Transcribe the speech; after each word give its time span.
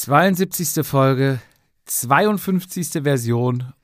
72. 0.00 0.82
Folge, 0.82 1.40
52. 1.84 3.02
Version. 3.02 3.74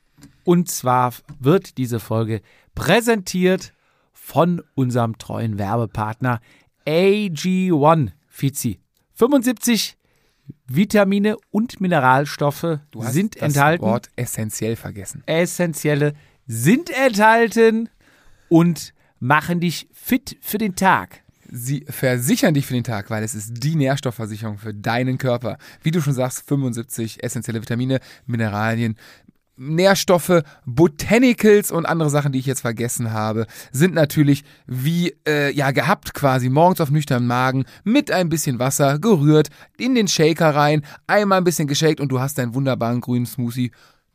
Und 0.45 0.71
zwar 0.71 1.13
wird 1.39 1.77
diese 1.77 2.01
Folge 2.01 2.41
präsentiert 2.75 3.75
von 4.15 4.63
unserem 4.75 5.19
treuen 5.19 5.59
Werbepartner 5.59 6.41
AG1 6.87 8.13
Fizi. 8.29 8.81
75 9.13 9.99
Vitamine 10.67 11.37
und 11.51 11.83
Mineralstoffe 11.83 12.81
Du 12.93 13.05
hast 13.05 13.13
sind 13.13 13.37
das 13.37 13.43
enthalten. 13.43 13.85
Wort 13.85 14.09
essentiell 14.17 14.77
vergessen. 14.77 15.23
Essentielle 15.27 16.15
sind 16.47 16.89
enthalten 16.89 17.91
und 18.49 18.95
machen 19.21 19.61
dich 19.61 19.87
fit 19.93 20.39
für 20.41 20.57
den 20.57 20.77
Tag. 20.77 21.26
Sie 21.51 21.85
versichern 21.89 22.55
dich 22.55 22.67
für 22.67 22.75
den 22.75 22.85
Tag, 22.85 23.11
weil 23.11 23.23
es 23.23 23.35
ist 23.35 23.63
die 23.63 23.77
Nährstoffversicherung 23.77 24.59
für 24.59 24.75
deinen 24.75 25.19
Körper. 25.19 25.59
Wie 25.83 25.91
du 25.91 26.01
schon 26.01 26.13
sagst, 26.13 26.47
75 26.49 27.23
essentielle 27.23 27.61
Vitamine, 27.61 28.01
Mineralien, 28.27 28.97
Nährstoffe, 29.57 30.43
Botanicals 30.67 31.71
und 31.71 31.87
andere 31.87 32.11
Sachen, 32.11 32.33
die 32.33 32.39
ich 32.39 32.47
jetzt 32.47 32.61
vergessen 32.61 33.13
habe, 33.13 33.47
sind 33.73 33.95
natürlich 33.95 34.45
wie 34.67 35.17
äh, 35.27 35.51
ja 35.53 35.71
gehabt 35.71 36.13
quasi 36.13 36.51
morgens 36.51 36.81
auf 36.81 36.91
nüchternen 36.91 37.27
Magen 37.27 37.65
mit 37.83 38.11
ein 38.11 38.29
bisschen 38.29 38.59
Wasser 38.59 38.99
gerührt 38.99 39.49
in 39.79 39.95
den 39.95 40.09
Shaker 40.09 40.55
rein, 40.55 40.85
einmal 41.07 41.39
ein 41.39 41.45
bisschen 41.45 41.69
geshakt 41.69 42.01
und 42.01 42.09
du 42.09 42.21
hast 42.21 42.37
deinen 42.39 42.55
wunderbaren 42.55 43.01
grünen 43.01 43.27
Smoothie, 43.27 43.71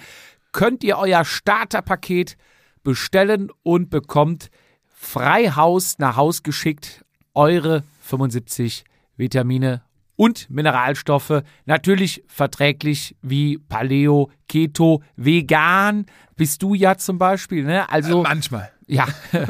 könnt 0.53 0.83
ihr 0.85 0.97
euer 0.97 1.27
Starterpaket 1.27 2.39
bestellen 2.83 3.51
und 3.63 3.91
bekommt 3.91 4.49
frei 4.87 5.51
Haus 5.51 5.99
nach 5.99 6.17
Haus 6.17 6.43
geschickt 6.43 7.05
eure 7.35 7.85
75 8.01 8.85
Vitamine 9.17 9.83
und 10.17 10.49
Mineralstoffe. 10.51 11.43
Natürlich 11.65 12.23
verträglich 12.27 13.17
wie 13.23 13.59
Paleo, 13.59 14.31
Keto, 14.49 15.03
Vegan 15.17 16.07
bist 16.37 16.63
du 16.63 16.75
ja 16.75 16.97
zum 16.97 17.19
Beispiel. 17.19 17.65
Ne? 17.65 17.89
Also 17.91 18.23
Manchmal. 18.23 18.71
ja, 18.87 19.07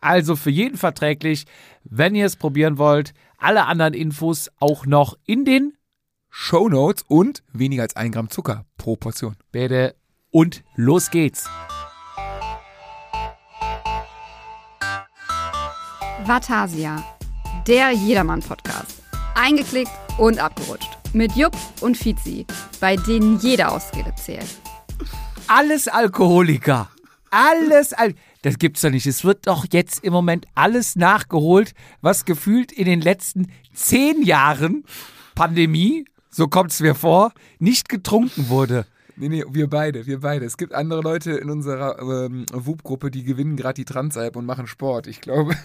also 0.00 0.36
für 0.36 0.50
jeden 0.50 0.76
verträglich. 0.76 1.44
Wenn 1.84 2.14
ihr 2.14 2.26
es 2.26 2.36
probieren 2.36 2.78
wollt, 2.78 3.14
alle 3.38 3.66
anderen 3.66 3.94
Infos 3.94 4.50
auch 4.58 4.86
noch 4.86 5.16
in 5.26 5.44
den 5.44 5.74
Show 6.30 6.68
Notes 6.68 7.04
und 7.06 7.42
weniger 7.52 7.82
als 7.82 7.96
ein 7.96 8.10
Gramm 8.10 8.28
Zucker 8.28 8.64
pro 8.76 8.96
Portion. 8.96 9.36
Bitte 9.52 9.94
und 10.30 10.64
los 10.74 11.10
geht's. 11.10 11.48
Vatasia, 16.24 17.04
der 17.66 17.90
Jedermann-Podcast. 17.92 18.93
Eingeklickt 19.34 19.90
und 20.18 20.38
abgerutscht. 20.38 20.90
Mit 21.12 21.34
Jupp 21.36 21.56
und 21.80 21.96
Fizi, 21.96 22.46
bei 22.80 22.96
denen 22.96 23.38
jede 23.40 23.68
Ausrede 23.68 24.14
zählt. 24.14 24.46
Alles 25.48 25.88
Alkoholiker. 25.88 26.88
Alles 27.30 27.92
Al 27.92 28.14
Das 28.42 28.58
gibt's 28.58 28.82
doch 28.82 28.90
nicht. 28.90 29.06
Es 29.06 29.24
wird 29.24 29.46
doch 29.48 29.66
jetzt 29.72 30.04
im 30.04 30.12
Moment 30.12 30.46
alles 30.54 30.94
nachgeholt, 30.94 31.74
was 32.00 32.24
gefühlt 32.24 32.70
in 32.70 32.84
den 32.84 33.00
letzten 33.00 33.50
zehn 33.72 34.22
Jahren 34.22 34.84
Pandemie, 35.34 36.04
so 36.30 36.46
kommt's 36.46 36.80
mir 36.80 36.94
vor, 36.94 37.32
nicht 37.58 37.88
getrunken 37.88 38.48
wurde. 38.48 38.86
Nee, 39.16 39.28
nee, 39.28 39.44
wir 39.48 39.68
beide, 39.68 40.06
wir 40.06 40.20
beide. 40.20 40.44
Es 40.44 40.56
gibt 40.56 40.74
andere 40.74 41.00
Leute 41.00 41.32
in 41.32 41.50
unserer 41.50 41.98
ähm, 42.00 42.46
WUP-Gruppe, 42.52 43.10
die 43.10 43.24
gewinnen 43.24 43.56
gerade 43.56 43.74
die 43.74 43.84
Transalp 43.84 44.36
und 44.36 44.46
machen 44.46 44.66
Sport, 44.66 45.06
ich 45.06 45.20
glaube. 45.20 45.56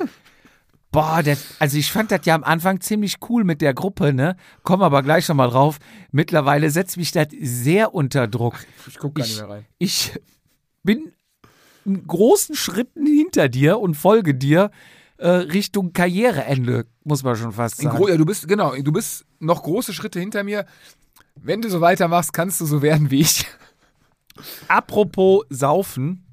Boah, 0.91 1.21
das, 1.21 1.45
also 1.59 1.77
ich 1.77 1.91
fand 1.91 2.09
das 2.11 2.21
ja 2.25 2.33
am 2.33 2.43
Anfang 2.43 2.81
ziemlich 2.81 3.17
cool 3.29 3.43
mit 3.43 3.61
der 3.61 3.75
Gruppe, 3.75 4.11
ne? 4.11 4.35
Komm 4.63 4.81
aber 4.81 5.03
gleich 5.03 5.27
noch 5.29 5.35
mal 5.35 5.49
drauf. 5.49 5.77
Mittlerweile 6.11 6.71
setzt 6.71 6.97
mich 6.97 7.11
das 7.11 7.27
sehr 7.39 7.93
unter 7.93 8.27
Druck. 8.27 8.55
Ich 8.87 8.97
guck 8.97 9.13
gar 9.15 9.23
Ich, 9.25 9.31
nicht 9.33 9.41
mehr 9.41 9.49
rein. 9.49 9.65
ich 9.77 10.13
bin 10.83 11.11
in 11.85 12.07
großen 12.07 12.55
Schritten 12.55 13.05
hinter 13.05 13.49
dir 13.49 13.79
und 13.79 13.93
folge 13.95 14.33
dir 14.33 14.71
äh, 15.17 15.27
Richtung 15.29 15.93
Karriereende, 15.93 16.87
muss 17.03 17.21
man 17.23 17.35
schon 17.35 17.51
fast 17.51 17.77
sagen. 17.77 18.07
Ja, 18.07 18.17
du 18.17 18.25
bist, 18.25 18.47
genau, 18.47 18.75
du 18.75 18.91
bist 18.91 19.25
noch 19.39 19.61
große 19.61 19.93
Schritte 19.93 20.19
hinter 20.19 20.43
mir. 20.43 20.65
Wenn 21.35 21.61
du 21.61 21.69
so 21.69 21.81
weitermachst, 21.81 22.33
kannst 22.33 22.61
du 22.61 22.65
so 22.65 22.81
werden 22.81 23.11
wie 23.11 23.21
ich. 23.21 23.45
Apropos 24.67 25.45
Saufen, 25.49 26.25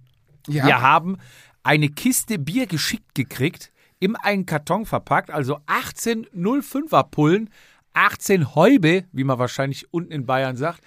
Ja. 0.49 0.67
wir 0.67 0.81
haben 0.81 1.17
eine 1.62 1.88
Kiste 1.88 2.38
Bier 2.38 2.67
geschickt 2.67 3.15
gekriegt, 3.15 3.73
in 3.98 4.16
einen 4.16 4.46
Karton 4.46 4.86
verpackt, 4.86 5.30
also 5.30 5.58
18 5.66 6.26
05er 6.34 7.04
Pullen, 7.10 7.50
18 7.94 8.54
Häube, 8.54 9.04
wie 9.12 9.24
man 9.24 9.38
wahrscheinlich 9.38 9.92
unten 9.92 10.12
in 10.12 10.26
Bayern 10.26 10.56
sagt, 10.56 10.82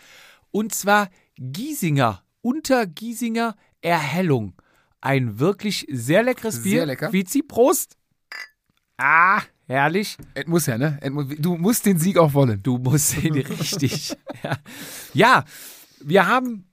und 0.52 0.74
zwar 0.74 1.10
Giesinger, 1.38 2.24
unter 2.42 2.86
Giesinger 2.86 3.56
Erhellung. 3.82 4.54
Ein 5.02 5.40
wirklich 5.40 5.88
sehr 5.90 6.24
leckeres 6.24 6.56
Sehr 6.56 6.64
Bier. 6.64 6.86
lecker. 6.86 7.14
Vizi, 7.14 7.42
Prost. 7.42 7.96
Ah, 8.98 9.42
herrlich. 9.66 10.18
Es 10.34 10.46
muss 10.48 10.66
ja, 10.66 10.78
ne? 10.78 11.00
Du 11.40 11.56
musst 11.56 11.86
den 11.86 11.98
Sieg 11.98 12.18
auch 12.18 12.34
wollen. 12.34 12.62
Du 12.62 12.78
musst 12.78 13.24
ihn 13.24 13.34
richtig. 13.38 14.18
ja. 14.44 14.58
ja, 15.14 15.46
wir 16.02 16.28
haben 16.28 16.66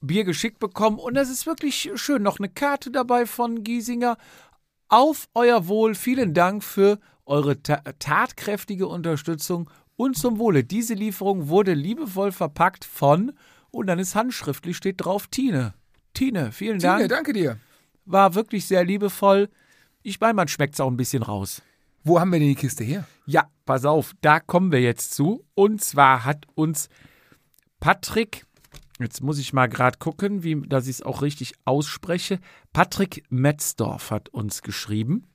Bier 0.00 0.24
geschickt 0.24 0.58
bekommen 0.58 0.98
und 0.98 1.16
es 1.16 1.28
ist 1.28 1.46
wirklich 1.46 1.90
schön. 1.94 2.22
Noch 2.22 2.38
eine 2.38 2.48
Karte 2.48 2.90
dabei 2.90 3.26
von 3.26 3.62
Giesinger. 3.64 4.16
Auf 4.96 5.28
euer 5.34 5.66
Wohl. 5.66 5.96
Vielen 5.96 6.34
Dank 6.34 6.62
für 6.62 7.00
eure 7.26 7.60
ta 7.60 7.78
tatkräftige 7.98 8.86
Unterstützung 8.86 9.68
und 9.96 10.16
zum 10.16 10.38
Wohle. 10.38 10.62
Diese 10.62 10.94
Lieferung 10.94 11.48
wurde 11.48 11.74
liebevoll 11.74 12.30
verpackt 12.30 12.84
von, 12.84 13.32
und 13.72 13.88
dann 13.88 13.98
ist 13.98 14.14
handschriftlich, 14.14 14.76
steht 14.76 15.04
drauf 15.04 15.26
Tine. 15.26 15.74
Tine, 16.12 16.52
vielen 16.52 16.78
Tine, 16.78 16.98
Dank. 16.98 17.08
danke 17.08 17.32
dir. 17.32 17.58
War 18.04 18.36
wirklich 18.36 18.66
sehr 18.68 18.84
liebevoll. 18.84 19.48
Ich 20.04 20.20
meine, 20.20 20.34
man 20.34 20.46
schmeckt 20.46 20.74
es 20.74 20.80
auch 20.80 20.92
ein 20.92 20.96
bisschen 20.96 21.24
raus. 21.24 21.60
Wo 22.04 22.20
haben 22.20 22.30
wir 22.30 22.38
denn 22.38 22.50
die 22.50 22.54
Kiste 22.54 22.84
her? 22.84 23.04
Ja, 23.26 23.48
pass 23.66 23.84
auf, 23.84 24.12
da 24.20 24.38
kommen 24.38 24.70
wir 24.70 24.80
jetzt 24.80 25.12
zu. 25.12 25.44
Und 25.54 25.82
zwar 25.82 26.24
hat 26.24 26.46
uns 26.54 26.88
Patrick, 27.80 28.46
jetzt 29.00 29.22
muss 29.22 29.38
ich 29.38 29.52
mal 29.52 29.68
gerade 29.68 29.98
gucken, 29.98 30.42
wie, 30.42 30.60
dass 30.60 30.84
ich 30.84 30.96
es 30.96 31.02
auch 31.02 31.22
richtig 31.22 31.54
ausspreche. 31.64 32.38
Patrick 32.72 33.24
Metzdorf 33.30 34.10
hat 34.10 34.28
uns 34.28 34.62
geschrieben. 34.62 35.26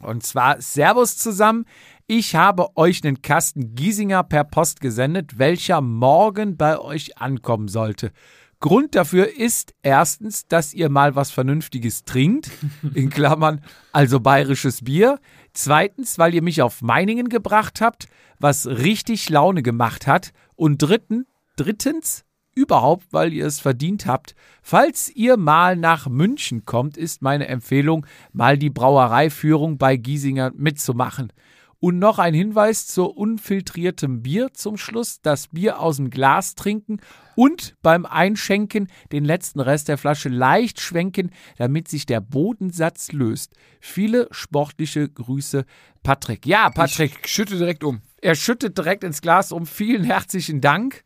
Und 0.00 0.22
zwar 0.22 0.60
Servus 0.60 1.16
zusammen. 1.16 1.64
Ich 2.06 2.34
habe 2.34 2.76
euch 2.76 3.04
einen 3.04 3.20
Kasten 3.20 3.74
Giesinger 3.74 4.22
per 4.22 4.44
Post 4.44 4.80
gesendet, 4.80 5.38
welcher 5.38 5.80
morgen 5.80 6.56
bei 6.56 6.78
euch 6.78 7.18
ankommen 7.18 7.68
sollte. 7.68 8.12
Grund 8.60 8.96
dafür 8.96 9.36
ist 9.36 9.74
erstens, 9.82 10.46
dass 10.48 10.74
ihr 10.74 10.88
mal 10.88 11.14
was 11.14 11.30
Vernünftiges 11.30 12.04
trinkt, 12.04 12.50
in 12.94 13.08
Klammern, 13.08 13.60
also 13.92 14.18
bayerisches 14.20 14.82
Bier. 14.82 15.20
Zweitens, 15.52 16.18
weil 16.18 16.34
ihr 16.34 16.42
mich 16.42 16.62
auf 16.62 16.82
Meiningen 16.82 17.28
gebracht 17.28 17.80
habt, 17.80 18.08
was 18.38 18.66
richtig 18.66 19.28
Laune 19.28 19.62
gemacht 19.62 20.06
hat. 20.06 20.32
Und 20.56 20.78
dritten, 20.78 21.26
drittens, 21.56 22.24
überhaupt, 22.58 23.06
weil 23.12 23.32
ihr 23.32 23.46
es 23.46 23.60
verdient 23.60 24.06
habt. 24.06 24.34
Falls 24.62 25.08
ihr 25.14 25.36
mal 25.36 25.76
nach 25.76 26.08
München 26.08 26.64
kommt, 26.64 26.96
ist 26.96 27.22
meine 27.22 27.46
Empfehlung, 27.48 28.04
mal 28.32 28.58
die 28.58 28.70
Brauereiführung 28.70 29.78
bei 29.78 29.96
Giesinger 29.96 30.52
mitzumachen. 30.54 31.32
Und 31.80 32.00
noch 32.00 32.18
ein 32.18 32.34
Hinweis 32.34 32.88
zur 32.88 33.16
unfiltriertem 33.16 34.20
Bier 34.20 34.52
zum 34.52 34.76
Schluss. 34.76 35.20
Das 35.22 35.46
Bier 35.46 35.78
aus 35.78 35.98
dem 35.98 36.10
Glas 36.10 36.56
trinken 36.56 36.98
und 37.36 37.76
beim 37.82 38.04
Einschenken 38.04 38.88
den 39.12 39.24
letzten 39.24 39.60
Rest 39.60 39.86
der 39.86 39.96
Flasche 39.96 40.28
leicht 40.28 40.80
schwenken, 40.80 41.30
damit 41.56 41.86
sich 41.86 42.04
der 42.04 42.20
Bodensatz 42.20 43.12
löst. 43.12 43.54
Viele 43.80 44.26
sportliche 44.32 45.08
Grüße, 45.08 45.64
Patrick. 46.02 46.46
Ja, 46.46 46.68
Patrick, 46.70 47.20
Ich 47.24 47.30
schütte 47.30 47.56
direkt 47.56 47.84
um. 47.84 48.00
er 48.20 48.34
schüttet 48.34 48.76
direkt 48.76 49.04
ins 49.04 49.22
Glas 49.22 49.52
um. 49.52 49.64
Vielen 49.64 50.02
herzlichen 50.02 50.60
Dank. 50.60 51.04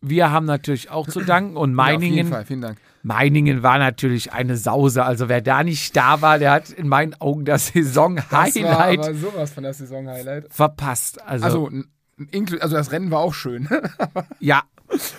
Wir 0.00 0.30
haben 0.30 0.46
natürlich 0.46 0.90
auch 0.90 1.08
zu 1.08 1.20
danken 1.20 1.56
und 1.56 1.70
Ja, 1.70 1.74
Meiningen, 1.74 2.28
Fall, 2.28 2.44
vielen 2.44 2.60
Dank. 2.60 2.78
Meiningen 3.02 3.62
war 3.62 3.78
natürlich 3.78 4.32
eine 4.32 4.56
Sause. 4.56 5.04
Also 5.04 5.28
wer 5.28 5.40
da 5.40 5.62
nicht 5.64 5.96
da 5.96 6.20
war, 6.20 6.38
der 6.38 6.52
hat 6.52 6.70
in 6.70 6.88
meinen 6.88 7.14
Augen 7.20 7.44
das 7.44 7.66
Das 7.72 7.74
war 7.74 7.82
Saison-Highlight 7.84 9.16
sowas 9.16 9.50
von 9.52 9.62
der 9.64 9.74
Saison-Highlight. 9.74 10.52
verpasst. 10.52 11.20
Also, 11.22 11.68
Also, 11.68 12.56
also 12.60 12.76
das 12.76 12.92
Rennen 12.92 13.10
war 13.10 13.20
auch 13.20 13.34
schön. 13.34 13.68
ja. 14.40 14.62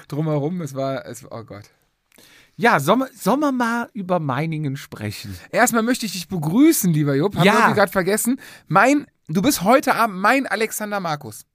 Drumherum, 0.08 0.62
es 0.62 0.76
war, 0.76 1.06
es 1.06 1.26
oh 1.30 1.44
Gott. 1.44 1.64
Ja, 2.56 2.80
sollen 2.82 3.00
wir, 3.00 3.10
sollen 3.14 3.40
wir 3.40 3.54
mal 3.54 3.90
über 3.94 4.20
Meiningen 4.20 4.76
sprechen? 4.76 5.38
Erstmal 5.52 5.82
möchte 5.84 6.06
ich 6.06 6.12
dich 6.12 6.28
begrüßen, 6.28 6.92
lieber 6.92 7.16
Jupp. 7.16 7.36
Haben 7.38 7.46
Ja. 7.46 7.68
wir 7.70 7.76
gerade 7.76 7.92
vergessen. 7.92 8.40
Mein, 8.68 9.08
du 9.30 9.42
bist 9.42 9.64
heute 9.64 9.96
Abend 9.96 10.18
mein 10.18 10.46
Alexander 10.46 11.00
Markus. 11.00 11.46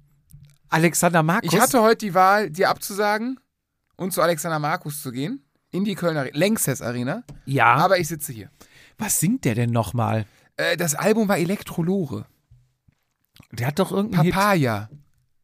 Alexander 0.75 1.23
Markus. 1.23 1.53
Ich 1.53 1.61
hatte 1.61 1.81
heute 1.82 2.06
die 2.06 2.15
Wahl, 2.15 2.50
dir 2.50 2.69
abzusagen 2.69 3.38
und 3.97 4.12
zu 4.12 4.21
Alexander 4.23 4.59
Markus 4.59 5.00
zu 5.03 5.12
gehen. 5.12 5.44
In 5.71 5.85
die 5.85 5.94
Kölner 5.94 6.26
Längstes 6.32 6.82
Arena. 6.82 7.23
ja, 7.47 7.75
Aber 7.75 7.99
ich 7.99 8.09
sitze 8.09 8.32
hier. 8.32 8.50
was 8.99 9.19
singt 9.21 9.44
der 9.44 9.55
denn 9.55 9.71
nochmal? 9.71 10.26
Äh, 10.56 10.76
das 10.76 10.94
Album 10.94 11.29
war 11.29 11.38
Elektrolore. 11.38 12.26
Der 13.53 13.69
hat 13.69 13.79
doch 13.79 13.91
irgendeinen 13.93 14.25
Hit. 14.25 14.35
Papaya. 14.35 14.88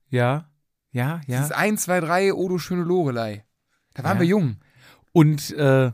Ja, 0.09 0.49
ja, 0.93 1.21
ja. 1.27 1.38
Das 1.38 1.47
ist 1.50 1.53
1, 1.56 1.82
2, 1.82 2.00
3, 2.00 2.35
Odo 2.35 2.59
schöne 2.59 2.82
Lorelei. 2.82 3.44
Da 3.94 4.05
waren 4.05 4.17
Ja. 4.17 4.21
wir 4.21 4.27
jung. 4.29 4.56
Und 5.12 5.50
äh, 5.53 5.93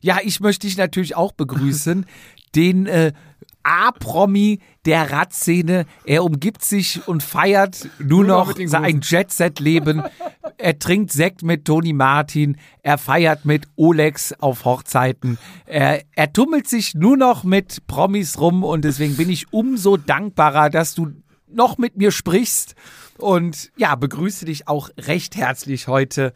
ja, 0.00 0.18
ich 0.22 0.40
möchte 0.40 0.66
dich 0.66 0.76
natürlich 0.76 1.14
auch 1.16 1.32
begrüßen. 1.32 2.06
den 2.54 2.86
äh, 2.86 3.12
A-Promi 3.62 4.60
der 4.84 5.10
Radszene. 5.10 5.86
Er 6.04 6.24
umgibt 6.24 6.64
sich 6.64 7.06
und 7.06 7.22
feiert 7.22 7.88
nur, 7.98 8.24
Nur 8.24 8.44
noch 8.44 8.54
sein 8.66 9.00
Jet-Set-Leben. 9.02 10.02
er 10.58 10.78
trinkt 10.78 11.12
Sekt 11.12 11.42
mit 11.42 11.64
Toni 11.64 11.92
Martin. 11.92 12.56
Er 12.82 12.98
feiert 12.98 13.44
mit 13.44 13.66
Olex 13.76 14.32
auf 14.34 14.64
Hochzeiten. 14.64 15.38
Er, 15.66 16.02
er 16.14 16.32
tummelt 16.32 16.68
sich 16.68 16.94
nur 16.94 17.16
noch 17.16 17.44
mit 17.44 17.86
Promis 17.86 18.38
rum 18.38 18.64
und 18.64 18.84
deswegen 18.84 19.16
bin 19.16 19.30
ich 19.30 19.52
umso 19.52 19.96
dankbarer, 19.96 20.70
dass 20.70 20.94
du 20.94 21.12
noch 21.48 21.78
mit 21.78 21.96
mir 21.96 22.10
sprichst. 22.10 22.74
Und 23.18 23.70
ja, 23.76 23.94
begrüße 23.94 24.46
dich 24.46 24.68
auch 24.68 24.90
recht 24.98 25.36
herzlich 25.36 25.88
heute 25.88 26.32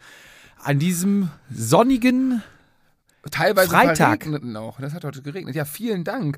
an 0.63 0.79
diesem 0.79 1.29
sonnigen 1.49 2.43
Teilweise 3.31 3.69
Freitag. 3.69 4.23
verregneten 4.23 4.55
auch. 4.57 4.79
Das 4.79 4.93
hat 4.93 5.03
heute 5.03 5.21
geregnet. 5.21 5.55
Ja, 5.55 5.65
vielen 5.65 6.03
Dank. 6.03 6.37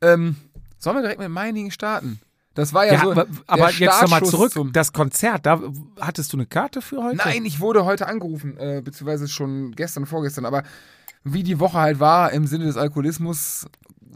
Ähm, 0.00 0.36
sollen 0.78 0.96
wir 0.96 1.02
direkt 1.02 1.20
mit 1.20 1.28
Meiningen 1.30 1.70
starten? 1.70 2.20
Das 2.54 2.74
war 2.74 2.84
ja, 2.86 2.94
Ja, 2.94 3.00
so. 3.00 3.10
aber, 3.12 3.24
der 3.26 3.34
aber 3.46 3.70
jetzt 3.70 4.02
nochmal 4.02 4.24
zurück. 4.24 4.52
Zum, 4.52 4.72
Das 4.72 4.92
Konzert, 4.92 5.46
da 5.46 5.60
hattest 6.00 6.32
du 6.32 6.36
eine 6.36 6.46
Karte 6.46 6.82
für 6.82 7.02
heute? 7.02 7.16
Nein, 7.16 7.44
ich 7.44 7.60
wurde 7.60 7.84
heute 7.84 8.06
angerufen, 8.08 8.56
äh, 8.58 8.82
beziehungsweise 8.84 9.28
schon 9.28 9.72
gestern, 9.72 10.04
vorgestern. 10.06 10.44
Aber 10.46 10.64
wie 11.22 11.42
die 11.42 11.60
Woche 11.60 11.78
halt 11.78 12.00
war, 12.00 12.32
im 12.32 12.46
Sinne 12.46 12.64
des 12.64 12.76
Alkoholismus, 12.76 13.66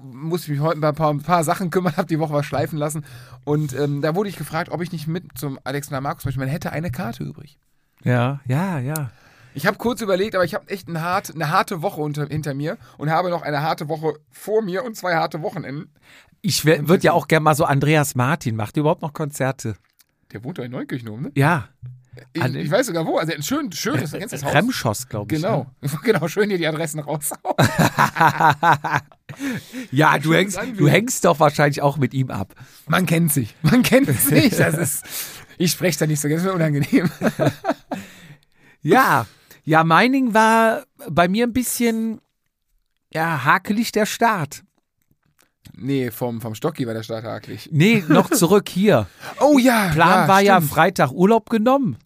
musste 0.03 0.51
ich 0.53 0.59
mich 0.59 0.67
heute 0.67 0.85
ein 0.85 0.95
paar, 0.95 1.11
ein 1.13 1.23
paar 1.23 1.45
Sachen 1.45 1.71
kümmern, 1.71 1.95
habe 1.97 2.09
die 2.09 2.19
Woche 2.19 2.33
was 2.33 2.45
schleifen 2.47 2.77
lassen. 2.79 3.05
Und 3.45 3.73
ähm, 3.75 4.03
da 4.03 4.15
wurde 4.15 4.29
ich 4.29 4.37
gefragt, 4.37 4.69
ob 4.71 4.81
ich 4.83 4.91
nicht 4.91 5.07
mit 5.07 5.39
zum 5.39 5.59
Alexander 5.65 6.01
Markus 6.01 6.25
möchte. 6.25 6.41
Man 6.41 6.49
hätte 6.49 6.73
eine 6.73 6.91
Karte 6.91 7.23
übrig. 7.23 7.59
Ja, 8.03 8.41
ja, 8.47 8.79
ja. 8.81 9.11
Ich 9.55 9.67
habe 9.67 9.79
kurz 9.79 10.01
überlegt, 10.01 10.35
aber 10.35 10.45
ich 10.45 10.55
habe 10.55 10.69
echt 10.69 10.89
eine, 10.89 11.01
hart, 11.03 11.33
eine 11.35 11.49
harte 11.51 11.81
Woche 11.83 12.01
unter, 12.01 12.27
hinter 12.27 12.55
mir 12.55 12.77
und 12.99 13.11
habe 13.11 13.31
noch 13.31 13.43
eine 13.43 13.63
harte 13.63 13.89
Woche 13.89 14.15
vor 14.31 14.63
mir 14.63 14.85
und 14.85 14.97
zwei 14.97 15.15
harte 15.15 15.43
Wochenenden. 15.43 15.93
Ich 16.43 16.65
würde 16.65 16.99
ja 17.05 17.13
auch 17.13 17.29
gerne 17.29 17.45
mal 17.45 17.55
so 17.55 17.65
Andreas 17.65 18.15
Martin. 18.15 18.57
Macht 18.57 18.77
überhaupt 18.77 19.03
noch 19.03 19.13
Konzerte? 19.13 19.77
Der 20.33 20.43
wohnt 20.45 20.59
doch 20.59 20.65
in 20.65 20.73
Neukirchen 20.73 21.09
oben, 21.09 21.23
ne? 21.23 21.33
Ja. 21.35 21.69
Ich, 22.33 22.43
An- 22.43 22.55
ich 22.55 22.71
weiß 22.71 22.87
sogar 22.87 23.07
wo. 23.07 23.17
Also 23.19 23.33
ein 23.33 23.43
schön, 23.43 23.73
schönes, 23.73 24.11
du 24.13 24.19
das 24.19 24.45
Haus? 24.45 24.55
Remschoss, 24.55 25.09
glaube 25.09 25.35
ich. 25.35 25.41
Genau. 25.43 25.67
Genau, 26.05 26.29
schön 26.29 26.49
hier 26.49 26.59
die 26.59 26.67
Adressen 26.67 27.01
raus. 27.01 27.31
Ne? 27.31 27.67
Ja, 29.91 30.19
du 30.19 30.33
hängst, 30.33 30.61
du 30.77 30.87
hängst 30.89 31.25
doch 31.25 31.41
wahrscheinlich 31.41 31.83
auch 31.83 31.97
mit 31.97 32.15
ihm 32.15 32.31
ab. 32.31 32.55
Man 32.87 33.05
kennt 33.07 33.33
sich. 33.33 33.55
Man 33.63 33.83
kennt 33.83 34.09
sich. 34.21 34.57
Das 34.57 34.75
ist. 34.77 35.03
Ich 35.59 35.73
spreche 35.73 35.99
da 36.01 36.07
nicht 36.07 36.21
so, 36.21 36.29
das 36.29 36.39
ist 36.39 36.45
mir 36.45 36.53
unangenehm. 36.53 37.11
Ja, 38.83 39.27
ja, 39.65 39.85
Meining 39.85 40.35
war 40.35 40.85
bei 41.09 41.29
mir 41.29 41.47
ein 41.47 41.53
bisschen 41.53 42.21
ja, 43.13 43.45
hakelig 43.45 43.93
der 43.93 44.07
Start. 44.07 44.63
Nee, 45.77 46.11
vom, 46.11 46.41
vom 46.41 46.55
Stocki 46.55 46.87
war 46.87 46.95
der 46.95 47.03
Start 47.03 47.25
hakelig. 47.25 47.69
Nee, 47.73 48.05
noch 48.09 48.31
zurück 48.33 48.69
hier. 48.69 49.07
Oh 49.41 49.59
ja. 49.59 49.91
Plan 49.93 50.29
war 50.29 50.41
ja 50.41 50.57
stimmt. 50.57 50.73
Freitag 50.73 51.11
Urlaub 51.13 51.51
genommen. 51.51 51.97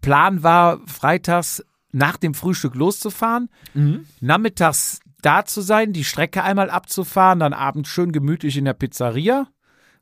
Plan 0.00 0.42
war 0.42 0.80
freitags 0.86 1.64
nach 1.92 2.16
dem 2.16 2.34
Frühstück 2.34 2.74
loszufahren, 2.74 3.48
Mhm. 3.74 4.06
nachmittags 4.20 5.00
da 5.22 5.44
zu 5.44 5.60
sein, 5.62 5.92
die 5.92 6.04
Strecke 6.04 6.42
einmal 6.44 6.70
abzufahren, 6.70 7.40
dann 7.40 7.52
abends 7.52 7.88
schön 7.88 8.12
gemütlich 8.12 8.56
in 8.56 8.64
der 8.66 8.74
Pizzeria 8.74 9.48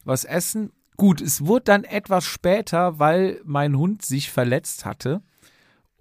was 0.05 0.25
essen. 0.25 0.71
Gut, 0.97 1.21
es 1.21 1.47
wurde 1.47 1.65
dann 1.65 1.85
etwas 1.85 2.25
später, 2.25 2.99
weil 2.99 3.41
mein 3.45 3.77
Hund 3.77 4.05
sich 4.05 4.31
verletzt 4.31 4.85
hatte 4.85 5.23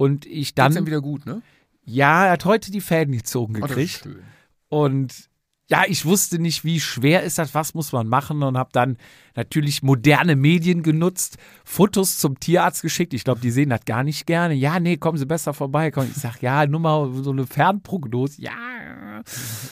und 0.04 0.26
ich 0.26 0.32
Geht's 0.50 0.54
dann 0.56 0.76
dann 0.76 0.86
wieder 0.88 1.02
gut, 1.02 1.26
ne? 1.26 1.42
ja, 1.86 2.26
er 2.26 2.32
hat 2.34 2.46
heute 2.46 2.72
die 2.72 2.82
Fäden 2.82 3.16
gezogen 3.16 3.56
Oh, 3.58 3.62
gekriegt 3.68 4.02
schön. 4.04 4.22
und 4.70 5.30
ja, 5.70 5.84
ich 5.88 6.06
wusste 6.06 6.40
nicht, 6.40 6.66
wie 6.66 6.80
schwer 6.80 7.24
ist 7.24 7.40
das, 7.40 7.56
was 7.56 7.74
muss 7.74 7.94
man 7.94 8.08
machen 8.08 8.44
und 8.44 8.58
habe 8.58 8.70
dann 8.74 8.98
natürlich 9.36 9.82
moderne 9.82 10.36
Medien 10.36 10.84
genutzt, 10.84 11.38
Fotos 11.64 12.18
zum 12.20 12.40
Tierarzt 12.40 12.82
geschickt. 12.82 13.14
Ich 13.14 13.24
glaube, 13.24 13.40
die 13.40 13.50
sehen 13.50 13.70
das 13.70 13.86
gar 13.86 14.04
nicht 14.04 14.28
gerne. 14.28 14.54
Ja, 14.54 14.80
nee, 14.80 14.98
kommen 14.98 15.18
Sie 15.18 15.26
besser 15.26 15.54
vorbei. 15.54 15.90
Komm. 15.90 16.10
Ich 16.14 16.22
sag, 16.22 16.42
ja, 16.42 16.68
nur 16.68 16.82
mal 16.82 17.10
so 17.24 17.32
eine 17.32 17.48
Fernprognose. 17.48 18.42
Ja, 18.42 19.24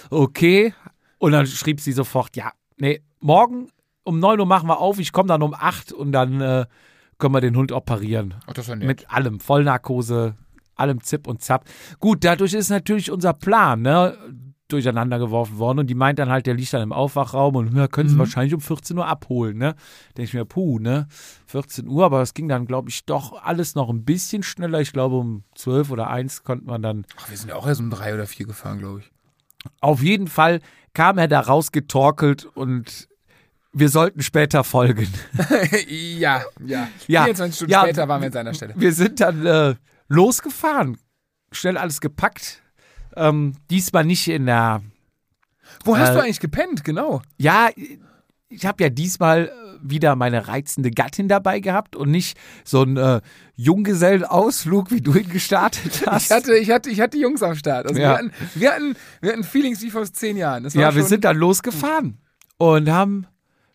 okay. 0.09 0.73
Und 1.19 1.33
dann 1.33 1.45
schrieb 1.45 1.79
sie 1.81 1.91
sofort, 1.91 2.35
ja, 2.35 2.51
nee, 2.77 3.01
morgen 3.19 3.67
um 4.03 4.19
9 4.19 4.39
Uhr 4.39 4.45
machen 4.45 4.69
wir 4.69 4.79
auf. 4.79 4.97
Ich 4.97 5.11
komme 5.11 5.27
dann 5.27 5.43
um 5.43 5.53
8 5.53 5.91
und 5.91 6.13
dann 6.13 6.41
äh, 6.41 6.65
können 7.21 7.33
wir 7.33 7.41
den 7.41 7.55
Hund 7.55 7.71
operieren. 7.71 8.33
Ach, 8.47 8.53
das 8.53 8.67
nett. 8.67 8.83
Mit 8.83 9.09
allem, 9.09 9.39
Vollnarkose, 9.39 10.35
allem 10.75 11.01
Zip 11.01 11.27
und 11.27 11.41
Zap. 11.41 11.63
Gut, 11.99 12.25
dadurch 12.25 12.53
ist 12.53 12.69
natürlich 12.69 13.09
unser 13.11 13.33
Plan, 13.33 13.81
ne? 13.81 14.17
durcheinander 14.67 15.19
geworfen 15.19 15.57
worden 15.57 15.79
und 15.79 15.87
die 15.87 15.95
meint 15.95 16.19
dann 16.19 16.29
halt, 16.29 16.47
der 16.47 16.53
liegt 16.53 16.73
dann 16.73 16.81
im 16.81 16.93
Aufwachraum 16.93 17.55
und 17.55 17.75
ja, 17.75 17.87
können 17.87 18.09
sie 18.09 18.17
wahrscheinlich 18.17 18.53
um 18.53 18.61
14 18.61 18.97
Uhr 18.97 19.05
abholen, 19.05 19.57
ne? 19.57 19.75
Denke 20.17 20.23
ich 20.23 20.33
mir, 20.33 20.45
puh, 20.45 20.79
ne? 20.79 21.07
14 21.47 21.87
Uhr, 21.87 22.05
aber 22.05 22.21
es 22.21 22.33
ging 22.33 22.47
dann, 22.47 22.65
glaube 22.65 22.89
ich, 22.89 23.05
doch 23.05 23.43
alles 23.43 23.75
noch 23.75 23.89
ein 23.89 24.05
bisschen 24.05 24.43
schneller. 24.43 24.79
Ich 24.79 24.93
glaube, 24.93 25.17
um 25.17 25.43
12 25.55 25.91
oder 25.91 26.09
1 26.09 26.43
konnte 26.43 26.65
man 26.65 26.81
dann 26.81 27.05
Ach, 27.17 27.29
wir 27.29 27.37
sind 27.37 27.49
ja 27.49 27.55
auch 27.55 27.67
erst 27.67 27.81
um 27.81 27.89
drei 27.89 28.13
oder 28.13 28.25
vier 28.27 28.45
gefahren, 28.45 28.79
glaube 28.79 29.01
ich. 29.01 29.11
auf 29.81 30.01
jeden 30.01 30.27
Fall 30.27 30.61
kam 30.93 31.17
er 31.17 31.27
da 31.27 31.41
rausgetorkelt 31.41 32.45
und 32.45 33.09
wir 33.73 33.89
sollten 33.89 34.21
später 34.21 34.63
folgen. 34.63 35.07
ja, 35.87 36.41
ja. 36.65 36.87
Ja, 37.07 37.23
24 37.23 37.55
Stunden 37.55 37.71
ja. 37.71 37.81
später 37.83 38.07
waren 38.07 38.21
wir 38.21 38.27
an 38.27 38.33
seiner 38.33 38.53
Stelle. 38.53 38.73
Wir 38.75 38.93
sind 38.93 39.19
dann 39.21 39.45
äh, 39.45 39.75
losgefahren, 40.07 40.97
schnell 41.51 41.77
alles 41.77 42.01
gepackt. 42.01 42.61
Ähm, 43.15 43.53
diesmal 43.69 44.05
nicht 44.05 44.27
in 44.27 44.45
der 44.45 44.81
Wo 45.85 45.97
hast 45.97 46.09
Äh, 46.11 46.13
du 46.13 46.19
eigentlich 46.23 46.39
gepennt? 46.39 46.83
Genau. 46.83 47.21
Ja, 47.37 47.69
ich 48.49 48.65
habe 48.65 48.83
ja 48.83 48.89
diesmal 48.89 49.47
äh, 49.47 49.51
wieder 49.81 50.15
meine 50.15 50.47
reizende 50.47 50.91
Gattin 50.91 51.27
dabei 51.27 51.59
gehabt 51.59 51.95
und 51.95 52.11
nicht 52.11 52.37
so 52.63 52.81
einen 52.81 52.97
äh, 52.97 53.21
Junggesellenausflug, 53.55 54.91
wie 54.91 55.01
du 55.01 55.13
ihn 55.13 55.29
gestartet 55.29 56.03
hast. 56.07 56.25
Ich 56.25 56.31
hatte, 56.31 56.55
ich 56.57 56.69
hatte, 56.71 56.89
ich 56.89 56.99
hatte 57.01 57.17
die 57.17 57.23
Jungs 57.23 57.43
am 57.43 57.55
Start. 57.55 57.87
Also 57.87 57.99
Ja. 57.99 58.09
wir, 58.09 58.17
hatten, 58.17 58.31
wir, 58.55 58.71
hatten, 58.71 58.95
wir 59.21 59.31
hatten 59.31 59.43
Feelings 59.43 59.81
wie 59.81 59.89
vor 59.91 60.03
zehn 60.05 60.37
Jahren. 60.37 60.67
Ja, 60.73 60.93
wir 60.95 61.03
sind 61.03 61.23
dann 61.23 61.37
losgefahren 61.37 62.17
und 62.57 62.89
haben 62.89 63.27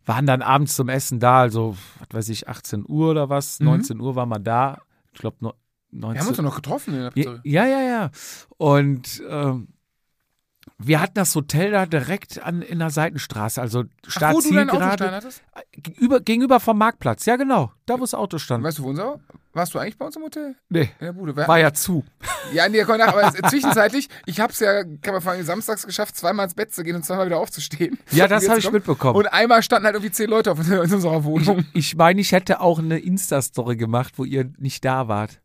waren 0.07 0.27
dann 0.27 0.41
abends 0.43 0.77
zum 0.77 0.89
Essen 0.89 1.21
da, 1.21 1.41
also 1.41 1.77
was 1.99 2.09
weiß 2.11 2.29
ich, 2.31 2.49
18 2.49 2.85
Uhr 2.89 3.11
oder 3.11 3.29
was, 3.29 3.61
19 3.61 4.01
Uhr 4.01 4.15
waren 4.17 4.29
wir 4.29 4.39
da. 4.39 4.81
Ich 5.13 5.21
glaube, 5.21 5.37
no, 5.41 5.53
19 5.91 6.15
Wir 6.15 6.21
haben 6.21 6.29
uns 6.29 6.37
doch 6.37 6.45
noch 6.45 6.57
getroffen 6.57 6.95
in 6.95 7.01
der 7.01 7.05
Ja, 7.07 7.11
Pizzeria. 7.11 7.41
ja, 7.45 7.67
ja, 7.67 7.81
ja. 7.83 8.11
Und 8.57 9.23
ähm, 9.29 9.69
Wir 10.79 11.01
hatten 11.01 11.15
das 11.15 11.35
Hotel 11.35 11.71
da 11.71 11.87
direkt 11.87 12.43
an, 12.43 12.61
in 12.61 12.81
der 12.81 12.91
Seitenstraße, 12.91 13.63
also 13.63 13.85
Ach, 14.17 14.35
wo 14.35 14.41
du 14.41 14.53
dein 14.53 14.69
Auto 14.69 14.93
stehen 14.93 15.11
hattest? 15.11 15.43
Gegenüber, 15.73 16.21
gegenüber 16.21 16.61
vom 16.61 16.77
Marktplatz, 16.77 17.25
ja 17.25 17.37
genau, 17.37 17.73
da 17.87 17.95
wo 17.95 18.01
das 18.01 18.13
Auto 18.13 18.37
stand. 18.37 18.63
Weißt 18.63 18.79
du, 18.79 18.83
wo 18.83 18.89
unser? 18.89 19.19
Warst 19.55 19.73
du 19.73 19.79
eigentlich 19.79 19.97
bei 19.97 20.05
uns 20.05 20.17
im 20.17 20.23
Hotel? 20.23 20.55
Nee, 20.69 20.91
In 21.01 21.07
der 21.07 21.13
Bude. 21.15 21.35
War 21.35 21.59
ja 21.59 21.73
zu. 21.73 22.05
Ja, 22.53 22.69
nee, 22.69 22.85
komm 22.85 22.99
nach, 22.99 23.09
aber 23.17 23.33
zwischenzeitlich, 23.49 24.11
ich 24.27 24.39
hab's 24.39 24.61
ja, 24.61 24.85
kann 24.85 25.15
man 25.15 25.23
sagen, 25.23 25.43
samstags 25.45 25.87
geschafft, 25.87 26.15
zweimal 26.15 26.45
ins 26.45 26.55
Bett 26.55 26.75
zu 26.75 26.85
gehen 26.85 26.95
und 26.95 27.07
zweimal 27.07 27.25
wieder 27.25 27.39
aufzustehen. 27.39 27.99
Ja, 28.11 28.29
das 28.29 28.47
habe 28.47 28.59
ich 28.59 28.71
mitbekommen. 28.71 29.17
Und 29.17 29.29
einmal 29.29 29.63
standen 29.63 29.87
halt 29.87 29.95
irgendwie 29.95 30.13
zehn 30.13 30.29
Leute 30.29 30.53
auf, 30.53 30.59
in 30.71 30.79
unserer 30.79 31.25
Wohnung. 31.25 31.65
Ich 31.73 31.97
meine, 31.97 32.21
ich 32.21 32.33
hätte 32.33 32.61
auch 32.61 32.81
eine 32.81 32.99
Insta-Story 32.99 33.77
gemacht, 33.77 34.19
wo 34.19 34.25
ihr 34.25 34.53
nicht 34.59 34.85
da 34.85 35.09
wart. 35.09 35.41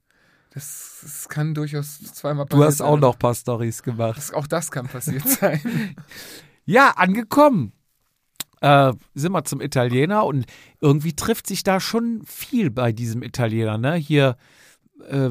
Das, 0.53 0.99
das 1.01 1.29
kann 1.29 1.53
durchaus 1.53 1.99
zweimal 2.13 2.45
Du 2.47 2.63
hast 2.63 2.81
auch 2.81 2.97
noch 2.99 3.13
ein 3.13 3.19
paar 3.19 3.33
Stories 3.35 3.83
gemacht. 3.83 4.17
Das, 4.17 4.33
auch 4.33 4.47
das 4.47 4.69
kann 4.69 4.87
passiert 4.87 5.27
sein. 5.29 5.95
Ja, 6.65 6.91
angekommen. 6.91 7.71
Äh, 8.59 8.93
sind 9.15 9.31
wir 9.31 9.43
zum 9.45 9.59
Italiener 9.61 10.25
und 10.25 10.45
irgendwie 10.81 11.13
trifft 11.15 11.47
sich 11.47 11.63
da 11.63 11.79
schon 11.79 12.21
viel 12.25 12.69
bei 12.69 12.91
diesem 12.91 13.23
Italiener. 13.23 13.77
Ne? 13.77 13.95
Hier, 13.95 14.35
äh, 15.09 15.29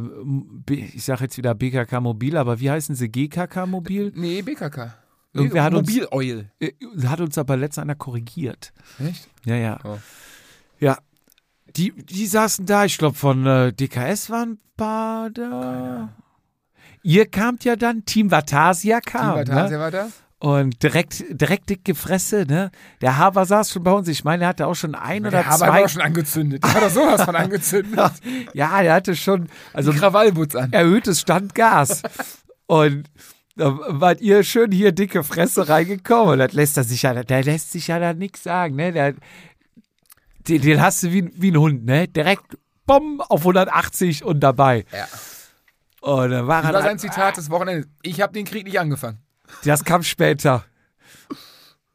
ich 0.72 1.04
sage 1.04 1.24
jetzt 1.24 1.36
wieder 1.36 1.54
BKK 1.54 2.00
Mobil, 2.00 2.36
aber 2.36 2.58
wie 2.58 2.70
heißen 2.70 2.94
sie? 2.96 3.08
GKK 3.08 3.66
Mobil? 3.66 4.12
nee, 4.16 4.42
BKK. 4.42 4.94
Irgendwer 5.32 5.62
hat 5.62 5.74
uns- 5.74 5.88
Mobil 5.88 6.08
Oil. 6.10 6.50
Äh, 6.58 6.72
Hat 7.06 7.20
uns 7.20 7.38
aber 7.38 7.56
letztens 7.56 7.82
einer 7.84 7.94
korrigiert. 7.94 8.72
Echt? 8.98 9.28
Ja, 9.44 9.54
ja. 9.54 9.78
Oh. 9.84 9.98
Ja. 10.80 10.98
Die, 11.76 11.92
die 11.92 12.26
saßen 12.26 12.66
da, 12.66 12.84
ich 12.84 12.98
glaube 12.98 13.16
von 13.16 13.46
äh, 13.46 13.72
DKS 13.72 14.30
waren 14.30 14.52
ein 14.52 14.58
paar 14.76 15.30
da. 15.30 16.08
Ihr 17.02 17.26
kamt 17.26 17.64
ja 17.64 17.76
dann, 17.76 18.04
Team 18.04 18.30
Vatasia 18.30 19.00
kam. 19.00 19.44
Team 19.44 19.54
ne? 19.54 19.60
Vatasia 19.60 19.78
war 19.78 19.90
da? 19.90 20.08
Und 20.42 20.82
direkt, 20.82 21.22
direkt 21.28 21.68
dicke 21.68 21.94
Fresse, 21.94 22.46
ne? 22.48 22.70
Der 23.02 23.18
Haber 23.18 23.44
saß 23.44 23.70
schon 23.72 23.82
bei 23.82 23.92
uns. 23.92 24.08
Ich 24.08 24.24
meine, 24.24 24.44
er 24.44 24.48
hatte 24.48 24.66
auch 24.66 24.74
schon 24.74 24.94
ein 24.94 25.22
oder 25.22 25.30
Der 25.32 25.46
Haber 25.46 25.58
zwei. 25.58 25.68
war 25.68 25.84
auch 25.84 25.88
schon 25.90 26.00
angezündet. 26.00 26.64
Der 26.64 26.72
hat 26.74 26.82
doch 26.82 26.90
sowas 26.90 27.22
von 27.22 27.36
angezündet. 27.36 28.10
ja, 28.54 28.82
der 28.82 28.94
hatte 28.94 29.14
schon, 29.16 29.48
also 29.74 29.92
Die 29.92 29.98
Krawallbutz 29.98 30.54
an. 30.54 30.72
erhöhtes 30.72 31.20
Standgas. 31.20 32.02
und 32.66 33.04
da 33.56 33.76
wart 33.88 34.22
ihr 34.22 34.42
schön 34.42 34.72
hier 34.72 34.92
dicke 34.92 35.22
Fresse 35.24 35.68
reingekommen. 35.68 36.32
Und 36.32 36.38
das 36.38 36.52
lässt 36.54 36.78
er 36.78 36.84
sich 36.84 37.02
ja, 37.02 37.22
der 37.22 37.44
lässt 37.44 37.72
sich 37.72 37.88
ja 37.88 37.98
da 37.98 38.14
nichts 38.14 38.42
sagen, 38.42 38.76
ne? 38.76 38.92
Der, 38.92 39.14
den, 40.48 40.62
den 40.62 40.80
hast 40.80 41.02
du 41.02 41.12
wie, 41.12 41.30
wie 41.34 41.50
ein 41.50 41.58
Hund, 41.58 41.84
ne? 41.84 42.08
Direkt, 42.08 42.58
bumm, 42.86 43.20
auf 43.20 43.40
180 43.40 44.24
und 44.24 44.40
dabei. 44.40 44.84
Ja. 44.92 45.06
Und 46.00 46.30
dann 46.30 46.46
war 46.46 46.62
Das 46.62 46.72
war 46.72 46.82
sein 46.82 46.98
Zitat 46.98 47.36
des 47.36 47.50
Wochenendes. 47.50 47.88
Ich 48.02 48.20
habe 48.20 48.32
den 48.32 48.44
Krieg 48.44 48.64
nicht 48.64 48.80
angefangen. 48.80 49.18
Das 49.64 49.84
kam 49.84 50.02
später. 50.02 50.64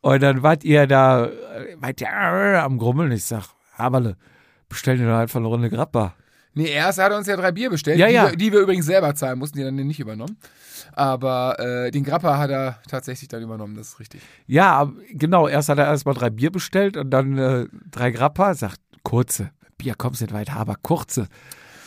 Und 0.02 0.22
dann 0.22 0.44
wart 0.44 0.64
ihr 0.64 0.86
da, 0.86 1.26
äh, 1.26 1.76
wart 1.80 2.02
ihr 2.02 2.08
äh, 2.08 2.58
am 2.58 2.78
Grummeln. 2.78 3.12
Ich 3.12 3.26
sag, 3.26 3.46
Haberle, 3.78 4.18
bestell 4.70 4.98
dir 4.98 5.08
doch 5.08 5.18
einfach 5.18 5.40
eine 5.40 5.48
Runde 5.48 5.70
Grappa. 5.70 6.14
Nee, 6.56 6.70
erst 6.70 7.00
hat 7.00 7.12
er 7.12 7.18
uns 7.18 7.28
ja 7.28 7.36
drei 7.36 7.52
Bier 7.52 7.70
bestellt, 7.70 8.00
Ja, 8.00 8.08
die, 8.08 8.14
ja. 8.14 8.30
Wir, 8.32 8.38
die 8.38 8.52
wir 8.52 8.62
übrigens 8.62 8.86
selber 8.86 9.14
zahlen 9.14 9.38
mussten, 9.38 9.58
die 9.58 9.64
dann 9.64 9.76
nicht 9.76 10.00
übernommen. 10.00 10.38
Aber 10.94 11.60
äh, 11.60 11.92
den 11.92 12.06
Grappa 12.06 12.38
hat 12.38 12.50
er 12.50 12.80
tatsächlich 12.88 13.28
dann 13.28 13.44
übernommen, 13.44 13.76
das 13.76 13.90
ist 13.90 14.00
richtig. 14.00 14.22
Ja, 14.48 14.92
genau, 15.12 15.48
erst 15.48 15.68
hat 15.68 15.78
er 15.78 15.86
erstmal 15.86 16.16
drei 16.16 16.30
Bier 16.30 16.52
bestellt 16.52 16.96
und 16.96 17.12
dann 17.12 17.38
äh, 17.38 17.68
drei 17.92 18.12
Grappa. 18.12 18.54
Sagt, 18.54 18.80
kurze. 19.04 19.52
Bier 19.78 19.96
kommst 19.98 20.22
nicht 20.22 20.34
weit, 20.34 20.56
aber 20.56 20.76
kurze. 20.82 21.28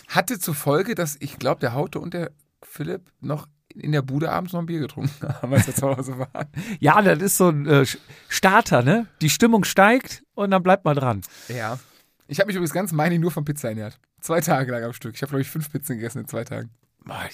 Hatte 0.08 0.38
zur 0.38 0.54
Folge, 0.54 0.94
dass 0.94 1.16
ich 1.20 1.38
glaube, 1.38 1.60
der 1.60 1.72
Haute 1.72 1.98
und 2.00 2.12
der 2.12 2.30
Philipp 2.62 3.10
noch 3.20 3.46
in 3.74 3.92
der 3.92 4.02
Bude 4.02 4.30
abends 4.30 4.52
noch 4.52 4.60
ein 4.60 4.66
Bier 4.66 4.80
getrunken 4.80 5.28
haben, 5.42 5.52
als 5.52 5.66
wir 5.66 5.74
zu 5.74 5.88
Hause 5.88 6.18
waren. 6.18 6.48
Ja, 6.80 7.00
das 7.00 7.22
ist 7.22 7.36
so 7.38 7.48
ein 7.48 7.66
äh, 7.66 7.86
Starter, 8.28 8.82
ne? 8.82 9.06
Die 9.22 9.30
Stimmung 9.30 9.64
steigt 9.64 10.22
und 10.34 10.50
dann 10.50 10.62
bleibt 10.62 10.84
mal 10.84 10.94
dran. 10.94 11.22
Ja. 11.48 11.78
Ich 12.26 12.40
habe 12.40 12.48
mich 12.48 12.56
übrigens 12.56 12.74
ganz 12.74 12.92
meinig 12.92 13.20
nur 13.20 13.30
von 13.30 13.44
Pizza 13.46 13.70
ernährt. 13.70 13.98
Zwei 14.20 14.40
Tage 14.40 14.72
lang 14.72 14.84
am 14.84 14.92
Stück. 14.92 15.14
Ich 15.14 15.22
habe, 15.22 15.30
glaube 15.30 15.42
ich, 15.42 15.48
fünf 15.48 15.70
Pizzen 15.70 15.96
gegessen 15.96 16.20
in 16.20 16.28
zwei 16.28 16.44
Tagen. 16.44 16.70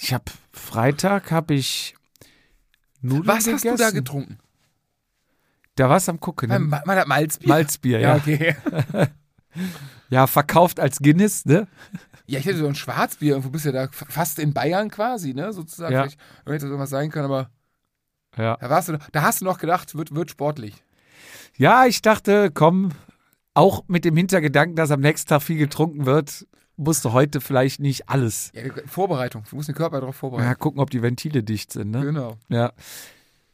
Ich 0.01 0.13
hab 0.13 0.29
Freitag 0.53 1.31
habe 1.31 1.53
ich 1.53 1.95
Nudeln 3.01 3.27
Was 3.27 3.45
gegessen. 3.45 3.71
hast 3.71 3.79
du 3.79 3.83
da 3.83 3.91
getrunken? 3.91 4.37
Da 5.75 5.89
war's 5.89 6.07
am 6.07 6.19
gucken. 6.19 6.49
Ne? 6.49 6.59
Ma- 6.59 6.81
Ma- 6.85 7.05
Malzbier? 7.05 7.47
Malzbier, 7.49 7.99
Ja, 7.99 8.09
ja. 8.09 8.15
okay. 8.15 8.55
Ja, 10.09 10.27
verkauft 10.27 10.79
als 10.79 10.99
Guinness, 10.99 11.45
ne? 11.45 11.67
Ja, 12.27 12.39
ich 12.39 12.45
hätte 12.45 12.57
so 12.59 12.67
ein 12.67 12.75
Schwarzbier. 12.75 13.31
Irgendwo 13.31 13.49
bist 13.49 13.65
du 13.65 13.69
ja 13.71 13.85
da 13.87 13.91
fast 13.91 14.37
in 14.39 14.53
Bayern 14.53 14.89
quasi, 14.91 15.33
ne? 15.33 15.51
Sozusagen. 15.53 15.93
Ja. 15.93 16.03
Vielleicht 16.03 16.19
hätte 16.63 16.67
sowas 16.69 16.89
sein 16.89 17.09
können, 17.09 17.25
aber 17.25 17.49
Ja. 18.37 18.57
da, 18.57 18.69
warst 18.69 18.89
du, 18.89 18.99
da 19.11 19.21
hast 19.23 19.41
du 19.41 19.45
noch 19.45 19.57
gedacht, 19.57 19.95
wird, 19.95 20.13
wird 20.13 20.29
sportlich. 20.29 20.75
Ja, 21.57 21.85
ich 21.85 22.01
dachte, 22.01 22.51
komm, 22.53 22.91
auch 23.53 23.83
mit 23.87 24.05
dem 24.05 24.15
Hintergedanken, 24.17 24.75
dass 24.75 24.91
am 24.91 24.99
nächsten 24.99 25.29
Tag 25.29 25.41
viel 25.41 25.57
getrunken 25.57 26.05
wird, 26.05 26.45
musst 26.77 27.05
du 27.05 27.13
heute 27.13 27.41
vielleicht 27.41 27.79
nicht 27.79 28.09
alles. 28.09 28.51
Ja, 28.53 28.63
Vorbereitung. 28.85 29.43
Du 29.49 29.55
musst 29.55 29.67
den 29.69 29.75
Körper 29.75 29.99
darauf 30.01 30.15
Ja, 30.15 30.19
vorbereiten. 30.19 30.59
gucken, 30.59 30.79
ob 30.81 30.89
die 30.89 31.01
Ventile 31.01 31.43
dicht 31.43 31.71
sind, 31.71 31.91
ne? 31.91 32.01
Genau. 32.01 32.37
Ja. 32.49 32.71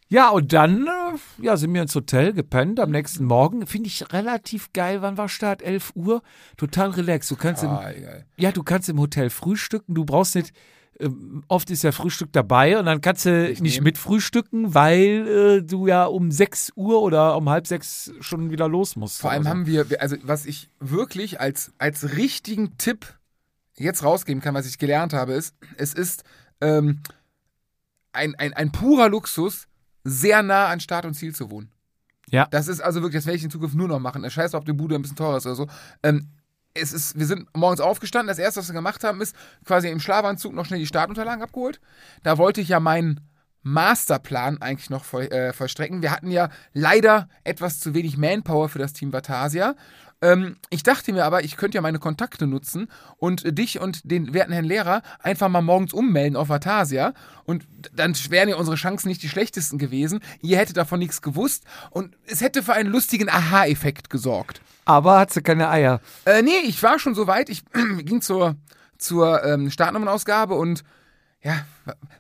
Ja, 0.09 0.29
und 0.29 0.51
dann 0.51 0.87
äh, 0.87 1.43
ja, 1.45 1.55
sind 1.55 1.73
wir 1.73 1.81
ins 1.81 1.95
Hotel 1.95 2.33
gepennt 2.33 2.81
am 2.81 2.91
nächsten 2.91 3.23
Morgen. 3.23 3.65
Finde 3.65 3.87
ich 3.87 4.11
relativ 4.11 4.73
geil. 4.73 5.01
Wann 5.01 5.17
war 5.17 5.29
Start? 5.29 5.61
11 5.61 5.93
Uhr. 5.95 6.21
Total 6.57 6.89
relaxed. 6.89 7.31
Du 7.31 7.37
kannst, 7.37 7.63
im, 7.63 7.69
Ah, 7.69 7.91
egal. 7.91 8.25
ja, 8.35 8.51
du 8.51 8.61
kannst 8.61 8.89
im 8.89 8.99
Hotel 8.99 9.29
frühstücken. 9.29 9.93
Du 9.95 10.03
brauchst 10.03 10.35
nicht, 10.35 10.51
oft 11.47 11.69
ist 11.69 11.83
ja 11.83 11.91
Frühstück 11.91 12.31
dabei 12.31 12.77
und 12.77 12.85
dann 12.85 13.01
kannst 13.01 13.25
du 13.25 13.49
Ich 13.49 13.61
nicht 13.61 13.75
nehmen. 13.75 13.85
mit 13.85 13.97
frühstücken, 13.97 14.73
weil 14.73 15.27
äh, 15.27 15.63
du 15.63 15.87
ja 15.87 16.05
um 16.05 16.31
6 16.31 16.73
Uhr 16.75 17.01
oder 17.01 17.35
um 17.37 17.49
halb 17.49 17.67
sechs 17.67 18.11
schon 18.19 18.51
wieder 18.51 18.67
los 18.67 18.95
musst. 18.95 19.19
Vor 19.21 19.31
allem 19.31 19.43
so. 19.43 19.49
haben 19.49 19.65
wir, 19.65 19.85
also 19.99 20.15
was 20.23 20.45
ich 20.45 20.69
wirklich 20.79 21.39
als, 21.39 21.71
als 21.77 22.15
richtigen 22.15 22.77
Tipp 22.77 23.15
jetzt 23.77 24.03
rausgeben 24.03 24.41
kann, 24.41 24.53
was 24.53 24.67
ich 24.67 24.77
gelernt 24.77 25.13
habe, 25.13 25.33
ist, 25.33 25.55
es 25.77 25.93
ist 25.93 26.23
ähm, 26.61 27.01
ein, 28.13 28.35
ein, 28.35 28.53
ein 28.53 28.71
purer 28.71 29.09
Luxus, 29.09 29.67
sehr 30.03 30.43
nah 30.43 30.67
an 30.67 30.79
Start 30.79 31.05
und 31.05 31.13
Ziel 31.13 31.33
zu 31.33 31.49
wohnen. 31.49 31.71
Ja. 32.29 32.47
Das 32.49 32.67
ist 32.67 32.79
also 32.81 33.01
wirklich, 33.01 33.19
das 33.19 33.25
werde 33.25 33.37
ich 33.37 33.43
in 33.43 33.51
Zukunft 33.51 33.75
nur 33.75 33.87
noch 33.87 33.99
machen. 33.99 34.29
Scheiß 34.29 34.55
auf 34.55 34.63
die 34.63 34.73
Bude 34.73 34.95
ein 34.95 35.01
bisschen 35.01 35.17
teurer 35.17 35.37
ist 35.37 35.45
oder 35.45 35.55
so. 35.55 35.67
Ähm, 36.03 36.29
es 36.73 36.93
ist, 36.93 37.17
wir 37.19 37.25
sind 37.25 37.47
morgens 37.55 37.81
aufgestanden. 37.81 38.27
Das 38.27 38.39
erste, 38.39 38.59
was 38.59 38.69
wir 38.69 38.73
gemacht 38.73 39.03
haben, 39.03 39.21
ist 39.21 39.35
quasi 39.65 39.89
im 39.89 39.99
Schlafanzug 39.99 40.53
noch 40.53 40.65
schnell 40.65 40.79
die 40.79 40.87
Startunterlagen 40.87 41.43
abgeholt. 41.43 41.81
Da 42.23 42.37
wollte 42.37 42.61
ich 42.61 42.69
ja 42.69 42.79
meinen 42.79 43.21
Masterplan 43.63 44.61
eigentlich 44.61 44.89
noch 44.89 45.03
voll, 45.03 45.25
äh, 45.25 45.53
vollstrecken. 45.53 46.01
Wir 46.01 46.11
hatten 46.11 46.31
ja 46.31 46.49
leider 46.73 47.27
etwas 47.43 47.79
zu 47.79 47.93
wenig 47.93 48.17
Manpower 48.17 48.69
für 48.69 48.79
das 48.79 48.93
Team 48.93 49.13
Vatasia. 49.13 49.75
Ähm, 50.21 50.57
ich 50.69 50.83
dachte 50.83 51.11
mir 51.13 51.25
aber, 51.25 51.43
ich 51.43 51.57
könnte 51.57 51.75
ja 51.75 51.81
meine 51.81 51.99
Kontakte 51.99 52.47
nutzen 52.47 52.87
und 53.17 53.57
dich 53.57 53.79
und 53.79 54.09
den 54.09 54.33
werten 54.33 54.53
Herrn 54.53 54.65
Lehrer 54.65 55.01
einfach 55.19 55.49
mal 55.49 55.61
morgens 55.61 55.93
ummelden 55.93 56.35
auf 56.35 56.49
Vatasia. 56.49 57.13
Und 57.45 57.67
dann 57.93 58.15
wären 58.29 58.49
ja 58.49 58.55
unsere 58.55 58.77
Chancen 58.77 59.07
nicht 59.07 59.23
die 59.23 59.29
schlechtesten 59.29 59.77
gewesen. 59.77 60.19
Ihr 60.41 60.57
hättet 60.57 60.77
davon 60.77 60.99
nichts 60.99 61.21
gewusst 61.21 61.63
und 61.89 62.15
es 62.27 62.41
hätte 62.41 62.63
für 62.63 62.73
einen 62.73 62.91
lustigen 62.91 63.29
Aha-Effekt 63.29 64.09
gesorgt. 64.09 64.61
Aber 64.85 65.19
hat 65.19 65.33
sie 65.33 65.41
keine 65.41 65.69
Eier. 65.69 66.01
Äh, 66.25 66.41
nee, 66.41 66.59
ich 66.63 66.81
war 66.83 66.99
schon 66.99 67.15
so 67.15 67.27
weit. 67.27 67.49
Ich 67.49 67.63
ging 67.99 68.21
zur, 68.21 68.55
zur 68.97 69.43
ähm, 69.43 69.71
Startnummernausgabe 69.71 70.53
und 70.53 70.83
ja, 71.43 71.65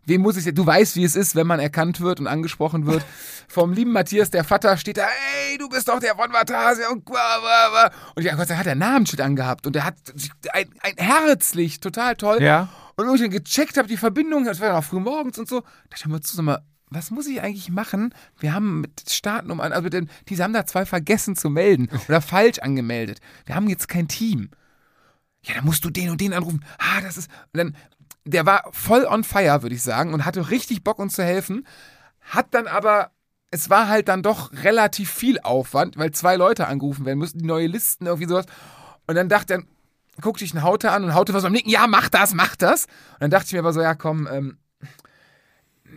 wem 0.05 0.21
muss 0.21 0.35
ich? 0.35 0.51
Du 0.53 0.65
weißt, 0.65 0.95
wie 0.95 1.03
es 1.03 1.15
ist, 1.15 1.35
wenn 1.35 1.45
man 1.45 1.59
erkannt 1.59 2.01
wird 2.01 2.19
und 2.19 2.27
angesprochen 2.27 2.87
wird. 2.87 3.05
Vom 3.47 3.71
lieben 3.71 3.91
Matthias, 3.91 4.31
der 4.31 4.43
Vater, 4.43 4.77
steht 4.77 4.97
da, 4.97 5.03
ey, 5.03 5.57
du 5.57 5.69
bist 5.69 5.87
doch 5.87 5.99
der 5.99 6.15
von 6.15 6.31
Vatasia 6.33 6.89
und 6.89 7.05
bla, 7.05 7.39
bla, 7.39 7.69
bla. 7.69 7.91
Und 8.15 8.23
ja, 8.23 8.35
Gott 8.35 8.47
sei 8.47 8.55
Dank 8.55 8.61
hat 8.61 8.67
er 8.67 8.75
Namensschild 8.75 9.21
angehabt 9.21 9.67
und 9.67 9.75
er 9.75 9.85
hat 9.85 9.95
ein, 10.53 10.69
ein 10.81 10.95
herzlich, 10.97 11.79
total 11.79 12.15
toll. 12.15 12.41
Ja. 12.41 12.69
Und 12.95 13.07
wo 13.07 13.13
ich 13.13 13.21
dann 13.21 13.29
gecheckt 13.29 13.77
habe, 13.77 13.87
die 13.87 13.97
Verbindung, 13.97 14.45
das 14.45 14.59
war 14.59 14.69
ja 14.69 14.73
noch 14.73 14.83
früh 14.83 14.99
morgens 14.99 15.37
und 15.37 15.47
so, 15.47 15.61
dachte 15.89 15.97
ich 15.97 16.05
mir 16.07 16.21
zu, 16.21 16.35
sag 16.35 16.45
mal, 16.45 16.63
was 16.89 17.11
muss 17.11 17.27
ich 17.27 17.41
eigentlich 17.41 17.69
machen? 17.69 18.13
Wir 18.39 18.53
haben 18.53 18.81
mit 18.81 19.09
Startnummern, 19.09 19.71
also 19.71 19.83
mit 19.83 19.93
den, 19.93 20.09
die 20.27 20.41
haben 20.41 20.53
da 20.53 20.65
zwei 20.65 20.85
vergessen 20.85 21.35
zu 21.35 21.49
melden 21.49 21.89
oder 22.07 22.21
falsch 22.21 22.59
angemeldet. 22.59 23.19
Wir 23.45 23.55
haben 23.55 23.67
jetzt 23.67 23.87
kein 23.87 24.07
Team. 24.07 24.49
Ja, 25.43 25.55
dann 25.55 25.65
musst 25.65 25.83
du 25.85 25.89
den 25.89 26.09
und 26.09 26.21
den 26.21 26.33
anrufen. 26.33 26.63
Ah, 26.77 27.01
das 27.01 27.17
ist. 27.17 27.29
Und 27.53 27.57
dann, 27.57 27.75
der 28.25 28.45
war 28.45 28.69
voll 28.71 29.05
on 29.05 29.23
fire, 29.23 29.61
würde 29.63 29.75
ich 29.75 29.83
sagen, 29.83 30.13
und 30.13 30.25
hatte 30.25 30.49
richtig 30.49 30.83
Bock, 30.83 30.99
uns 30.99 31.15
zu 31.15 31.23
helfen. 31.23 31.65
Hat 32.21 32.47
dann 32.51 32.67
aber, 32.67 33.11
es 33.49 33.69
war 33.69 33.87
halt 33.87 34.07
dann 34.07 34.23
doch 34.23 34.51
relativ 34.63 35.11
viel 35.11 35.39
Aufwand, 35.39 35.97
weil 35.97 36.11
zwei 36.11 36.35
Leute 36.35 36.67
angerufen 36.67 37.05
werden 37.05 37.19
müssten, 37.19 37.39
die 37.39 37.45
neue 37.45 37.67
Listen, 37.67 38.05
irgendwie 38.05 38.27
sowas. 38.27 38.45
Und 39.07 39.15
dann 39.15 39.29
dachte 39.29 39.53
er, 39.55 39.63
guckte 40.21 40.45
ich 40.45 40.53
einen 40.53 40.63
Haute 40.63 40.91
an 40.91 41.03
und 41.03 41.13
Haute 41.13 41.33
war 41.33 41.41
so 41.41 41.47
am 41.47 41.53
Nicken, 41.53 41.71
ja, 41.71 41.87
mach 41.87 42.09
das, 42.09 42.33
mach 42.33 42.55
das. 42.55 42.85
Und 42.85 43.21
dann 43.21 43.31
dachte 43.31 43.47
ich 43.47 43.53
mir 43.53 43.59
aber 43.59 43.73
so, 43.73 43.81
ja, 43.81 43.95
komm, 43.95 44.27
ähm, 44.31 44.57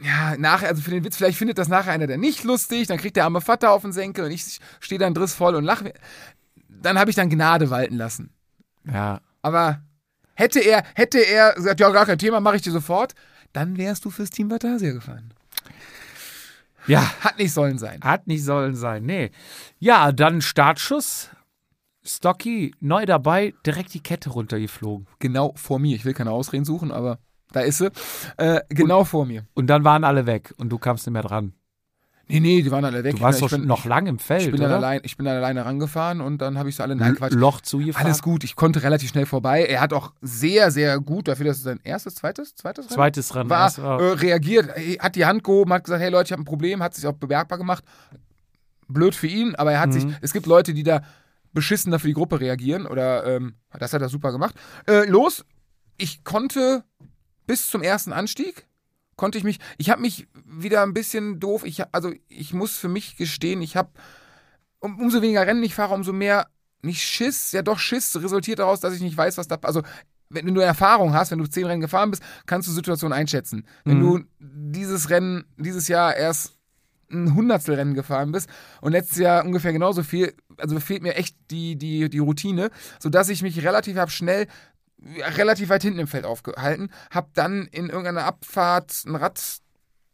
ja, 0.03 0.37
nachher, 0.37 0.69
also 0.69 0.83
für 0.83 0.91
den 0.91 1.05
Witz, 1.05 1.17
vielleicht 1.17 1.39
findet 1.39 1.59
das 1.59 1.69
nachher 1.69 1.93
einer 1.93 2.07
der 2.07 2.19
nicht 2.19 2.43
lustig, 2.45 2.89
dann 2.89 2.99
kriegt 2.99 3.17
der 3.17 3.25
arme 3.25 3.41
Vater 3.41 3.71
auf 3.71 3.83
den 3.83 3.93
Senkel 3.93 4.25
und 4.25 4.31
ich 4.31 4.59
stehe 4.81 4.99
dann 4.99 5.15
drissvoll 5.15 5.55
und 5.55 5.65
lache. 5.65 5.93
Dann 6.69 6.99
habe 6.99 7.11
ich 7.11 7.17
dann 7.17 7.31
Gnade 7.31 7.71
walten 7.71 7.97
lassen. 7.97 8.31
Ja. 8.85 9.21
Aber 9.43 9.83
hätte 10.35 10.61
er, 10.61 10.85
hätte 10.95 11.19
er 11.19 11.55
gesagt, 11.55 11.81
ja, 11.81 11.91
gar 11.91 12.07
kein 12.07 12.19
Thema, 12.19 12.41
mache 12.41 12.57
ich 12.57 12.63
dir 12.63 12.73
sofort, 12.73 13.15
dann 13.53 13.77
wärst 13.77 14.05
du 14.05 14.11
fürs 14.11 14.31
Team 14.31 14.49
Batasia 14.49 14.93
gefahren. 14.93 15.33
Ja, 16.87 17.03
Hat 17.21 17.39
nicht 17.39 17.53
sollen 17.53 17.79
sein. 17.79 18.01
hat 18.03 18.27
nicht 18.27 18.45
sollen 18.45 18.75
sein. 18.75 19.05
Nee. 19.05 19.31
Ja, 19.79 20.13
dann 20.13 20.43
Startschuss. 20.43 21.31
Stocky, 22.07 22.75
neu 22.81 23.07
dabei, 23.07 23.55
direkt 23.65 23.95
die 23.95 24.03
Kette 24.03 24.29
runtergeflogen. 24.29 25.07
Genau 25.21 25.55
vor 25.57 25.79
mir. 25.79 25.97
Ich 25.97 26.05
will 26.05 26.13
keine 26.13 26.33
Ausreden 26.33 26.67
suchen, 26.67 26.93
aber 26.93 27.19
da 27.53 27.61
ist 27.61 27.79
sie. 27.79 27.91
Äh, 28.37 28.61
genau 28.69 29.05
vor 29.05 29.25
mir. 29.25 29.47
Und 29.55 29.69
dann 29.69 29.85
waren 29.85 30.05
alle 30.05 30.27
weg 30.27 30.53
und 30.59 30.69
du 30.69 30.77
kamst 30.79 31.07
nicht 31.07 31.15
mehr 31.15 31.23
dran. 31.23 31.55
Nee, 32.27 32.41
nee, 32.41 32.63
die 32.63 32.71
waren 32.71 32.85
alle 32.85 33.05
weg. 33.05 33.17
Du 33.17 33.21
warst 33.21 33.39
ich 33.41 33.45
doch 33.51 33.51
bin, 33.57 33.67
noch 33.67 33.85
lang 33.85 34.07
im 34.07 34.19
Feld, 34.19 34.43
ich 34.45 34.51
bin, 34.51 34.61
oder? 34.61 34.69
dann 34.71 34.79
allein, 34.79 35.01
ich 35.05 35.17
bin 35.17 35.27
dann 35.27 35.37
alleine 35.37 35.65
rangefahren 35.67 36.21
und 36.23 36.39
dann 36.39 36.57
habe 36.59 36.71
ich 36.71 36.77
sie 36.77 36.83
alle. 36.83 36.97
Nein, 36.97 37.15
Quatsch. 37.17 37.33
Loch 37.35 37.61
zugefahren. 37.61 38.07
Alles 38.07 38.23
gut, 38.23 38.45
ich 38.45 38.57
konnte 38.57 38.83
relativ 38.83 39.11
schnell 39.11 39.27
vorbei. 39.27 39.65
Er 39.67 39.81
hat 39.83 39.93
auch 39.93 40.13
sehr, 40.23 40.71
sehr 40.71 40.99
gut, 41.01 41.29
dafür, 41.29 41.45
dass 41.47 41.59
es 41.59 41.63
sein 41.65 41.81
erstes, 41.85 42.15
zweites, 42.15 42.55
zweites 42.55 42.87
Rennen 42.87 42.95
Zweites 42.95 43.35
Rennen. 43.35 43.51
war, 43.51 43.77
war- 43.79 44.01
äh, 44.01 44.13
reagiert, 44.15 44.71
hat 45.01 45.17
die 45.17 45.27
Hand 45.27 45.45
gehoben, 45.45 45.73
hat 45.73 45.85
gesagt, 45.85 46.01
hey 46.03 46.11
Leute, 46.11 46.29
ich 46.29 46.33
habe 46.33 46.43
ein 46.43 46.47
Problem, 46.47 46.83
hat 46.83 46.95
sich 46.95 47.07
auch 47.07 47.13
bemerkbar 47.13 47.59
gemacht. 47.59 47.85
Blöd 48.89 49.15
für 49.15 49.27
ihn, 49.27 49.55
aber 49.55 49.73
er 49.73 49.81
hat 49.81 49.89
Mhm. 49.89 49.93
sich, 49.93 50.07
es 50.21 50.33
gibt 50.33 50.47
Leute, 50.47 50.75
die 50.75 50.83
da 50.83 51.03
beschissener 51.53 51.99
für 51.99 52.07
die 52.09 52.15
Gruppe 52.15 52.41
reagieren 52.41 52.87
oder 52.87 53.25
ähm, 53.27 53.55
das 53.79 53.93
hat 53.93 54.03
er 54.03 54.09
super 54.09 54.33
gemacht. 54.33 54.55
Äh, 54.87 55.05
los, 55.07 55.45
ich 55.97 56.25
konnte 56.25 56.85
bis 57.47 57.69
zum 57.69 57.83
ersten 57.83 58.13
Anstieg, 58.13 58.67
konnte 59.17 59.39
ich 59.39 59.45
mich, 59.45 59.61
ich 59.79 59.91
habe 59.91 60.03
mich 60.03 60.27
wieder 60.45 60.83
ein 60.83 60.95
bisschen 60.95 61.41
doof, 61.41 61.65
ich, 61.65 61.83
also 61.93 62.13
ich 62.29 62.55
muss 62.55 62.77
für 62.77 62.89
mich 62.89 63.17
gestehen, 63.17 63.63
ich 63.63 63.77
habe, 63.77 63.91
um, 64.81 65.01
umso 65.01 65.23
weniger 65.23 65.47
Rennen 65.47 65.63
ich 65.63 65.75
fahre, 65.75 65.95
umso 65.95 66.13
mehr, 66.13 66.47
nicht 66.83 67.03
Schiss, 67.03 67.53
ja 67.53 67.63
doch 67.63 67.79
Schiss 67.79 68.15
resultiert 68.17 68.59
daraus, 68.59 68.81
dass 68.81 68.95
ich 68.95 69.01
nicht 69.01 69.17
weiß, 69.17 69.39
was 69.39 69.49
da, 69.49 69.59
also 69.63 69.83
wenn 70.31 70.55
du 70.55 70.61
Erfahrung 70.61 71.15
hast, 71.15 71.31
wenn 71.31 71.39
du 71.39 71.47
zehn 71.47 71.67
Rennen 71.67 71.81
gefahren 71.81 72.11
bist, 72.11 72.23
kannst 72.47 72.69
du 72.69 72.73
Situationen 72.73 73.17
einschätzen. 73.17 73.67
Wenn 73.85 73.99
Mhm. 73.99 74.01
du 74.01 74.25
dieses 74.41 75.11
Rennen, 75.11 75.45
dieses 75.57 75.89
Jahr 75.89 76.17
erst 76.17 76.55
ein 77.11 77.35
Hundertstel 77.35 77.77
Rennen 77.77 77.95
gefahren 77.95 78.33
bist 78.33 78.49
und 78.81 78.93
letztes 78.93 79.19
Jahr 79.19 79.45
ungefähr 79.45 79.73
genauso 79.73 80.03
viel, 80.03 80.35
also 80.57 80.79
fehlt 80.81 81.03
mir 81.03 81.15
echt 81.15 81.37
die, 81.51 81.77
die, 81.77 82.09
die 82.09 82.19
Routine, 82.19 82.71
sodass 82.99 83.29
ich 83.29 83.43
mich 83.43 83.63
relativ 83.63 83.97
hab 83.97 84.11
schnell 84.11 84.47
relativ 85.37 85.69
weit 85.69 85.83
hinten 85.83 86.01
im 86.01 86.07
Feld 86.07 86.25
aufgehalten, 86.25 86.91
hab 87.11 87.35
dann 87.35 87.67
in 87.67 87.89
irgendeiner 87.89 88.25
Abfahrt 88.25 89.05
ein 89.07 89.17
Rad 89.17 89.41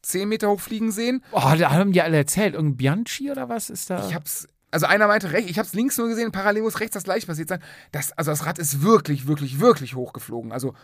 10 0.02 0.28
Meter 0.28 0.48
hochfliegen 0.48 0.92
sehen. 0.92 1.22
Oh, 1.32 1.52
da 1.58 1.70
haben 1.70 1.92
die 1.92 2.02
alle 2.02 2.16
erzählt. 2.16 2.54
Irgendein 2.54 2.76
Bianchi 2.76 3.30
oder 3.30 3.48
was 3.48 3.70
ist 3.70 3.90
da? 3.90 4.06
Ich 4.06 4.14
hab's, 4.14 4.48
also 4.70 4.86
einer 4.86 5.06
meinte 5.06 5.32
rechts, 5.32 5.50
ich 5.50 5.58
hab's 5.58 5.74
links 5.74 5.98
nur 5.98 6.08
gesehen, 6.08 6.32
parallel 6.32 6.62
muss 6.62 6.80
rechts 6.80 6.94
das 6.94 7.04
gleich 7.04 7.26
passiert 7.26 7.48
sein. 7.48 7.62
Das, 7.92 8.12
also 8.12 8.30
das 8.30 8.46
Rad 8.46 8.58
ist 8.58 8.82
wirklich, 8.82 9.26
wirklich, 9.26 9.60
wirklich 9.60 9.94
hochgeflogen. 9.94 10.52
Also, 10.52 10.74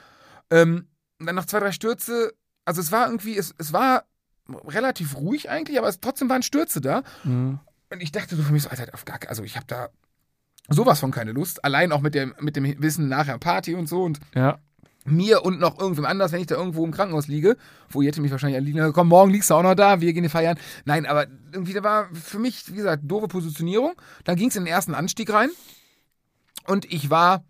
ähm, 0.51 0.89
dann 1.19 1.35
noch 1.35 1.47
zwei, 1.47 1.61
drei 1.61 1.73
Stürze. 1.73 2.35
Also 2.65 2.81
es 2.81 2.93
war 2.93 3.07
irgendwie, 3.07 3.37
es, 3.37 3.55
es 3.59 3.73
war 3.73 4.05
relativ 4.49 5.17
ruhig 5.17 5.51
eigentlich, 5.51 5.79
aber 5.79 5.89
es, 5.89 6.01
trotzdem 6.01 6.29
waren 6.29 6.43
Stürze 6.43 6.81
da. 6.81 7.03
Mhm. 7.25 7.59
Und 7.91 8.03
ich 8.03 8.13
dachte 8.13 8.37
so 8.37 8.43
für 8.43 8.53
mich 8.53 8.65
so, 8.65 8.69
Alter, 8.69 8.93
auf 8.93 9.05
gar, 9.05 9.19
also 9.29 9.45
ich 9.45 9.57
habe 9.57 9.67
da 9.67 9.89
sowas 10.69 11.01
von 11.01 11.11
keine 11.11 11.33
Lust. 11.33 11.65
Allein 11.65 11.93
auch 11.93 12.01
mit 12.01 12.15
dem, 12.15 12.35
mit 12.41 12.57
dem 12.57 12.81
Wissen 12.83 13.09
nachher 13.09 13.39
Party 13.39 13.75
und 13.75 13.89
so 13.89 14.03
und 14.03 14.19
Ja. 14.35 14.59
mir 15.05 15.45
und 15.45 15.61
noch 15.61 15.79
irgendwem 15.79 16.05
anders, 16.05 16.33
wenn 16.33 16.41
ich 16.41 16.47
da 16.49 16.57
irgendwo 16.57 16.85
im 16.85 16.91
Krankenhaus 16.91 17.29
liege, 17.29 17.57
wo 17.91 18.03
ihr 18.03 18.09
hätte 18.09 18.21
mich 18.21 18.33
wahrscheinlich 18.33 18.61
liegen, 18.63 18.93
komm, 18.93 19.09
morgen 19.09 19.31
liegst 19.31 19.51
du 19.51 19.55
auch 19.55 19.63
noch 19.63 19.75
da, 19.77 20.01
wir 20.01 20.13
gehen 20.13 20.29
feiern. 20.29 20.59
Nein, 20.85 21.07
aber 21.07 21.27
irgendwie, 21.53 21.73
da 21.73 21.83
war 21.85 22.09
für 22.13 22.39
mich, 22.41 22.71
wie 22.73 22.77
gesagt, 22.77 23.03
doofe 23.07 23.29
Positionierung. 23.29 23.93
Dann 24.25 24.37
ging 24.37 24.49
es 24.49 24.57
in 24.57 24.65
den 24.65 24.73
ersten 24.73 24.95
Anstieg 24.95 25.33
rein 25.33 25.51
und 26.67 26.93
ich 26.93 27.09
war, 27.11 27.45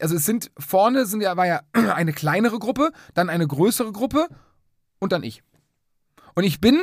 also 0.00 0.16
es 0.16 0.24
sind, 0.24 0.50
vorne 0.58 1.06
sind 1.06 1.20
ja, 1.20 1.36
war 1.36 1.46
ja 1.46 1.60
eine 1.72 2.12
kleinere 2.12 2.58
Gruppe, 2.58 2.90
dann 3.14 3.30
eine 3.30 3.46
größere 3.46 3.92
Gruppe 3.92 4.26
und 4.98 5.12
dann 5.12 5.22
ich. 5.22 5.42
Und 6.34 6.44
ich 6.44 6.60
bin 6.60 6.82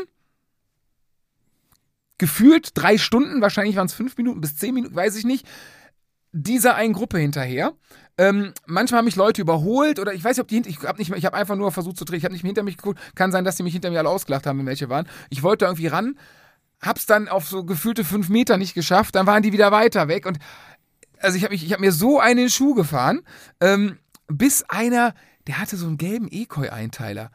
gefühlt 2.18 2.70
drei 2.74 2.98
Stunden, 2.98 3.42
wahrscheinlich 3.42 3.76
waren 3.76 3.88
es 3.88 3.94
fünf 3.94 4.18
Minuten 4.18 4.42
bis 4.42 4.56
zehn 4.56 4.74
Minuten, 4.74 4.96
weiß 4.96 5.16
ich 5.16 5.26
nicht, 5.26 5.46
dieser 6.32 6.76
einen 6.76 6.94
Gruppe 6.94 7.20
hinterher. 7.20 7.74
Ähm, 8.18 8.54
manchmal 8.66 9.00
haben 9.00 9.06
mich 9.06 9.16
Leute 9.16 9.42
überholt 9.42 10.00
oder 10.00 10.14
ich 10.14 10.24
weiß 10.24 10.38
nicht, 10.38 10.42
ob 10.42 10.48
die 10.48 10.56
hinter, 10.56 10.70
ich 10.70 10.84
habe 10.84 11.00
nicht 11.00 11.12
ich 11.12 11.26
habe 11.26 11.36
einfach 11.36 11.56
nur 11.56 11.72
versucht 11.72 11.98
zu 11.98 12.06
drehen, 12.06 12.18
ich 12.18 12.26
habe 12.26 12.34
nicht 12.34 12.44
mehr 12.44 12.50
hinter 12.50 12.64
mich 12.64 12.78
geguckt. 12.78 13.00
Kann 13.16 13.32
sein, 13.32 13.44
dass 13.44 13.56
die 13.56 13.64
mich 13.64 13.74
hinter 13.74 13.90
mir 13.90 14.00
alle 14.00 14.10
ausgelacht 14.10 14.46
haben, 14.46 14.60
wenn 14.60 14.66
welche 14.66 14.90
waren. 14.90 15.08
Ich 15.30 15.42
wollte 15.42 15.66
irgendwie 15.66 15.88
ran, 15.88 16.18
hab's 16.82 17.06
dann 17.06 17.28
auf 17.28 17.48
so 17.48 17.64
gefühlte 17.64 18.04
fünf 18.04 18.30
Meter 18.30 18.58
nicht 18.58 18.74
geschafft, 18.74 19.16
dann 19.16 19.26
waren 19.26 19.42
die 19.42 19.54
wieder 19.54 19.72
weiter 19.72 20.08
weg 20.08 20.26
und 20.26 20.38
also 21.20 21.38
ich 21.38 21.44
habe 21.44 21.56
ich 21.56 21.72
hab 21.72 21.80
mir 21.80 21.92
so 21.92 22.20
einen 22.20 22.50
Schuh 22.50 22.74
gefahren, 22.74 23.22
ähm, 23.62 23.98
bis 24.28 24.64
einer, 24.68 25.14
der 25.48 25.60
hatte 25.60 25.78
so 25.78 25.88
einen 25.88 25.98
gelben 25.98 26.28
Ekoi-Einteiler, 26.30 27.32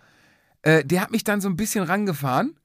äh, 0.63 0.85
der 0.85 1.01
hat 1.01 1.11
mich 1.11 1.25
dann 1.25 1.41
so 1.41 1.49
ein 1.49 1.57
bisschen 1.57 1.85
rangefahren, 1.85 2.58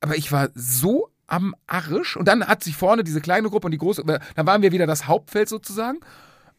aber 0.00 0.16
ich 0.16 0.32
war 0.32 0.50
so 0.54 1.10
am 1.26 1.54
Arsch 1.66 2.16
und 2.16 2.26
dann 2.26 2.46
hat 2.46 2.64
sich 2.64 2.76
vorne 2.76 3.04
diese 3.04 3.20
kleine 3.20 3.48
Gruppe 3.48 3.66
und 3.66 3.70
die 3.70 3.78
große, 3.78 4.02
dann 4.04 4.46
waren 4.46 4.62
wir 4.62 4.72
wieder 4.72 4.86
das 4.86 5.06
Hauptfeld 5.06 5.48
sozusagen 5.48 6.00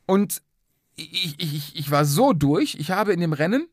und 0.06 0.42
ich, 0.96 1.36
ich, 1.39 1.76
ich, 1.76 1.92
war 1.92 2.06
so 2.06 2.34
durch, 2.34 2.76
ich 2.76 2.92
habe 2.92 3.13
in 3.13 3.20
dem 3.20 3.34
Rennen 3.34 3.68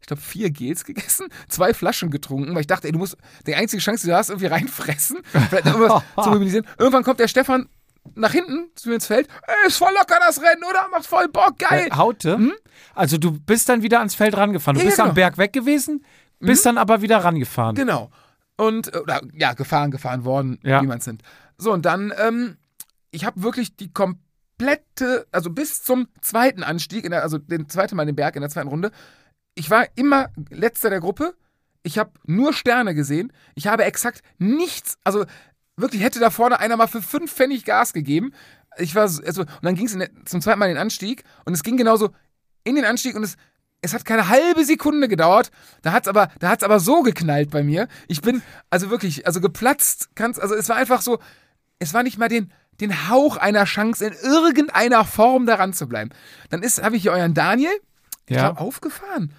ich 0.00 0.06
glaube, 0.06 0.22
vier 0.22 0.50
Gels 0.50 0.84
gegessen, 0.84 1.28
zwei 1.48 1.74
Flaschen 1.74 2.10
getrunken, 2.10 2.54
weil 2.54 2.62
ich 2.62 2.66
dachte, 2.66 2.86
ey, 2.86 2.92
du 2.92 2.98
musst, 2.98 3.16
die 3.46 3.54
einzige 3.54 3.82
Chance, 3.82 4.04
die 4.04 4.10
du 4.10 4.16
hast, 4.16 4.30
irgendwie 4.30 4.46
reinfressen, 4.46 5.18
vielleicht 5.50 5.66
irgendwas 5.66 6.02
zu 6.22 6.30
mobilisieren. 6.30 6.66
Irgendwann 6.78 7.04
kommt 7.04 7.20
der 7.20 7.28
Stefan 7.28 7.68
nach 8.14 8.32
hinten 8.32 8.70
zu 8.76 8.88
mir 8.88 8.94
ins 8.94 9.06
Feld, 9.06 9.28
ey, 9.46 9.68
ist 9.68 9.76
voll 9.76 9.92
locker 9.92 10.18
das 10.26 10.40
Rennen, 10.40 10.64
oder? 10.68 10.88
Macht 10.90 11.06
voll 11.06 11.28
Bock, 11.28 11.58
geil. 11.58 11.88
Äh, 11.90 11.96
Haute? 11.96 12.52
Also 12.94 13.18
du 13.18 13.32
bist 13.32 13.68
dann 13.68 13.82
wieder 13.82 13.98
ans 13.98 14.14
Feld 14.14 14.36
rangefahren. 14.36 14.76
Du 14.76 14.80
Ja, 14.80 14.84
ja, 14.84 14.88
bist 14.88 15.00
am 15.00 15.06
genau. 15.08 15.14
Berg 15.14 15.38
weg 15.38 15.52
gewesen, 15.52 16.04
bist 16.38 16.64
dann 16.64 16.78
aber 16.78 17.02
wieder 17.02 17.18
rangefahren. 17.18 17.76
Genau. 17.76 18.10
Und, 18.60 18.94
äh, 18.94 18.98
oder, 18.98 19.20
ja, 19.34 19.54
gefahren, 19.54 19.90
gefahren 19.90 20.24
worden, 20.24 20.58
Ja. 20.62 20.82
wie 20.82 20.86
man 20.86 20.98
es 20.98 21.06
nennt. 21.06 21.22
So, 21.58 21.72
und 21.72 21.84
dann, 21.86 22.12
ähm, 22.18 22.56
ich 23.10 23.24
habe 23.24 23.42
wirklich 23.42 23.76
die 23.76 23.92
komplette, 23.92 25.26
also 25.32 25.50
bis 25.50 25.82
zum 25.82 26.08
zweiten 26.20 26.62
Anstieg, 26.62 27.04
in 27.04 27.10
der, 27.10 27.22
also 27.22 27.38
den 27.38 27.68
zweiten 27.68 27.96
Mal 27.96 28.06
den 28.06 28.16
Berg 28.16 28.36
in 28.36 28.42
der 28.42 28.50
zweiten 28.50 28.68
Runde, 28.68 28.90
ich 29.54 29.70
war 29.70 29.86
immer 29.96 30.28
letzter 30.50 30.90
der 30.90 31.00
Gruppe. 31.00 31.34
Ich 31.82 31.98
habe 31.98 32.10
nur 32.26 32.52
Sterne 32.52 32.94
gesehen. 32.94 33.32
Ich 33.54 33.66
habe 33.66 33.84
exakt 33.84 34.22
nichts, 34.38 34.98
also 35.04 35.24
wirklich 35.76 36.02
hätte 36.02 36.20
da 36.20 36.28
vorne 36.30 36.60
einer 36.60 36.76
mal 36.76 36.86
für 36.88 37.00
fünf 37.02 37.32
Pfennig 37.32 37.64
Gas 37.64 37.92
gegeben. 37.94 38.32
Ich 38.76 38.94
war, 38.94 39.08
so- 39.08 39.22
also, 39.22 39.42
und 39.42 39.62
dann 39.62 39.74
ging 39.74 39.86
es 39.86 39.96
zum 40.26 40.40
zweiten 40.42 40.58
Mal 40.58 40.66
in 40.66 40.74
den 40.74 40.82
Anstieg 40.82 41.24
und 41.46 41.54
es 41.54 41.62
ging 41.62 41.76
genauso 41.78 42.10
in 42.64 42.76
den 42.76 42.84
Anstieg 42.84 43.16
und 43.16 43.22
es, 43.22 43.36
es 43.82 43.94
hat 43.94 44.04
keine 44.04 44.28
halbe 44.28 44.64
Sekunde 44.64 45.08
gedauert. 45.08 45.50
Da 45.82 45.92
hat's 45.92 46.08
aber, 46.08 46.28
da 46.38 46.50
hat's 46.50 46.62
aber 46.62 46.80
so 46.80 47.02
geknallt 47.02 47.50
bei 47.50 47.62
mir. 47.62 47.88
Ich 48.08 48.20
bin 48.20 48.42
also 48.68 48.90
wirklich, 48.90 49.26
also 49.26 49.40
geplatzt. 49.40 50.10
Kann's, 50.14 50.38
also 50.38 50.54
es 50.54 50.68
war 50.68 50.76
einfach 50.76 51.00
so, 51.02 51.18
es 51.78 51.94
war 51.94 52.02
nicht 52.02 52.18
mal 52.18 52.28
den, 52.28 52.52
den 52.80 53.08
Hauch 53.08 53.36
einer 53.36 53.64
Chance 53.64 54.06
in 54.06 54.12
irgendeiner 54.22 55.04
Form 55.04 55.46
daran 55.46 55.72
zu 55.72 55.86
bleiben. 55.88 56.10
Dann 56.50 56.62
ist, 56.62 56.82
habe 56.82 56.96
ich 56.96 57.02
hier 57.02 57.12
euren 57.12 57.34
Daniel, 57.34 57.72
ich 58.26 58.36
Ja. 58.36 58.50
glaub, 58.50 58.60
aufgefahren. 58.60 59.32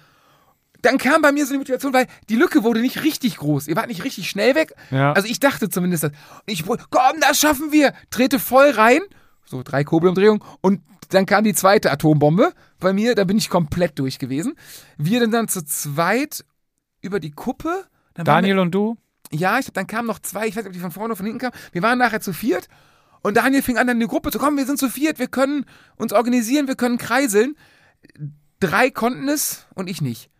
Dann 0.82 0.98
kam 0.98 1.22
bei 1.22 1.30
mir 1.30 1.46
so 1.46 1.52
eine 1.52 1.58
Motivation, 1.58 1.92
weil 1.92 2.08
die 2.28 2.34
Lücke 2.34 2.64
wurde 2.64 2.80
nicht 2.80 3.04
richtig 3.04 3.36
groß. 3.36 3.68
Ihr 3.68 3.76
wart 3.76 3.86
nicht 3.86 4.02
richtig 4.02 4.28
schnell 4.28 4.56
weg. 4.56 4.74
Ja. 4.90 5.12
Also 5.12 5.28
ich 5.28 5.38
dachte 5.38 5.68
zumindest 5.70 6.02
das. 6.02 6.10
Ich 6.46 6.66
wollte, 6.66 6.84
komm, 6.90 7.20
das 7.20 7.38
schaffen 7.38 7.70
wir. 7.70 7.94
Trete 8.10 8.40
voll 8.40 8.70
rein. 8.70 9.00
So 9.44 9.62
drei 9.62 9.84
Kurbelumdrehungen. 9.84 10.42
Und 10.60 10.80
dann 11.14 11.26
kam 11.26 11.44
die 11.44 11.54
zweite 11.54 11.90
Atombombe 11.90 12.52
bei 12.78 12.92
mir. 12.92 13.14
Da 13.14 13.24
bin 13.24 13.38
ich 13.38 13.48
komplett 13.50 13.98
durch 13.98 14.18
gewesen. 14.18 14.54
Wir 14.96 15.20
dann, 15.20 15.30
dann 15.30 15.48
zu 15.48 15.64
zweit 15.64 16.44
über 17.00 17.20
die 17.20 17.30
Kuppe. 17.32 17.84
Daniel 18.14 18.58
und 18.58 18.74
du? 18.74 18.96
wir, 19.30 19.38
ja, 19.38 19.58
ich 19.58 19.66
hab, 19.66 19.74
dann 19.74 19.86
kamen 19.86 20.06
noch 20.06 20.18
zwei. 20.18 20.46
Ich 20.46 20.56
weiß 20.56 20.64
nicht, 20.64 20.68
ob 20.68 20.72
die 20.72 20.78
von 20.78 20.90
vorne 20.90 21.08
oder 21.08 21.16
von 21.16 21.26
hinten 21.26 21.40
kamen. 21.40 21.54
Wir 21.72 21.82
waren 21.82 21.98
nachher 21.98 22.20
zu 22.20 22.32
viert. 22.32 22.68
Und 23.22 23.36
Daniel 23.36 23.62
fing 23.62 23.78
an, 23.78 23.86
dann 23.86 23.96
in 23.96 24.00
die 24.00 24.08
Gruppe 24.08 24.30
zu 24.30 24.38
kommen. 24.38 24.56
Wir 24.56 24.66
sind 24.66 24.78
zu 24.78 24.88
viert. 24.88 25.18
Wir 25.18 25.28
können 25.28 25.64
uns 25.96 26.12
organisieren. 26.12 26.66
Wir 26.68 26.76
können 26.76 26.98
kreiseln. 26.98 27.56
Drei 28.60 28.90
konnten 28.90 29.28
es 29.28 29.66
und 29.74 29.88
ich 29.88 30.00
nicht. 30.00 30.30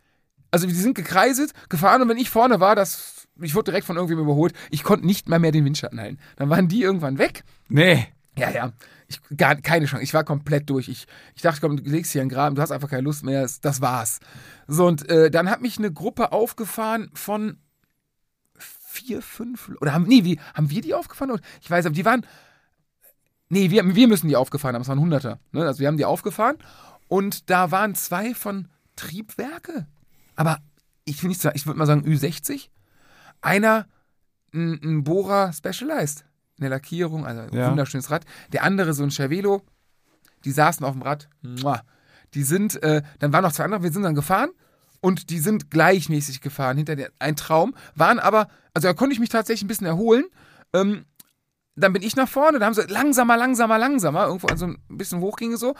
Also 0.53 0.67
die 0.67 0.75
sind 0.75 0.95
gekreiselt, 0.95 1.53
gefahren 1.71 2.03
und 2.03 2.09
wenn 2.11 2.19
ich 2.19 2.29
vorne 2.29 2.61
war, 2.61 2.77
das, 2.77 3.27
ich 3.41 3.55
wurde 3.55 3.71
direkt 3.71 3.87
von 3.87 3.97
irgendwem 3.97 4.19
überholt. 4.19 4.53
Ich 4.71 4.83
konnte 4.83 5.07
nicht 5.07 5.27
mal 5.27 5.39
mehr 5.39 5.51
den 5.51 5.65
Windschatten 5.65 5.99
halten. 5.99 6.19
Dann 6.37 6.51
waren 6.51 6.69
die 6.69 6.83
irgendwann 6.83 7.17
weg. 7.17 7.43
Nee. 7.69 8.07
Ja, 8.37 8.51
ja. 8.51 8.73
Ich, 9.09 9.21
gar 9.37 9.57
keine 9.57 9.87
Chance. 9.87 10.03
Ich 10.03 10.15
war 10.15 10.25
komplett 10.25 10.71
durch. 10.71 10.89
Ich, 10.89 11.07
ich 11.35 11.43
dachte, 11.43 11.61
komm, 11.61 11.77
du 11.77 11.91
legst 11.91 12.13
hier 12.13 12.23
einen 12.23 12.31
Graben, 12.31 12.57
du 12.57 12.63
hast 12.63 12.71
einfach 12.71 12.89
keine 12.89 13.03
Lust 13.03 13.25
mehr. 13.25 13.47
Das, 13.61 13.81
war's. 13.81 14.21
So, 14.67 14.87
und 14.87 15.09
äh, 15.09 15.31
dann 15.31 15.51
hat 15.51 15.61
mich 15.61 15.79
eine 15.79 15.93
Gruppe 15.93 16.33
aufgefahren 16.33 17.11
von 17.13 17.59
vier, 18.57 19.23
fünf. 19.23 19.71
Oder 19.81 19.93
haben, 19.93 20.05
nee, 20.05 20.25
wie, 20.25 20.41
haben 20.55 20.71
wir 20.71 20.81
die 20.81 20.95
aufgefahren? 20.95 21.41
Ich 21.61 21.71
weiß, 21.71 21.87
aber 21.87 21.95
die 21.95 22.05
waren. 22.05 22.27
Nee, 23.49 23.71
wir, 23.71 23.95
wir 23.95 24.09
müssen 24.09 24.29
die 24.29 24.37
aufgefahren 24.37 24.75
haben. 24.75 24.83
Es 24.83 24.89
waren 24.89 25.01
Hunderter. 25.01 25.39
Ne? 25.53 25.67
Also 25.67 25.81
wir 25.81 25.89
haben 25.89 25.99
die 25.99 26.07
aufgefahren. 26.07 26.57
Und 27.09 27.51
da 27.51 27.71
waren 27.71 27.95
zwei 27.95 28.35
von 28.35 28.69
Triebwerke. 28.97 29.87
Aber 30.37 30.59
ich 31.05 31.23
will 31.23 31.29
nicht 31.29 31.43
sagen, 31.43 31.57
ich 31.57 31.67
würde 31.67 31.79
mal 31.79 31.87
sagen 31.87 32.07
Ü60. 32.07 32.69
Einer 33.43 33.87
ein, 34.55 34.81
ein 34.83 35.05
Bohrer 35.05 35.53
Specialized. 35.53 36.25
Eine 36.63 36.69
Lackierung, 36.71 37.27
also 37.27 37.43
ein 37.43 37.53
Ja. 37.53 37.71
wunderschönes 37.71 38.11
Rad. 38.11 38.25
Der 38.53 38.63
andere 38.63 38.95
so 38.95 39.03
ein 39.03 39.11
Cervelo. 39.11 39.63
Die 40.45 40.53
saßen 40.53 40.85
auf 40.87 40.93
dem 40.93 41.03
Rad. 41.03 41.29
Die 42.35 42.43
sind, 42.45 42.83
äh, 42.83 43.03
dann 43.19 43.33
waren 43.33 43.43
noch 43.43 43.53
zwei 43.53 43.65
andere, 43.65 43.83
wir 43.83 43.93
sind 43.93 44.03
dann 44.03 44.15
gefahren. 44.15 44.51
und 45.05 45.31
die 45.31 45.41
sind 45.41 45.69
gleichmäßig 45.69 46.41
gefahren 46.41 46.77
hinter 46.77 46.95
der, 46.95 47.11
ein 47.19 47.35
Traum, 47.35 47.75
waren 47.97 48.21
aber, 48.21 48.47
also 48.73 48.87
da 48.87 48.95
konnte 48.95 49.13
ich 49.13 49.19
mich 49.19 49.31
tatsächlich 49.31 49.65
ein 49.65 49.67
bisschen 49.67 49.89
erholen. 49.89 50.25
Ähm, 50.73 51.07
dann 51.75 51.93
bin 51.93 52.03
ich 52.03 52.15
nach 52.15 52.29
vorne, 52.29 52.61
da 52.61 52.67
haben 52.67 52.75
sie 52.75 52.83
langsamer, 52.83 53.37
langsamer, 53.37 53.79
langsamer, 53.79 54.27
irgendwo 54.27 54.47
also 54.47 54.67
ein 54.67 54.79
bisschen 54.89 55.19
hoch 55.21 55.37
ging 55.39 55.55
es 55.55 55.59
so. 55.61 55.75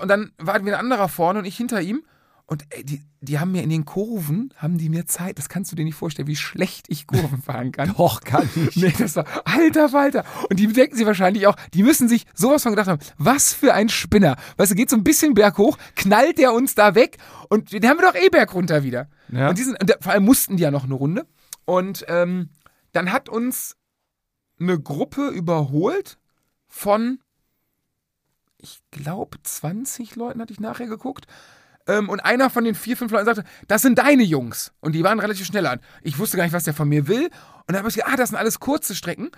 Und 0.00 0.08
dann 0.08 0.32
war 0.38 0.64
wieder 0.64 0.78
ein 0.78 0.84
anderer 0.86 1.08
vorne 1.10 1.40
und 1.40 1.44
ich 1.44 1.54
hinter 1.56 1.82
ihm. 1.82 2.02
Und 2.48 2.64
ey, 2.70 2.84
die, 2.84 3.02
die 3.20 3.40
haben 3.40 3.50
mir 3.50 3.64
in 3.64 3.70
den 3.70 3.84
Kurven, 3.84 4.54
haben 4.56 4.78
die 4.78 4.88
mir 4.88 5.06
Zeit, 5.06 5.36
das 5.36 5.48
kannst 5.48 5.72
du 5.72 5.76
dir 5.76 5.84
nicht 5.84 5.96
vorstellen, 5.96 6.28
wie 6.28 6.36
schlecht 6.36 6.86
ich 6.88 7.08
Kurven 7.08 7.42
fahren 7.42 7.72
kann. 7.72 7.92
Doch, 7.96 8.20
kann 8.20 8.48
ich. 8.54 8.76
Nee, 8.76 8.94
das 8.96 9.16
war, 9.16 9.26
alter 9.44 9.88
Falter. 9.88 10.24
Und 10.48 10.60
die 10.60 10.68
denken 10.68 10.96
sie 10.96 11.06
wahrscheinlich 11.06 11.48
auch, 11.48 11.56
die 11.74 11.82
müssen 11.82 12.08
sich 12.08 12.24
sowas 12.34 12.62
von 12.62 12.70
gedacht 12.70 12.86
haben, 12.86 13.02
was 13.18 13.52
für 13.52 13.74
ein 13.74 13.88
Spinner. 13.88 14.36
Weißt 14.58 14.70
du, 14.70 14.76
geht 14.76 14.90
so 14.90 14.96
ein 14.96 15.02
bisschen 15.02 15.34
berghoch, 15.34 15.76
knallt 15.96 16.38
der 16.38 16.52
uns 16.52 16.76
da 16.76 16.94
weg 16.94 17.18
und 17.48 17.72
den 17.72 17.84
haben 17.88 17.98
wir 17.98 18.12
doch 18.12 18.14
eh 18.14 18.28
berg 18.28 18.54
runter 18.54 18.84
wieder. 18.84 19.08
Ja. 19.32 19.48
Und, 19.48 19.58
diesen, 19.58 19.76
und 19.76 19.96
vor 20.00 20.12
allem 20.12 20.24
mussten 20.24 20.56
die 20.56 20.62
ja 20.62 20.70
noch 20.70 20.84
eine 20.84 20.94
Runde. 20.94 21.26
Und 21.64 22.04
ähm, 22.06 22.50
dann 22.92 23.10
hat 23.10 23.28
uns 23.28 23.76
eine 24.60 24.78
Gruppe 24.78 25.28
überholt 25.28 26.18
von, 26.68 27.18
ich 28.58 28.80
glaube, 28.92 29.38
20 29.42 30.14
Leuten 30.14 30.40
hatte 30.40 30.52
ich 30.52 30.60
nachher 30.60 30.86
geguckt. 30.86 31.26
Ähm, 31.86 32.08
und 32.08 32.20
einer 32.20 32.50
von 32.50 32.64
den 32.64 32.74
vier, 32.74 32.96
fünf 32.96 33.12
Leuten 33.12 33.26
sagte, 33.26 33.44
das 33.68 33.82
sind 33.82 33.98
deine 33.98 34.24
Jungs. 34.24 34.72
Und 34.80 34.92
die 34.92 35.04
waren 35.04 35.20
relativ 35.20 35.46
schnell 35.46 35.66
an. 35.66 35.80
Ich 36.02 36.18
wusste 36.18 36.36
gar 36.36 36.44
nicht, 36.44 36.52
was 36.52 36.64
der 36.64 36.74
von 36.74 36.88
mir 36.88 37.06
will. 37.06 37.24
Und 37.24 37.32
dann 37.68 37.78
habe 37.78 37.88
ich 37.88 37.94
gesagt, 37.94 38.12
ah, 38.12 38.16
das 38.16 38.30
sind 38.30 38.38
alles 38.38 38.60
kurze 38.60 38.94
Strecken. 38.94 39.30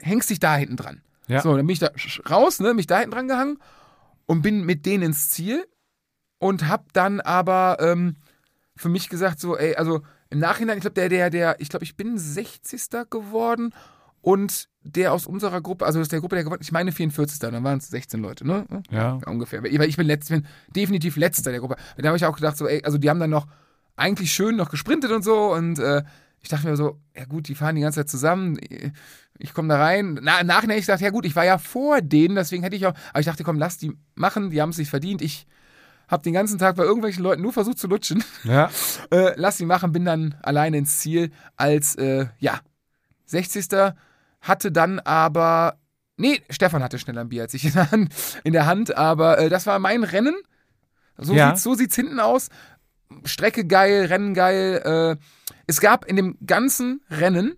Hängst 0.00 0.30
dich 0.30 0.40
da 0.40 0.56
hinten 0.56 0.76
dran. 0.76 1.02
Ja. 1.28 1.40
So, 1.40 1.56
dann 1.56 1.66
bin 1.66 1.72
ich 1.72 1.78
da 1.78 1.90
raus, 2.28 2.60
ne, 2.60 2.74
mich 2.74 2.86
da 2.86 2.98
hinten 2.98 3.12
dran 3.12 3.28
gehangen 3.28 3.58
und 4.26 4.42
bin 4.42 4.64
mit 4.64 4.84
denen 4.86 5.04
ins 5.04 5.30
Ziel 5.30 5.66
und 6.38 6.68
hab 6.68 6.92
dann 6.92 7.20
aber 7.20 7.78
ähm, 7.80 8.16
für 8.76 8.88
mich 8.88 9.08
gesagt, 9.08 9.40
so, 9.40 9.56
ey, 9.56 9.76
also 9.76 10.02
im 10.30 10.38
Nachhinein, 10.38 10.76
ich 10.76 10.82
glaube, 10.82 10.94
der, 10.94 11.08
der, 11.08 11.30
der, 11.30 11.60
ich 11.60 11.68
glaube, 11.68 11.84
ich 11.84 11.96
bin 11.96 12.18
60. 12.18 13.08
geworden 13.08 13.72
und 14.20 14.68
der 14.84 15.12
aus 15.12 15.26
unserer 15.26 15.60
Gruppe, 15.62 15.86
also 15.86 15.98
aus 16.00 16.08
der 16.08 16.20
Gruppe, 16.20 16.36
der 16.36 16.44
gewonnen, 16.44 16.60
ich 16.62 16.70
meine 16.70 16.92
44. 16.92 17.38
Dann 17.38 17.64
waren 17.64 17.78
es 17.78 17.88
16 17.88 18.20
Leute, 18.20 18.46
ne? 18.46 18.66
Ja. 18.90 19.18
ungefähr. 19.26 19.62
Weil 19.62 19.88
ich 19.88 19.96
bin, 19.96 20.06
letzt, 20.06 20.28
bin 20.28 20.46
definitiv 20.76 21.16
letzter 21.16 21.50
der 21.50 21.60
Gruppe. 21.60 21.76
Da 21.96 22.06
habe 22.08 22.16
ich 22.16 22.24
auch 22.24 22.36
gedacht, 22.36 22.56
so, 22.56 22.68
ey, 22.68 22.84
also 22.84 22.98
die 22.98 23.08
haben 23.08 23.18
dann 23.18 23.30
noch 23.30 23.46
eigentlich 23.96 24.32
schön 24.32 24.56
noch 24.56 24.70
gesprintet 24.70 25.10
und 25.10 25.24
so 25.24 25.52
und 25.54 25.78
äh, 25.78 26.02
ich 26.40 26.50
dachte 26.50 26.68
mir 26.68 26.76
so, 26.76 27.00
ja 27.16 27.24
gut, 27.24 27.48
die 27.48 27.54
fahren 27.54 27.74
die 27.74 27.80
ganze 27.80 28.00
Zeit 28.00 28.10
zusammen. 28.10 28.58
Ich 29.38 29.54
komme 29.54 29.68
da 29.68 29.78
rein. 29.78 30.18
Na, 30.20 30.40
im 30.40 30.46
Nachhinein, 30.46 30.78
ich 30.78 30.84
dachte, 30.84 31.02
ja 31.02 31.10
gut, 31.10 31.24
ich 31.24 31.34
war 31.34 31.44
ja 31.44 31.56
vor 31.56 32.02
denen, 32.02 32.34
deswegen 32.34 32.62
hätte 32.62 32.76
ich 32.76 32.86
auch, 32.86 32.92
aber 33.10 33.20
ich 33.20 33.26
dachte, 33.26 33.44
komm, 33.44 33.58
lass 33.58 33.78
die 33.78 33.96
machen, 34.14 34.50
die 34.50 34.60
haben 34.60 34.70
es 34.70 34.76
sich 34.76 34.90
verdient. 34.90 35.22
Ich 35.22 35.46
habe 36.06 36.22
den 36.22 36.34
ganzen 36.34 36.58
Tag 36.58 36.76
bei 36.76 36.82
irgendwelchen 36.84 37.22
Leuten 37.22 37.40
nur 37.40 37.54
versucht 37.54 37.78
zu 37.78 37.86
lutschen. 37.88 38.22
Ja. 38.44 38.70
Äh, 39.10 39.32
lass 39.36 39.58
sie 39.58 39.66
machen, 39.66 39.92
bin 39.92 40.04
dann 40.04 40.34
alleine 40.42 40.78
ins 40.78 40.98
Ziel 40.98 41.30
als, 41.56 41.94
äh, 41.96 42.26
ja, 42.38 42.60
60. 43.26 43.94
Hatte 44.44 44.70
dann 44.70 45.00
aber, 45.00 45.78
nee, 46.16 46.40
Stefan 46.50 46.82
hatte 46.82 46.98
schneller 46.98 47.22
ein 47.22 47.28
Bier 47.30 47.42
als 47.42 47.54
ich 47.54 47.64
in 47.64 47.72
der 47.72 47.90
Hand, 47.90 48.14
in 48.44 48.52
der 48.52 48.66
Hand 48.66 48.96
aber 48.96 49.38
äh, 49.38 49.48
das 49.48 49.66
war 49.66 49.78
mein 49.78 50.04
Rennen. 50.04 50.34
So 51.18 51.34
Ja. 51.34 51.48
sieht's, 51.48 51.62
so 51.62 51.74
sieht's 51.74 51.96
hinten 51.96 52.20
aus. 52.20 52.48
Strecke 53.24 53.66
geil, 53.66 54.06
Rennen 54.06 54.34
geil. 54.34 55.16
Äh, 55.18 55.24
es 55.66 55.80
gab 55.80 56.04
in 56.04 56.16
dem 56.16 56.36
ganzen 56.46 57.02
Rennen 57.10 57.54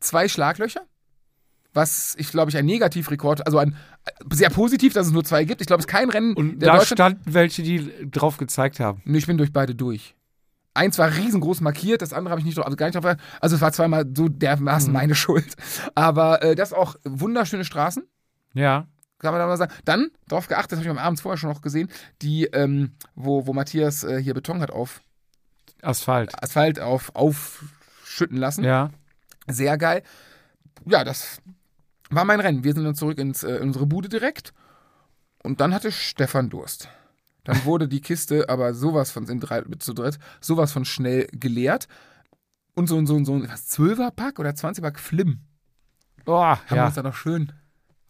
zwei 0.00 0.28
Schlaglöcher. 0.28 0.82
Was 1.72 2.16
ich 2.18 2.30
glaube 2.30 2.50
ich 2.50 2.56
ein 2.56 2.66
Negativrekord, 2.66 3.46
also 3.46 3.58
ein 3.58 3.76
sehr 4.32 4.50
positiv, 4.50 4.92
dass 4.92 5.06
es 5.06 5.12
nur 5.12 5.24
zwei 5.24 5.44
gibt. 5.44 5.60
Ich 5.60 5.66
glaube, 5.66 5.80
es 5.80 5.86
ist 5.86 5.90
kein 5.92 6.10
Rennen 6.10 6.34
Und 6.34 6.58
der 6.58 6.72
da 6.74 6.84
standen 6.84 7.32
welche, 7.32 7.62
die 7.62 8.10
drauf 8.10 8.36
gezeigt 8.38 8.80
haben. 8.80 9.02
Nee, 9.04 9.18
ich 9.18 9.26
bin 9.26 9.38
durch 9.38 9.52
beide 9.52 9.74
durch. 9.74 10.14
Eins 10.74 10.98
war 10.98 11.14
riesengroß 11.14 11.60
markiert, 11.62 12.00
das 12.00 12.12
andere 12.12 12.30
habe 12.30 12.40
ich 12.40 12.44
nicht 12.46 12.56
drauf, 12.56 12.64
also 12.66 12.76
gar 12.76 12.86
nicht 12.86 12.94
drauf. 12.94 13.16
Also 13.40 13.56
es 13.56 13.62
war 13.62 13.72
zweimal 13.72 14.04
so 14.16 14.28
dermaßen 14.28 14.92
meine 14.92 15.14
Schuld. 15.16 15.54
Aber 15.94 16.42
äh, 16.42 16.54
das 16.54 16.72
auch 16.72 16.94
wunderschöne 17.04 17.64
Straßen, 17.64 18.04
Ja. 18.54 18.86
kann 19.18 19.32
man 19.32 19.40
da 19.40 19.46
mal 19.46 19.56
sagen. 19.56 19.72
Dann 19.84 20.10
darauf 20.28 20.46
geachtet, 20.46 20.72
das 20.72 20.78
habe 20.78 20.84
ich 20.86 20.90
am 20.90 20.98
Abend 21.04 21.20
vorher 21.20 21.38
schon 21.38 21.50
noch 21.50 21.60
gesehen, 21.62 21.88
die, 22.22 22.44
ähm, 22.46 22.92
wo, 23.16 23.46
wo 23.46 23.52
Matthias 23.52 24.04
äh, 24.04 24.22
hier 24.22 24.32
Beton 24.34 24.60
hat 24.60 24.70
auf 24.70 25.00
Asphalt. 25.82 26.40
Asphalt 26.42 26.78
auf, 26.78 27.10
aufschütten 27.16 28.36
lassen. 28.36 28.62
Ja. 28.64 28.90
Sehr 29.48 29.76
geil. 29.76 30.02
Ja, 30.86 31.02
das 31.04 31.40
war 32.10 32.24
mein 32.24 32.40
Rennen. 32.40 32.62
Wir 32.64 32.74
sind 32.74 32.84
dann 32.84 32.94
zurück 32.94 33.18
ins, 33.18 33.42
äh, 33.42 33.56
in 33.56 33.62
unsere 33.68 33.86
Bude 33.86 34.08
direkt. 34.08 34.52
Und 35.42 35.60
dann 35.60 35.74
hatte 35.74 35.90
Stefan 35.90 36.48
Durst. 36.50 36.88
Dann 37.44 37.64
wurde 37.64 37.88
die 37.88 38.00
Kiste 38.00 38.48
aber 38.48 38.74
sowas 38.74 39.10
von, 39.10 39.26
in 39.28 39.40
drei, 39.40 39.62
mit 39.62 39.82
zu 39.82 39.92
dritt, 39.94 40.18
sowas 40.40 40.72
von 40.72 40.84
schnell 40.84 41.26
geleert. 41.32 41.88
Und 42.74 42.86
so, 42.88 42.96
ein- 42.96 43.06
so, 43.06 43.16
ein- 43.16 43.24
so 43.24 43.34
ein 43.34 43.48
was, 43.50 43.68
12er-Pack 43.68 44.38
oder 44.38 44.50
20er-Pack 44.54 44.98
Flim 45.00 45.40
Oh, 46.26 46.34
haben 46.42 46.60
wir 46.68 46.76
ja. 46.76 46.86
uns 46.86 46.94
dann 46.94 47.04
noch 47.04 47.14
schön 47.14 47.52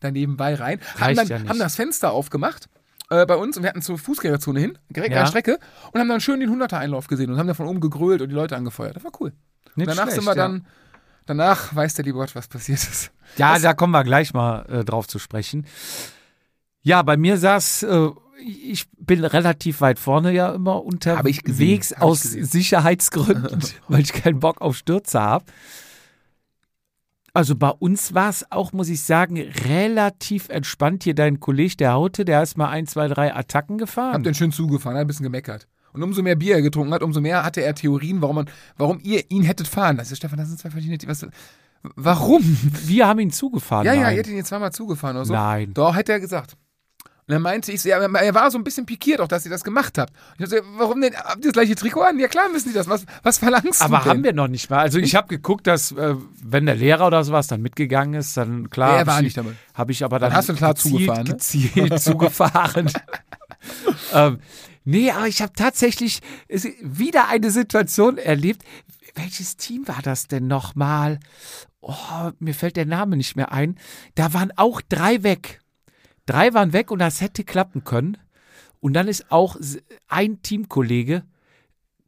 daneben 0.01 0.37
bei 0.37 0.55
rein. 0.55 0.81
Haben, 0.99 1.15
dann, 1.15 1.27
ja 1.29 1.39
haben 1.49 1.59
das 1.59 1.77
Fenster 1.77 2.11
aufgemacht 2.13 2.69
äh, 3.09 3.25
bei 3.25 3.37
uns 3.37 3.57
und 3.57 3.63
wir 3.63 3.71
hatten 3.71 3.83
zur 3.83 3.99
Fußgängerzone 3.99 4.59
hin, 4.61 4.79
direkt 4.91 5.13
Ja. 5.13 5.19
an 5.21 5.25
der 5.25 5.29
Strecke 5.31 5.59
und 5.93 6.01
haben 6.01 6.09
dann 6.09 6.21
schön 6.21 6.41
den 6.41 6.51
100er-Einlauf 6.51 7.07
gesehen 7.07 7.31
und 7.31 7.39
haben 7.39 7.47
dann 7.47 7.57
von 7.57 7.67
oben 7.69 7.81
gegrölt 7.81 8.21
und 8.21 8.29
die 8.29 8.35
Leute 8.35 8.57
angefeuert. 8.57 8.97
Das 8.97 9.05
war 9.05 9.13
cool. 9.21 9.33
Nicht 9.77 9.89
danach 9.89 10.03
schlecht, 10.05 10.17
sind 10.17 10.25
wir 10.25 10.35
dann, 10.35 10.67
danach 11.27 11.75
weiß 11.75 11.95
der 11.95 12.05
liebe 12.05 12.19
Gott, 12.19 12.35
was 12.35 12.49
passiert 12.49 12.79
ist. 12.81 13.13
Ja, 13.37 13.59
da 13.59 13.75
kommen 13.75 13.93
wir 13.93 14.03
gleich 14.05 14.35
mal 14.35 14.67
äh, 14.69 14.85
drauf 14.85 15.07
zu 15.07 15.19
sprechen. 15.21 15.67
Ja, 16.83 17.03
bei 17.03 17.17
mir 17.17 17.37
saß, 17.37 17.85
äh, 17.85 18.11
ich 18.41 18.87
bin 18.99 19.25
relativ 19.25 19.81
weit 19.81 19.99
vorne 19.99 20.33
ja 20.33 20.55
immer 20.55 20.77
Hab 20.77 21.27
ich 21.27 21.45
unterwegs 21.45 21.93
hab 21.93 22.03
aus. 22.03 22.23
Sicherheitsgründen, 22.23 23.61
weil 23.89 24.01
ich 24.01 24.13
keinen 24.13 24.41
Bock 24.41 24.61
auf 24.61 24.77
Stürze 24.77 25.21
habe. 25.21 25.45
Also 27.33 27.55
bei 27.55 27.71
uns 27.71 28.13
war 28.15 28.29
es 28.29 28.51
auch, 28.51 28.73
muss 28.73 28.89
ich 28.89 29.03
sagen, 29.03 29.39
relativ 29.39 30.49
entspannt. 30.49 31.05
Hier 31.05 31.15
dein 31.15 31.39
Kollege, 31.39 31.77
der 31.77 31.93
Haute, 31.93 32.25
der 32.25 32.43
ist 32.43 32.57
mal 32.59 32.69
ein, 32.69 32.87
zwei, 32.87 33.07
drei 33.07 33.35
Attacken 33.35 33.75
Hab 33.75 33.81
gefahren. 33.81 34.23
den 34.25 34.35
schön 34.35 34.51
zugefahren, 34.53 34.97
hat 34.97 35.03
ein 35.03 35.07
bisschen 35.07 35.25
gemeckert. 35.25 35.69
Und 35.93 36.03
umso 36.03 36.23
mehr 36.23 36.37
Bier 36.37 36.57
er 36.57 36.63
getrunken 36.63 36.93
hat, 36.93 37.03
umso 37.03 37.21
mehr 37.21 37.45
hatte 37.45 37.63
er 37.63 37.75
Theorien, 37.75 38.21
warum, 38.23 38.37
man, 38.37 38.51
warum 38.77 39.01
ihr 39.03 39.29
ihn 39.31 39.43
hättet 39.43 39.67
fahren 39.69 39.97
lassen. 39.97 40.17
Stefan, 40.17 40.39
das 40.39 40.49
sind 40.49 40.59
zwei 40.59 40.71
verschiedene. 40.71 40.99
Was, 41.07 41.27
warum? 41.97 42.43
Wir 42.85 43.07
haben 43.07 43.21
ihn 43.21 43.31
zugefahren. 43.31 43.87
Ja, 43.87 43.95
ja, 43.95 44.03
nein. 44.03 44.13
ihr 44.13 44.19
hättet 44.19 44.33
ihn 44.33 44.39
jetzt 44.39 44.49
zweimal 44.49 44.73
zugefahren 44.73 45.17
oder 45.17 45.27
so. 45.27 45.33
Nein. 45.33 45.73
Doch, 45.75 45.95
hätte 45.95 46.13
er 46.13 46.21
gesagt. 46.21 46.57
Und 47.31 47.35
dann 47.35 47.43
meinte 47.43 47.71
ich, 47.71 47.81
so, 47.81 47.89
ja, 47.89 47.99
er 48.01 48.35
war 48.35 48.51
so 48.51 48.59
ein 48.59 48.65
bisschen 48.65 48.87
pikiert 48.87 49.21
auch, 49.21 49.29
dass 49.29 49.45
ihr 49.45 49.53
das 49.53 49.63
gemacht 49.63 49.99
habt. 49.99 50.13
Und 50.37 50.43
ich 50.45 50.51
dachte, 50.51 50.65
warum 50.79 51.01
denn? 51.01 51.15
Habt 51.15 51.37
ihr 51.37 51.43
das 51.43 51.53
gleiche 51.53 51.77
Trikot 51.77 52.01
an? 52.03 52.19
Ja 52.19 52.27
klar 52.27 52.49
müssen 52.49 52.71
die 52.71 52.75
das. 52.75 52.89
Was, 52.89 53.05
was 53.23 53.39
verlangst 53.39 53.81
Aber 53.83 53.99
du 53.99 54.03
denn? 54.03 54.11
haben 54.11 54.25
wir 54.25 54.33
noch 54.33 54.49
nicht 54.49 54.69
mal. 54.69 54.81
Also 54.81 54.99
ich 54.99 55.15
habe 55.15 55.29
geguckt, 55.29 55.69
dass 55.69 55.93
äh, 55.93 56.17
wenn 56.43 56.67
der 56.67 56.75
Lehrer 56.75 57.07
oder 57.07 57.23
sowas 57.23 57.47
dann 57.47 57.63
mitgegangen 57.63 58.15
ist, 58.15 58.37
dann 58.37 58.69
klar. 58.69 58.95
Ja, 58.95 58.99
er 58.99 59.07
war 59.07 59.19
ich- 59.19 59.23
nicht 59.27 59.37
dabei. 59.37 59.53
Habe 59.75 59.93
ich 59.93 60.03
aber 60.05 60.19
dann, 60.19 60.31
Dann 60.31 60.39
hast 60.39 60.49
du 60.49 60.55
klar 60.55 60.75
gezielt, 60.75 60.93
zugefahren, 60.95 61.25
ne? 61.25 61.33
gezielt 61.35 62.01
zugefahren. 62.03 62.91
ähm, 64.13 64.39
nee, 64.85 65.13
aber 65.13 65.29
ich 65.29 65.41
habe 65.41 65.53
tatsächlich 65.55 66.19
wieder 66.83 67.29
eine 67.29 67.53
Situation 67.53 68.19
erlebt. 68.19 68.65
Welches 69.15 69.57
Team 69.57 69.87
war 69.87 70.01
das 70.03 70.27
denn 70.27 70.49
nochmal? 70.49 71.21
Oh, 71.81 71.95
mir 72.41 72.55
fällt 72.55 72.75
der 72.77 72.87
Name 72.87 73.17
nicht 73.17 73.37
mehr 73.37 73.53
ein. 73.53 73.79
Da 74.17 74.35
waren 74.35 74.53
auch 74.57 74.81
drei 74.83 75.23
weg. 75.23 75.60
Drei 76.27 76.55
waren 76.55 76.73
weg 76.73 76.91
und 76.91 76.99
das 77.01 77.21
hätte 77.21 77.45
klappen 77.45 77.85
können. 77.85 78.17
Und 78.81 78.95
dann 78.95 79.09
ist 79.09 79.31
auch 79.31 79.57
ein 80.09 80.43
Teamkollege 80.43 81.25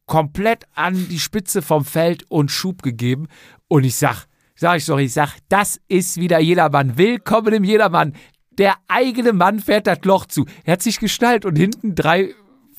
komplett 0.07 0.65
an 0.75 1.09
die 1.09 1.19
Spitze 1.19 1.63
vom 1.63 1.85
Feld 1.85 2.25
und 2.29 2.51
Schub 2.51 2.83
gegeben. 2.83 3.29
Und 3.69 3.85
ich 3.85 3.97
sag, 3.97 4.27
sag 4.55 4.79
ich 4.79 4.87
doch, 4.87 4.99
ich 4.99 5.13
sag, 5.13 5.37
das 5.49 5.81
ist 5.89 6.19
wieder 6.19 6.39
Jedermann. 6.41 6.99
Willkommen 6.99 7.55
im 7.55 7.65
Jedermann. 7.65 8.15
Der 8.51 8.75
eigene 8.89 9.33
Mann 9.33 9.61
fährt 9.61 9.87
das 9.87 10.01
Loch 10.05 10.27
zu. 10.27 10.45
Er 10.65 10.75
hat 10.75 10.83
sich 10.83 10.99
gestallt 10.99 11.45
und 11.45 11.57
hinten 11.57 11.95
drei 11.95 12.35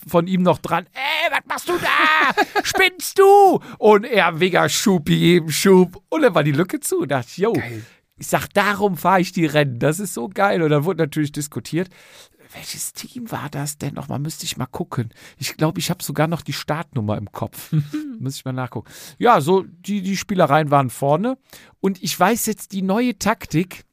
von 0.07 0.27
ihm 0.27 0.43
noch 0.43 0.59
dran. 0.59 0.85
Ey, 0.93 1.31
was 1.31 1.45
machst 1.47 1.69
du 1.69 1.73
da? 1.77 2.61
Spinnst 2.63 3.17
du? 3.17 3.59
Und 3.79 4.05
er 4.05 4.31
mega 4.33 4.69
Schub 4.69 5.05
gegeben, 5.05 5.51
Schub. 5.51 6.03
Und 6.09 6.21
dann 6.21 6.35
war 6.35 6.43
die 6.43 6.51
Lücke 6.51 6.79
zu. 6.79 6.99
Und 6.99 7.11
dachte 7.11 7.41
yo, 7.41 7.53
Geil. 7.53 7.83
Ich 8.23 8.29
sag, 8.29 8.47
darum 8.53 8.95
fahre 8.95 9.19
ich 9.19 9.33
die 9.33 9.45
Rennen. 9.45 9.79
Das 9.79 9.99
ist 9.99 10.13
so 10.13 10.29
geil. 10.29 10.62
Und 10.62 10.69
dann 10.69 10.86
wurde 10.86 11.03
natürlich 11.03 11.33
diskutiert. 11.33 11.89
Welches 12.53 12.93
Team 12.93 13.29
war 13.31 13.49
das 13.49 13.77
denn 13.77 13.95
nochmal? 13.95 14.19
Müsste 14.19 14.45
ich 14.45 14.55
mal 14.55 14.65
gucken. 14.65 15.09
Ich 15.38 15.57
glaube, 15.57 15.79
ich 15.79 15.89
habe 15.89 16.01
sogar 16.01 16.27
noch 16.27 16.41
die 16.41 16.53
Startnummer 16.53 17.17
im 17.17 17.33
Kopf. 17.33 17.73
Muss 18.19 18.38
ich 18.38 18.45
mal 18.45 18.53
nachgucken. 18.53 18.89
Ja, 19.17 19.41
so 19.41 19.63
die, 19.63 20.01
die 20.01 20.15
Spielereien 20.15 20.71
waren 20.71 20.89
vorne. 20.89 21.38
Und 21.81 22.01
ich 22.01 22.17
weiß 22.17 22.45
jetzt 22.45 22.71
die 22.71 22.81
neue 22.81 23.19
Taktik, 23.19 23.83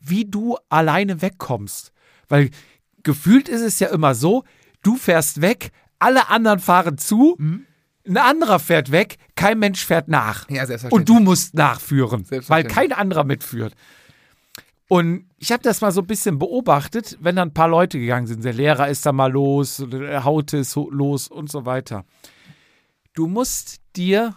wie 0.00 0.26
du 0.26 0.56
alleine 0.68 1.20
wegkommst. 1.20 1.90
Weil 2.28 2.50
gefühlt 3.02 3.48
ist 3.48 3.62
es 3.62 3.80
ja 3.80 3.88
immer 3.88 4.14
so, 4.14 4.44
du 4.84 4.94
fährst 4.94 5.40
weg, 5.40 5.72
alle 5.98 6.28
anderen 6.28 6.60
fahren 6.60 6.98
zu, 6.98 7.34
ein 8.06 8.16
anderer 8.16 8.58
fährt 8.58 8.90
weg, 8.90 9.18
kein 9.34 9.58
Mensch 9.58 9.84
fährt 9.84 10.08
nach. 10.08 10.48
Ja. 10.48 10.64
Und 10.90 11.08
du 11.08 11.20
musst 11.20 11.54
nachführen, 11.54 12.24
weil 12.48 12.64
kein 12.64 12.92
anderer 12.92 13.24
mitführt. 13.24 13.74
Und 14.88 15.26
ich 15.38 15.52
habe 15.52 15.62
das 15.62 15.80
mal 15.82 15.92
so 15.92 16.00
ein 16.00 16.06
bisschen 16.06 16.38
beobachtet, 16.38 17.16
wenn 17.20 17.36
dann 17.36 17.48
ein 17.48 17.54
paar 17.54 17.68
Leute 17.68 18.00
gegangen 18.00 18.26
sind. 18.26 18.44
Der 18.44 18.52
Lehrer 18.52 18.88
ist 18.88 19.06
da 19.06 19.12
mal 19.12 19.30
los, 19.30 19.84
der 19.88 20.24
Haute 20.24 20.56
ist 20.56 20.74
los 20.74 21.28
und 21.28 21.50
so 21.50 21.64
weiter. 21.64 22.04
du 23.12 23.26
musst 23.28 23.80
dir 23.96 24.34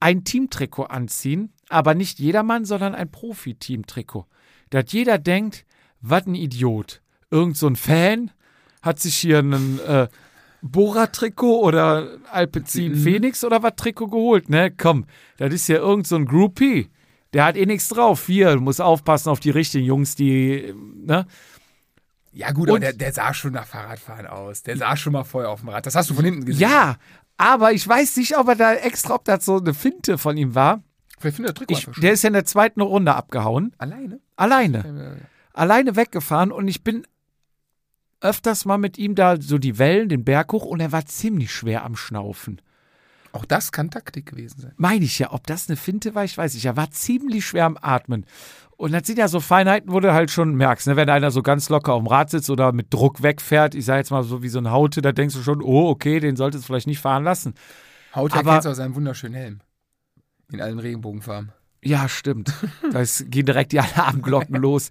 ein 0.00 0.24
Teamtrikot 0.24 0.84
anziehen, 0.84 1.52
aber 1.68 1.94
nicht 1.94 2.18
jedermann, 2.18 2.64
sondern 2.64 2.94
ein 2.94 3.10
Profi-Teamtrikot. 3.10 4.26
Dass 4.70 4.90
jeder 4.92 5.18
denkt, 5.18 5.64
was 6.00 6.26
ein 6.26 6.34
Idiot. 6.34 7.00
Irgend 7.30 7.56
so 7.56 7.68
ein 7.68 7.76
Fan 7.76 8.30
hat 8.82 9.00
sich 9.00 9.16
hier 9.16 9.38
einen 9.38 9.80
äh, 9.80 10.08
Bora-Trikot 10.70 11.60
oder 11.60 12.18
Alpecin 12.30 12.92
Mhm. 12.92 12.96
Phoenix 13.02 13.44
oder 13.44 13.62
was 13.62 13.72
Trikot 13.76 14.08
geholt, 14.08 14.48
ne? 14.48 14.70
Komm, 14.70 15.06
das 15.38 15.52
ist 15.52 15.68
ja 15.68 15.76
irgend 15.76 16.06
so 16.06 16.16
ein 16.16 16.26
Groupie. 16.26 16.88
Der 17.32 17.44
hat 17.44 17.56
eh 17.56 17.66
nichts 17.66 17.88
drauf. 17.88 18.26
Hier, 18.26 18.54
du 18.54 18.60
musst 18.60 18.80
aufpassen 18.80 19.28
auf 19.30 19.40
die 19.40 19.50
richtigen 19.50 19.84
Jungs, 19.84 20.14
die, 20.14 20.72
ne? 20.94 21.26
Ja, 22.32 22.52
gut, 22.52 22.64
Und- 22.68 22.76
aber 22.76 22.80
der, 22.80 22.92
der 22.92 23.12
sah 23.12 23.32
schon 23.34 23.52
nach 23.52 23.66
Fahrradfahren 23.66 24.26
aus. 24.26 24.62
Der 24.62 24.76
sah 24.76 24.96
schon 24.96 25.12
mal 25.12 25.24
vorher 25.24 25.50
auf 25.50 25.60
dem 25.60 25.70
Rad. 25.70 25.86
Das 25.86 25.94
hast 25.94 26.10
du 26.10 26.14
von 26.14 26.24
hinten 26.24 26.44
gesehen. 26.44 26.68
Ja, 26.68 26.96
aber 27.38 27.72
ich 27.72 27.86
weiß 27.86 28.16
nicht, 28.18 28.36
ob 28.38 28.48
er 28.48 28.56
da 28.56 28.74
extra, 28.74 29.14
ob 29.14 29.24
das 29.24 29.44
so 29.44 29.58
eine 29.58 29.74
Finte 29.74 30.18
von 30.18 30.36
ihm 30.36 30.54
war. 30.54 30.82
Vielleicht 31.18 31.36
findet 31.36 31.58
der 31.58 31.66
Trikot 31.66 31.90
Ich, 31.92 32.00
der 32.00 32.12
ist 32.12 32.22
ja 32.22 32.28
in 32.28 32.34
der 32.34 32.44
zweiten 32.44 32.82
Runde 32.82 33.14
abgehauen. 33.14 33.72
Alleine? 33.78 34.20
Alleine. 34.36 35.16
Alleine 35.54 35.96
weggefahren 35.96 36.52
und 36.52 36.68
ich 36.68 36.84
bin 36.84 37.06
öfters 38.20 38.64
mal 38.64 38.78
mit 38.78 38.98
ihm 38.98 39.14
da 39.14 39.40
so 39.40 39.58
die 39.58 39.78
Wellen, 39.78 40.08
den 40.08 40.24
Berg 40.24 40.52
hoch 40.52 40.64
und 40.64 40.80
er 40.80 40.92
war 40.92 41.06
ziemlich 41.06 41.52
schwer 41.52 41.84
am 41.84 41.96
Schnaufen. 41.96 42.60
Auch 43.32 43.44
das 43.44 43.70
kann 43.70 43.90
Taktik 43.90 44.26
gewesen 44.26 44.60
sein. 44.60 44.72
Meine 44.76 45.04
ich 45.04 45.18
ja, 45.18 45.32
ob 45.32 45.46
das 45.46 45.68
eine 45.68 45.76
Finte 45.76 46.14
war, 46.14 46.24
ich 46.24 46.38
weiß 46.38 46.54
nicht. 46.54 46.64
Er 46.64 46.76
war 46.76 46.90
ziemlich 46.90 47.44
schwer 47.44 47.66
am 47.66 47.76
Atmen. 47.80 48.24
Und 48.78 48.92
das 48.92 49.06
sind 49.06 49.18
ja 49.18 49.28
so 49.28 49.40
Feinheiten, 49.40 49.90
wo 49.90 50.00
du 50.00 50.12
halt 50.12 50.30
schon 50.30 50.54
merkst, 50.54 50.86
ne? 50.86 50.96
wenn 50.96 51.08
einer 51.10 51.30
so 51.30 51.42
ganz 51.42 51.68
locker 51.68 51.92
auf 51.94 52.02
dem 52.02 52.06
Rad 52.08 52.30
sitzt 52.30 52.48
oder 52.50 52.72
mit 52.72 52.92
Druck 52.92 53.22
wegfährt, 53.22 53.74
ich 53.74 53.84
sage 53.84 53.98
jetzt 53.98 54.10
mal 54.10 54.22
so 54.22 54.42
wie 54.42 54.48
so 54.48 54.58
ein 54.58 54.70
Haute, 54.70 55.00
da 55.02 55.12
denkst 55.12 55.34
du 55.34 55.42
schon, 55.42 55.62
oh, 55.62 55.88
okay, 55.88 56.20
den 56.20 56.36
solltest 56.36 56.64
du 56.64 56.66
vielleicht 56.66 56.86
nicht 56.86 57.00
fahren 57.00 57.24
lassen. 57.24 57.54
Haut 58.14 58.32
Aber- 58.32 58.50
erkennt 58.52 58.66
aus 58.66 58.76
seinem 58.78 58.94
wunderschönen 58.94 59.34
Helm. 59.34 59.60
In 60.52 60.60
allen 60.60 60.78
Regenbogenfarben. 60.78 61.52
Ja, 61.82 62.08
stimmt. 62.08 62.52
Da 62.92 63.02
gehen 63.28 63.46
direkt 63.46 63.72
die 63.72 63.80
Alarmglocken 63.80 64.56
los. 64.60 64.88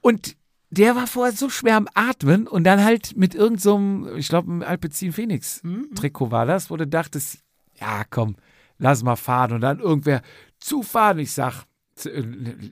Und 0.00 0.36
der 0.78 0.96
war 0.96 1.06
vorher 1.06 1.34
so 1.34 1.48
schwer 1.48 1.76
am 1.76 1.88
Atmen 1.94 2.46
und 2.46 2.64
dann 2.64 2.82
halt 2.82 3.16
mit 3.16 3.34
irgendeinem, 3.34 4.04
so 4.04 4.14
ich 4.14 4.28
glaube, 4.28 4.52
ein 4.52 4.62
Alpecin 4.62 5.12
Phoenix 5.12 5.62
Trikot 5.94 6.30
war 6.30 6.46
das, 6.46 6.70
wo 6.70 6.76
du 6.76 6.86
dachtest, 6.86 7.38
ja, 7.80 8.04
komm, 8.08 8.36
lass 8.78 9.02
mal 9.02 9.16
fahren. 9.16 9.52
Und 9.52 9.60
dann 9.60 9.80
irgendwer 9.80 10.22
zufahren. 10.58 11.18
Ich 11.18 11.32
sag 11.32 11.64
äh, 12.04 12.22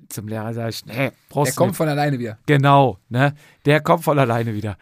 zum 0.09 0.29
Lehrer, 0.29 0.55
sag 0.55 0.71
ich, 0.71 0.85
nee, 0.87 1.11
brauchst 1.29 1.53
Der 1.53 1.57
kommt 1.57 1.71
nicht. 1.71 1.77
von 1.77 1.89
alleine 1.89 2.19
wieder. 2.19 2.39
Genau, 2.47 2.99
ne? 3.09 3.35
Der 3.65 3.81
kommt 3.81 4.05
von 4.05 4.19
alleine 4.19 4.55
wieder. 4.55 4.77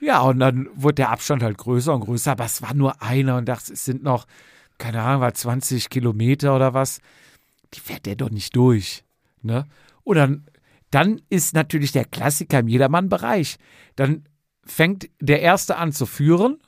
Ja, 0.00 0.20
und 0.20 0.38
dann 0.38 0.68
wurde 0.74 0.94
der 0.96 1.10
Abstand 1.10 1.42
halt 1.42 1.58
größer 1.58 1.92
und 1.94 2.00
größer, 2.00 2.32
aber 2.32 2.46
es 2.46 2.62
war 2.62 2.72
nur 2.74 3.02
einer 3.02 3.36
und 3.36 3.46
dachte, 3.46 3.72
es 3.72 3.84
sind 3.84 4.02
noch, 4.02 4.26
keine 4.78 5.02
Ahnung, 5.02 5.20
war 5.20 5.34
20 5.34 5.90
Kilometer 5.90 6.56
oder 6.56 6.72
was. 6.72 7.00
Die 7.74 7.80
fährt 7.80 8.06
der 8.06 8.16
doch 8.16 8.30
nicht 8.30 8.56
durch. 8.56 9.04
Ne? 9.42 9.66
Und 10.02 10.16
dann, 10.16 10.46
dann 10.90 11.20
ist 11.28 11.54
natürlich 11.54 11.92
der 11.92 12.04
Klassiker 12.04 12.60
im 12.60 12.68
Jedermann-Bereich. 12.68 13.56
Dann 13.96 14.24
fängt 14.64 15.08
der 15.20 15.40
Erste 15.40 15.76
an 15.76 15.92
zu 15.92 16.06
führen, 16.06 16.58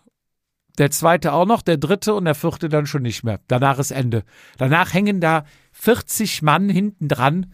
der 0.79 0.91
Zweite 0.91 1.33
auch 1.33 1.47
noch, 1.47 1.63
der 1.63 1.77
Dritte 1.77 2.15
und 2.15 2.25
der 2.25 2.35
Vierte 2.35 2.69
dann 2.69 2.87
schon 2.87 3.03
nicht 3.03 3.25
mehr. 3.25 3.41
Danach 3.49 3.79
ist 3.79 3.91
Ende. 3.91 4.25
Danach 4.57 4.95
hängen 4.95 5.21
da 5.21 5.45
40 5.73 6.43
Mann 6.43 6.69
hinten 6.69 7.09
dran 7.09 7.53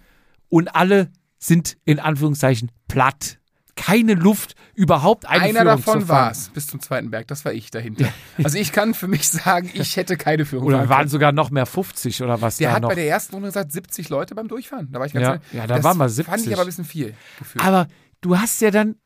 und 0.49 0.75
alle 0.75 1.11
sind 1.39 1.77
in 1.85 1.99
Anführungszeichen 1.99 2.71
platt. 2.87 3.38
Keine 3.81 4.15
Luft, 4.15 4.55
überhaupt 4.75 5.27
eine 5.27 5.43
Einer 5.45 5.61
Führung 5.61 5.67
davon 5.67 6.01
zu 6.01 6.07
fahren. 6.07 6.25
war 6.27 6.31
es 6.33 6.49
bis 6.51 6.67
zum 6.67 6.81
zweiten 6.81 7.11
Berg. 7.11 7.27
Das 7.29 7.45
war 7.45 7.53
ich 7.53 7.71
dahinter. 7.71 8.09
also 8.43 8.59
ich 8.59 8.73
kann 8.73 8.93
für 8.95 9.09
mich 9.09 9.29
sagen, 9.29 9.71
ich 9.73 9.97
hätte 9.97 10.17
keine 10.17 10.45
Führung 10.45 10.67
Oder 10.67 10.89
waren 10.89 11.09
sogar 11.09 11.33
noch 11.33 11.51
mehr 11.51 11.65
50 11.67 12.23
oder 12.23 12.41
was 12.41 12.57
Der 12.59 12.71
da 12.71 12.75
hat 12.77 12.83
noch. 12.83 12.89
bei 12.91 12.97
der 12.97 13.09
ersten 13.09 13.35
Runde 13.35 13.49
gesagt, 13.49 13.73
70 13.73 14.09
Leute 14.09 14.35
beim 14.35 14.49
Durchfahren. 14.49 14.89
Da 14.91 14.99
war 14.99 15.07
ich 15.07 15.13
ganz 15.13 15.23
Ja, 15.25 15.31
ehrlich, 15.35 15.53
ja, 15.53 15.67
da 15.67 15.75
das 15.77 15.85
waren 15.85 15.97
wir 15.99 16.05
Fand 16.09 16.15
70. 16.15 16.47
ich 16.47 16.53
aber 16.55 16.63
ein 16.63 16.67
bisschen 16.67 16.85
viel. 16.85 17.15
Gefühlt. 17.39 17.65
Aber 17.65 17.87
du 18.21 18.39
hast 18.39 18.61
ja 18.61 18.71
dann, 18.71 18.97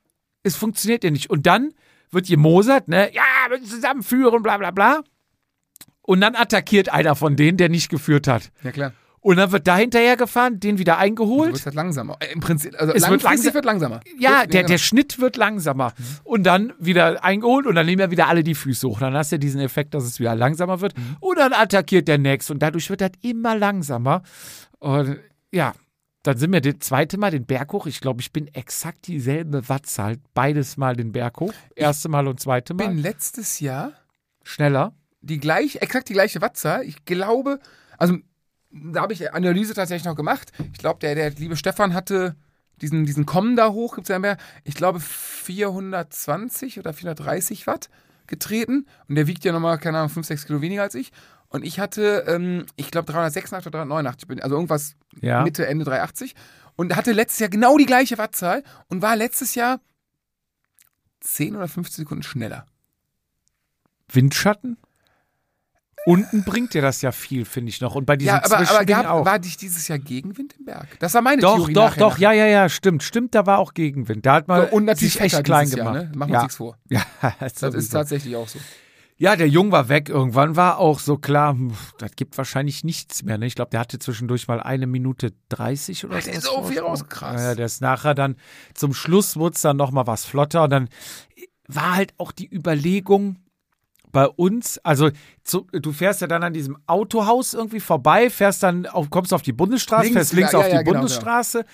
es 0.43 0.57
funktioniert 0.57 1.05
ja 1.05 1.11
nicht. 1.11 1.29
Und 1.31 1.47
dann 1.47 1.73
wird 2.11 2.27
gemosert, 2.29 2.89
ne? 2.89 3.13
Ja, 3.15 3.23
wir 3.49 3.59
müssen 3.59 3.71
zusammenführen, 3.75 4.43
bla 4.43 4.57
bla 4.59 4.71
bla. 4.71 5.01
Und 6.03 6.21
dann 6.21 6.35
attackiert 6.35 6.89
einer 6.89 7.15
von 7.15 7.37
denen, 7.37 7.57
der 7.59 7.69
nicht 7.69 7.89
geführt 7.89 8.27
hat. 8.27 8.51
ja 8.65 8.73
klar. 8.73 8.93
Und 9.25 9.37
dann 9.37 9.53
wird 9.53 9.69
da 9.69 9.77
hinterher 9.77 10.17
gefahren, 10.17 10.59
den 10.59 10.79
wieder 10.79 10.99
eingeholt. 10.99 11.53
wirst 11.53 11.65
halt 11.67 11.77
langsamer. 11.77 12.17
Äh, 12.21 12.33
Im 12.33 12.41
Prinzip, 12.41 12.75
also 12.79 12.93
Es 12.93 13.09
wird 13.09 13.23
langsam- 13.23 13.55
wird 13.55 13.65
langsamer. 13.65 14.01
Ja, 14.19 14.41
Wird- 14.43 14.53
der, 14.55 14.63
der 14.65 14.79
Schnitt 14.79 15.21
wird 15.21 15.37
langsamer. 15.37 15.93
Und 16.25 16.43
dann 16.43 16.73
wieder 16.81 17.23
eingeholt 17.23 17.67
und 17.67 17.77
dann 17.77 17.87
nehmen 17.87 18.01
ja 18.01 18.11
wieder 18.11 18.27
alle 18.27 18.43
die 18.43 18.57
Füße 18.57 18.89
hoch. 18.89 18.99
Dann 18.99 19.15
hast 19.15 19.31
du 19.31 19.37
ja 19.37 19.39
diesen 19.39 19.61
Effekt, 19.61 19.95
dass 19.95 20.03
es 20.05 20.19
wieder 20.19 20.35
langsamer 20.35 20.81
wird. 20.81 20.95
Und 21.21 21.39
dann 21.39 21.53
attackiert 21.53 22.09
der 22.09 22.19
Nächste. 22.19 22.53
Und 22.53 22.59
dadurch 22.65 22.91
wird 22.91 23.01
das 23.01 23.13
immer 23.23 23.57
langsamer. 23.57 24.23
Und 24.81 25.19
ja, 25.53 25.73
dann 26.25 26.37
sind 26.37 26.53
wir 26.53 26.61
das 26.61 26.75
zweite 26.81 27.17
Mal 27.17 27.31
den 27.31 27.47
Berg 27.47 27.73
hoch. 27.73 27.87
Ich 27.87 28.01
glaube, 28.01 28.21
ich 28.23 28.33
bin 28.33 28.49
exakt 28.55 29.07
dieselbe 29.07 29.69
Wattzahl. 29.69 30.17
Beides 30.35 30.77
Mal 30.77 30.97
den 30.97 31.13
Berg 31.13 31.39
hoch. 31.39 31.53
Erste 31.77 32.09
Mal 32.09 32.27
und 32.27 32.41
zweite 32.41 32.75
Mal. 32.75 32.89
bin 32.89 32.99
letztes 32.99 33.61
Jahr 33.61 33.93
Schneller. 34.43 34.95
die 35.21 35.39
gleiche, 35.39 35.81
exakt 35.81 36.09
die 36.09 36.13
gleiche 36.15 36.41
Wattzahl. 36.41 36.83
Ich 36.83 37.05
glaube, 37.05 37.61
also 37.99 38.17
da 38.73 39.03
habe 39.03 39.13
ich 39.13 39.33
Analyse 39.33 39.75
tatsächlich 39.75 40.05
noch 40.07 40.17
gemacht. 40.17 40.53
Ich 40.73 40.79
glaube, 40.79 40.99
der, 41.01 41.15
der 41.15 41.31
liebe 41.31 41.57
Stefan 41.57 41.95
hatte 41.95 42.37
diesen, 42.81 43.05
diesen 43.07 43.27
Kommen 43.27 43.55
da 43.57 43.71
hoch, 43.71 43.95
gibt 43.95 44.07
es 44.09 44.13
ja 44.13 44.19
mehr, 44.19 44.37
ich 44.65 44.75
glaube 44.75 44.99
420 45.01 46.79
oder 46.79 46.93
430 46.93 47.67
Watt 47.67 47.89
getreten. 48.27 48.87
Und 49.09 49.15
der 49.17 49.27
wiegt 49.27 49.45
ja 49.45 49.53
nochmal, 49.53 49.79
keine 49.79 49.99
Ahnung, 49.99 50.09
5, 50.11 50.27
6 50.27 50.47
Kilo 50.47 50.61
weniger 50.63 50.83
als 50.83 50.95
ich. 50.95 51.13
Und 51.49 51.65
ich 51.65 51.79
hatte, 51.79 52.25
ähm, 52.27 52.65
ich 52.77 52.91
glaube 52.91 53.13
386 53.13 53.67
oder 53.67 53.79
389, 53.81 54.27
bin- 54.29 54.43
also 54.43 54.55
irgendwas 54.57 54.95
Ja. 55.21 55.43
Mitte, 55.43 55.67
Ende 55.67 55.85
380. 55.85 56.35
Und 56.77 56.97
hatte 56.97 57.13
letztes 57.13 57.39
Jahr 57.41 57.51
genau 57.51 57.77
die 57.77 57.85
gleiche 57.87 58.17
Wattzahl 58.17 58.65
und 58.89 59.03
war 59.03 59.15
letztes 59.17 59.55
Jahr 59.55 59.81
10 61.21 61.55
oder 61.57 61.69
15 61.69 62.05
Sekunden 62.05 62.23
schneller. 62.23 62.67
Windschatten. 64.11 64.79
Unten 66.05 66.43
bringt 66.45 66.75
dir 66.75 66.83
das 66.83 67.01
ja 67.03 67.13
viel, 67.13 67.45
finde 67.45 67.69
ich 67.71 67.81
noch. 67.81 67.95
Und 67.95 68.07
bei 68.07 68.17
diesem 68.17 68.35
Ja, 68.35 68.45
aber, 68.45 68.59
aber 68.69 68.85
gab, 68.85 69.07
auch. 69.07 69.25
war 69.25 69.39
dich 69.39 69.57
dieses 69.57 69.87
Jahr 69.89 69.99
Gegenwind 69.99 70.55
im 70.59 70.65
Berg? 70.65 70.89
Das 70.99 71.15
war 71.15 71.23
meine 71.23 71.41
Doch, 71.43 71.57
Theorie. 71.57 71.73
doch, 71.75 71.97
doch, 71.97 72.13
nach- 72.15 72.19
ja, 72.19 72.33
ja, 72.33 72.47
ja, 72.47 72.69
stimmt, 72.69 73.03
stimmt, 73.05 73.35
da 73.35 73.47
war 73.47 73.59
auch 73.59 73.73
Gegenwind. 73.75 74.27
Da 74.27 74.35
hat 74.35 74.49
man 74.49 74.69
Und 74.71 74.85
natürlich 74.87 75.13
sich 75.15 75.23
echt 75.23 75.45
klein 75.45 75.71
gemacht. 75.71 75.95
Jahr, 75.95 76.05
ne? 76.05 76.13
Machen 76.15 76.31
wir 76.31 76.35
ja. 76.35 76.39
uns 76.41 76.45
nichts 76.45 76.57
vor. 76.57 76.77
Ja, 76.91 77.03
Das 77.39 77.55
sowieso. 77.55 77.79
ist 77.79 77.89
tatsächlich 77.91 78.35
auch 78.35 78.49
so. 78.49 78.59
ja, 79.17 79.37
der 79.37 79.49
Jung 79.49 79.71
war 79.71 79.89
weg. 79.89 80.09
Irgendwann 80.09 80.57
war 80.57 80.79
auch 80.79 80.99
so 80.99 81.19
klar, 81.19 81.53
hm, 81.53 81.73
das 81.99 82.11
gibt 82.17 82.37
wahrscheinlich 82.37 82.83
nichts 82.83 83.23
mehr. 83.23 83.39
Ne? 83.39 83.47
Ich 83.47 83.55
glaube, 83.55 83.71
der 83.71 83.79
hatte 83.79 84.01
zwischendurch 84.01 84.49
mal 84.49 84.61
eine 84.61 84.89
Minute 84.89 85.33
30 85.51 86.05
oder 86.05 86.17
Hat 86.17 86.27
der 86.27 86.35
was 86.37 86.43
so 86.45 86.63
viel 86.65 86.81
rausgekratzt? 86.81 87.39
Ja, 87.45 87.51
ja, 87.51 87.55
der 87.55 87.67
ist 87.67 87.81
nachher 87.81 88.15
dann, 88.15 88.35
zum 88.75 88.93
Schluss 88.93 89.37
wurde 89.37 89.55
es 89.55 89.61
dann 89.63 89.77
nochmal 89.77 90.09
was 90.09 90.25
flotter. 90.25 90.65
Und 90.65 90.71
dann 90.71 90.89
war 91.69 91.95
halt 91.95 92.13
auch 92.19 92.33
die 92.33 92.53
Überlegung, 92.53 93.37
bei 94.13 94.29
uns, 94.29 94.79
also 94.85 95.11
zu, 95.43 95.67
du 95.73 95.93
fährst 95.93 96.21
ja 96.21 96.27
dann 96.27 96.43
an 96.43 96.53
diesem 96.53 96.77
Autohaus 96.87 97.55
irgendwie 97.55 97.81
vorbei, 97.81 98.29
fährst 98.31 98.63
dann 98.63 98.87
auf, 98.87 99.09
kommst 99.11 99.33
auf 99.33 99.43
die 99.43 99.53
Bundesstraße, 99.53 100.05
Links, 100.05 100.15
fährst 100.17 100.33
links 100.35 100.53
ja, 100.53 100.59
auf 100.59 100.69
ja, 100.69 100.79
die 100.79 100.85
genau, 100.85 101.01
Bundesstraße 101.01 101.65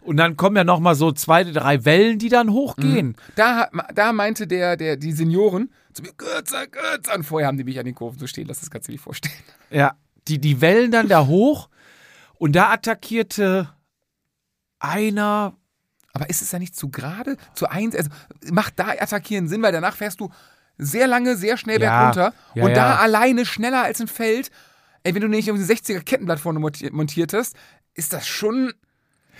und 0.00 0.16
dann 0.16 0.36
kommen 0.36 0.56
ja 0.56 0.64
nochmal 0.64 0.96
so 0.96 1.12
zwei, 1.12 1.44
drei 1.44 1.84
Wellen, 1.84 2.18
die 2.18 2.28
dann 2.28 2.50
hochgehen. 2.50 3.16
Da, 3.36 3.56
hat- 3.56 3.70
da 3.94 4.12
meinte 4.12 4.46
der, 4.46 4.76
der, 4.76 4.96
die 4.96 5.12
Senioren 5.12 5.70
zu 5.92 6.02
mir, 6.02 6.12
kürzer, 6.12 6.66
kürzer. 6.66 7.14
Und 7.14 7.22
vorher 7.24 7.46
haben 7.46 7.56
die 7.56 7.64
mich 7.64 7.78
an 7.78 7.84
den 7.84 7.94
Kurven 7.94 8.18
so 8.18 8.26
stehen 8.26 8.48
lassen, 8.48 8.60
das 8.62 8.70
kannst 8.70 8.88
du 8.88 8.90
dir 8.90 8.94
nicht 8.96 9.04
vorstellen. 9.04 9.34
Ja, 9.70 9.94
die, 10.26 10.40
die 10.40 10.60
Wellen 10.60 10.90
dann 10.90 11.06
da 11.08 11.26
hoch 11.26 11.68
und 12.34 12.56
da 12.56 12.72
attackierte 12.72 13.68
einer, 14.80 15.54
Aber 16.12 16.28
ist 16.28 16.42
es 16.42 16.52
ja 16.52 16.58
nicht 16.58 16.76
zu 16.76 16.90
gerade, 16.90 17.36
zu 17.54 17.66
eins, 17.68 17.94
also 17.96 18.10
macht 18.50 18.78
da 18.78 18.88
attackieren 18.88 19.48
Sinn, 19.48 19.62
weil 19.62 19.72
danach 19.72 19.94
fährst 19.96 20.20
du 20.20 20.30
sehr 20.78 21.06
lange, 21.06 21.36
sehr 21.36 21.56
schnell 21.56 21.80
Ja, 21.80 22.10
bergunter 22.10 22.34
ja, 22.54 22.62
und 22.64 22.70
ja. 22.70 22.74
da 22.74 22.96
alleine 22.96 23.44
schneller 23.46 23.82
als 23.82 24.00
ein 24.00 24.08
Feld, 24.08 24.50
ey, 25.02 25.14
wenn 25.14 25.22
du 25.22 25.28
nicht 25.28 25.48
irgendwie 25.48 25.64
60er 25.72 26.00
Kettenblatt 26.00 26.40
vorne 26.40 26.58
monti- 26.60 26.90
montiert 26.92 27.32
hast, 27.32 27.54
ist 27.94 28.12
das 28.12 28.26
schon, 28.26 28.72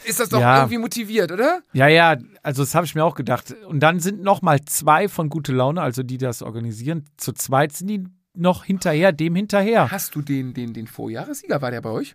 ist 0.05 0.21
das 0.21 0.29
doch 0.29 0.41
Ja. 0.41 0.59
irgendwie 0.59 0.79
motiviert, 0.79 1.33
oder? 1.33 1.61
ja, 1.73 1.89
ja, 1.89 2.17
also 2.43 2.63
das 2.63 2.75
habe 2.75 2.87
ich 2.87 2.95
mir 2.95 3.05
auch 3.05 3.15
gedacht. 3.17 3.55
Und 3.67 3.81
dann 3.81 3.99
sind 4.01 4.23
nochmal 4.23 4.61
zwei 4.67 5.09
von 5.09 5.29
Gute 5.29 5.53
Laune, 5.53 5.81
also 5.83 6.03
die 6.03 6.19
das 6.19 6.43
organisieren. 6.43 7.05
Zu 7.17 7.33
zweit 7.33 7.73
sind 7.73 7.89
die 7.89 8.05
noch 8.37 8.65
hinterher, 8.65 9.13
dem 9.13 9.35
hinterher. 9.35 9.91
Hast 9.91 10.15
du 10.15 10.21
den, 10.23 10.55
den, 10.55 10.73
den 10.75 10.87
Vorjahressieger, 10.87 11.63
war 11.63 11.71
der 11.71 11.81
bei 11.81 11.91
euch? 11.91 12.15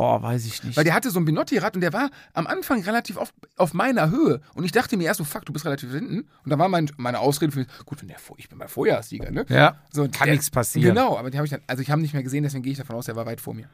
Boah, 0.00 0.22
weiß 0.22 0.46
ich 0.46 0.64
nicht. 0.64 0.78
Weil 0.78 0.84
der 0.84 0.94
hatte 0.94 1.10
so 1.10 1.20
ein 1.20 1.26
Binotti-Rad 1.26 1.74
und 1.74 1.82
der 1.82 1.92
war 1.92 2.08
am 2.32 2.46
Anfang 2.46 2.80
relativ 2.82 3.18
oft 3.18 3.34
auf 3.58 3.74
meiner 3.74 4.10
Höhe. 4.10 4.40
Und 4.54 4.64
ich 4.64 4.72
dachte 4.72 4.96
mir 4.96 5.04
erst 5.04 5.18
so, 5.18 5.24
fuck, 5.24 5.44
du 5.44 5.52
bist 5.52 5.66
relativ 5.66 5.90
hinten. 5.92 6.20
Und 6.42 6.50
da 6.50 6.58
war 6.58 6.68
mein, 6.70 6.90
meine 6.96 7.18
Ausrede 7.18 7.52
für 7.52 7.58
mich, 7.58 7.68
gut, 7.84 8.00
wenn 8.00 8.08
der, 8.08 8.16
ich 8.38 8.48
bin 8.48 8.58
bei 8.58 8.66
Vorjahressieger, 8.66 9.30
ne? 9.30 9.44
ja, 9.50 9.76
So, 9.92 10.04
kann 10.04 10.24
der- 10.24 10.32
nichts 10.32 10.50
passieren. 10.50 10.94
Genau, 10.94 11.18
aber 11.18 11.30
die 11.30 11.36
habe 11.36 11.44
ich 11.44 11.50
dann, 11.50 11.60
also 11.66 11.82
ich 11.82 11.90
habe 11.90 12.00
nicht 12.00 12.14
mehr 12.14 12.22
gesehen, 12.22 12.42
deswegen 12.44 12.62
gehe 12.62 12.72
ich 12.72 12.78
davon 12.78 12.96
aus, 12.96 13.04
der 13.04 13.16
war 13.16 13.26
weit 13.26 13.42
vor 13.42 13.52
mir. 13.52 13.68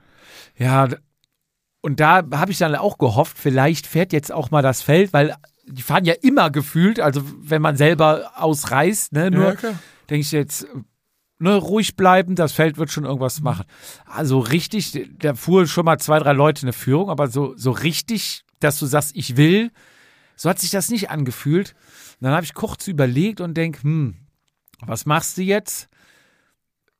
Ja, 0.56 0.88
und 1.80 2.00
da 2.00 2.24
habe 2.32 2.50
ich 2.50 2.58
dann 2.58 2.74
auch 2.74 2.98
gehofft, 2.98 3.38
vielleicht 3.38 3.86
fährt 3.86 4.12
jetzt 4.12 4.32
auch 4.32 4.50
mal 4.50 4.62
das 4.62 4.82
Feld, 4.82 5.12
weil 5.12 5.36
die 5.68 5.82
fahren 5.82 6.04
ja 6.04 6.14
immer 6.22 6.50
gefühlt, 6.50 6.98
also 6.98 7.22
wenn 7.38 7.62
man 7.62 7.76
selber 7.76 8.32
ausreißt, 8.34 9.12
ne, 9.12 9.30
nur 9.30 9.54
klar. 9.54 9.74
denke 10.10 10.22
ich 10.22 10.32
jetzt, 10.32 10.66
ne, 11.38 11.54
ruhig 11.54 11.96
bleiben, 11.96 12.34
das 12.34 12.52
Feld 12.52 12.78
wird 12.78 12.90
schon 12.90 13.04
irgendwas 13.04 13.40
machen. 13.40 13.64
Also 14.06 14.38
richtig, 14.38 15.08
da 15.18 15.34
fuhr 15.34 15.66
schon 15.66 15.84
mal 15.84 15.98
zwei, 15.98 16.18
drei 16.18 16.32
Leute 16.32 16.62
eine 16.62 16.72
Führung, 16.72 17.10
aber 17.10 17.28
so, 17.28 17.54
so 17.56 17.70
richtig, 17.70 18.44
dass 18.60 18.78
du 18.78 18.86
sagst, 18.86 19.12
ich 19.14 19.36
will, 19.36 19.70
so 20.36 20.48
hat 20.48 20.58
sich 20.58 20.70
das 20.70 20.90
nicht 20.90 21.10
angefühlt. 21.10 21.74
Und 22.20 22.24
dann 22.26 22.32
habe 22.32 22.44
ich 22.44 22.54
kurz 22.54 22.88
überlegt 22.88 23.40
und 23.40 23.54
denk, 23.54 23.82
hm, 23.82 24.16
was 24.80 25.06
machst 25.06 25.38
du 25.38 25.42
jetzt? 25.42 25.88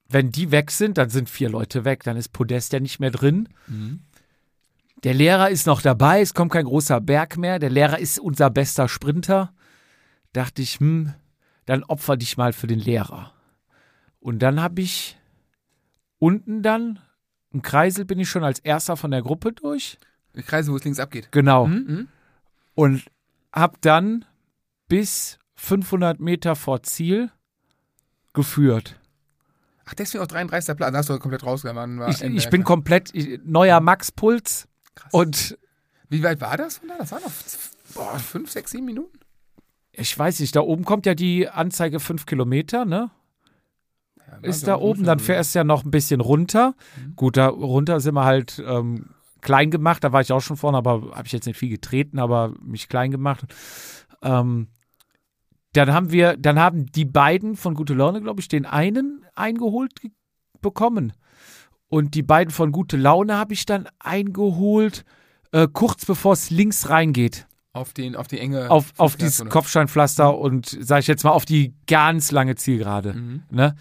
Wenn 0.08 0.30
die 0.30 0.50
weg 0.50 0.70
sind, 0.70 0.98
dann 0.98 1.10
sind 1.10 1.28
vier 1.28 1.48
Leute 1.48 1.84
weg, 1.84 2.02
dann 2.04 2.16
ist 2.16 2.32
Podest 2.32 2.72
ja 2.72 2.80
nicht 2.80 3.00
mehr 3.00 3.10
drin. 3.10 3.48
Der 5.04 5.14
Lehrer 5.14 5.50
ist 5.50 5.66
noch 5.66 5.82
dabei, 5.82 6.20
es 6.20 6.32
kommt 6.32 6.52
kein 6.52 6.64
großer 6.64 7.00
Berg 7.00 7.36
mehr. 7.36 7.58
Der 7.58 7.70
Lehrer 7.70 7.98
ist 7.98 8.18
unser 8.18 8.50
bester 8.50 8.88
Sprinter. 8.88 9.52
Dachte 10.32 10.62
ich, 10.62 10.80
hm, 10.80 11.12
dann 11.66 11.82
opfer 11.84 12.16
dich 12.16 12.36
mal 12.36 12.52
für 12.52 12.66
den 12.66 12.78
Lehrer. 12.78 13.32
Und 14.26 14.40
dann 14.40 14.60
habe 14.60 14.80
ich 14.80 15.16
unten 16.18 16.60
dann 16.60 16.98
im 17.52 17.62
Kreisel 17.62 18.04
bin 18.04 18.18
ich 18.18 18.28
schon 18.28 18.42
als 18.42 18.58
erster 18.58 18.96
von 18.96 19.12
der 19.12 19.22
Gruppe 19.22 19.52
durch. 19.52 19.98
Die 20.34 20.42
Kreise, 20.42 20.72
wo 20.72 20.76
es 20.76 20.82
links 20.82 20.98
abgeht. 20.98 21.30
Genau. 21.30 21.68
Mhm, 21.68 21.84
mhm. 21.86 22.08
Und 22.74 23.04
hab 23.52 23.80
dann 23.82 24.24
bis 24.88 25.38
500 25.54 26.18
Meter 26.18 26.56
vor 26.56 26.82
Ziel 26.82 27.30
geführt. 28.32 28.98
Ach, 29.84 29.94
deswegen 29.94 30.24
auch 30.24 30.26
33. 30.26 30.76
Platz. 30.76 30.90
Da 30.90 30.98
hast 30.98 31.08
du 31.08 31.20
komplett 31.20 31.44
rausgegangen. 31.44 32.00
War 32.00 32.08
Ich, 32.08 32.20
ich 32.20 32.50
bin 32.50 32.64
komplett 32.64 33.14
ich, 33.14 33.38
neuer 33.44 33.78
Maxpuls 33.78 34.66
Krass. 34.96 35.12
und 35.12 35.58
Wie 36.08 36.24
weit 36.24 36.40
war 36.40 36.56
das 36.56 36.78
von 36.78 36.88
da? 36.88 36.98
Das 36.98 37.12
waren 37.12 37.22
noch 37.22 37.32
boah, 37.94 38.18
fünf, 38.18 38.50
sechs, 38.50 38.72
sieben 38.72 38.86
Minuten. 38.86 39.20
ich 39.92 40.18
weiß 40.18 40.40
nicht, 40.40 40.56
da 40.56 40.62
oben 40.62 40.84
kommt 40.84 41.06
ja 41.06 41.14
die 41.14 41.48
Anzeige 41.48 42.00
5 42.00 42.26
Kilometer, 42.26 42.84
ne? 42.84 43.12
Ist 44.42 44.66
da 44.66 44.76
oben, 44.76 45.04
dann 45.04 45.18
fährst 45.18 45.54
du 45.54 45.60
ja 45.60 45.64
noch 45.64 45.84
ein 45.84 45.90
bisschen 45.90 46.20
runter. 46.20 46.74
Gut, 47.16 47.36
da 47.36 47.48
runter 47.48 48.00
sind 48.00 48.14
wir 48.14 48.24
halt 48.24 48.62
ähm, 48.66 49.10
klein 49.40 49.70
gemacht, 49.70 50.04
da 50.04 50.12
war 50.12 50.20
ich 50.20 50.32
auch 50.32 50.40
schon 50.40 50.56
vorne, 50.56 50.78
aber 50.78 51.12
habe 51.14 51.26
ich 51.26 51.32
jetzt 51.32 51.46
nicht 51.46 51.58
viel 51.58 51.70
getreten, 51.70 52.18
aber 52.18 52.52
mich 52.60 52.88
klein 52.88 53.10
gemacht. 53.10 53.44
Ähm, 54.22 54.68
dann 55.72 55.92
haben 55.92 56.10
wir, 56.10 56.36
dann 56.36 56.58
haben 56.58 56.86
die 56.86 57.04
beiden 57.04 57.56
von 57.56 57.74
Gute 57.74 57.94
Laune, 57.94 58.20
glaube 58.22 58.40
ich, 58.40 58.48
den 58.48 58.64
einen 58.66 59.24
eingeholt 59.34 60.00
ge- 60.00 60.10
bekommen. 60.60 61.12
Und 61.88 62.14
die 62.14 62.22
beiden 62.22 62.50
von 62.52 62.72
Gute 62.72 62.96
Laune 62.96 63.36
habe 63.36 63.52
ich 63.52 63.66
dann 63.66 63.86
eingeholt, 63.98 65.04
äh, 65.52 65.68
kurz 65.72 66.04
bevor 66.04 66.32
es 66.32 66.50
links 66.50 66.88
reingeht 66.88 67.46
Auf, 67.72 67.92
den, 67.92 68.16
auf 68.16 68.26
die 68.26 68.40
enge. 68.40 68.70
auf, 68.70 68.92
auf 68.96 69.16
dieses. 69.16 69.48
Kopfsteinpflaster 69.48 70.36
und 70.36 70.66
sage 70.66 71.00
ich 71.00 71.06
jetzt 71.06 71.22
mal 71.24 71.30
auf 71.30 71.44
die 71.44 71.74
ganz 71.86 72.32
lange 72.32 72.56
Zielgerade. 72.56 73.12
Mhm. 73.14 73.42
Ne? 73.50 73.76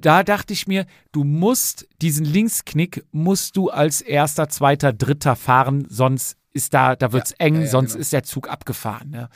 Da 0.00 0.22
dachte 0.22 0.52
ich 0.52 0.66
mir, 0.66 0.86
du 1.12 1.24
musst 1.24 1.88
diesen 2.00 2.24
Linksknick 2.24 3.04
musst 3.12 3.56
du 3.56 3.70
als 3.70 4.00
erster, 4.00 4.48
zweiter, 4.48 4.92
dritter 4.92 5.36
fahren, 5.36 5.86
sonst 5.88 6.36
ist 6.52 6.74
da, 6.74 6.96
da 6.96 7.12
wird's 7.12 7.32
eng, 7.32 7.56
ja, 7.56 7.60
ja, 7.62 7.66
sonst 7.66 7.92
genau. 7.92 8.00
ist 8.00 8.12
der 8.12 8.22
Zug 8.24 8.48
abgefahren. 8.48 9.10
Ne? 9.10 9.28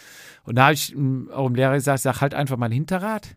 Und 0.42 0.56
da 0.56 0.64
habe 0.64 0.74
ich 0.74 0.94
ähm, 0.94 1.30
auch 1.32 1.46
dem 1.46 1.54
Lehrer 1.54 1.74
gesagt, 1.74 2.00
sag 2.00 2.20
halt 2.20 2.34
einfach 2.34 2.56
mal 2.56 2.66
ein 2.66 2.72
Hinterrad 2.72 3.36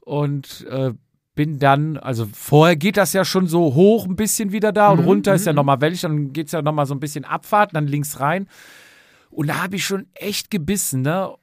und 0.00 0.66
äh, 0.70 0.92
bin 1.34 1.58
dann, 1.58 1.98
also 1.98 2.26
vorher 2.32 2.76
geht 2.76 2.96
das 2.96 3.12
ja 3.12 3.24
schon 3.24 3.46
so 3.46 3.74
hoch 3.74 4.06
ein 4.06 4.16
bisschen 4.16 4.52
wieder 4.52 4.72
da 4.72 4.90
und 4.90 5.00
Mhm, 5.00 5.04
runter 5.04 5.34
ist 5.34 5.46
ja 5.46 5.52
mhm, 5.52 5.56
nochmal 5.56 5.80
wellig, 5.80 6.00
dann 6.00 6.32
geht's 6.32 6.52
ja 6.52 6.62
nochmal 6.62 6.86
so 6.86 6.94
ein 6.94 7.00
bisschen 7.00 7.24
Abfahrt, 7.24 7.74
dann 7.74 7.86
links 7.86 8.20
rein. 8.20 8.48
Und 9.30 9.48
da 9.48 9.62
habe 9.62 9.76
ich 9.76 9.84
schon 9.84 10.06
echt 10.14 10.50
gebissen, 10.50 11.02
ne? 11.02 11.34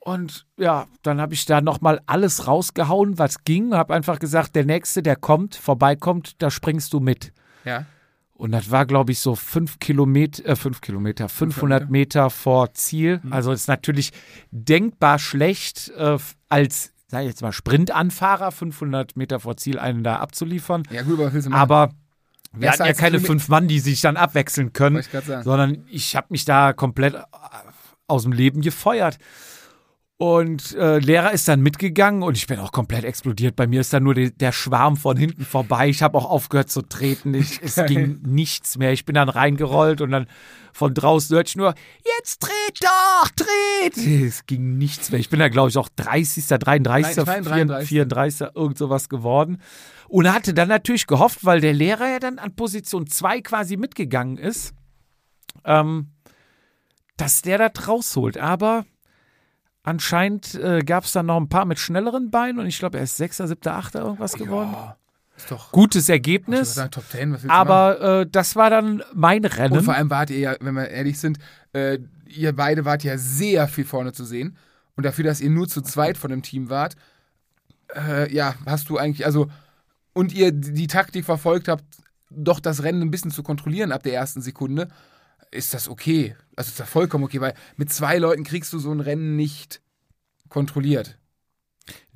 Und 0.00 0.46
ja, 0.56 0.86
dann 1.02 1.20
habe 1.20 1.34
ich 1.34 1.44
da 1.44 1.60
nochmal 1.60 2.00
alles 2.06 2.46
rausgehauen, 2.46 3.18
was 3.18 3.44
ging. 3.44 3.74
Habe 3.74 3.94
einfach 3.94 4.18
gesagt, 4.18 4.56
der 4.56 4.64
Nächste, 4.64 5.02
der 5.02 5.16
kommt, 5.16 5.54
vorbeikommt, 5.54 6.40
da 6.42 6.50
springst 6.50 6.92
du 6.92 7.00
mit. 7.00 7.32
Ja. 7.64 7.84
Und 8.38 8.52
das 8.52 8.70
war, 8.70 8.86
glaube 8.86 9.10
ich, 9.10 9.18
so 9.18 9.34
fünf 9.34 9.80
Kilometer, 9.80 10.46
äh, 10.46 10.56
fünf 10.56 10.80
Kilometer, 10.80 11.28
500 11.28 11.90
Meter 11.90 12.30
vor 12.30 12.72
Ziel. 12.72 13.20
Also 13.30 13.50
ist 13.50 13.66
natürlich 13.66 14.12
denkbar 14.52 15.18
schlecht, 15.18 15.92
äh, 15.96 16.18
als, 16.48 16.92
sag 17.08 17.22
ich 17.22 17.28
jetzt 17.28 17.42
mal, 17.42 17.52
Sprintanfahrer 17.52 18.52
500 18.52 19.16
Meter 19.16 19.40
vor 19.40 19.56
Ziel 19.56 19.80
einen 19.80 20.04
da 20.04 20.16
abzuliefern. 20.16 20.84
Ja, 20.90 21.02
gut, 21.02 21.18
aber? 21.18 21.52
Aber 21.52 21.90
wir 22.52 22.70
hatten 22.70 22.84
ja 22.84 22.92
keine 22.92 23.18
fünf 23.18 23.48
Mann, 23.48 23.66
die 23.66 23.80
sich 23.80 24.00
dann 24.00 24.16
abwechseln 24.16 24.72
können 24.72 24.98
ich 24.98 25.08
sondern 25.42 25.84
ich 25.90 26.14
habe 26.14 26.28
mich 26.30 26.44
da 26.44 26.72
komplett 26.72 27.14
äh, 27.14 27.18
aus 28.06 28.22
dem 28.22 28.32
Leben 28.32 28.60
gefeuert. 28.60 29.18
Und 30.20 30.74
äh, 30.74 30.98
Lehrer 30.98 31.32
ist 31.32 31.46
dann 31.46 31.60
mitgegangen 31.60 32.24
und 32.24 32.36
ich 32.36 32.48
bin 32.48 32.58
auch 32.58 32.72
komplett 32.72 33.04
explodiert. 33.04 33.54
Bei 33.54 33.68
mir 33.68 33.82
ist 33.82 33.92
dann 33.92 34.02
nur 34.02 34.14
die, 34.14 34.36
der 34.36 34.50
Schwarm 34.50 34.96
von 34.96 35.16
hinten 35.16 35.44
vorbei. 35.44 35.88
Ich 35.88 36.02
habe 36.02 36.18
auch 36.18 36.28
aufgehört 36.28 36.70
zu 36.70 36.82
treten. 36.82 37.34
Ich, 37.34 37.62
es 37.62 37.76
ging 37.86 38.18
nichts 38.26 38.78
mehr. 38.78 38.92
Ich 38.92 39.04
bin 39.04 39.14
dann 39.14 39.28
reingerollt 39.28 40.00
und 40.00 40.10
dann 40.10 40.26
von 40.72 40.92
draußen 40.92 41.36
hörte 41.36 41.50
ich 41.50 41.56
nur, 41.56 41.72
jetzt 42.18 42.40
dreht 42.40 42.80
doch, 42.82 43.28
dreht. 43.30 43.96
Es 43.96 44.44
ging 44.46 44.76
nichts 44.76 45.12
mehr. 45.12 45.20
Ich 45.20 45.30
bin 45.30 45.38
da, 45.38 45.48
glaube 45.48 45.68
ich, 45.68 45.78
auch 45.78 45.88
30., 45.88 46.44
33., 46.48 47.16
Nein, 47.16 47.44
32. 47.44 47.52
34, 47.52 47.88
34, 47.88 48.48
irgend 48.56 48.78
sowas 48.78 49.08
geworden. 49.08 49.62
Und 50.08 50.32
hatte 50.32 50.52
dann 50.52 50.68
natürlich 50.68 51.06
gehofft, 51.06 51.44
weil 51.44 51.60
der 51.60 51.74
Lehrer 51.74 52.10
ja 52.10 52.18
dann 52.18 52.40
an 52.40 52.56
Position 52.56 53.06
2 53.06 53.40
quasi 53.42 53.76
mitgegangen 53.76 54.36
ist, 54.36 54.74
ähm, 55.64 56.10
dass 57.16 57.42
der 57.42 57.58
das 57.58 57.86
rausholt. 57.86 58.36
Aber 58.36 58.84
anscheinend 59.88 60.54
äh, 60.54 60.80
gab 60.80 61.04
es 61.04 61.12
dann 61.12 61.26
noch 61.26 61.36
ein 61.38 61.48
paar 61.48 61.64
mit 61.64 61.78
schnelleren 61.78 62.30
Beinen 62.30 62.60
und 62.60 62.66
ich 62.66 62.78
glaube, 62.78 62.98
er 62.98 63.04
ist 63.04 63.16
Sechster, 63.16 63.48
Siebter, 63.48 63.74
Achter 63.74 64.00
irgendwas 64.00 64.34
geworden. 64.34 64.70
Ja, 64.72 64.96
ist 65.36 65.50
doch. 65.50 65.72
Gutes 65.72 66.08
Ergebnis, 66.08 66.74
sagen, 66.74 66.90
Top 66.90 67.04
10, 67.08 67.32
was 67.32 67.42
willst 67.42 67.44
du 67.44 67.48
machen? 67.48 67.58
aber 67.58 68.20
äh, 68.20 68.26
das 68.30 68.54
war 68.56 68.70
dann 68.70 69.02
mein 69.14 69.44
Und 69.44 69.56
Rennen. 69.56 69.82
vor 69.82 69.94
allem 69.94 70.10
wart 70.10 70.30
ihr 70.30 70.38
ja, 70.38 70.56
wenn 70.60 70.74
wir 70.74 70.88
ehrlich 70.88 71.18
sind, 71.18 71.38
äh, 71.72 71.98
ihr 72.26 72.54
beide 72.54 72.84
wart 72.84 73.02
ja 73.02 73.16
sehr 73.16 73.66
viel 73.68 73.84
vorne 73.84 74.12
zu 74.12 74.24
sehen. 74.24 74.56
Und 74.96 75.04
dafür, 75.04 75.24
dass 75.24 75.40
ihr 75.40 75.50
nur 75.50 75.68
zu 75.68 75.80
zweit 75.80 76.18
von 76.18 76.30
dem 76.30 76.42
Team 76.42 76.70
wart, 76.70 76.96
äh, 77.94 78.32
ja, 78.34 78.54
hast 78.66 78.90
du 78.90 78.98
eigentlich, 78.98 79.24
also, 79.24 79.48
und 80.12 80.32
ihr 80.34 80.52
die 80.52 80.88
Taktik 80.88 81.24
verfolgt 81.24 81.68
habt, 81.68 81.84
doch 82.30 82.60
das 82.60 82.82
Rennen 82.82 83.02
ein 83.02 83.10
bisschen 83.10 83.30
zu 83.30 83.42
kontrollieren 83.42 83.92
ab 83.92 84.02
der 84.02 84.14
ersten 84.14 84.42
Sekunde, 84.42 84.88
ist 85.50 85.74
das 85.74 85.88
okay. 85.88 86.36
Also 86.56 86.70
ist 86.70 86.80
das 86.80 86.88
vollkommen 86.88 87.24
okay, 87.24 87.40
weil 87.40 87.54
mit 87.76 87.92
zwei 87.92 88.18
Leuten 88.18 88.44
kriegst 88.44 88.72
du 88.72 88.78
so 88.78 88.92
ein 88.92 89.00
Rennen 89.00 89.36
nicht 89.36 89.80
kontrolliert. 90.48 91.16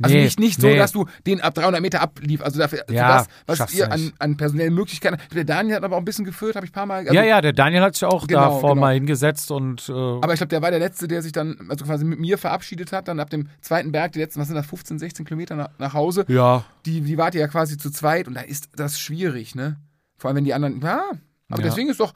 Also 0.03 0.15
Nee, 0.15 0.25
nicht, 0.25 0.39
nicht 0.39 0.61
so, 0.61 0.67
nee. 0.67 0.77
dass 0.77 0.93
du 0.93 1.07
den 1.27 1.41
ab 1.41 1.55
300 1.55 1.81
Meter 1.81 2.03
ablief. 2.03 2.43
Also 2.43 2.59
dafür, 2.59 2.85
für 2.87 2.93
Ja, 2.93 3.25
das, 3.47 3.61
was 3.61 3.73
ihr 3.75 3.91
an, 3.91 4.13
an 4.19 4.37
personellen 4.37 4.75
Möglichkeiten. 4.75 5.17
Der 5.33 5.45
Daniel 5.45 5.77
hat 5.77 5.85
aber 5.85 5.97
auch 5.97 6.01
ein 6.01 6.05
bisschen 6.05 6.27
geführt, 6.27 6.57
habe 6.57 6.67
ich 6.67 6.73
ein 6.73 6.75
paar 6.75 6.85
Mal. 6.85 7.01
also 7.01 7.15
ja, 7.15 7.23
ja, 7.25 7.41
der 7.41 7.55
Daniel 7.55 7.81
hat 7.83 7.95
sich 7.95 8.05
auch 8.05 8.27
Genau, 8.27 8.41
davor 8.41 8.71
genau. 8.71 8.81
mal 8.83 8.95
hingesetzt 8.95 9.51
und 9.51 9.89
äh, 9.89 9.93
Aber 9.93 10.33
ich 10.35 10.39
glaube, 10.39 10.49
der 10.49 10.61
war 10.61 10.71
der 10.71 10.81
Letzte, 10.81 11.09
der 11.09 11.23
sich 11.23 11.33
dann 11.33 11.57
also 11.71 11.87
quasi 11.87 12.05
mit 12.05 12.19
mir 12.19 12.37
verabschiedet 12.37 12.93
hat. 12.93 13.09
Dann 13.09 13.19
ab 13.19 13.31
dem 13.31 13.49
zweiten 13.63 13.93
Berg, 13.93 14.13
die 14.13 14.19
letzten, 14.19 14.41
was 14.41 14.49
sind 14.49 14.57
das, 14.57 14.67
15, 14.67 14.99
16 14.99 15.25
Kilometer 15.25 15.57
nach, 15.57 15.71
nach 15.79 15.95
Hause. 15.95 16.27
ja, 16.29 16.65
Die, 16.85 17.01
die 17.01 17.17
wart 17.17 17.35
ihr 17.35 17.41
ja 17.41 17.49
quasi 17.49 17.79
zu 17.79 17.91
zweit 17.91 18.29
und 18.29 18.35
da 18.35 18.43
ist 18.43 18.69
das 18.77 18.99
schwierig, 19.01 19.55
ne? 19.55 19.77
Vor 20.19 20.29
allem, 20.29 20.37
wenn 20.39 20.45
die 20.45 20.53
anderen, 20.53 20.81
ja. 20.83 21.03
Aber 21.49 21.63
Ja. 21.63 21.69
deswegen 21.69 21.89
ist 21.89 22.01
doch 22.01 22.13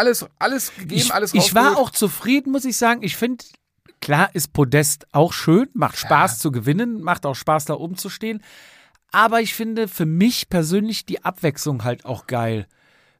alles, 0.00 0.26
alles 0.38 0.74
gegeben, 0.74 1.00
ich, 1.00 1.14
alles 1.14 1.34
ich 1.34 1.54
war 1.54 1.76
auch 1.76 1.90
zufrieden, 1.90 2.50
muss 2.52 2.64
ich 2.64 2.76
sagen. 2.76 3.02
Ich 3.02 3.16
finde, 3.16 3.44
klar 4.00 4.30
ist 4.34 4.52
Podest 4.54 5.06
auch 5.12 5.32
schön, 5.34 5.68
macht 5.74 5.98
Spaß 5.98 6.38
zu 6.38 6.50
gewinnen, 6.50 7.02
macht 7.02 7.26
auch 7.26 7.34
Spaß 7.36 7.66
da 7.66 7.74
oben 7.74 7.96
zu 7.96 8.08
stehen. 8.08 8.42
Aber 9.12 9.40
ich 9.40 9.54
finde 9.54 9.88
für 9.88 10.06
mich 10.06 10.48
persönlich 10.48 11.04
die 11.04 11.22
Abwechslung 11.24 11.84
halt 11.84 12.04
auch 12.06 12.26
geil. 12.26 12.66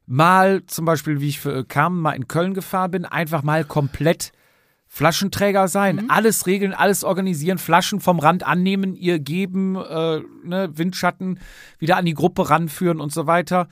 Mal 0.07 0.65
zum 0.65 0.85
Beispiel, 0.85 1.21
wie 1.21 1.29
ich 1.29 1.39
für 1.39 1.63
Kam 1.65 1.99
mal 2.01 2.13
in 2.13 2.27
Köln 2.27 2.53
gefahren 2.53 2.91
bin, 2.91 3.05
einfach 3.05 3.43
mal 3.43 3.63
komplett 3.63 4.31
Flaschenträger 4.87 5.67
sein, 5.69 5.95
Mhm. 5.97 6.05
alles 6.09 6.47
regeln, 6.47 6.73
alles 6.73 7.05
organisieren, 7.05 7.57
Flaschen 7.59 8.01
vom 8.01 8.19
Rand 8.19 8.43
annehmen, 8.45 8.95
ihr 8.95 9.19
geben, 9.19 9.75
äh, 9.77 10.21
ne, 10.43 10.69
Windschatten 10.73 11.39
wieder 11.79 11.95
an 11.95 12.03
die 12.05 12.13
Gruppe 12.13 12.49
ranführen 12.49 12.99
und 12.99 13.13
so 13.13 13.25
weiter. 13.25 13.69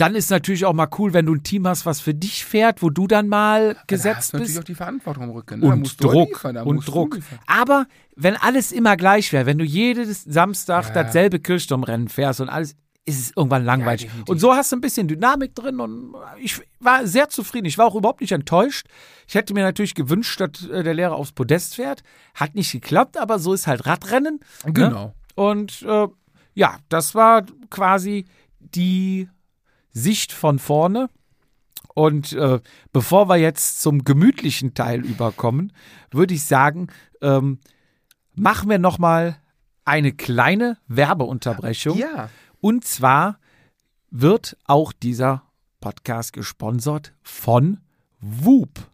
Dann 0.00 0.14
ist 0.14 0.30
natürlich 0.30 0.64
auch 0.64 0.72
mal 0.72 0.88
cool, 0.98 1.12
wenn 1.12 1.26
du 1.26 1.34
ein 1.34 1.42
Team 1.42 1.66
hast, 1.66 1.84
was 1.84 2.00
für 2.00 2.14
dich 2.14 2.44
fährt, 2.44 2.82
wo 2.82 2.88
du 2.90 3.06
dann 3.06 3.28
mal 3.28 3.74
da 3.74 3.80
gesetzt 3.86 4.16
hast 4.16 4.32
du 4.32 4.36
natürlich 4.38 4.54
bist. 4.56 4.60
auch 4.60 4.64
die 4.64 4.74
Verantwortung 4.74 5.24
im 5.24 5.30
Rücken. 5.30 5.60
Ne? 5.60 5.66
Und 5.66 5.80
musst 5.80 6.02
du 6.02 6.08
auch 6.08 6.12
Druck. 6.12 6.28
liefern, 6.30 6.56
Und 6.58 6.88
Druck. 6.88 7.18
Aber 7.46 7.86
wenn 8.16 8.36
alles 8.36 8.72
immer 8.72 8.96
gleich 8.96 9.32
wäre, 9.32 9.44
wenn 9.46 9.58
du 9.58 9.64
jedes 9.64 10.24
Samstag 10.24 10.86
Ja. 10.88 11.02
dasselbe 11.02 11.38
Kirchturmrennen 11.38 12.08
fährst 12.08 12.40
und 12.40 12.48
alles, 12.48 12.76
ist 13.06 13.18
es 13.20 13.32
irgendwann 13.36 13.64
langweilig. 13.64 14.02
definitiv. 14.02 14.28
und 14.30 14.38
so 14.38 14.54
hast 14.54 14.70
du 14.72 14.76
ein 14.76 14.80
bisschen 14.80 15.08
Dynamik 15.08 15.54
drin 15.54 15.80
und 15.80 16.14
ich 16.40 16.60
war 16.78 17.06
sehr 17.06 17.28
zufrieden. 17.28 17.66
Ich 17.66 17.76
war 17.78 17.86
auch 17.86 17.94
überhaupt 17.94 18.20
nicht 18.20 18.32
enttäuscht. 18.32 18.86
Ich 19.26 19.34
hätte 19.34 19.52
mir 19.54 19.62
natürlich 19.64 19.94
gewünscht, 19.94 20.40
dass 20.40 20.66
äh, 20.68 20.82
der 20.82 20.94
Lehrer 20.94 21.14
aufs 21.16 21.32
Podest 21.32 21.74
fährt. 21.74 22.02
Hat 22.34 22.54
nicht 22.54 22.72
geklappt, 22.72 23.16
aber 23.18 23.38
so 23.38 23.52
ist 23.52 23.66
halt 23.66 23.86
Radrennen. 23.86 24.40
Ne? 24.64 24.72
Genau. 24.72 25.14
Und 25.34 25.82
äh, 25.82 26.08
ja, 26.54 26.76
das 26.88 27.14
war 27.14 27.44
quasi 27.70 28.26
die 28.60 29.28
Sicht 29.92 30.32
von 30.32 30.58
vorne. 30.58 31.10
Und 31.94 32.32
äh, 32.32 32.60
bevor 32.92 33.28
wir 33.28 33.36
jetzt 33.36 33.80
zum 33.80 34.04
gemütlichen 34.04 34.74
Teil 34.74 35.04
überkommen, 35.04 35.72
würde 36.10 36.34
ich 36.34 36.44
sagen, 36.44 36.88
ähm, 37.20 37.58
machen 38.34 38.70
wir 38.70 38.78
noch 38.78 38.98
mal 38.98 39.36
eine 39.84 40.12
kleine 40.12 40.78
Werbeunterbrechung. 40.86 41.98
Ja. 41.98 42.30
Und 42.60 42.84
zwar 42.84 43.38
wird 44.10 44.56
auch 44.64 44.92
dieser 44.92 45.42
Podcast 45.80 46.32
gesponsert 46.32 47.12
von 47.22 47.80
Whoop. 48.20 48.90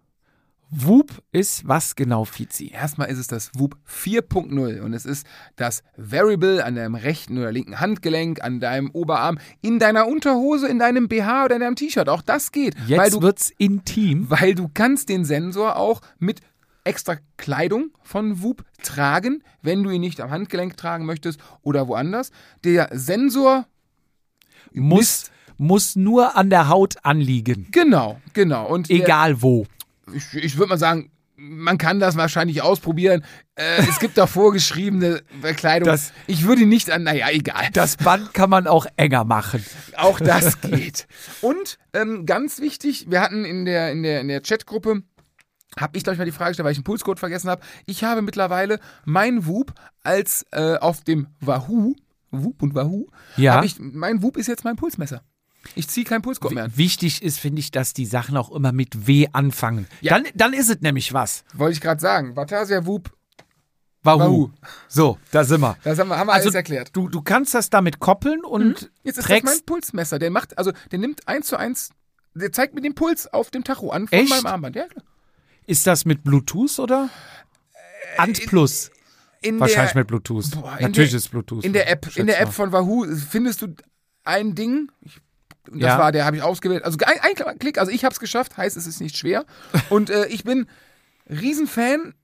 Whoop 0.71 1.23
ist 1.31 1.67
was 1.69 1.95
genau, 1.95 2.25
Fizi? 2.25 2.73
Erstmal 2.75 3.09
ist 3.09 3.19
es 3.19 3.29
das 3.29 3.53
WUP 3.57 3.77
4.0 3.89 4.81
und 4.81 4.95
es 4.95 5.07
ist 5.07 5.25
das 5.55 5.85
Variable 5.97 6.65
an 6.65 6.75
deinem 6.75 6.97
rechten 6.97 7.39
oder 7.39 7.53
linken 7.53 7.79
Handgelenk, 7.79 8.43
an 8.43 8.59
deinem 8.59 8.91
Oberarm, 8.91 9.39
in 9.63 9.79
deiner 9.79 10.09
Unterhose, 10.09 10.67
in 10.67 10.81
deinem 10.81 11.07
BH 11.09 11.45
oder 11.45 11.55
in 11.55 11.61
deinem 11.61 11.77
T-Shirt. 11.77 12.09
Auch 12.09 12.21
das 12.23 12.51
geht. 12.51 12.75
weil 12.89 12.89
Jetzt 13.07 13.15
du, 13.15 13.23
wird's 13.23 13.53
intim. 13.59 14.29
weil 14.29 14.55
du 14.57 14.69
kannst 14.73 15.09
den 15.09 15.25
Sensor 15.25 15.77
auch 15.77 16.01
mit 16.19 16.41
extra 16.83 17.17
Kleidung 17.37 17.91
von 18.03 18.43
WUP 18.43 18.65
tragen, 18.83 19.43
wenn 19.63 19.85
du 19.85 19.91
ihn 19.91 20.01
nicht 20.01 20.21
am 20.21 20.31
Handgelenk 20.31 20.77
tragen 20.77 21.07
möchtest 21.07 21.39
oder 21.63 21.87
woanders. 21.87 22.33
Der 22.65 22.89
Sensor 22.93 23.67
Muss, 24.73 25.31
muss 25.59 25.97
nur 25.97 26.37
an 26.37 26.51
der 26.51 26.69
Haut 26.69 26.97
anliegen. 27.05 27.69
Genau, 27.71 28.21
genau. 28.35 28.67
Und 28.69 28.89
der- 28.91 28.97
Egal 28.97 29.43
wo. 29.43 29.67
Ich, 30.13 30.35
ich 30.35 30.57
würde 30.57 30.71
mal 30.71 30.79
sagen, 30.79 31.11
man 31.39 31.77
kann 31.77 32.01
das 32.01 32.17
wahrscheinlich 32.17 32.63
ausprobieren. 32.63 33.23
Äh, 33.57 33.83
es 33.89 33.99
gibt 33.99 34.17
da 34.17 34.27
vorgeschriebene 34.27 35.23
Bekleidung. 35.43 35.87
Das- 35.87 36.13
ich 36.27 36.45
würde 36.47 36.65
nicht 36.65 36.91
an, 36.91 37.03
naja, 37.03 37.27
egal. 37.31 37.69
Das 37.75 37.97
Band 37.99 38.33
kann 38.33 38.49
man 38.49 38.67
auch 38.67 38.87
enger 38.97 39.25
machen. 39.25 39.65
Auch 39.97 40.19
das 40.19 40.61
geht. 40.63 41.07
Und 41.43 41.79
ähm, 41.93 42.25
ganz 42.25 42.59
wichtig, 42.61 43.07
wir 43.11 43.21
hatten 43.21 43.45
in 43.45 43.67
der, 43.67 43.93
in 43.93 44.03
der, 44.03 44.21
in 44.23 44.29
der 44.29 44.41
Chatgruppe, 44.41 45.03
habe 45.79 45.99
ich, 45.99 46.05
glaube 46.05 46.15
ich, 46.15 46.19
mal 46.19 46.25
die 46.25 46.33
Frage 46.33 46.51
gestellt, 46.53 46.65
weil 46.65 46.73
ich 46.73 46.79
einen 46.79 46.85
Pulscode 46.85 47.19
vergessen 47.19 47.51
habe. 47.51 47.61
Ich 47.85 48.03
habe 48.03 48.23
mittlerweile 48.23 48.79
mein 49.05 49.47
Whoop 49.47 49.75
als 50.05 50.47
äh, 50.53 50.77
auf 50.79 51.03
dem 51.03 51.27
Wahoo, 51.41 51.95
Whoop 52.31 52.63
und 52.63 52.75
Wahoo, 52.75 53.09
Ja. 53.37 53.63
ich, 53.63 53.77
mein 53.79 54.23
Whoop 54.23 54.39
ist 54.39 54.47
jetzt 54.47 54.65
mein 54.65 54.77
Pulsmesser. 54.77 55.23
Ich 55.75 55.89
ziehe 55.89 56.05
keinen 56.07 56.23
Pulscode 56.23 56.53
mehr 56.53 56.65
an. 56.65 56.77
Wichtig 56.77 57.23
ist, 57.23 57.39
finde 57.41 57.61
ich, 57.61 57.71
dass 57.71 57.93
die 57.93 58.07
Sachen 58.07 58.37
auch 58.37 58.51
immer 58.51 58.73
mit 58.73 59.07
W 59.07 59.29
anfangen. 59.33 59.87
Ja. 60.01 60.15
Dann, 60.15 60.25
dann 60.35 60.53
ist 60.53 60.69
es 60.71 60.81
nämlich 60.81 61.13
was. 61.13 61.45
Wollte 61.55 61.75
ich 61.75 61.81
gerade 61.81 62.01
sagen. 62.01 62.37
Vatasia 62.37 62.87
Whoop, 62.87 63.11
Wahoo. 64.03 64.21
Wahoo. 64.21 64.51
So, 64.89 65.19
da 65.33 65.43
sind 65.45 65.61
wir. 65.61 65.77
das 65.83 65.99
haben 65.99 66.09
wir, 66.09 66.17
haben 66.19 66.29
wir 66.29 66.33
Also 66.35 66.45
alles 66.47 66.55
erklärt. 66.55 66.91
Du, 66.95 67.09
du 67.09 67.23
kannst 67.23 67.55
das 67.55 67.71
damit 67.71 67.99
koppeln 67.99 68.45
und 68.45 68.91
Jetzt 69.03 69.19
ist 69.19 69.29
das 69.29 69.43
mein 69.43 69.61
Pulsmesser. 69.67 70.19
Der 70.21 70.31
macht, 70.31 70.57
also 70.57 70.73
der 70.93 70.99
nimmt 71.01 71.27
eins 71.27 71.49
zu 71.49 71.57
eins, 71.57 71.91
der 72.35 72.53
zeigt 72.53 72.75
mir 72.75 72.83
den 72.83 72.95
Puls 72.95 73.27
auf 73.27 73.51
dem 73.51 73.65
Tacho 73.65 73.91
an 73.91 74.07
von 74.09 74.19
Echt? 74.19 74.31
meinem 74.31 74.47
Armband. 74.47 74.77
Ja, 74.77 74.87
klar. 74.87 75.03
ist 75.67 75.87
das 75.87 76.05
mit 76.05 76.23
Bluetooth 76.23 76.79
oder? 76.79 77.11
Ant 78.19 78.47
Plus. 78.47 78.91
In 79.43 79.61
Wahrscheinlich 79.61 79.93
der, 79.93 80.01
mit 80.03 80.09
Bluetooth. 80.09 80.51
Boah, 80.53 80.79
Natürlich 80.81 81.11
der- 81.11 81.19
ist 81.19 81.29
Bluetooth. 81.31 81.65
in 81.65 81.73
der 81.73 81.91
App, 81.91 82.17
in 82.17 82.27
der 82.27 82.41
App 82.41 82.53
von 82.53 82.73
Wahoo 82.73 83.07
findest 83.17 83.63
du 83.63 83.75
ein 84.25 84.55
Ding. 84.55 84.91
Ich, 85.03 85.19
das 85.73 85.81
Ja. 85.81 85.99
war 85.99 86.13
der, 86.13 86.25
habe 86.25 86.37
ich 86.37 86.43
ausgewählt. 86.43 86.85
Also 86.85 86.99
ein, 87.05 87.19
ein 87.47 87.59
Klick, 87.59 87.79
also 87.79 87.91
ich 87.93 88.05
habe 88.05 88.13
es 88.13 88.21
geschafft, 88.21 88.57
heißt 88.57 88.77
es 88.77 88.87
ist 88.87 89.01
nicht 89.01 89.17
schwer. 89.17 89.45
Und 89.91 90.11
äh, 90.11 90.27
ich 90.27 90.45
bin 90.45 90.67
Riesenfan 91.29 92.15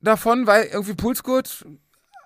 davon, 0.00 0.46
weil 0.46 0.64
irgendwie 0.66 0.94
Pulsgurt 0.94 1.66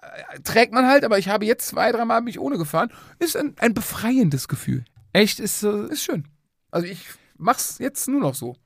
äh, 0.02 0.40
trägt 0.40 0.72
man 0.72 0.86
halt, 0.86 1.04
aber 1.04 1.18
ich 1.18 1.28
habe 1.28 1.44
jetzt 1.46 1.68
zwei, 1.68 1.92
dreimal 1.92 2.20
mich 2.22 2.38
ohne 2.38 2.58
gefahren. 2.58 2.90
Ist 3.18 3.36
ein, 3.36 3.54
ein 3.58 3.74
befreiendes 3.74 4.48
Gefühl. 4.48 4.84
Echt 5.12 5.40
ist 5.40 5.60
so. 5.60 5.84
Ist 5.84 6.02
schön. 6.02 6.26
Also 6.70 6.86
ich 6.86 7.06
mach's 7.36 7.78
jetzt 7.78 8.08
nur 8.08 8.20
noch 8.20 8.34
so. 8.34 8.56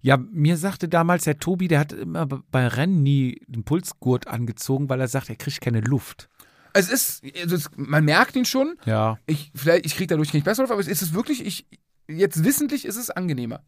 Ja, 0.00 0.16
mir 0.16 0.56
sagte 0.56 0.88
damals 0.88 1.24
der 1.24 1.38
Tobi, 1.38 1.68
der 1.68 1.80
hat 1.80 1.92
immer 1.92 2.24
bei 2.26 2.66
Rennen 2.66 3.02
nie 3.02 3.42
den 3.46 3.62
Pulsgurt 3.64 4.26
angezogen, 4.26 4.88
weil 4.88 5.00
er 5.00 5.08
sagt, 5.08 5.28
er 5.28 5.36
kriegt 5.36 5.60
keine 5.60 5.80
Luft. 5.80 6.28
Es 6.78 6.88
ist, 6.88 7.22
also 7.40 7.56
es, 7.56 7.70
man 7.76 8.04
merkt 8.04 8.36
ihn 8.36 8.44
schon. 8.44 8.76
Ja. 8.84 9.18
Ich, 9.26 9.52
vielleicht, 9.54 9.86
ich 9.86 9.96
kriege 9.96 10.08
dadurch 10.08 10.32
nicht 10.32 10.44
besser 10.44 10.62
drauf, 10.62 10.72
aber 10.72 10.80
es 10.80 10.88
ist 10.88 11.02
es 11.02 11.14
wirklich, 11.14 11.44
ich, 11.44 11.66
jetzt 12.08 12.44
wissentlich 12.44 12.84
ist 12.84 12.96
es 12.96 13.10
angenehmer. 13.10 13.60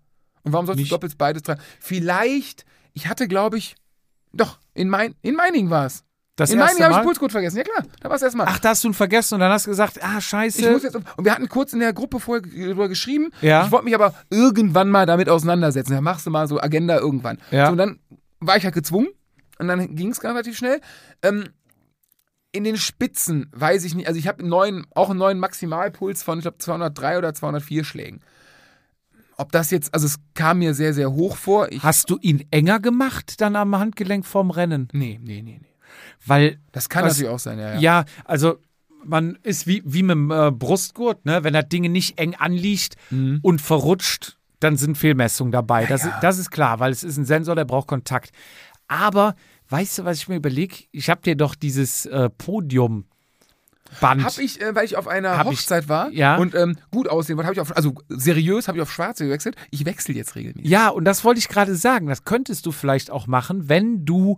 Und 0.42 0.52
warum 0.52 0.66
sollst 0.66 0.82
du 0.82 0.88
doppelt 0.88 1.18
beides 1.18 1.42
tragen? 1.42 1.61
Vielleicht, 1.80 2.64
ich 2.92 3.09
hatte, 3.09 3.28
glaube 3.28 3.59
ich, 3.59 3.76
doch, 4.32 4.59
in, 4.74 4.88
mein, 4.88 5.14
in 5.22 5.34
Meiningen 5.34 5.70
war 5.70 5.86
es. 5.86 6.04
Das 6.36 6.50
In 6.50 6.59
Meiningen 6.61 6.84
habe 6.84 7.00
ich 7.00 7.02
Pulscode 7.02 7.32
vergessen. 7.32 7.56
Ja 7.56 7.64
klar, 7.64 7.82
da 8.00 8.09
war 8.09 8.14
es 8.14 8.22
erstmal. 8.22 8.46
Ach, 8.48 8.61
da 8.61 8.68
hast 8.68 8.84
du 8.84 8.88
ihn 8.88 8.94
vergessen 8.94 9.34
und 9.34 9.40
dann 9.40 9.50
hast 9.50 9.66
du 9.66 9.70
gesagt, 9.70 10.00
ah, 10.00 10.18
ich 10.18 10.24
scheiße. 10.24 10.70
muss 10.70 10.84
jetzt, 10.84 10.94
und 10.94 11.24
wir 11.24 11.32
hatten 11.32 11.48
kurz 11.48 11.72
in 11.72 11.80
der 11.80 11.92
Gruppe 11.92 12.20
vorher 12.20 12.42
drüber 12.42 12.88
geschrieben. 12.88 13.30
Ja. 13.40 13.64
Ich 13.64 13.72
wollte 13.72 13.86
mich 13.86 13.94
aber 13.96 14.14
irgendwann 14.30 14.88
mal 14.88 15.04
damit 15.04 15.28
auseinandersetzen. 15.28 15.94
Da 15.94 16.00
machst 16.00 16.26
du 16.26 16.30
mal 16.30 16.46
so 16.46 16.61
Agenda 16.61 16.96
irgendwann. 16.96 17.38
Ja. 17.50 17.66
So, 17.66 17.72
und 17.72 17.78
dann 17.78 17.98
war 18.38 18.56
ich 18.56 18.62
halt 18.62 18.74
gezwungen. 18.74 19.09
Und 19.59 19.66
dann 19.66 19.96
ging 19.96 20.12
es 20.12 20.22
relativ 20.22 20.56
schnell. 20.56 20.80
Ähm, 21.22 21.48
in 22.53 22.64
den 22.64 22.76
Spitzen 22.76 23.49
weiß 23.53 23.84
ich 23.84 23.94
nicht, 23.94 24.07
also 24.09 24.18
ich 24.18 24.26
habe 24.26 24.40
einen 24.40 24.49
neuen, 24.49 24.86
auch 24.94 25.11
einen 25.11 25.18
neuen 25.18 25.38
Maximalpuls 25.38 26.22
von, 26.22 26.38
ich 26.38 26.42
glaube, 26.42 26.59
203 26.59 27.18
oder 27.18 27.34
204 27.34 27.84
Schlägen. 27.84 28.20
Ob 29.36 29.53
das 29.53 29.70
jetzt, 29.70 29.94
also 29.94 30.07
es 30.07 30.16
kam 30.34 30.59
mir 30.59 30.74
sehr, 30.74 30.94
sehr 30.94 31.12
hoch 31.12 31.36
vor. 31.36 31.70
Ich, 31.70 31.82
Hast 31.82 32.11
du 32.11 32.18
ihn 32.20 32.44
enger 32.51 32.80
gemacht 32.80 33.40
dann 33.40 33.55
am 33.55 33.76
Handgelenk 33.78 34.26
vorm 34.26 34.51
Rennen? 34.51 34.88
nee, 34.92 35.20
nee, 35.22 35.42
nee, 35.42 35.59
nee. 35.62 35.68
Weil, 36.26 36.59
Das 36.72 36.88
kann 36.88 37.05
Was- 37.05 37.12
natürlich 37.14 37.32
auch 37.32 37.38
sein, 37.38 37.59
ja. 37.59 37.74
ja. 37.74 37.78
ja, 37.80 38.05
also 38.24 38.59
man 39.05 39.38
ist 39.44 39.66
wie, 39.68 39.82
wie 39.86 40.03
mit 40.03 40.11
dem 40.16 40.30
äh, 40.32 40.51
Brustgurt, 40.51 41.24
ne? 41.24 41.44
wenn 41.44 41.55
das 41.55 41.68
Ding 41.68 41.90
nicht 41.92 42.18
eng 42.18 42.34
anliegt 42.34 42.96
Mhm. 43.11 43.38
und 43.42 43.61
verrutscht, 43.61 44.36
dann 44.59 44.76
sind 44.76 44.99
Fehlmessungen 44.99 45.53
dabei. 45.53 45.86
das, 45.86 46.03
ja. 46.03 46.18
Das 46.20 46.38
ist 46.38 46.51
klar, 46.51 46.80
weil 46.80 46.90
es 46.90 47.05
ist 47.05 47.16
ein 47.16 47.24
Sensor, 47.24 47.55
der 47.55 47.64
braucht 47.64 47.86
Kontakt. 47.86 48.32
Aber, 48.88 49.36
weißt 49.68 49.98
du, 49.98 50.04
was 50.04 50.18
ich 50.18 50.28
mir 50.28 50.36
überlege? 50.36 50.76
Ich 50.92 51.10
habe 51.10 51.20
dir 51.22 51.36
doch 51.36 51.54
dieses 51.54 52.06
äh, 52.06 52.30
Podium 52.30 53.04
Band. 54.00 54.22
Hab 54.22 54.36
ich, 54.38 54.60
äh, 54.60 54.74
weil 54.74 54.84
ich 54.84 54.96
auf 54.98 55.08
einer 55.08 55.38
Hab 55.38 55.50
ich- 55.50 55.58
Hochzeit 55.60 55.88
war 55.88 56.10
ja. 56.10 56.36
und 56.36 56.54
ähm, 56.54 56.76
gut 56.90 57.08
aussehen 57.08 57.36
wollte, 57.38 57.46
habe 57.46 57.54
ich 57.54 57.60
auf, 57.60 57.74
also 57.74 57.94
seriös 58.08 58.68
habe 58.68 58.76
ich 58.78 58.82
auf 58.82 58.92
schwarze 58.92 59.24
gewechselt. 59.24 59.56
Ich 59.70 59.86
wechsle 59.86 60.14
jetzt 60.14 60.34
regelmäßig. 60.36 60.70
Ja, 60.70 60.88
und 60.90 61.04
das 61.06 61.24
wollte 61.24 61.38
ich 61.38 61.48
gerade 61.48 61.74
sagen. 61.74 62.06
Das 62.06 62.24
könntest 62.24 62.66
du 62.66 62.72
vielleicht 62.72 63.10
auch 63.10 63.26
machen, 63.26 63.70
wenn 63.70 64.04
du 64.04 64.36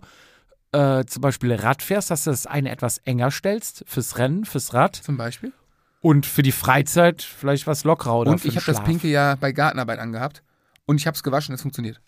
äh, 0.71 1.03
zum 1.03 1.21
Beispiel 1.21 1.53
Rad 1.53 1.81
fährst, 1.83 2.11
dass 2.11 2.23
du 2.23 2.29
das 2.29 2.45
eine 2.47 2.69
etwas 2.71 2.99
enger 2.99 3.29
stellst 3.29 3.83
fürs 3.87 4.17
Rennen, 4.17 4.45
fürs 4.45 4.73
Rad 4.73 4.95
Zum 4.95 5.17
Beispiel. 5.17 5.51
und 5.99 6.25
für 6.25 6.43
die 6.43 6.53
Freizeit 6.53 7.21
vielleicht 7.21 7.67
was 7.67 7.83
lockerer 7.83 8.19
oder 8.19 8.31
und 8.31 8.45
ich 8.45 8.55
habe 8.55 8.65
das. 8.65 8.81
Pinke 8.85 9.09
ja 9.09 9.35
bei 9.35 9.51
Gartenarbeit 9.51 9.99
angehabt 9.99 10.43
und 10.85 10.95
ich 10.95 11.07
habe 11.07 11.15
es 11.15 11.23
gewaschen, 11.23 11.53
es 11.53 11.61
funktioniert. 11.61 11.99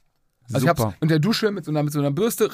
Also 0.52 0.66
ich 0.68 0.70
Super. 0.72 0.84
hab's 0.88 0.98
in 1.02 1.08
der 1.08 1.20
Dusche 1.20 1.52
mit 1.52 1.66
so 1.66 1.72
einer, 1.72 1.84
mit 1.84 1.94
so 1.94 2.00
einer 2.00 2.12
Bürste, 2.12 2.50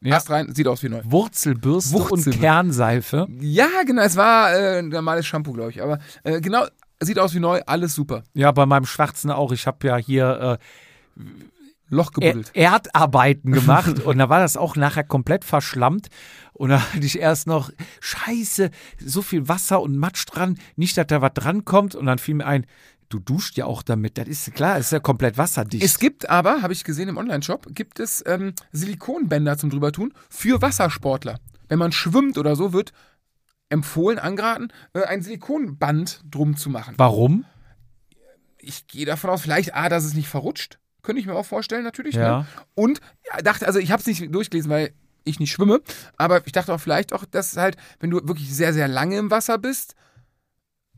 Ja. 0.00 0.16
hast 0.16 0.30
rein, 0.30 0.54
sieht 0.54 0.68
aus 0.68 0.82
wie 0.82 0.88
neu. 0.88 1.00
Wurzelbürste 1.04 1.96
und 1.96 2.10
Wurzelbürste. 2.10 2.40
Kernseife. 2.40 3.26
Ja, 3.40 3.68
genau, 3.86 4.02
es 4.02 4.16
war 4.16 4.52
äh, 4.54 4.78
ein 4.78 4.88
normales 4.88 5.26
Shampoo, 5.26 5.52
glaube 5.52 5.70
ich, 5.70 5.82
aber 5.82 5.98
äh, 6.22 6.40
genau, 6.40 6.64
sieht 7.00 7.18
aus 7.18 7.34
wie 7.34 7.40
neu, 7.40 7.60
alles 7.66 7.94
super. 7.94 8.22
Ja, 8.34 8.52
bei 8.52 8.64
meinem 8.66 8.86
Schwarzen 8.86 9.30
auch. 9.30 9.50
Ich 9.52 9.66
habe 9.66 9.86
ja 9.86 9.96
hier 9.96 10.58
Loch 11.88 12.10
äh, 12.18 12.24
Er 12.24 12.32
gebuddelt. 12.32 12.50
Erdarbeiten 12.54 13.52
gemacht 13.52 14.00
und 14.00 14.18
da 14.18 14.28
war 14.28 14.40
das 14.40 14.56
auch 14.56 14.76
nachher 14.76 15.04
komplett 15.04 15.44
verschlammt. 15.44 16.08
Und 16.54 16.68
da 16.68 16.80
hatte 16.92 17.04
ich 17.04 17.18
erst 17.18 17.46
noch, 17.46 17.70
scheiße, 18.00 18.70
so 19.04 19.22
viel 19.22 19.48
Wasser 19.48 19.80
und 19.82 19.96
Matsch 19.96 20.24
dran, 20.26 20.58
nicht, 20.76 20.96
dass 20.96 21.06
da 21.08 21.20
was 21.22 21.32
dran 21.34 21.64
kommt. 21.64 21.94
Und 21.94 22.06
dann 22.06 22.18
fiel 22.18 22.34
mir 22.36 22.46
ein, 22.46 22.66
du 23.12 23.18
duscht 23.18 23.56
ja 23.56 23.66
auch 23.66 23.82
damit. 23.82 24.18
Das 24.18 24.28
ist 24.28 24.54
klar, 24.54 24.78
ist 24.78 24.92
ja 24.92 25.00
komplett 25.00 25.38
wasserdicht. 25.38 25.84
Es 25.84 25.98
gibt 25.98 26.28
aber, 26.28 26.62
habe 26.62 26.72
ich 26.72 26.84
gesehen 26.84 27.08
im 27.08 27.16
Online-Shop, 27.16 27.68
gibt 27.70 28.00
es 28.00 28.22
ähm, 28.26 28.54
Silikonbänder 28.72 29.58
zum 29.58 29.70
drübertun 29.70 30.12
für 30.30 30.62
Wassersportler. 30.62 31.38
Wenn 31.68 31.78
man 31.78 31.92
schwimmt 31.92 32.38
oder 32.38 32.56
so, 32.56 32.72
wird 32.72 32.92
empfohlen, 33.68 34.18
angeraten, 34.18 34.68
äh, 34.92 35.02
ein 35.02 35.22
Silikonband 35.22 36.22
drum 36.30 36.56
zu 36.56 36.70
machen. 36.70 36.94
Warum? 36.98 37.44
Ich 38.58 38.86
gehe 38.86 39.06
davon 39.06 39.30
aus, 39.30 39.42
vielleicht, 39.42 39.74
A, 39.74 39.88
dass 39.88 40.04
es 40.04 40.14
nicht 40.14 40.28
verrutscht. 40.28 40.78
Könnte 41.02 41.20
ich 41.20 41.26
mir 41.26 41.34
auch 41.34 41.46
vorstellen, 41.46 41.82
natürlich. 41.82 42.14
Ja. 42.14 42.40
Ne? 42.40 42.46
Und 42.74 43.00
ja, 43.28 43.42
dachte, 43.42 43.66
also 43.66 43.78
ich 43.78 43.90
habe 43.90 44.00
es 44.00 44.06
nicht 44.06 44.32
durchgelesen, 44.32 44.70
weil 44.70 44.92
ich 45.24 45.40
nicht 45.40 45.52
schwimme, 45.52 45.80
aber 46.16 46.46
ich 46.46 46.52
dachte 46.52 46.72
auch 46.72 46.80
vielleicht 46.80 47.12
auch, 47.12 47.24
dass 47.24 47.56
halt, 47.56 47.76
wenn 48.00 48.10
du 48.10 48.16
wirklich 48.26 48.54
sehr, 48.54 48.72
sehr 48.72 48.88
lange 48.88 49.16
im 49.18 49.30
Wasser 49.30 49.58
bist, 49.58 49.94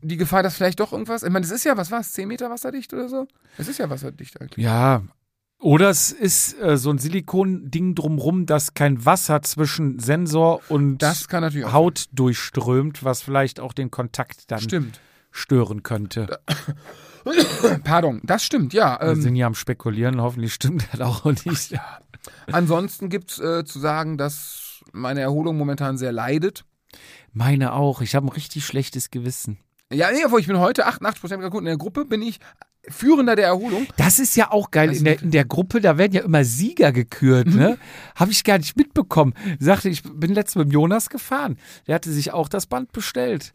die 0.01 0.17
Gefahr, 0.17 0.43
dass 0.43 0.55
vielleicht 0.55 0.79
doch 0.79 0.91
irgendwas, 0.91 1.23
ich 1.23 1.29
meine, 1.29 1.45
das 1.45 1.55
ist 1.55 1.63
ja, 1.63 1.77
was 1.77 1.91
war 1.91 2.01
es, 2.01 2.13
10 2.13 2.27
Meter 2.27 2.49
wasserdicht 2.49 2.93
oder 2.93 3.09
so? 3.09 3.27
Es 3.57 3.67
ist 3.67 3.79
ja 3.79 3.89
wasserdicht 3.89 4.39
eigentlich. 4.39 4.63
Ja. 4.63 5.03
Oder 5.59 5.89
es 5.89 6.11
ist 6.11 6.59
äh, 6.61 6.77
so 6.77 6.91
ein 6.91 6.97
Silikon-Ding 6.99 7.95
drumrum, 7.95 8.45
dass 8.45 8.73
kein 8.73 9.03
Wasser 9.05 9.41
zwischen 9.41 9.99
Sensor 9.99 10.61
und 10.69 11.01
Haut 11.01 12.05
durchströmt, 12.11 13.03
was 13.03 13.21
vielleicht 13.21 13.59
auch 13.59 13.73
den 13.73 13.89
Kontakt 13.89 14.51
dann 14.51 14.59
Stimmt. 14.59 14.99
stören 15.31 15.81
könnte. 15.81 16.39
Pardon, 17.83 18.21
das 18.23 18.43
stimmt, 18.43 18.73
ja. 18.73 18.99
Wir 18.99 19.07
Ähm, 19.13 19.21
sind 19.21 19.35
ja 19.35 19.47
am 19.47 19.55
Spekulieren, 19.55 20.21
hoffentlich 20.21 20.53
stimmt 20.53 20.87
das 20.91 21.01
auch 21.01 21.25
nicht. 21.25 21.73
ansonsten 22.51 23.09
gibt 23.09 23.31
es 23.31 23.39
äh, 23.39 23.65
zu 23.65 23.79
sagen, 23.79 24.17
dass 24.17 24.83
meine 24.91 25.21
Erholung 25.21 25.57
momentan 25.57 25.97
sehr 25.97 26.11
leidet. 26.11 26.65
Meine 27.33 27.73
auch. 27.73 28.01
Ich 28.01 28.13
habe 28.15 28.27
ein 28.27 28.29
richtig 28.29 28.65
schlechtes 28.65 29.09
Gewissen. 29.09 29.57
Ja, 29.93 30.09
nee, 30.11 30.19
ich 30.39 30.47
bin 30.47 30.59
heute 30.59 30.87
88% 30.87 31.27
der 31.39 31.49
Kunden 31.49 31.67
in 31.67 31.71
der 31.71 31.77
Gruppe, 31.77 32.05
bin 32.05 32.21
ich 32.21 32.39
Führender 32.87 33.35
der 33.35 33.47
Erholung. 33.47 33.87
Das 33.97 34.19
ist 34.19 34.35
ja 34.35 34.51
auch 34.51 34.71
geil. 34.71 34.95
In 34.95 35.03
der, 35.03 35.21
in 35.21 35.31
der 35.31 35.45
Gruppe, 35.45 35.81
da 35.81 35.97
werden 35.97 36.13
ja 36.13 36.21
immer 36.21 36.43
Sieger 36.43 36.91
gekürt, 36.91 37.47
ne? 37.47 37.77
Habe 38.15 38.31
ich 38.31 38.43
gar 38.43 38.57
nicht 38.57 38.77
mitbekommen. 38.77 39.33
Sagte, 39.59 39.89
ich 39.89 40.03
bin 40.03 40.33
letztens 40.33 40.65
mit 40.65 40.73
Jonas 40.73 41.09
gefahren. 41.09 41.57
Der 41.87 41.95
hatte 41.95 42.11
sich 42.11 42.31
auch 42.31 42.47
das 42.47 42.67
Band 42.67 42.91
bestellt. 42.91 43.53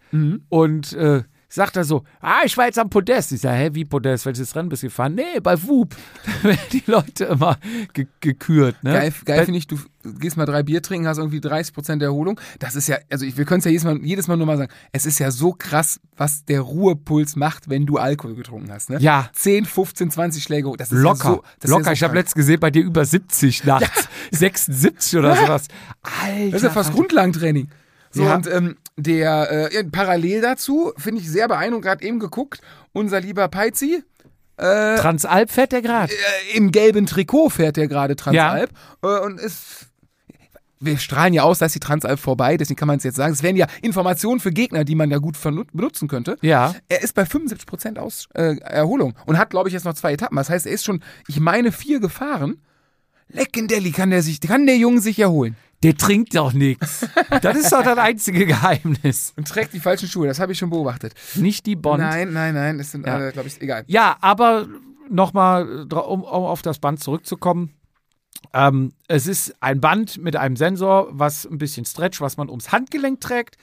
Und 0.48 0.92
äh, 0.94 1.22
sagt 1.48 1.76
er 1.76 1.84
so, 1.84 2.04
ah, 2.20 2.40
ich 2.44 2.56
war 2.56 2.66
jetzt 2.66 2.78
am 2.78 2.90
Podest. 2.90 3.32
Ich 3.32 3.40
sage, 3.40 3.56
hä, 3.56 3.70
wie 3.72 3.84
Podest? 3.84 4.26
Welches 4.26 4.54
Rennen 4.56 4.68
bist 4.68 4.82
du 4.82 4.86
gefahren? 4.86 5.14
Nee, 5.14 5.40
bei 5.42 5.60
Whoop. 5.62 5.94
Da 6.42 6.48
werden 6.48 6.60
die 6.72 6.82
Leute 6.86 7.24
immer 7.26 7.58
ge 7.92 8.06
gekürt, 8.20 8.82
ne? 8.82 8.92
Geil, 8.92 9.12
geil 9.24 9.44
finde 9.44 9.58
ich, 9.58 9.66
du 9.66 9.78
gehst 10.02 10.36
mal 10.36 10.46
drei 10.46 10.62
Bier 10.62 10.82
trinken, 10.82 11.06
hast 11.06 11.18
irgendwie 11.18 11.40
30 11.40 11.74
Prozent 11.74 12.02
Erholung. 12.02 12.40
Das 12.58 12.74
ist 12.74 12.88
ja, 12.88 12.96
also 13.10 13.24
ich, 13.26 13.36
wir 13.36 13.44
können 13.44 13.58
es 13.58 13.64
ja 13.64 13.70
jedes 13.70 13.84
mal, 13.84 13.98
jedes 14.02 14.28
mal 14.28 14.36
nur 14.36 14.46
mal 14.46 14.56
sagen, 14.56 14.72
es 14.92 15.04
ist 15.06 15.18
ja 15.18 15.30
so 15.30 15.52
krass, 15.52 16.00
was 16.16 16.44
der 16.44 16.60
Ruhepuls 16.62 17.36
macht, 17.36 17.68
wenn 17.68 17.86
du 17.86 17.98
Alkohol 17.98 18.34
getrunken 18.34 18.72
hast. 18.72 18.90
Ne? 18.90 18.98
Ja. 19.00 19.28
10, 19.34 19.64
15, 19.66 20.10
20 20.10 20.42
Schläge. 20.42 20.72
Das 20.76 20.90
ist 20.92 20.98
Locker, 20.98 21.24
Ja 21.24 21.34
so, 21.34 21.42
das 21.60 21.64
ist 21.64 21.70
locker. 21.70 21.86
Ja 21.86 21.92
ich 21.92 21.98
so 22.00 22.04
habe 22.04 22.12
krank. 22.14 22.24
letztens 22.26 22.34
gesehen, 22.46 22.60
bei 22.60 22.70
dir 22.70 22.82
über 22.82 23.04
70 23.04 23.64
nachts. 23.64 24.08
76 24.30 25.18
oder 25.18 25.36
sowas. 25.36 25.66
Alter. 26.02 26.46
Das 26.50 26.54
ist 26.54 26.62
ja 26.62 26.70
fast 26.70 26.92
Grundlagentraining. 26.92 27.68
So, 28.10 28.24
Ja. 28.24 28.34
und 28.34 28.46
ähm, 28.46 28.76
der, 28.96 29.70
äh, 29.70 29.74
ja, 29.74 29.82
parallel 29.90 30.40
dazu, 30.40 30.92
finde 30.96 31.20
ich 31.20 31.30
sehr 31.30 31.46
beeindruckend, 31.48 31.84
gerade 31.84 32.04
eben 32.04 32.18
geguckt, 32.20 32.60
unser 32.92 33.20
lieber 33.20 33.46
Peizi, 33.48 34.02
Transalp 34.56 35.50
fährt 35.50 35.72
der 35.72 35.80
gerade. 35.80 36.12
äh, 36.12 36.56
im 36.56 36.70
gelben 36.70 37.06
Trikot 37.06 37.48
fährt 37.48 37.78
der 37.78 37.88
gerade 37.88 38.14
Transalp 38.14 38.70
äh, 39.02 39.06
und 39.20 39.40
ist. 39.40 39.86
Wir 40.82 40.96
strahlen 40.96 41.34
ja 41.34 41.42
aus, 41.42 41.58
da 41.58 41.66
ist 41.66 41.74
die 41.74 41.80
Transalp 41.80 42.18
vorbei, 42.18 42.56
deswegen 42.56 42.78
kann 42.78 42.88
man 42.88 42.96
es 42.96 43.04
jetzt 43.04 43.16
sagen. 43.16 43.34
Es 43.34 43.42
wären 43.42 43.54
ja 43.56 43.66
Informationen 43.82 44.40
für 44.40 44.50
Gegner, 44.50 44.84
die 44.84 44.94
man 44.94 45.10
da 45.10 45.18
gut 45.18 45.36
benutzen 45.72 46.08
könnte. 46.08 46.38
Ja. 46.40 46.74
Er 46.88 47.02
ist 47.02 47.14
bei 47.14 47.24
75% 47.24 47.98
aus, 47.98 48.28
äh, 48.34 48.56
Erholung 48.60 49.14
und 49.26 49.36
hat, 49.36 49.50
glaube 49.50 49.68
ich, 49.68 49.74
jetzt 49.74 49.84
noch 49.84 49.92
zwei 49.92 50.14
Etappen. 50.14 50.36
Das 50.36 50.48
heißt, 50.48 50.64
er 50.66 50.72
ist 50.72 50.84
schon, 50.84 51.02
ich 51.28 51.38
meine, 51.38 51.70
vier 51.70 52.00
gefahren. 52.00 52.62
Leckendelli 53.28 53.92
kann 53.92 54.10
der 54.10 54.22
sich, 54.22 54.40
kann 54.40 54.66
der 54.66 54.76
Junge 54.78 55.00
sich 55.00 55.18
erholen. 55.18 55.54
Der 55.82 55.96
trinkt 55.96 56.34
doch 56.34 56.52
nichts. 56.52 57.06
Das 57.42 57.56
ist 57.56 57.72
doch 57.72 57.82
das 57.82 57.96
einzige 57.98 58.44
Geheimnis. 58.44 59.32
Und 59.36 59.48
trägt 59.48 59.72
die 59.72 59.80
falschen 59.80 60.08
Schuhe, 60.08 60.26
das 60.26 60.40
habe 60.40 60.52
ich 60.52 60.58
schon 60.58 60.68
beobachtet. 60.70 61.14
Nicht 61.36 61.64
die 61.66 61.76
Bond. 61.76 62.00
Nein, 62.00 62.32
nein, 62.32 62.54
nein, 62.54 62.78
das 62.78 62.90
sind, 62.90 63.06
Ja. 63.06 63.28
äh, 63.28 63.32
glaube 63.32 63.48
ich, 63.48 63.60
egal. 63.62 63.84
Ja, 63.86 64.16
aber 64.20 64.66
nochmal, 65.08 65.82
um, 65.92 66.22
um 66.22 66.24
auf 66.24 66.62
das 66.62 66.78
Band 66.78 67.00
zurückzukommen. 67.02 67.70
Ähm, 68.52 68.92
es 69.06 69.26
ist 69.26 69.54
ein 69.60 69.80
Band 69.80 70.18
mit 70.18 70.36
einem 70.36 70.56
Sensor, 70.56 71.08
was 71.10 71.46
ein 71.46 71.58
bisschen 71.58 71.84
Stretch, 71.84 72.20
was 72.20 72.36
man 72.36 72.48
ums 72.48 72.72
Handgelenk 72.72 73.20
trägt. 73.20 73.56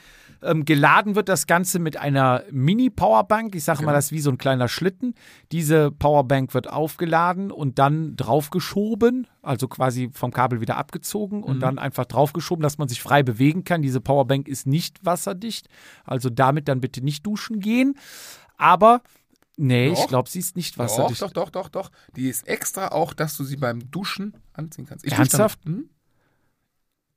Ähm, 0.44 0.66
geladen 0.66 1.16
wird 1.16 1.30
das 1.30 1.48
Ganze 1.48 1.80
mit 1.80 1.98
einer 1.98 2.44
Mini-Powerbank. 2.52 3.56
Ich 3.56 3.64
sage 3.64 3.84
mal, 3.84 3.92
das 3.94 4.06
ist 4.06 4.12
wie 4.12 4.20
so 4.20 4.30
ein 4.30 4.38
kleiner 4.38 4.68
Schlitten. 4.68 5.16
Diese 5.52 5.92
Powerbank 5.92 6.54
wird 6.54 6.72
aufgeladen 6.72 7.52
und 7.52 7.80
dann 7.80 8.16
draufgeschoben, 8.16 9.28
also 9.42 9.68
quasi 9.68 10.10
vom 10.14 10.32
Kabel 10.32 10.62
wieder 10.62 10.78
abgezogen 10.78 11.44
und 11.44 11.60
dann 11.60 11.80
einfach 11.80 12.06
draufgeschoben, 12.06 12.62
dass 12.62 12.78
man 12.78 12.88
sich 12.88 13.02
frei 13.02 13.24
bewegen 13.24 13.64
kann. 13.64 13.82
Diese 13.82 14.00
Powerbank 14.00 14.48
ist 14.48 14.68
nicht 14.68 15.04
wasserdicht, 15.04 15.70
also 16.06 16.30
damit 16.30 16.68
dann 16.68 16.82
bitte 16.82 17.04
nicht 17.04 17.26
duschen 17.26 17.60
gehen. 17.60 17.96
Aber, 18.58 19.02
nee, 19.58 19.89
ich 19.89 19.99
Doch. 19.99 20.08
glaube, 20.08 20.30
sie 20.30 20.39
ist 20.39 20.55
nicht 20.55 20.76
Doch, 20.76 20.80
wasserdicht. 20.86 21.22
doch, 21.22 21.32
doch, 21.32 21.49
doch, 21.49 21.70
doch. 21.70 21.91
Die 22.16 22.30
ist 22.30 22.47
extra 22.47 22.88
auch, 22.89 23.14
dass 23.14 23.36
du 23.38 23.43
sie 23.43 23.58
beim 23.58 23.91
Duschen 23.91 24.34
anziehen 24.53 24.86
kannst. 24.86 25.05
Ich 25.05 25.12
Ernsthaft? 25.14 25.60
Hm? 25.66 25.89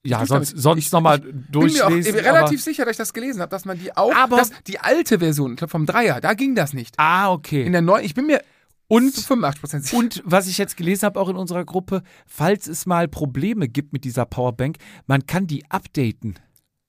Ja, 0.03 0.23
Ich 0.23 0.29
sonst, 0.29 0.53
damit- 0.53 0.63
sonst 0.63 0.87
ich- 0.87 0.93
nochmal 0.93 1.19
Bin 1.21 1.35
mir 1.37 1.45
auch 1.47 1.51
durchlesen. 1.91 2.15
relativ 2.15 2.63
sicher, 2.63 2.85
dass 2.87 2.93
ich 2.93 2.97
das 2.97 3.13
gelesen 3.13 3.43
habe, 3.43 3.51
dass 3.51 3.67
man 3.67 3.79
die 3.79 3.95
auch, 3.97 4.15
Aber- 4.15 4.39
dass 4.39 4.51
die 4.67 4.79
alte 4.81 5.19
Version, 5.19 5.53
ich 5.53 5.57
glaube 5.59 5.71
vom 5.71 5.85
Dreier, 5.85 6.21
da 6.23 6.33
ging 6.35 6.55
das 6.55 6.73
nicht. 6.73 6.95
ah, 6.99 7.31
okay. 7.31 7.65
In 7.67 7.73
der 7.73 7.83
neuen, 7.83 8.05
ich 8.05 8.15
bin 8.15 8.27
mir 8.27 8.43
Und- 8.89 9.15
zu 9.15 9.21
85% 9.21 9.85
sicher. 9.85 9.99
Und 9.99 10.23
was 10.25 10.47
ich 10.47 10.57
jetzt 10.57 10.79
gelesen 10.79 11.05
habe, 11.05 11.21
auch 11.21 11.29
in 11.29 11.37
unserer 11.37 11.67
Gruppe, 11.67 12.03
falls 12.27 12.67
es 12.67 12.87
mal 12.87 13.09
Probleme 13.09 13.69
gibt 13.69 13.93
mit 13.93 14.05
dieser 14.05 14.25
Powerbank, 14.25 14.79
man 15.07 15.27
kann 15.27 15.47
die 15.47 15.71
updaten. 15.71 16.39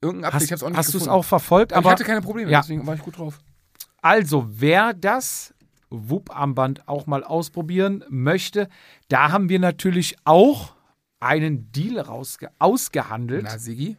Irgendein 0.02 0.26
Update, 0.30 0.34
Hast, 0.34 0.44
ich 0.46 0.52
hab's 0.54 0.64
auch 0.64 0.70
nicht 0.70 0.78
hast 0.78 0.94
du 0.94 0.98
es 0.98 1.08
auch 1.10 1.26
verfolgt? 1.26 1.74
Aber 1.74 1.80
Aber 1.80 1.90
ich 1.90 1.92
hatte 1.96 2.04
keine 2.06 2.22
Probleme, 2.22 2.50
Ja. 2.50 2.62
deswegen 2.62 2.88
war 2.88 2.96
ich 2.96 3.02
gut 3.02 3.18
drauf. 3.18 3.40
Also, 4.02 4.48
wer 4.50 4.94
das 4.94 5.54
WUP-Armband 5.90 6.88
auch 6.88 7.06
mal 7.08 7.24
ausprobieren 7.24 8.04
möchte, 8.10 8.68
da 9.10 9.32
haben 9.32 9.50
wir 9.50 9.60
natürlich 9.60 10.16
auch 10.24 10.74
einen 11.20 11.72
Deal 11.72 12.00
rausge 12.00 12.50
ausgehandelt 12.60 13.44
Na, 13.44 13.58
Sigi? 13.60 13.98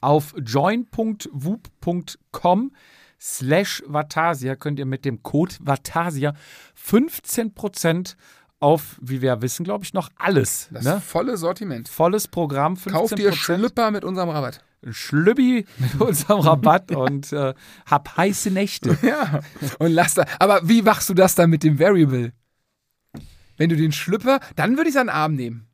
auf 0.00 0.34
join.woop.com 1.38 2.72
slash 3.20 3.82
Vatasia 3.86 4.54
könnt 4.56 4.78
ihr 4.78 4.86
mit 4.86 5.04
dem 5.04 5.22
Code 5.22 5.54
Vatasia 5.60 6.34
15% 6.76 8.16
auf, 8.60 8.98
wie 9.00 9.22
wir 9.22 9.40
wissen, 9.40 9.64
glaube 9.64 9.84
ich, 9.84 9.94
noch 9.94 10.10
alles. 10.16 10.68
Das 10.72 10.84
Ne? 10.84 11.00
volle 11.00 11.36
Sortiment. 11.36 11.88
Volles 11.88 12.26
Programm, 12.28 12.74
15%. 12.74 12.90
Kauf 12.90 13.14
dir 13.14 13.32
Schlüpper 13.32 13.90
mit 13.92 14.04
unserem 14.04 14.28
Rabatt. 14.30 14.64
Schlübbi 14.90 15.64
mit 15.78 16.00
unserem 16.00 16.40
Rabatt 16.40 16.92
und 16.92 17.32
äh, 17.32 17.54
hab 17.86 18.16
heiße 18.16 18.50
Nächte. 18.50 18.96
Ja. 19.02 19.40
Und 19.78 19.92
lass 19.92 20.14
da. 20.14 20.24
Aber 20.38 20.68
wie 20.68 20.82
machst 20.82 21.08
du 21.08 21.14
das 21.14 21.34
dann 21.34 21.50
mit 21.50 21.62
dem 21.64 21.78
Variable? 21.78 22.32
Wenn 23.56 23.68
du 23.70 23.76
den 23.76 23.90
Schlüpper, 23.92 24.40
dann 24.56 24.76
würde 24.76 24.88
ich 24.88 24.94
es 24.94 25.00
an 25.00 25.08
den 25.08 25.14
Arm 25.14 25.34
nehmen. 25.34 25.66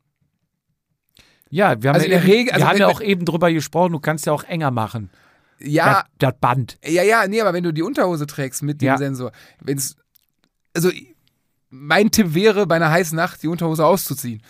Ja, 1.51 1.81
wir 1.83 1.91
haben, 1.91 1.97
Also 1.97 2.09
ja, 2.09 2.17
eben, 2.19 2.27
Regel- 2.27 2.53
also 2.53 2.65
wir 2.65 2.69
haben 2.71 2.79
ja 2.79 2.87
auch 2.89 3.01
eben 3.01 3.25
drüber 3.25 3.53
gesprochen, 3.53 3.93
du 3.93 4.01
kannst 4.01 4.27
ja 4.27 4.33
auch 4.33 4.45
enger 4.45 4.71
machen. 4.71 5.11
Ja, 5.61 6.05
Das, 6.19 6.33
das 6.33 6.41
Band. 6.41 6.79
ja, 6.85 7.03
ja, 7.03 7.27
nee, 7.29 7.41
aber 7.41 7.53
wenn 7.53 7.63
du 7.63 7.73
die 7.73 7.83
Unterhose 7.83 8.27
trägst 8.27 8.63
mit 8.63 8.81
dem 8.81 8.87
Ja. 8.87 8.99
Sensor, 8.99 9.31
wenn's. 9.61 9.97
Also, 10.75 10.91
mein 11.71 12.11
Tipp 12.11 12.35
wäre, 12.35 12.67
bei 12.67 12.77
einer 12.77 12.91
heißen 12.91 13.15
Nacht 13.15 13.43
die 13.43 13.49
Unterhose 13.49 13.85
auszuziehen. 13.87 14.43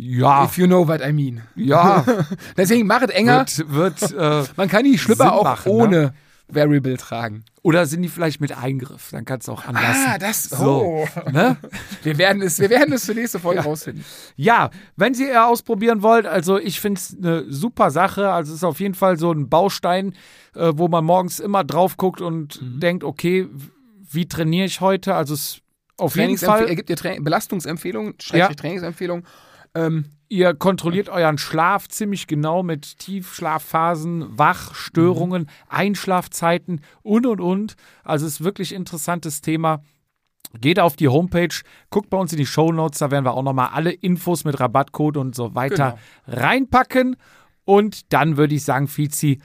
Ja, 0.00 0.44
If 0.44 0.56
you 0.58 0.66
know 0.66 0.86
what 0.86 1.00
I 1.04 1.12
mean. 1.12 1.42
ja, 1.56 2.04
Deswegen 2.56 2.86
mach 2.86 3.02
es 3.02 3.10
enger. 3.10 3.40
wird, 3.40 3.70
wird 3.70 4.12
äh, 4.12 4.44
Man 4.56 4.68
kann 4.68 4.84
die 4.84 4.96
Schlüpper 4.96 5.24
Sinn 5.24 5.32
auch 5.32 5.42
machen, 5.44 5.72
ne? 5.72 5.78
ohne 5.82 6.14
Variable 6.50 6.96
tragen. 6.96 7.44
oder 7.62 7.84
sind 7.84 8.00
die 8.02 8.08
vielleicht 8.08 8.40
mit 8.40 8.56
Eingriff? 8.56 9.08
Dann 9.10 9.24
kannst 9.26 9.48
du 9.48 9.52
auch 9.52 9.66
anlassen. 9.66 10.04
Ah, 10.06 10.16
das. 10.18 10.44
So, 10.44 11.04
Oh. 11.04 11.08
ne? 11.30 11.56
Wir 12.04 12.16
werden 12.16 12.40
es, 12.42 12.58
wir 12.60 12.70
werden 12.70 12.92
es 12.94 13.04
für 13.04 13.14
nächste 13.14 13.38
Folge 13.40 13.60
rausfinden. 13.60 14.02
Ja, 14.36 14.70
wenn 14.96 15.12
Sie 15.14 15.26
eher 15.26 15.46
ausprobieren 15.48 16.00
wollt, 16.00 16.24
also 16.26 16.58
ich 16.58 16.80
finde 16.80 17.00
es 17.00 17.14
eine 17.18 17.44
super 17.52 17.90
Sache. 17.90 18.30
Also 18.30 18.52
es 18.52 18.58
ist 18.58 18.64
auf 18.64 18.78
jeden 18.80 18.94
Fall 18.94 19.18
so 19.18 19.30
ein 19.32 19.48
Baustein, 19.50 20.14
äh, 20.54 20.72
wo 20.76 20.86
man 20.88 21.04
morgens 21.04 21.38
immer 21.40 21.64
drauf 21.64 21.96
guckt 21.98 22.20
und 22.22 22.62
Mhm. 22.62 22.80
denkt, 22.80 23.04
okay, 23.04 23.48
wie 24.10 24.26
trainiere 24.26 24.64
ich 24.66 24.80
heute? 24.80 25.16
Also 25.16 25.34
es 25.34 25.40
ist 25.56 25.60
auf 25.98 26.14
jeden 26.16 26.38
Fall, 26.38 26.66
Er 26.68 26.76
gibt 26.76 26.88
dir 26.88 27.20
Belastungsempfehlungen, 27.20 28.14
Ja. 28.32 28.48
Trainingsempfehlungen. 28.48 29.24
Ähm, 29.74 30.06
ihr 30.28 30.54
kontrolliert 30.54 31.08
euren 31.08 31.38
Schlaf 31.38 31.88
ziemlich 31.88 32.26
genau 32.26 32.62
mit 32.62 32.98
Tiefschlafphasen, 32.98 34.38
Wachstörungen, 34.38 35.42
Mhm. 35.42 35.48
Einschlafzeiten 35.68 36.80
und 37.02 37.26
und 37.26 37.40
und. 37.40 37.74
Also 38.04 38.26
es 38.26 38.34
ist 38.34 38.44
wirklich 38.44 38.74
interessantes 38.74 39.40
Thema. 39.40 39.82
Geht 40.58 40.80
auf 40.80 40.96
die 40.96 41.08
Homepage, 41.08 41.54
guckt 41.90 42.08
bei 42.08 42.16
uns 42.16 42.32
in 42.32 42.38
die 42.38 42.46
Show 42.46 42.72
Notes, 42.72 43.00
da 43.00 43.10
werden 43.10 43.24
wir 43.26 43.34
auch 43.34 43.42
nochmal 43.42 43.68
alle 43.74 43.92
Infos 43.92 44.44
mit 44.44 44.58
Rabattcode 44.58 45.18
und 45.18 45.34
so 45.34 45.54
weiter 45.54 45.98
reinpacken. 46.26 47.16
Und 47.64 48.12
dann 48.14 48.38
würde 48.38 48.54
ich 48.54 48.64
sagen, 48.64 48.88
Fizi, 48.88 49.40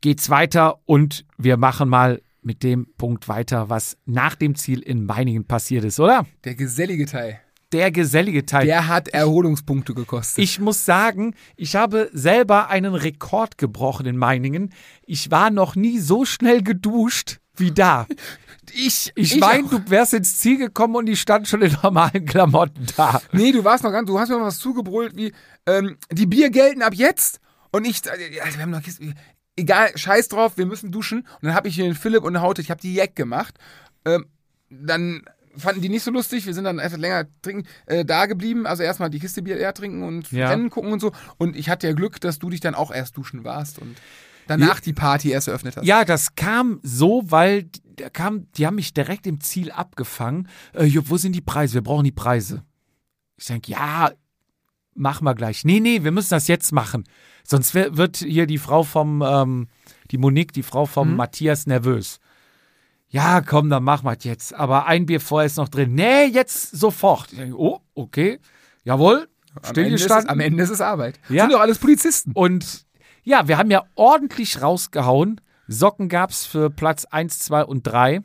geht's 0.00 0.30
weiter 0.30 0.78
und 0.86 1.26
wir 1.36 1.58
machen 1.58 1.90
mal 1.90 2.22
mit 2.40 2.62
dem 2.62 2.86
Punkt 2.96 3.28
weiter, 3.28 3.68
was 3.68 3.98
nach 4.06 4.34
dem 4.34 4.54
Ziel 4.54 4.80
in 4.80 5.04
Meiningen 5.04 5.44
passiert 5.46 5.84
ist, 5.84 6.00
oder? 6.00 6.26
der 6.44 6.54
gesellige 6.54 7.04
Teil. 7.06 7.40
Der 7.74 7.90
gesellige 7.90 8.46
Teil. 8.46 8.66
Der 8.66 8.86
hat 8.86 9.08
Erholungspunkte 9.08 9.94
gekostet. 9.94 10.42
Ich 10.44 10.60
muss 10.60 10.84
sagen, 10.84 11.34
ich 11.56 11.74
habe 11.74 12.08
selber 12.12 12.68
einen 12.68 12.94
Rekord 12.94 13.58
gebrochen 13.58 14.06
in 14.06 14.16
Meiningen. 14.16 14.72
Ich 15.04 15.32
war 15.32 15.50
noch 15.50 15.74
nie 15.74 15.98
so 15.98 16.24
schnell 16.24 16.62
geduscht 16.62 17.40
wie 17.56 17.72
da. 17.72 18.06
ich, 18.72 19.10
Ich 19.16 19.40
meine, 19.40 19.66
du 19.68 19.90
wärst 19.90 20.14
ins 20.14 20.38
Ziel 20.38 20.56
gekommen 20.56 20.94
und 20.94 21.08
ich 21.08 21.20
stand 21.20 21.48
schon 21.48 21.62
in 21.62 21.76
normalen 21.82 22.24
Klamotten 22.24 22.86
da. 22.96 23.20
Nee, 23.32 23.50
du 23.50 23.64
warst 23.64 23.82
noch 23.82 23.90
ganz, 23.90 24.06
du 24.06 24.18
hast 24.20 24.28
mir 24.28 24.38
noch 24.38 24.46
was 24.46 24.58
zugebrüllt 24.58 25.16
wie, 25.16 25.32
ähm, 25.66 25.96
die 26.12 26.26
Bier 26.26 26.50
gelten 26.50 26.80
ab 26.82 26.94
jetzt. 26.94 27.40
Und 27.72 27.86
ich, 27.86 28.08
Alter, 28.08 28.22
wir 28.56 28.62
haben 28.62 28.70
noch 28.70 28.82
egal, 29.56 29.98
scheiß 29.98 30.28
drauf, 30.28 30.56
wir 30.56 30.66
müssen 30.66 30.92
duschen. 30.92 31.20
Und 31.20 31.42
dann 31.42 31.54
habe 31.54 31.66
ich 31.66 31.74
hier 31.74 31.86
den 31.86 31.96
Philipp 31.96 32.22
und 32.22 32.40
Haute, 32.40 32.62
ich 32.62 32.70
habe 32.70 32.80
die 32.80 32.94
Jack 32.94 33.16
gemacht. 33.16 33.58
Ähm, 34.04 34.26
dann 34.70 35.24
fanden 35.56 35.80
die 35.82 35.88
nicht 35.88 36.02
so 36.02 36.10
lustig, 36.10 36.46
wir 36.46 36.54
sind 36.54 36.64
dann 36.64 36.78
einfach 36.80 36.98
länger 36.98 37.26
trinken, 37.42 37.66
äh, 37.86 38.04
da 38.04 38.26
geblieben. 38.26 38.66
Also 38.66 38.82
erstmal 38.82 39.10
die 39.10 39.18
Kiste 39.20 39.42
Bier 39.42 39.56
leer 39.56 39.74
trinken 39.74 40.02
und 40.02 40.30
Ja. 40.32 40.48
Rennen 40.50 40.70
gucken 40.70 40.92
und 40.92 41.00
so. 41.00 41.12
Und 41.38 41.56
ich 41.56 41.68
hatte 41.68 41.86
ja 41.86 41.92
Glück, 41.92 42.20
dass 42.20 42.38
du 42.38 42.50
dich 42.50 42.60
dann 42.60 42.74
auch 42.74 42.90
erst 42.90 43.16
duschen 43.16 43.44
warst 43.44 43.78
und 43.78 43.96
danach 44.46 44.80
die 44.80 44.92
Party 44.92 45.30
erst 45.30 45.48
eröffnet 45.48 45.76
hast. 45.76 45.84
Ja, 45.86 46.04
das 46.04 46.34
kam 46.34 46.80
so, 46.82 47.22
weil 47.26 47.64
die- 47.64 47.80
da 47.96 48.10
kam, 48.10 48.50
die 48.52 48.66
haben 48.66 48.74
mich 48.74 48.92
direkt 48.92 49.26
im 49.26 49.40
Ziel 49.40 49.70
abgefangen. 49.70 50.48
Äh, 50.72 50.84
Jupp, 50.84 51.10
wo 51.10 51.16
sind 51.16 51.32
die 51.36 51.40
Preise? 51.40 51.74
Wir 51.74 51.82
brauchen 51.82 52.04
die 52.04 52.10
Preise. 52.12 52.64
Ich 53.36 53.46
denke, 53.46 53.70
ja, 53.72 54.10
machen 54.94 55.24
wir 55.24 55.34
gleich. 55.34 55.64
Nee, 55.64 55.80
nee, 55.80 56.02
wir 56.04 56.10
müssen 56.12 56.30
das 56.30 56.48
jetzt 56.48 56.72
machen. 56.72 57.04
Sonst 57.46 57.74
wird 57.74 58.16
hier 58.18 58.46
die 58.46 58.58
Frau 58.58 58.82
vom, 58.84 59.22
ähm, 59.22 59.68
die 60.10 60.18
Monique, 60.18 60.52
die 60.52 60.62
Frau 60.62 60.86
vom 60.86 61.14
Matthias 61.16 61.66
nervös. 61.66 62.18
Ja, 63.14 63.42
komm, 63.42 63.70
dann 63.70 63.84
machen 63.84 64.06
wir 64.06 64.16
jetzt. 64.18 64.54
Aber 64.54 64.86
ein 64.86 65.06
Bier 65.06 65.20
vorher 65.20 65.46
ist 65.46 65.56
noch 65.56 65.68
drin. 65.68 65.94
Nee, 65.94 66.24
jetzt 66.24 66.72
sofort. 66.72 67.30
Denke, 67.30 67.56
oh, 67.56 67.78
okay. 67.94 68.40
Jawohl. 68.82 69.28
Stillgestanden. 69.62 70.30
am 70.30 70.40
Ende 70.40 70.64
ist 70.64 70.70
es 70.70 70.80
Arbeit. 70.80 71.20
Ja. 71.28 71.44
Sind 71.44 71.52
doch 71.52 71.60
alles 71.60 71.78
Polizisten. 71.78 72.32
Und 72.32 72.84
ja, 73.22 73.46
wir 73.46 73.56
haben 73.56 73.70
ja 73.70 73.84
ordentlich 73.94 74.60
rausgehauen. 74.60 75.40
Socken 75.68 76.08
gab's 76.08 76.44
für 76.44 76.70
Platz 76.70 77.04
1, 77.04 77.38
2 77.38 77.64
und 77.66 77.86
3. 77.86 78.24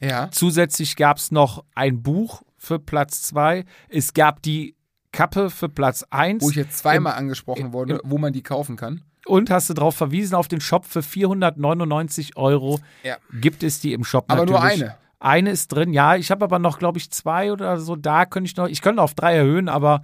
Ja. 0.00 0.30
Zusätzlich 0.30 0.96
gab's 0.96 1.30
noch 1.30 1.64
ein 1.74 2.02
Buch 2.02 2.42
für 2.58 2.78
Platz 2.78 3.22
2. 3.22 3.64
Es 3.88 4.12
gab 4.12 4.42
die 4.42 4.76
Kappe 5.12 5.50
für 5.50 5.68
Platz 5.68 6.04
1. 6.10 6.42
Wo 6.42 6.50
ich 6.50 6.56
jetzt 6.56 6.78
zweimal 6.78 7.14
angesprochen 7.14 7.72
wurde, 7.72 8.00
wo 8.04 8.18
man 8.18 8.32
die 8.32 8.42
kaufen 8.42 8.76
kann. 8.76 9.02
Und 9.26 9.50
hast 9.50 9.68
du 9.70 9.74
darauf 9.74 9.94
verwiesen, 9.96 10.34
auf 10.34 10.48
den 10.48 10.60
Shop 10.60 10.84
für 10.86 11.02
499 11.02 12.36
Euro 12.36 12.80
Ja. 13.02 13.16
gibt 13.40 13.62
es 13.62 13.80
die 13.80 13.92
im 13.92 14.04
Shop 14.04 14.24
Aber 14.28 14.46
nur 14.46 14.58
natürlich. 14.60 14.82
eine. 14.84 14.96
Eine 15.22 15.50
ist 15.50 15.68
drin, 15.68 15.92
ja. 15.92 16.16
Ich 16.16 16.30
habe 16.30 16.44
aber 16.46 16.58
noch, 16.58 16.78
glaube 16.78 16.96
ich, 16.98 17.10
zwei 17.10 17.52
oder 17.52 17.78
so. 17.78 17.94
Da 17.94 18.24
könnte 18.24 18.48
ich 18.48 18.56
noch, 18.56 18.68
ich 18.68 18.80
könnte 18.80 19.02
auf 19.02 19.12
drei 19.14 19.36
erhöhen, 19.36 19.68
aber 19.68 20.02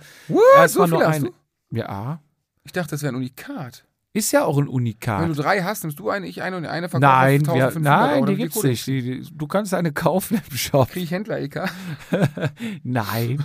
erstmal 0.59 0.89
So 0.89 0.95
nur 0.97 0.99
viel 1.01 1.09
hast 1.09 1.17
eine. 1.17 1.31
du? 1.71 1.77
Ja. 1.79 2.21
Ich 2.65 2.73
dachte, 2.73 2.91
das 2.91 3.03
wäre 3.03 3.13
ein 3.15 3.17
Unikat. 3.17 3.85
Ist 4.13 4.33
ja 4.33 4.45
auch 4.45 4.59
ein 4.59 4.67
Wenn 4.67 4.73
Unikat. 4.75 5.29
du 5.29 5.35
drei 5.35 5.63
hast, 5.63 5.85
nimmst 5.85 5.99
du 5.99 6.11
eine, 6.11 6.27
ich 6.27 6.43
eine 6.43 6.57
und 6.59 6.67
eine 6.67 6.89
verkauft 6.91 7.11
Nein, 7.13 7.47
wir, 7.47 7.53
1500 7.69 7.83
nein, 7.83 8.15
Euro. 8.17 8.27
die 8.27 8.37
gibt's 8.37 8.63
nicht. 8.63 8.87
Die, 8.87 9.03
die, 9.03 9.29
du 9.33 9.47
kannst 9.47 9.73
eine 9.73 9.93
kaufen 9.95 10.41
im 10.51 10.57
Shop. 10.57 10.91
Krieg 10.91 11.05
ich 11.05 11.11
Händler, 11.11 11.39
EK? 11.41 11.65
Nein. 12.83 13.43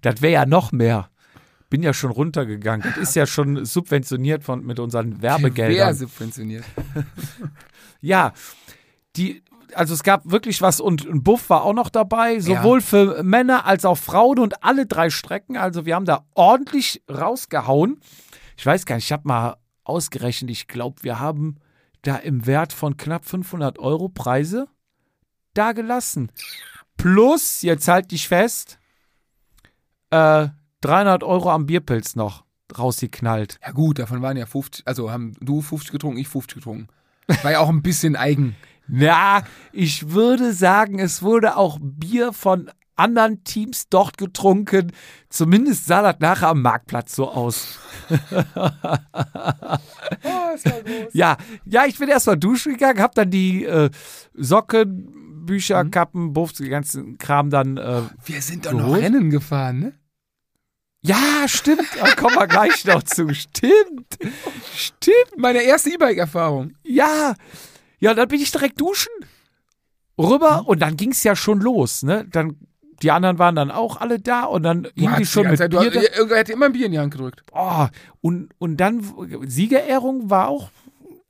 Das 0.00 0.22
wäre 0.22 0.32
ja 0.32 0.46
noch 0.46 0.72
mehr. 0.72 1.10
Bin 1.70 1.82
ja 1.82 1.94
schon 1.94 2.10
runtergegangen. 2.10 2.86
Das 2.86 2.96
ist 2.98 3.16
ja 3.16 3.26
schon 3.26 3.64
subventioniert 3.64 4.44
von, 4.44 4.64
mit 4.64 4.78
unseren 4.78 5.22
Wer 5.22 5.30
Werbegeldern. 5.32 5.94
subventioniert? 5.94 6.64
Ja, 8.04 8.32
die, 9.14 9.44
also 9.74 9.94
es 9.94 10.02
gab 10.02 10.28
wirklich 10.28 10.60
was 10.60 10.80
und 10.80 11.06
ein 11.06 11.22
Buff 11.22 11.48
war 11.50 11.62
auch 11.62 11.72
noch 11.72 11.88
dabei, 11.88 12.40
sowohl 12.40 12.80
für 12.80 13.22
Männer 13.22 13.64
als 13.64 13.84
auch 13.84 13.96
Frauen 13.96 14.40
und 14.40 14.64
alle 14.64 14.86
drei 14.86 15.08
Strecken. 15.08 15.56
Also 15.56 15.86
wir 15.86 15.94
haben 15.94 16.04
da 16.04 16.26
ordentlich 16.34 17.02
rausgehauen. 17.08 18.00
Ich 18.56 18.66
weiß 18.66 18.86
gar 18.86 18.96
nicht, 18.96 19.04
ich 19.04 19.12
habe 19.12 19.28
mal 19.28 19.56
ausgerechnet, 19.84 20.50
ich 20.50 20.66
glaube, 20.66 21.02
wir 21.04 21.20
haben 21.20 21.58
da 22.02 22.16
im 22.16 22.46
Wert 22.46 22.72
von 22.72 22.96
knapp 22.96 23.24
500 23.24 23.78
Euro 23.78 24.08
Preise 24.08 24.66
da 25.54 25.70
gelassen. 25.72 26.32
Plus, 26.96 27.62
jetzt 27.62 27.86
halt 27.88 28.10
dich 28.10 28.26
fest, 28.26 28.78
äh, 30.12 30.48
300 30.82 31.24
Euro 31.24 31.50
am 31.50 31.66
Bierpilz 31.66 32.16
noch 32.16 32.44
rausgeknallt. 32.78 33.58
Ja 33.64 33.72
gut, 33.72 33.98
davon 33.98 34.22
waren 34.22 34.36
ja 34.36 34.46
50, 34.46 34.86
also 34.86 35.10
haben 35.10 35.32
du 35.40 35.60
50 35.60 35.90
getrunken, 35.92 36.18
ich 36.18 36.28
50 36.28 36.56
getrunken. 36.56 36.88
War 37.42 37.52
ja 37.52 37.60
auch 37.60 37.68
ein 37.68 37.82
bisschen 37.82 38.16
eigen. 38.16 38.56
Na, 38.88 39.42
ich 39.72 40.10
würde 40.10 40.52
sagen, 40.52 40.98
es 40.98 41.22
wurde 41.22 41.56
auch 41.56 41.78
Bier 41.80 42.32
von 42.32 42.70
anderen 42.96 43.42
Teams 43.44 43.88
dort 43.88 44.18
getrunken. 44.18 44.92
Zumindest 45.28 45.86
sah 45.86 46.02
das 46.02 46.20
nachher 46.20 46.48
am 46.48 46.62
Marktplatz 46.62 47.14
so 47.14 47.30
aus. 47.30 47.78
Oh, 48.54 48.68
ja. 50.24 51.08
Ja, 51.12 51.36
ja, 51.64 51.84
ich 51.86 51.98
bin 51.98 52.08
erstmal 52.08 52.36
duschen 52.36 52.72
gegangen, 52.72 53.00
hab 53.00 53.14
dann 53.14 53.30
die 53.30 53.64
äh, 53.64 53.88
Socken, 54.34 55.46
Bücher, 55.46 55.84
Kappen, 55.86 56.32
Buffs, 56.32 56.54
den 56.54 56.68
ganzen 56.70 57.18
Kram 57.18 57.50
dann. 57.50 57.76
Äh, 57.76 58.02
Wir 58.24 58.42
sind 58.42 58.66
doch 58.66 58.72
noch 58.72 58.96
Rennen 58.96 59.30
gefahren, 59.30 59.78
ne? 59.78 59.92
Ja, 61.04 61.46
stimmt, 61.46 61.82
da 62.00 62.14
kommen 62.14 62.36
wir 62.36 62.46
gleich 62.46 62.84
noch 62.84 63.02
zu. 63.02 63.34
Stimmt, 63.34 64.18
stimmt. 64.76 65.36
Meine 65.36 65.62
erste 65.62 65.90
E-Bike-Erfahrung. 65.90 66.74
Ja, 66.84 67.34
ja, 67.98 68.14
dann 68.14 68.28
bin 68.28 68.40
ich 68.40 68.50
direkt 68.50 68.80
duschen. 68.80 69.12
Rüber 70.18 70.64
und 70.66 70.80
dann 70.80 70.96
ging's 70.96 71.22
ja 71.24 71.34
schon 71.34 71.60
los, 71.60 72.02
ne? 72.02 72.26
Dann, 72.30 72.56
die 73.02 73.10
anderen 73.10 73.38
waren 73.38 73.56
dann 73.56 73.70
auch 73.70 74.00
alle 74.00 74.20
da 74.20 74.44
und 74.44 74.62
dann 74.62 74.84
Du 74.84 74.90
hingen 74.94 75.16
die 75.18 75.26
schon 75.26 75.48
mit 75.48 75.58
Zeit- 75.58 75.70
Bier 75.70 75.90
du, 75.90 76.00
da. 76.00 76.00
Irgendwer 76.16 76.36
hätte 76.38 76.52
immer 76.52 76.66
ein 76.66 76.72
Bier 76.72 76.86
in 76.86 76.92
die 76.92 76.98
Hand 76.98 77.12
gedrückt. 77.12 77.42
Oh, 77.52 77.86
und, 78.20 78.50
und 78.58 78.76
dann 78.76 79.02
Siegerehrung 79.46 80.30
war 80.30 80.48
auch 80.48 80.70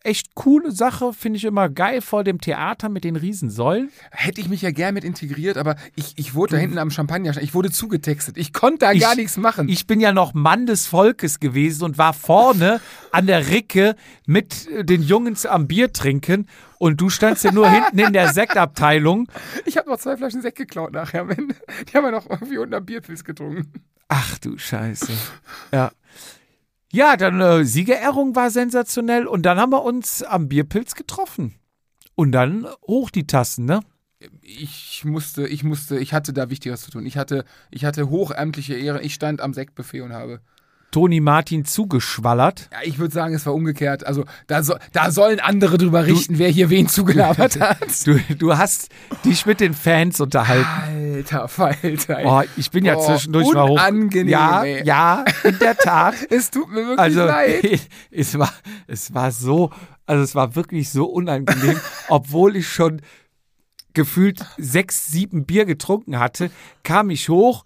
echt 0.04 0.34
coole 0.34 0.72
Sache, 0.72 1.12
finde 1.12 1.36
ich 1.38 1.44
immer 1.44 1.68
geil 1.68 2.00
vor 2.00 2.24
dem 2.24 2.40
Theater 2.40 2.88
mit 2.88 3.04
den 3.04 3.16
Riesensäulen. 3.16 3.90
Hätte 4.10 4.40
ich 4.40 4.48
mich 4.48 4.62
ja 4.62 4.70
gern 4.70 4.94
mit 4.94 5.04
integriert, 5.04 5.56
aber 5.56 5.76
ich, 5.96 6.14
ich 6.16 6.34
wurde 6.34 6.56
da 6.56 6.60
hinten 6.60 6.78
am 6.78 6.90
Champagner, 6.90 7.36
ich 7.40 7.54
wurde 7.54 7.70
zugetextet. 7.70 8.36
Ich 8.38 8.52
konnte 8.52 8.78
da 8.80 8.92
Ich- 8.92 9.00
gar 9.00 9.14
nichts 9.14 9.36
machen. 9.36 9.68
Ich 9.68 9.86
bin 9.86 10.00
ja 10.00 10.12
noch 10.12 10.34
Mann 10.34 10.66
des 10.66 10.86
Volkes 10.86 11.40
gewesen 11.40 11.84
und 11.84 11.98
war 11.98 12.12
vorne 12.12 12.80
an 13.10 13.26
der 13.26 13.48
Ricke 13.48 13.96
mit 14.26 14.68
äh, 14.68 14.84
den 14.84 15.02
Jungs 15.02 15.46
am 15.46 15.66
Bier 15.68 15.92
trinken 15.92 16.46
und 16.78 17.00
du 17.00 17.08
standst 17.10 17.44
ja 17.44 17.52
nur 17.52 17.68
hinten 17.70 17.98
in 17.98 18.12
der 18.12 18.32
Sektabteilung. 18.32 19.28
Ich 19.64 19.76
habe 19.76 19.88
noch 19.88 19.98
zwei 19.98 20.16
Flaschen 20.16 20.42
Sekt 20.42 20.58
geklaut 20.58 20.92
nachher 20.92 21.22
am 21.22 21.30
Ende. 21.30 21.54
Die 21.90 21.96
haben 21.96 22.04
wir 22.04 22.10
noch 22.10 22.28
irgendwie 22.28 22.58
unten 22.58 22.74
am 22.74 22.84
Bierpilz 22.84 23.22
getrunken. 23.24 23.72
Ach 24.08 24.38
du 24.38 24.58
Scheiße. 24.58 25.12
Ja. 25.72 25.90
Ja, 26.94 27.16
dann 27.16 27.40
äh, 27.40 27.64
Siegerehrung 27.64 28.36
war 28.36 28.50
sensationell 28.50 29.26
und 29.26 29.44
dann 29.44 29.58
haben 29.58 29.72
wir 29.72 29.82
uns 29.82 30.22
am 30.22 30.48
Bierpilz 30.48 30.94
getroffen. 30.94 31.54
Und 32.14 32.32
dann 32.32 32.66
hoch 32.86 33.10
die 33.10 33.26
Tassen, 33.26 33.64
ne? 33.64 33.80
Ich 34.42 35.02
musste, 35.02 35.48
ich 35.48 35.64
musste, 35.64 35.98
ich 35.98 36.12
hatte 36.12 36.34
da 36.34 36.50
Wichtigeres 36.50 36.82
zu 36.82 36.90
tun. 36.90 37.06
Ich 37.06 37.16
hatte, 37.16 37.46
ich 37.70 37.86
hatte 37.86 38.10
hochamtliche 38.10 38.74
Ehre. 38.74 39.00
Ich 39.00 39.14
stand 39.14 39.40
am 39.40 39.54
Sektbuffet 39.54 40.02
und 40.02 40.12
habe. 40.12 40.42
Toni 40.92 41.18
Martin 41.20 41.64
zugeschwallert. 41.64 42.68
Ja, 42.70 42.78
ich 42.84 42.98
würde 42.98 43.12
sagen, 43.12 43.34
es 43.34 43.44
war 43.46 43.54
umgekehrt. 43.54 44.06
Also 44.06 44.24
da, 44.46 44.62
so, 44.62 44.76
da 44.92 45.10
sollen 45.10 45.40
andere 45.40 45.78
drüber 45.78 46.06
richten, 46.06 46.38
wer 46.38 46.48
hier 46.50 46.70
wen 46.70 46.86
zugelabert 46.86 47.58
hat. 47.60 48.06
Du, 48.06 48.20
du 48.38 48.56
hast 48.56 48.90
dich 49.24 49.44
mit 49.46 49.58
den 49.60 49.74
Fans 49.74 50.20
unterhalten. 50.20 50.66
Alter 51.16 51.48
Falter. 51.48 52.20
Oh, 52.24 52.42
ich 52.56 52.70
bin 52.70 52.84
ja 52.84 52.94
Boah, 52.94 53.06
zwischendurch 53.06 53.52
mal 53.52 53.68
hoch. 53.68 53.80
ja, 54.26 54.62
ey. 54.62 54.84
ja, 54.84 55.24
in 55.42 55.58
der 55.58 55.76
Tat. 55.76 56.14
Es 56.30 56.50
tut 56.50 56.68
mir 56.70 56.76
wirklich 56.86 56.98
Also 56.98 57.24
leid. 57.24 57.80
es 58.10 58.38
war, 58.38 58.52
es 58.86 59.12
war 59.14 59.32
so, 59.32 59.70
also 60.06 60.22
es 60.22 60.34
war 60.34 60.54
wirklich 60.54 60.90
so 60.90 61.06
unangenehm, 61.06 61.80
obwohl 62.08 62.56
ich 62.56 62.68
schon 62.68 63.00
gefühlt 63.94 64.44
sechs, 64.58 65.06
sieben 65.08 65.44
Bier 65.46 65.64
getrunken 65.64 66.18
hatte, 66.18 66.50
kam 66.82 67.10
ich 67.10 67.28
hoch. 67.28 67.64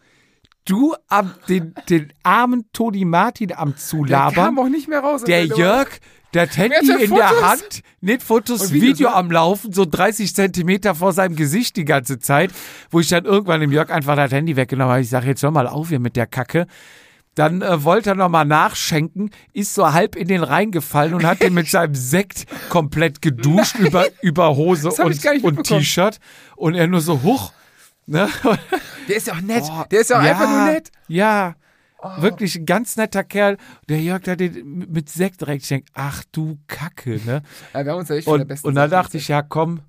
Du 0.66 0.94
am 1.08 1.32
den, 1.48 1.74
den 1.88 2.12
armen 2.22 2.66
Toni 2.72 3.04
Martin 3.04 3.52
am 3.52 3.70
Der 3.70 3.76
zulabern. 3.78 4.34
kam 4.34 4.58
auch 4.58 4.68
nicht 4.68 4.88
mehr 4.88 5.00
raus. 5.00 5.22
Der 5.24 5.38
Also, 5.42 5.56
Jörg, 5.56 5.88
das 6.32 6.56
Handy 6.58 7.04
in 7.04 7.14
der? 7.14 7.40
Hand, 7.40 7.82
nicht 8.00 8.22
Fotos, 8.22 8.60
Und 8.60 8.72
Video, 8.72 8.88
Videos, 8.88 9.10
ne? 9.12 9.16
am 9.16 9.30
Laufen, 9.30 9.72
so 9.72 9.84
30 9.84 10.34
Zentimeter 10.34 10.94
vor 10.96 11.12
seinem 11.12 11.36
Gesicht 11.36 11.76
die 11.76 11.84
ganze 11.84 12.18
Zeit, 12.18 12.50
wo 12.90 12.98
ich 13.00 13.08
dann 13.08 13.24
irgendwann 13.24 13.60
dem 13.60 13.70
Jörg 13.72 13.90
einfach 13.90 14.16
das 14.16 14.32
Handy 14.32 14.56
weggenommen 14.56 14.90
habe. 14.92 15.02
Ich 15.02 15.08
sage, 15.08 15.28
jetzt 15.28 15.42
hör 15.42 15.52
mal 15.52 15.68
auf 15.68 15.88
hier 15.88 16.00
mit 16.00 16.16
der 16.16 16.26
Kacke. 16.26 16.66
Dann 17.36 17.62
äh, 17.62 17.84
wollte 17.84 18.10
er 18.10 18.14
nochmal 18.16 18.46
nachschenken, 18.46 19.30
ist 19.52 19.74
so 19.74 19.92
halb 19.92 20.16
in 20.16 20.26
den 20.26 20.42
Rhein 20.42 20.70
gefallen 20.72 21.14
und 21.14 21.24
hat 21.24 21.42
den 21.42 21.54
mit 21.54 21.68
seinem 21.68 21.94
Sekt 21.94 22.46
komplett 22.70 23.22
geduscht 23.22 23.74
über, 23.78 24.06
über 24.22 24.56
Hose 24.56 24.90
und. 24.90 25.62
T-Shirt. 25.62 26.18
Und 26.56 26.74
er 26.74 26.86
nur 26.88 27.02
so, 27.02 27.22
huch. 27.22 27.52
Ne? 28.06 28.28
Der 29.08 29.16
ist 29.16 29.26
ja 29.26 29.34
auch 29.34 29.40
nett. 29.40 29.64
Oh, 29.66 29.84
der 29.90 30.00
ist 30.00 30.10
ja 30.10 30.18
auch 30.18 30.24
ja, 30.24 30.30
einfach 30.30 30.48
nur 30.48 30.64
nett. 30.72 30.90
Oh. 30.92 31.00
Ja, 31.08 31.54
wirklich 32.18 32.56
ein 32.56 32.66
ganz 32.66 32.96
netter 32.96 33.22
Kerl. 33.22 33.56
Der 33.88 34.00
Jörg 34.00 34.22
da 34.22 34.34
den 34.34 34.86
mit 34.90 35.08
Sekt 35.08 35.40
direkt. 35.40 35.68
Denke, 35.70 35.86
ach 35.94 36.24
du 36.32 36.58
Kacke, 36.66 37.20
ne? 37.24 37.42
Ja, 37.72 37.84
wir 37.84 37.92
haben 37.92 38.00
uns 38.00 38.08
ja 38.08 38.16
echt 38.16 38.24
von 38.24 38.38
der 38.38 38.42
Und, 38.42 38.48
besten 38.48 38.66
und 38.66 38.74
da 38.74 38.88
dachte 38.88 39.18
ich, 39.18 39.28
ja 39.28 39.42
komm, 39.42 39.80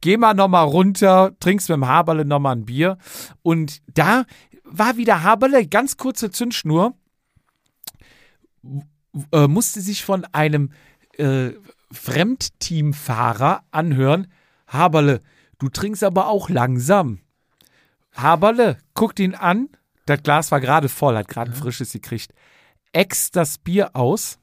geh 0.00 0.16
mal 0.16 0.34
nochmal 0.34 0.66
runter, 0.66 1.32
trinkst 1.40 1.68
mit 1.68 1.76
dem 1.76 1.86
Haberle 1.86 2.24
nochmal 2.24 2.56
ein 2.56 2.66
Bier. 2.66 2.98
Und 3.42 3.80
da 3.94 4.24
war 4.64 4.96
wieder 4.96 5.22
Haberle, 5.22 5.66
ganz 5.66 5.96
kurze 5.96 6.30
Zündschnur, 6.30 6.94
äh, 9.32 9.46
musste 9.46 9.80
sich 9.80 10.04
von 10.04 10.24
einem 10.32 10.72
äh, 11.16 11.50
Fremdteamfahrer 11.92 13.62
anhören, 13.70 14.28
Haberle, 14.66 15.20
du 15.58 15.68
trinkst 15.68 16.02
aber 16.02 16.28
auch 16.28 16.48
langsam. 16.48 17.20
Haberle 18.12 18.78
guckt 18.94 19.18
ihn 19.20 19.34
an, 19.34 19.68
das 20.06 20.22
Glas 20.22 20.50
war 20.50 20.60
gerade 20.60 20.88
voll, 20.88 21.16
hat 21.16 21.28
gerade 21.28 21.50
ein 21.50 21.56
frisches 21.56 21.92
gekriegt, 21.92 22.32
ex 22.92 23.30
das 23.30 23.58
Bier 23.58 23.94
aus 23.94 24.38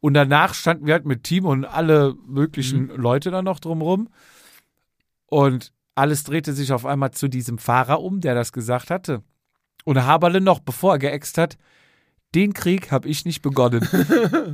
und 0.00 0.14
danach 0.14 0.54
standen 0.54 0.86
wir 0.86 0.94
halt 0.94 1.06
mit 1.06 1.24
Team 1.24 1.46
und 1.46 1.64
alle 1.64 2.14
möglichen 2.26 2.88
Leute 2.88 3.30
da 3.30 3.42
noch 3.42 3.60
drumrum 3.60 4.08
und 5.26 5.72
alles 5.94 6.24
drehte 6.24 6.52
sich 6.52 6.72
auf 6.72 6.86
einmal 6.86 7.10
zu 7.12 7.28
diesem 7.28 7.58
Fahrer 7.58 8.02
um, 8.02 8.20
der 8.20 8.34
das 8.34 8.52
gesagt 8.52 8.90
hatte. 8.90 9.22
Und 9.84 10.02
Haberle 10.04 10.40
noch, 10.40 10.60
bevor 10.60 10.94
er 10.94 10.98
geäxt 10.98 11.38
hat, 11.38 11.58
den 12.34 12.54
Krieg 12.54 12.90
habe 12.90 13.08
ich 13.08 13.24
nicht 13.24 13.42
begonnen. 13.42 13.86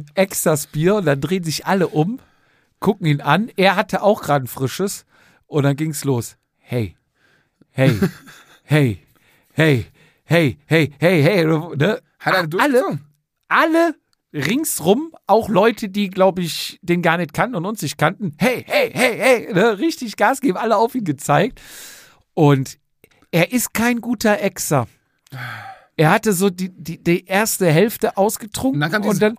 Ex 0.14 0.42
das 0.42 0.66
Bier 0.66 0.96
und 0.96 1.04
dann 1.04 1.20
drehen 1.20 1.44
sich 1.44 1.66
alle 1.66 1.88
um, 1.88 2.18
gucken 2.80 3.06
ihn 3.06 3.20
an. 3.20 3.50
Er 3.56 3.76
hatte 3.76 4.02
auch 4.02 4.22
gerade 4.22 4.44
ein 4.44 4.48
frisches 4.48 5.06
und 5.46 5.62
dann 5.62 5.76
ging's 5.76 6.04
los. 6.04 6.36
Hey, 6.56 6.97
hey, 7.78 7.96
hey, 8.64 8.98
hey, 9.54 9.86
hey, 10.24 10.58
hey, 10.66 10.92
hey, 10.98 11.22
hey. 11.22 11.44
Ne? 11.44 12.00
Hat 12.18 12.34
er 12.34 12.60
alle, 12.60 12.98
alle 13.46 13.94
ringsrum 14.32 15.14
auch 15.26 15.48
Leute, 15.48 15.88
die, 15.88 16.10
glaube 16.10 16.42
ich, 16.42 16.78
den 16.82 17.02
gar 17.02 17.18
nicht 17.18 17.32
kannten 17.32 17.54
und 17.54 17.64
uns 17.64 17.80
nicht 17.80 17.96
kannten. 17.96 18.34
Hey, 18.36 18.64
hey, 18.66 18.90
hey, 18.92 19.16
hey, 19.16 19.54
ne? 19.54 19.78
richtig 19.78 20.16
Gas 20.16 20.40
geben, 20.40 20.56
alle 20.56 20.76
auf 20.76 20.94
ihn 20.96 21.04
gezeigt. 21.04 21.60
Und 22.34 22.78
er 23.30 23.52
ist 23.52 23.72
kein 23.74 24.00
guter 24.00 24.40
Exer. 24.40 24.88
Er 25.98 26.10
hatte 26.10 26.32
so 26.32 26.48
die, 26.48 26.68
die, 26.68 27.02
die 27.02 27.26
erste 27.26 27.66
Hälfte 27.66 28.16
ausgetrunken 28.16 28.80
Und 28.80 28.92
dann 28.92 29.02
kam 29.02 29.10
und 29.10 29.20
dann, 29.20 29.36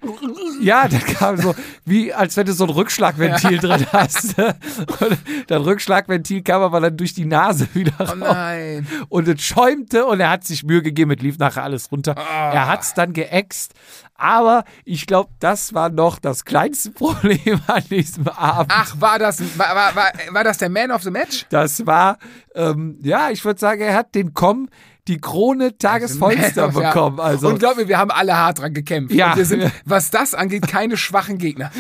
ja, 0.62 0.90
dann 0.90 1.00
kam 1.06 1.38
so, 1.38 1.56
wie 1.86 2.14
als 2.14 2.36
wenn 2.36 2.48
du 2.48 2.52
so 2.52 2.66
ein 2.66 2.70
Rückschlagventil 2.70 3.60
drin 3.60 3.86
hast. 3.94 4.38
Und 4.38 5.18
das 5.48 5.66
Rückschlagventil 5.66 6.44
kam 6.44 6.62
aber 6.62 6.82
dann 6.82 6.98
durch 6.98 7.14
die 7.14 7.24
Nase 7.24 7.70
wieder 7.74 7.94
raus. 7.98 8.10
Oh 8.12 8.16
nein. 8.18 8.86
Und 9.08 9.30
es 9.30 9.42
schäumte 9.42 10.06
und 10.06 10.20
er 10.20 10.32
hat 10.32 10.44
sich 10.44 10.66
Mühe 10.66 10.82
gegeben, 10.82 11.12
es 11.12 11.22
lief 11.22 11.38
nachher 11.38 11.64
alles 11.64 11.94
runter. 11.94 12.18
Ah. 12.18 12.52
Er 12.54 12.68
hat 12.68 12.82
es 12.82 12.94
dann 12.94 13.14
geäxt. 13.14 13.74
Aber 14.16 14.66
ich 14.84 15.08
glaube, 15.08 15.32
das 15.40 15.74
war 15.74 15.88
noch 15.90 16.20
das 16.20 16.44
kleinste 16.44 16.92
Problem 16.92 17.62
an 17.68 17.84
diesem 17.90 18.28
Abend. 18.28 18.74
Ach, 18.76 19.00
war 19.00 19.18
das, 19.18 19.42
war, 19.58 19.74
war, 19.74 19.96
war, 19.96 20.12
war 20.32 20.44
das 20.44 20.58
der 20.58 20.70
Man 20.70 20.92
of 20.92 21.04
the 21.04 21.10
Match? 21.10 21.46
Das 21.50 21.86
war, 21.88 22.18
ähm, 22.54 23.00
ja, 23.02 23.30
ich 23.30 23.46
würde 23.46 23.62
sagen, 23.62 23.80
er 23.80 23.96
hat 23.96 24.14
den 24.16 24.34
Com 24.34 24.68
die 25.10 25.20
Krone 25.20 25.78
Tagesvollster 25.78 26.72
ja. 26.74 26.90
bekommen. 26.90 27.20
Also, 27.20 27.50
Und 27.50 27.60
glaub 27.60 27.76
mir, 27.76 27.88
wir 27.88 27.98
haben 27.98 28.12
alle 28.12 28.38
hart 28.38 28.60
dran 28.60 28.74
gekämpft. 28.74 29.14
Ja. 29.14 29.32
Und 29.32 29.38
wir 29.38 29.46
sind, 29.46 29.72
was 29.86 30.12
das 30.12 30.34
angeht, 30.34 30.68
keine 30.68 30.96
schwachen 30.96 31.38
Gegner. 31.38 31.72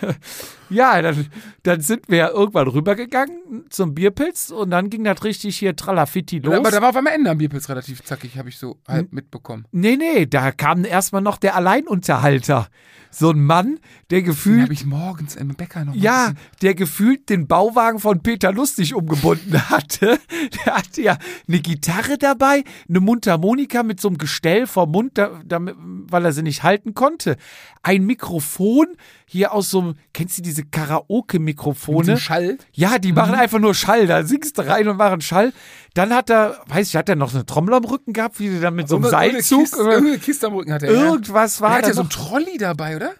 ja, 0.70 1.00
dann, 1.02 1.26
dann 1.62 1.80
sind 1.80 2.08
wir 2.08 2.30
irgendwann 2.30 2.68
rübergegangen 2.68 3.64
zum 3.70 3.94
Bierpilz 3.94 4.50
und 4.50 4.70
dann 4.70 4.90
ging 4.90 5.04
das 5.04 5.22
richtig 5.24 5.56
hier 5.58 5.76
Tralafitti 5.76 6.38
los. 6.40 6.54
Aber 6.54 6.70
da 6.70 6.80
war 6.82 6.90
auf 6.90 6.96
einmal 6.96 7.12
Ende 7.14 7.30
am 7.30 7.38
Bierpilz 7.38 7.68
relativ 7.68 8.02
zackig, 8.02 8.38
habe 8.38 8.48
ich 8.48 8.58
so 8.58 8.78
halb 8.88 9.12
mitbekommen. 9.12 9.66
nee, 9.72 9.96
nee, 9.96 10.26
da 10.26 10.52
kam 10.52 10.84
erstmal 10.84 11.22
noch 11.22 11.38
der 11.38 11.56
Alleinunterhalter. 11.56 12.68
So 13.10 13.30
ein 13.30 13.42
Mann, 13.42 13.78
der 14.10 14.18
Den 14.20 14.26
gefühlt 14.26 14.62
habe 14.62 14.74
ich 14.74 14.84
morgens 14.84 15.36
im 15.36 15.48
Bäcker 15.54 15.86
noch 15.86 15.94
Ja, 15.94 16.22
gesehen. 16.24 16.38
der 16.60 16.74
gefühlt 16.74 17.30
den 17.30 17.46
Bauwagen 17.46 17.98
von 17.98 18.22
Peter 18.22 18.52
Lustig 18.52 18.94
umgebunden 18.94 19.58
hatte. 19.70 20.18
Der 20.66 20.74
hatte 20.76 21.00
ja 21.00 21.16
eine 21.48 21.60
Gitarre 21.60 22.18
dabei, 22.18 22.62
eine 22.88 23.00
Mundharmonika 23.00 23.84
mit 23.84 24.00
so 24.02 24.08
einem 24.08 24.18
Gestell 24.18 24.66
vor 24.66 24.86
Mund, 24.86 25.12
da- 25.16 25.40
damit, 25.46 25.76
weil 25.78 26.26
er 26.26 26.32
sie 26.32 26.42
nicht 26.42 26.62
halten 26.62 26.92
konnte. 26.92 27.36
Ein 27.82 28.04
Mikrofon 28.04 28.86
hier 29.24 29.52
aus 29.52 29.70
so 29.70 29.80
einem, 29.80 29.94
kennst 30.12 30.36
du 30.36 30.42
diese 30.42 30.55
Mit 30.56 30.72
Karaoke-Mikrofone? 30.72 32.16
Schall. 32.18 32.58
Ja, 32.72 32.98
die 32.98 33.12
machen 33.12 33.34
einfach 33.34 33.58
nur 33.58 33.74
Schall. 33.74 34.06
Da 34.06 34.24
singst 34.24 34.58
du 34.58 34.62
rein 34.66 34.88
und 34.88 34.96
machen 34.96 35.20
Schall. 35.20 35.52
Dann 35.94 36.12
hat 36.14 36.30
er, 36.30 36.60
weiß 36.66 36.88
ich, 36.88 36.96
hat 36.96 37.08
er 37.08 37.16
noch 37.16 37.34
eine 37.34 37.46
Trommel 37.46 37.74
am 37.74 37.84
Rücken 37.84 38.12
gehabt, 38.12 38.38
wie 38.38 38.48
der 38.50 38.60
dann 38.60 38.74
mit 38.74 38.88
so 38.88 38.96
einem 38.96 39.06
Seilzug. 39.06 39.60
Kiste, 39.60 39.80
oder 39.80 39.92
irgendeine 39.92 40.18
Kiste 40.18 40.46
am 40.46 40.54
Rücken 40.54 40.72
hat 40.72 40.82
er. 40.82 40.92
ja. 40.92 41.04
Irgendwas 41.06 41.58
Der 41.58 41.66
war 41.66 41.74
hat 41.74 41.84
da 41.84 41.88
ja 41.88 41.94
so 41.94 42.02
ein 42.02 42.10
Trolley 42.10 42.58
dabei, 42.58 42.96
oder? 42.96 43.12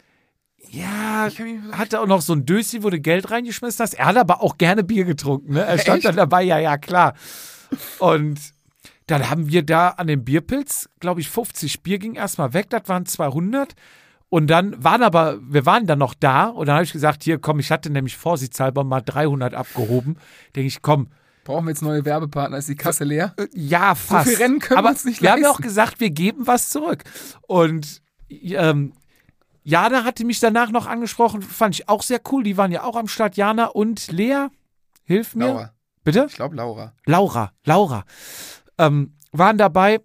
Ja, 0.71 1.29
hatte 1.73 2.01
auch 2.01 2.07
noch 2.07 2.21
so 2.23 2.33
ein 2.33 2.45
Döschen, 2.45 2.83
wo 2.83 2.91
du 2.91 2.99
Geld 3.01 3.31
reingeschmissen 3.31 3.83
hast. 3.83 3.95
Er 3.95 4.07
hat 4.07 4.17
aber 4.17 4.43
auch 4.43 4.59
gerne 4.59 4.83
Bier 4.83 5.05
getrunken. 5.05 5.55
Ne? 5.55 5.65
Er 5.65 5.79
stand 5.79 5.99
Echt? 5.99 6.07
dann 6.07 6.17
dabei, 6.17 6.43
ja, 6.43 6.59
ja, 6.59 6.77
klar. 6.77 7.15
Und 7.99 8.41
dann 9.07 9.31
haben 9.31 9.49
wir 9.49 9.63
da 9.63 9.91
an 9.91 10.09
dem 10.09 10.25
Bierpilz, 10.25 10.89
glaube 10.99 11.21
ich, 11.21 11.31
50 11.31 11.83
Bier 11.83 11.99
ging 11.99 12.15
erstmal 12.15 12.53
weg. 12.53 12.69
Das 12.71 12.83
waren 12.89 13.07
200. 13.07 13.75
Und 14.29 14.49
dann 14.49 14.83
waren 14.83 15.03
aber, 15.03 15.39
wir 15.41 15.67
waren 15.67 15.87
dann 15.87 15.99
noch 16.01 16.15
da. 16.15 16.47
Und 16.47 16.67
dann 16.67 16.75
habe 16.77 16.85
ich 16.85 16.93
gesagt, 16.93 17.23
hier, 17.23 17.39
komm, 17.39 17.61
ich 17.61 17.71
hatte 17.71 17.91
nämlich 17.91 18.17
vorsichtshalber 18.17 18.83
mal 18.85 19.01
300 19.01 19.55
abgehoben. 19.55 20.17
Denke 20.55 20.67
ich, 20.69 20.83
komm, 20.83 21.09
Brauchen 21.45 21.67
wir 21.67 21.71
jetzt 21.71 21.83
neue 21.83 22.05
Werbepartner? 22.05 22.57
Ist 22.59 22.69
die 22.69 22.75
Kasse 22.75 23.05
leer? 23.05 23.33
äh, 23.37 23.47
ja, 23.55 23.95
fast. 23.95 24.29
viel 24.29 24.37
Rennen 24.37 24.59
können 24.59 24.75
wir 24.75 24.79
aber 24.79 24.89
uns 24.89 25.05
nicht 25.05 25.23
Wir 25.23 25.31
haben 25.31 25.43
ja 25.43 25.49
auch 25.49 25.61
leisten. 25.61 25.63
gesagt, 25.63 26.01
wir 26.01 26.11
geben 26.11 26.45
was 26.49 26.71
zurück. 26.71 27.05
Und 27.47 28.03
ähm, 28.29 28.93
Jana 29.63 30.03
hatte 30.03 30.25
mich 30.25 30.41
danach 30.41 30.73
noch 30.73 30.87
angesprochen, 30.87 31.43
fand 31.43 31.77
ich 31.77 31.89
auch 31.89 32.03
sehr 32.03 32.21
cool. 32.33 32.43
Die 32.43 32.57
waren 32.57 32.73
ja 32.73 32.83
auch 32.83 32.97
am 32.97 33.07
Start. 33.07 33.37
Jana 33.37 33.67
und 33.67 34.11
Lea, 34.11 34.49
hilf 35.05 35.37
mir. 35.37 35.47
Laura. 35.47 35.73
Bitte? 36.03 36.27
Ich 36.29 36.35
glaube 36.35 36.57
Laura. 36.57 36.93
Laura, 37.05 37.53
Laura. 37.65 38.05
Ähm, 38.79 39.15
waren 39.31 39.57
dabei. 39.57 40.01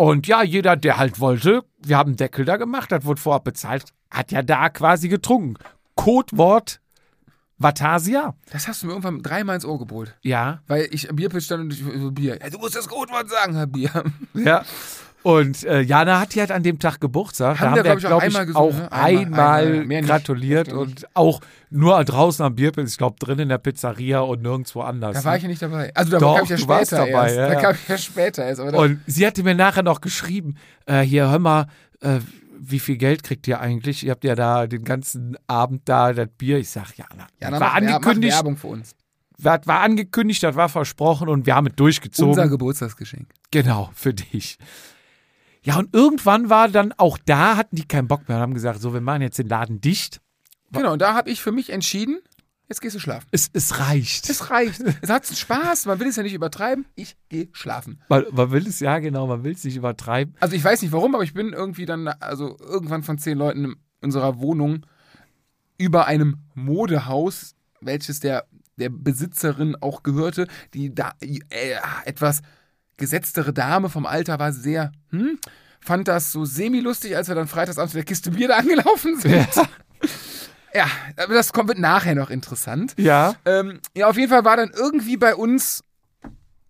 Und 0.00 0.26
ja, 0.26 0.42
jeder, 0.42 0.76
der 0.76 0.96
halt 0.96 1.20
wollte, 1.20 1.62
wir 1.76 1.98
haben 1.98 2.08
einen 2.12 2.16
Deckel 2.16 2.46
da 2.46 2.56
gemacht, 2.56 2.90
das 2.90 3.04
wurde 3.04 3.20
vorab 3.20 3.44
bezahlt, 3.44 3.84
hat 4.10 4.32
ja 4.32 4.40
da 4.40 4.70
quasi 4.70 5.10
getrunken. 5.10 5.56
Codewort 5.94 6.80
Vatasia. 7.58 8.34
Das 8.50 8.66
hast 8.66 8.82
du 8.82 8.86
mir 8.86 8.92
irgendwann 8.92 9.20
dreimal 9.20 9.56
ins 9.56 9.66
Ohr 9.66 9.78
gebrüllt. 9.78 10.16
Ja, 10.22 10.62
Weil 10.68 10.88
ich 10.90 11.10
am 11.10 11.16
Bierpilz 11.16 11.44
stand 11.44 11.64
und 11.64 11.74
ich 11.74 11.80
so 11.80 12.10
Bier. 12.12 12.38
Ja, 12.40 12.48
du 12.48 12.56
musst 12.56 12.76
das 12.76 12.88
Codewort 12.88 13.28
sagen, 13.28 13.54
Herr 13.54 13.66
Bier. 13.66 14.04
Ja. 14.32 14.64
Und 15.22 15.64
äh, 15.64 15.82
Jana 15.82 16.18
hat 16.18 16.34
ja 16.34 16.40
halt 16.40 16.52
an 16.52 16.62
dem 16.62 16.78
Tag 16.78 17.00
Geburtstag. 17.00 17.60
Haben 17.60 17.76
da 17.76 17.84
wir, 17.84 17.90
haben 17.90 18.02
wir, 18.02 18.08
glaub 18.08 18.22
ich, 18.22 18.26
auch 18.26 18.26
glaube 18.26 18.26
ich, 18.26 18.36
einmal 18.36 18.46
gesungen, 18.46 18.70
auch 18.70 18.78
ne? 18.78 18.92
Einmal, 18.92 19.24
einmal, 19.24 19.66
einmal, 19.66 19.86
nicht. 19.86 20.08
gratuliert 20.08 20.68
glaub 20.68 20.86
ich. 20.86 20.92
und 20.92 21.06
auch 21.14 21.40
nur 21.70 22.02
draußen 22.04 22.44
am 22.44 22.54
Bierpilz, 22.54 22.92
ich 22.92 22.98
glaube, 22.98 23.16
drin 23.18 23.38
in 23.38 23.48
der 23.50 23.58
Pizzeria 23.58 24.20
und 24.20 24.42
nirgendwo 24.42 24.80
anders. 24.80 25.16
Da 25.16 25.24
war 25.24 25.36
ich 25.36 25.42
ja 25.42 25.48
nicht 25.48 25.60
dabei. 25.60 25.90
Also 25.94 26.12
da 26.12 26.18
Doch, 26.18 26.36
kam 26.36 26.44
ich 26.44 26.50
ja 26.50 26.58
später 26.58 26.96
dabei, 27.06 27.34
erst. 27.34 27.36
ja, 27.36 27.48
da 27.48 27.54
kam 27.60 27.74
ich 27.74 27.88
ja 27.88 27.98
später 27.98 28.44
erst. 28.44 28.60
Und 28.60 29.00
sie 29.06 29.26
hatte 29.26 29.42
mir 29.42 29.54
nachher 29.54 29.82
noch 29.82 30.00
geschrieben, 30.00 30.56
äh, 30.86 31.00
hier, 31.00 31.30
hör 31.30 31.38
mal, 31.38 31.66
äh, 32.00 32.20
wie 32.58 32.78
viel 32.78 32.96
Geld 32.96 33.22
kriegt 33.22 33.46
ihr 33.48 33.60
eigentlich? 33.60 34.04
Ihr 34.04 34.12
habt 34.12 34.24
ja 34.24 34.34
da 34.34 34.66
den 34.66 34.84
ganzen 34.84 35.36
Abend 35.46 35.82
da 35.88 36.12
das 36.12 36.28
Bier. 36.36 36.58
Ich 36.58 36.70
sag, 36.70 36.96
ja, 36.96 37.06
na, 37.16 37.26
ja, 37.40 37.58
war 37.58 37.74
angekündigt, 37.74 38.34
Werbung 38.34 38.56
für 38.56 38.68
uns. 38.68 38.94
das 39.38 39.66
war 39.66 39.80
angekündigt, 39.80 40.42
das 40.42 40.56
war 40.56 40.68
versprochen 40.68 41.28
und 41.28 41.46
wir 41.46 41.54
haben 41.54 41.66
es 41.68 41.74
durchgezogen. 41.76 42.30
Unser 42.30 42.48
Geburtstagsgeschenk. 42.48 43.28
Genau, 43.50 43.90
für 43.94 44.14
dich. 44.14 44.58
Ja, 45.62 45.78
und 45.78 45.94
irgendwann 45.94 46.48
war 46.48 46.68
dann 46.68 46.92
auch 46.96 47.18
da, 47.26 47.56
hatten 47.56 47.76
die 47.76 47.86
keinen 47.86 48.08
Bock 48.08 48.28
mehr 48.28 48.38
und 48.38 48.42
haben 48.42 48.54
gesagt, 48.54 48.80
so, 48.80 48.94
wir 48.94 49.00
machen 49.00 49.22
jetzt 49.22 49.38
den 49.38 49.48
Laden 49.48 49.80
dicht. 49.80 50.20
Genau, 50.72 50.92
und 50.92 51.02
da 51.02 51.14
habe 51.14 51.30
ich 51.30 51.42
für 51.42 51.52
mich 51.52 51.70
entschieden, 51.70 52.18
jetzt 52.68 52.80
gehst 52.80 52.94
du 52.94 53.00
schlafen. 53.00 53.26
Es, 53.30 53.50
es 53.52 53.78
reicht. 53.78 54.30
Es 54.30 54.50
reicht. 54.50 54.80
es 55.02 55.10
hat 55.10 55.26
Spaß, 55.26 55.86
man 55.86 56.00
will 56.00 56.08
es 56.08 56.16
ja 56.16 56.22
nicht 56.22 56.32
übertreiben. 56.32 56.86
Ich 56.94 57.16
gehe 57.28 57.48
schlafen. 57.52 58.00
Man, 58.08 58.24
man 58.32 58.50
will 58.52 58.66
es, 58.66 58.80
ja 58.80 58.98
genau, 59.00 59.26
man 59.26 59.44
will 59.44 59.52
es 59.52 59.64
nicht 59.64 59.76
übertreiben. 59.76 60.34
Also 60.40 60.56
ich 60.56 60.64
weiß 60.64 60.80
nicht 60.80 60.92
warum, 60.92 61.14
aber 61.14 61.24
ich 61.24 61.34
bin 61.34 61.52
irgendwie 61.52 61.84
dann, 61.84 62.08
also 62.08 62.56
irgendwann 62.58 63.02
von 63.02 63.18
zehn 63.18 63.36
Leuten 63.36 63.64
in 63.64 63.76
unserer 64.00 64.40
Wohnung 64.40 64.86
über 65.76 66.06
einem 66.06 66.38
Modehaus, 66.54 67.54
welches 67.80 68.20
der, 68.20 68.46
der 68.76 68.90
Besitzerin 68.90 69.76
auch 69.80 70.02
gehörte, 70.02 70.46
die 70.72 70.94
da 70.94 71.12
äh, 71.20 71.76
etwas 72.04 72.42
gesetztere 73.00 73.52
Dame 73.52 73.88
vom 73.88 74.06
Alter 74.06 74.38
war 74.38 74.52
sehr, 74.52 74.92
hm, 75.10 75.38
fand 75.80 76.06
das 76.06 76.30
so 76.30 76.44
semi-lustig, 76.44 77.16
als 77.16 77.26
wir 77.26 77.34
dann 77.34 77.48
freitagsabends 77.48 77.94
mit 77.94 78.02
der 78.02 78.06
Kiste 78.06 78.30
Bier 78.30 78.48
da 78.48 78.58
angelaufen 78.58 79.18
sind. 79.18 79.48
Ja, 80.72 80.86
aber 81.16 81.34
das 81.34 81.52
kommt 81.52 81.68
wird 81.68 81.80
nachher 81.80 82.14
noch 82.14 82.30
interessant. 82.30 82.94
Ja. 82.96 83.34
Ähm, 83.44 83.80
ja, 83.96 84.08
auf 84.08 84.16
jeden 84.16 84.30
Fall 84.30 84.44
war 84.44 84.56
dann 84.56 84.70
irgendwie 84.70 85.16
bei 85.16 85.34
uns 85.34 85.82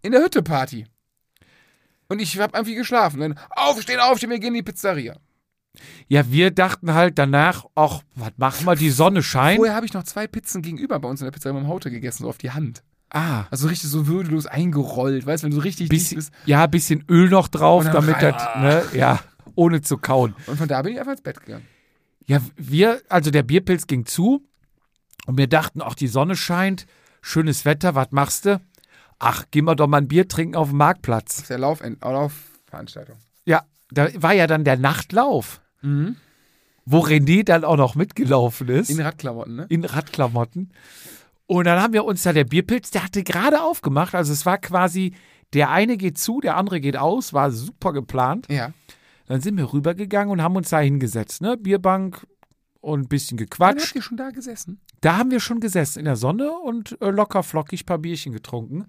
in 0.00 0.12
der 0.12 0.22
Hütte 0.22 0.42
Party. 0.42 0.86
Und 2.08 2.18
ich 2.18 2.38
habe 2.40 2.56
irgendwie 2.56 2.76
geschlafen. 2.76 3.20
Dann 3.20 3.38
aufstehen, 3.50 4.00
aufstehen, 4.00 4.30
wir 4.30 4.38
gehen 4.38 4.48
in 4.48 4.54
die 4.54 4.62
Pizzeria. 4.62 5.16
Ja, 6.08 6.30
wir 6.30 6.50
dachten 6.50 6.94
halt 6.94 7.18
danach, 7.18 7.66
ach, 7.74 8.00
was 8.14 8.32
machen 8.36 8.66
wir, 8.66 8.74
die 8.74 8.90
Sonne 8.90 9.22
scheint. 9.22 9.58
Vorher 9.58 9.76
habe 9.76 9.86
ich 9.86 9.92
noch 9.92 10.02
zwei 10.02 10.26
Pizzen 10.26 10.62
gegenüber 10.62 10.98
bei 10.98 11.08
uns 11.08 11.20
in 11.20 11.26
der 11.26 11.32
Pizzeria 11.32 11.54
mit 11.54 11.64
dem 11.64 11.68
Haute 11.68 11.90
gegessen, 11.90 12.24
so 12.24 12.28
auf 12.28 12.38
die 12.38 12.50
Hand. 12.50 12.82
Ah, 13.12 13.44
Also 13.50 13.68
richtig 13.68 13.90
so 13.90 14.06
würdelos 14.06 14.46
eingerollt, 14.46 15.26
weißt 15.26 15.42
du, 15.42 15.44
wenn 15.46 15.50
du 15.50 15.56
so 15.56 15.62
richtig 15.62 15.88
bisschen, 15.88 16.16
bist. 16.16 16.32
ja, 16.46 16.66
bisschen 16.66 17.04
Öl 17.08 17.28
noch 17.28 17.48
drauf, 17.48 17.84
damit 17.90 18.16
rein. 18.16 18.34
das, 18.34 18.56
ne, 18.92 18.98
ja, 18.98 19.18
ohne 19.56 19.80
zu 19.82 19.98
kauen. 19.98 20.34
Und 20.46 20.56
von 20.56 20.68
da 20.68 20.80
bin 20.82 20.92
ich 20.92 20.98
einfach 21.00 21.12
ins 21.12 21.22
Bett 21.22 21.40
gegangen. 21.44 21.66
Ja, 22.26 22.40
wir, 22.56 23.00
also 23.08 23.30
der 23.32 23.42
Bierpilz 23.42 23.86
ging 23.88 24.06
zu 24.06 24.46
und 25.26 25.36
wir 25.38 25.48
dachten, 25.48 25.82
ach, 25.82 25.94
die 25.94 26.06
Sonne 26.06 26.36
scheint, 26.36 26.86
schönes 27.20 27.64
Wetter, 27.64 27.94
was 27.96 28.08
machst 28.12 28.46
du? 28.46 28.61
Ach, 29.18 29.44
gehen 29.50 29.64
wir 29.64 29.74
doch 29.74 29.88
mal 29.88 29.98
ein 29.98 30.08
Bier 30.08 30.28
trinken 30.28 30.54
auf 30.54 30.68
dem 30.68 30.78
Marktplatz. 30.78 31.34
Das 31.34 31.38
ist 31.42 31.50
der 31.50 31.58
Lauf 31.58 31.82
Laufveranstaltung. 32.00 33.16
Ja, 33.44 33.64
da 33.90 34.08
war 34.22 34.32
ja 34.32 34.46
dann 34.46 34.64
der 34.64 34.76
Nachtlauf, 34.78 35.61
Mhm. 35.82 36.16
wo 36.86 37.00
René 37.00 37.44
dann 37.44 37.64
auch 37.64 37.76
noch 37.76 37.96
mitgelaufen 37.96 38.68
ist. 38.68 38.88
In 38.90 39.00
Radklamotten, 39.00 39.56
ne? 39.56 39.66
in 39.68 39.84
Radklamotten. 39.84 40.70
Und 41.51 41.64
dann 41.64 41.82
haben 41.82 41.92
wir 41.92 42.05
uns 42.05 42.22
da 42.22 42.32
der 42.32 42.44
Bierpilz, 42.44 42.92
der 42.92 43.03
hatte 43.03 43.24
gerade 43.24 43.61
aufgemacht. 43.61 44.14
Also 44.14 44.32
es 44.32 44.46
war 44.46 44.59
quasi, 44.59 45.14
der 45.53 45.70
eine 45.70 45.96
geht 45.96 46.16
zu, 46.16 46.40
der 46.40 46.57
andere 46.57 46.80
geht 46.80 46.96
aus, 46.96 47.32
war 47.32 47.51
super 47.51 47.92
geplant. 47.92 48.46
Ja. 48.48 48.70
Dann 49.26 49.40
sind 49.40 49.57
wir 49.57 49.72
rübergegangen 49.72 50.30
und 50.30 50.42
haben 50.42 50.55
uns 50.55 50.68
da 50.70 50.78
hingesetzt, 50.78 51.42
ne? 51.42 51.57
Bierbank 51.57 52.24
und 52.80 53.01
ein 53.01 53.09
bisschen 53.09 53.36
gequatscht. 53.36 53.86
habt 53.86 53.96
ihr 53.96 54.03
schon 54.03 54.16
da 54.16 54.30
gesessen? 54.30 54.80
Da 55.01 55.16
haben 55.16 55.32
wir 55.32 55.40
schon 55.40 55.59
gesessen 55.59 55.98
in 55.98 56.05
der 56.05 56.14
Sonne 56.14 56.53
und 56.53 56.96
äh, 57.03 57.11
locker 57.11 57.42
flockig 57.42 57.82
ein 57.82 57.86
paar 57.86 57.98
Bierchen 57.98 58.32
getrunken. 58.32 58.86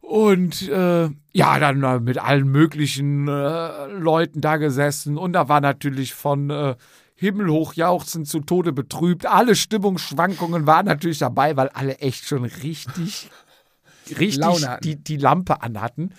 Und 0.00 0.68
äh, 0.68 1.08
ja, 1.32 1.58
dann 1.60 2.02
mit 2.02 2.18
allen 2.18 2.48
möglichen 2.48 3.28
äh, 3.28 3.86
Leuten 3.86 4.40
da 4.40 4.56
gesessen. 4.56 5.16
Und 5.16 5.34
da 5.34 5.48
war 5.48 5.60
natürlich 5.60 6.14
von 6.14 6.50
äh, 6.50 6.74
himmelhoch 7.14 7.74
jauchzend 7.74 8.28
zu 8.28 8.40
Tode 8.40 8.72
betrübt. 8.72 9.26
Alle 9.26 9.54
Stimmungsschwankungen 9.56 10.66
waren 10.66 10.86
natürlich 10.86 11.18
dabei, 11.18 11.56
weil 11.56 11.68
alle 11.70 11.98
echt 11.98 12.24
schon 12.26 12.44
richtig, 12.44 13.30
richtig 14.18 14.66
die, 14.82 14.96
die 14.96 15.16
Lampe 15.16 15.62
anhatten. 15.62 16.12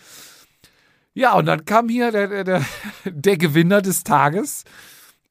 Ja, 1.14 1.34
und 1.36 1.46
dann 1.46 1.64
kam 1.66 1.88
hier 1.90 2.12
der, 2.12 2.44
der, 2.44 2.64
der, 3.06 3.38
Gewinner 3.38 3.82
des 3.82 4.04
Tages. 4.04 4.64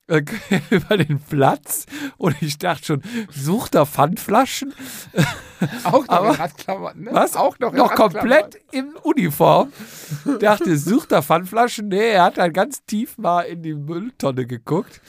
äh, 0.06 0.22
über 0.70 0.96
den 0.98 1.18
Platz 1.18 1.86
und 2.18 2.36
ich 2.42 2.58
dachte 2.58 2.84
schon, 2.84 3.02
sucht 3.30 3.74
er 3.74 3.86
Pfandflaschen? 3.86 4.74
Auch 5.84 6.06
noch 6.06 6.08
Aber- 6.08 6.28
in 6.30 6.34
Radklamotten, 6.36 7.02
ne? 7.04 7.10
Was? 7.12 7.36
Auch 7.36 7.58
noch 7.58 7.72
in 7.72 7.78
Noch 7.78 7.94
komplett 7.94 8.58
in 8.70 8.94
Uniform. 9.02 9.72
Dachte, 10.40 10.76
sucht 10.76 11.12
er 11.12 11.22
Pfandflaschen? 11.22 11.88
Nee, 11.88 12.10
er 12.10 12.24
hat 12.24 12.36
dann 12.38 12.52
ganz 12.52 12.84
tief 12.84 13.16
mal 13.16 13.42
in 13.42 13.62
die 13.62 13.74
Mülltonne 13.74 14.46
geguckt. 14.46 15.00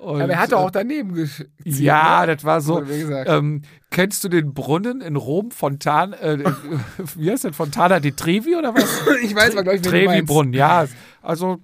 Und, 0.00 0.22
Aber 0.22 0.32
er 0.32 0.38
hat 0.38 0.52
doch 0.52 0.60
äh, 0.60 0.64
auch 0.64 0.70
daneben 0.70 1.12
gezielt. 1.12 1.50
Ja, 1.64 2.22
ne? 2.22 2.34
das 2.34 2.44
war 2.44 2.62
so. 2.62 2.82
Ähm, 2.82 3.62
kennst 3.90 4.24
du 4.24 4.28
den 4.28 4.54
Brunnen 4.54 5.02
in 5.02 5.16
Rom, 5.16 5.50
Fontan, 5.50 6.14
äh, 6.14 6.38
wie 7.16 7.30
heißt 7.30 7.44
das, 7.44 7.54
Fontana 7.54 8.00
di 8.00 8.12
Trevi 8.12 8.56
oder 8.56 8.74
was? 8.74 9.02
ich 9.22 9.34
weiß 9.34 9.54
mal, 9.54 9.62
glaube 9.62 9.76
ich. 9.76 9.82
Trevi-Brunnen, 9.82 10.54
ja. 10.54 10.86
Also, 11.20 11.58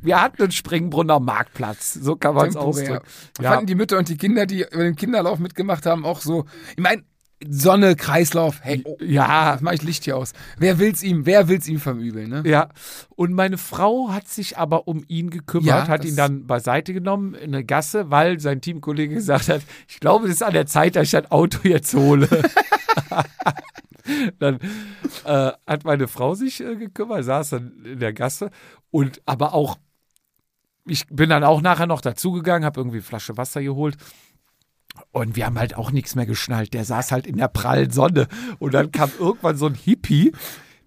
wir 0.00 0.22
hatten 0.22 0.42
einen 0.42 0.52
Springbrunnen 0.52 1.10
am 1.10 1.24
Marktplatz. 1.24 1.94
So 1.94 2.14
kann 2.14 2.36
man 2.36 2.48
es 2.48 2.56
ausdrücken. 2.56 3.04
Ja. 3.40 3.52
Fanden 3.52 3.66
die 3.66 3.74
Mütter 3.74 3.98
und 3.98 4.08
die 4.08 4.16
Kinder, 4.16 4.46
die 4.46 4.60
über 4.60 4.84
den 4.84 4.94
Kinderlauf 4.94 5.40
mitgemacht 5.40 5.84
haben, 5.84 6.04
auch 6.04 6.20
so. 6.20 6.44
Ich 6.76 6.82
meine, 6.82 7.02
Sonne, 7.48 7.96
Kreislauf, 7.96 8.60
hey, 8.62 8.82
oh, 8.84 8.96
ja, 9.00 9.54
was 9.54 9.60
mache 9.60 9.76
ich 9.76 9.82
Licht 9.82 10.04
hier 10.04 10.16
aus? 10.16 10.32
Wer 10.58 10.78
will's 10.78 11.02
ihm, 11.02 11.26
wer 11.26 11.48
will's 11.48 11.68
ihm 11.68 11.80
verübeln, 11.80 12.30
ne? 12.30 12.42
Ja, 12.46 12.68
und 13.16 13.32
meine 13.32 13.58
Frau 13.58 14.10
hat 14.10 14.28
sich 14.28 14.58
aber 14.58 14.88
um 14.88 15.04
ihn 15.08 15.30
gekümmert, 15.30 15.66
Ja, 15.66 15.88
hat 15.88 16.04
ihn 16.04 16.16
dann 16.16 16.46
beiseite 16.46 16.92
genommen 16.92 17.34
in 17.34 17.54
eine 17.54 17.64
Gasse, 17.64 18.10
weil 18.10 18.40
sein 18.40 18.60
Teamkollege 18.60 19.14
gesagt 19.14 19.48
hat, 19.48 19.62
ich 19.88 20.00
glaube, 20.00 20.26
es 20.26 20.34
ist 20.34 20.42
an 20.42 20.52
der 20.52 20.66
Zeit, 20.66 20.96
dass 20.96 21.04
ich 21.04 21.10
das 21.12 21.30
Auto 21.30 21.66
jetzt 21.68 21.94
hole. 21.94 22.28
dann 24.38 24.58
äh, 25.24 25.52
hat 25.66 25.84
meine 25.84 26.08
Frau 26.08 26.34
sich 26.34 26.60
äh, 26.60 26.76
gekümmert, 26.76 27.24
saß 27.24 27.50
dann 27.50 27.84
in 27.84 28.00
der 28.00 28.12
Gasse 28.12 28.50
und 28.90 29.22
aber 29.26 29.54
auch, 29.54 29.78
ich 30.86 31.06
bin 31.06 31.30
dann 31.30 31.44
auch 31.44 31.60
nachher 31.60 31.86
noch 31.86 32.00
dazugegangen, 32.00 32.64
habe 32.64 32.80
irgendwie 32.80 32.98
eine 32.98 33.04
Flasche 33.04 33.36
Wasser 33.36 33.62
geholt. 33.62 33.96
Und 35.10 35.36
wir 35.36 35.46
haben 35.46 35.58
halt 35.58 35.74
auch 35.74 35.90
nichts 35.90 36.14
mehr 36.14 36.26
geschnallt. 36.26 36.74
Der 36.74 36.84
saß 36.84 37.12
halt 37.12 37.26
in 37.26 37.36
der 37.36 37.48
prallen 37.48 37.90
Sonne. 37.90 38.28
Und 38.58 38.74
dann 38.74 38.92
kam 38.92 39.10
irgendwann 39.18 39.56
so 39.56 39.66
ein 39.66 39.74
Hippie 39.74 40.32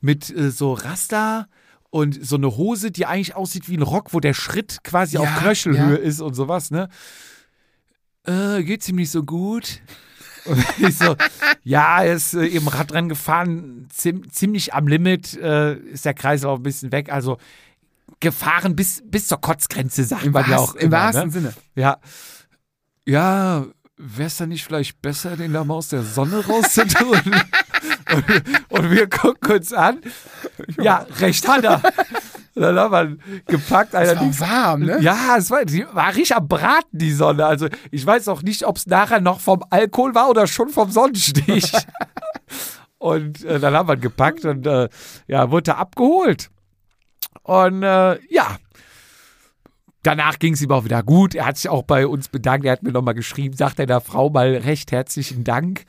mit 0.01 0.35
äh, 0.35 0.51
so 0.51 0.73
Rasta 0.73 1.47
und 1.89 2.25
so 2.25 2.35
eine 2.35 2.57
Hose, 2.57 2.91
die 2.91 3.05
eigentlich 3.05 3.35
aussieht 3.35 3.69
wie 3.69 3.77
ein 3.77 3.81
Rock, 3.81 4.13
wo 4.13 4.19
der 4.19 4.33
Schritt 4.33 4.83
quasi 4.83 5.15
Ja, 5.15 5.21
auf 5.21 5.39
Knöchelhöhe 5.39 5.97
ja. 5.97 6.03
ist 6.03 6.21
und 6.21 6.33
sowas, 6.33 6.69
ne? 6.69 6.89
Äh, 8.25 8.63
geht's 8.63 8.89
ihm 8.89 8.97
nicht 8.97 9.11
so 9.11 9.23
gut? 9.23 9.81
Und 10.45 10.63
ich 10.77 10.95
so, 10.95 11.15
ja, 11.63 12.03
er 12.03 12.13
ist 12.13 12.35
äh, 12.35 12.45
im 12.45 12.67
Radrennen 12.67 13.09
gefahren, 13.09 13.87
ziem, 13.91 14.29
ziemlich 14.29 14.75
am 14.75 14.87
Limit, 14.87 15.35
äh, 15.37 15.73
ist 15.75 16.05
der 16.05 16.13
Kreislauf 16.13 16.59
ein 16.59 16.63
bisschen 16.63 16.91
weg. 16.91 17.11
Also 17.11 17.39
gefahren 18.19 18.75
bis, 18.75 19.01
bis 19.05 19.27
zur 19.27 19.41
Kotzgrenze, 19.41 20.03
sagt 20.03 20.23
Im, 20.23 20.33
man 20.33 20.47
ja 20.47 20.57
auch 20.57 20.75
im 20.75 20.87
immer, 20.87 20.97
wahrsten 20.97 21.25
ne? 21.25 21.31
Sinne. 21.31 21.53
Ja. 21.73 21.99
Ja, 23.07 23.65
wäre 23.97 24.27
es 24.27 24.37
dann 24.37 24.49
nicht 24.49 24.63
vielleicht 24.63 25.01
besser, 25.01 25.37
den 25.37 25.53
da 25.53 25.63
mal 25.63 25.75
aus 25.75 25.89
der 25.89 26.03
Sonne 26.03 26.45
rauszutun? 26.45 27.17
und, 28.13 28.43
und 28.69 28.91
wir 28.91 29.09
gucken 29.09 29.53
uns 29.53 29.73
an. 29.73 30.01
Ja, 30.79 31.05
recht 31.19 31.47
hat 31.47 31.63
er. 31.63 31.81
Und 32.55 32.61
dann 32.61 32.79
haben 32.79 33.19
wir 33.19 33.41
gepackt. 33.45 33.93
Es 33.93 34.15
war 34.15 34.21
auch 34.21 34.39
warm, 34.39 34.81
ne? 34.81 34.99
ja, 35.01 35.35
es 35.37 35.51
war, 35.51 35.65
die 35.65 35.85
war 35.91 36.07
richtig 36.07 36.35
am 36.35 36.47
Braten, 36.47 36.97
die 36.97 37.11
Sonne. 37.11 37.45
Also 37.45 37.67
ich 37.91 38.05
weiß 38.05 38.27
auch 38.29 38.41
nicht, 38.41 38.65
ob 38.65 38.77
es 38.77 38.87
nachher 38.87 39.19
noch 39.19 39.39
vom 39.41 39.63
Alkohol 39.69 40.15
war 40.15 40.29
oder 40.29 40.47
schon 40.47 40.69
vom 40.69 40.89
Sonnenstich. 40.89 41.71
und 42.97 43.43
äh, 43.43 43.59
dann 43.59 43.73
haben 43.73 43.89
wir 43.89 43.97
gepackt 43.97 44.45
und 44.45 44.65
äh, 44.65 44.87
ja, 45.27 45.51
wurde 45.51 45.75
abgeholt. 45.75 46.49
Und 47.43 47.83
äh, 47.83 48.19
ja, 48.29 48.57
danach 50.05 50.39
ging 50.39 50.53
es 50.53 50.61
ihm 50.61 50.71
auch 50.71 50.85
wieder 50.85 51.03
gut. 51.03 51.35
Er 51.35 51.45
hat 51.45 51.57
sich 51.57 51.69
auch 51.69 51.83
bei 51.83 52.07
uns 52.07 52.29
bedankt. 52.29 52.65
Er 52.65 52.73
hat 52.73 52.83
mir 52.83 52.91
nochmal 52.91 53.13
geschrieben, 53.13 53.55
sagt 53.55 53.79
er 53.79 53.85
der 53.85 54.01
Frau 54.01 54.29
mal 54.29 54.55
recht 54.55 54.91
herzlichen 54.91 55.43
Dank. 55.43 55.85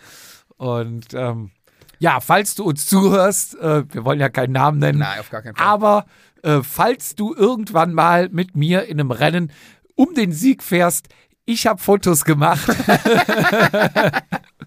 Und 0.57 1.13
ähm, 1.15 1.51
ja, 1.99 2.21
falls 2.21 2.55
du 2.55 2.65
uns 2.65 2.87
zuhörst, 2.87 3.59
äh, 3.59 3.85
wir 3.93 4.05
wollen 4.05 4.21
ja 4.21 4.29
keinen 4.29 4.53
Namen 4.53 4.79
nennen, 4.79 4.99
Nein, 5.01 5.21
auf 5.21 5.31
gar 5.31 5.43
keinen 5.43 5.57
Fall. 5.57 5.67
aber 5.67 6.07
äh, 6.43 6.63
falls 6.63 7.15
du 7.15 7.35
irgendwann 7.35 7.93
mal 7.93 8.29
mit 8.31 8.57
mir 8.57 8.85
in 8.85 9.01
einem 9.01 9.11
Rennen 9.11 9.53
um 9.95 10.15
den 10.15 10.33
Sieg 10.33 10.63
fährst, 10.63 11.09
ich 11.45 11.67
habe 11.67 11.81
Fotos 11.81 12.25
gemacht. 12.25 12.67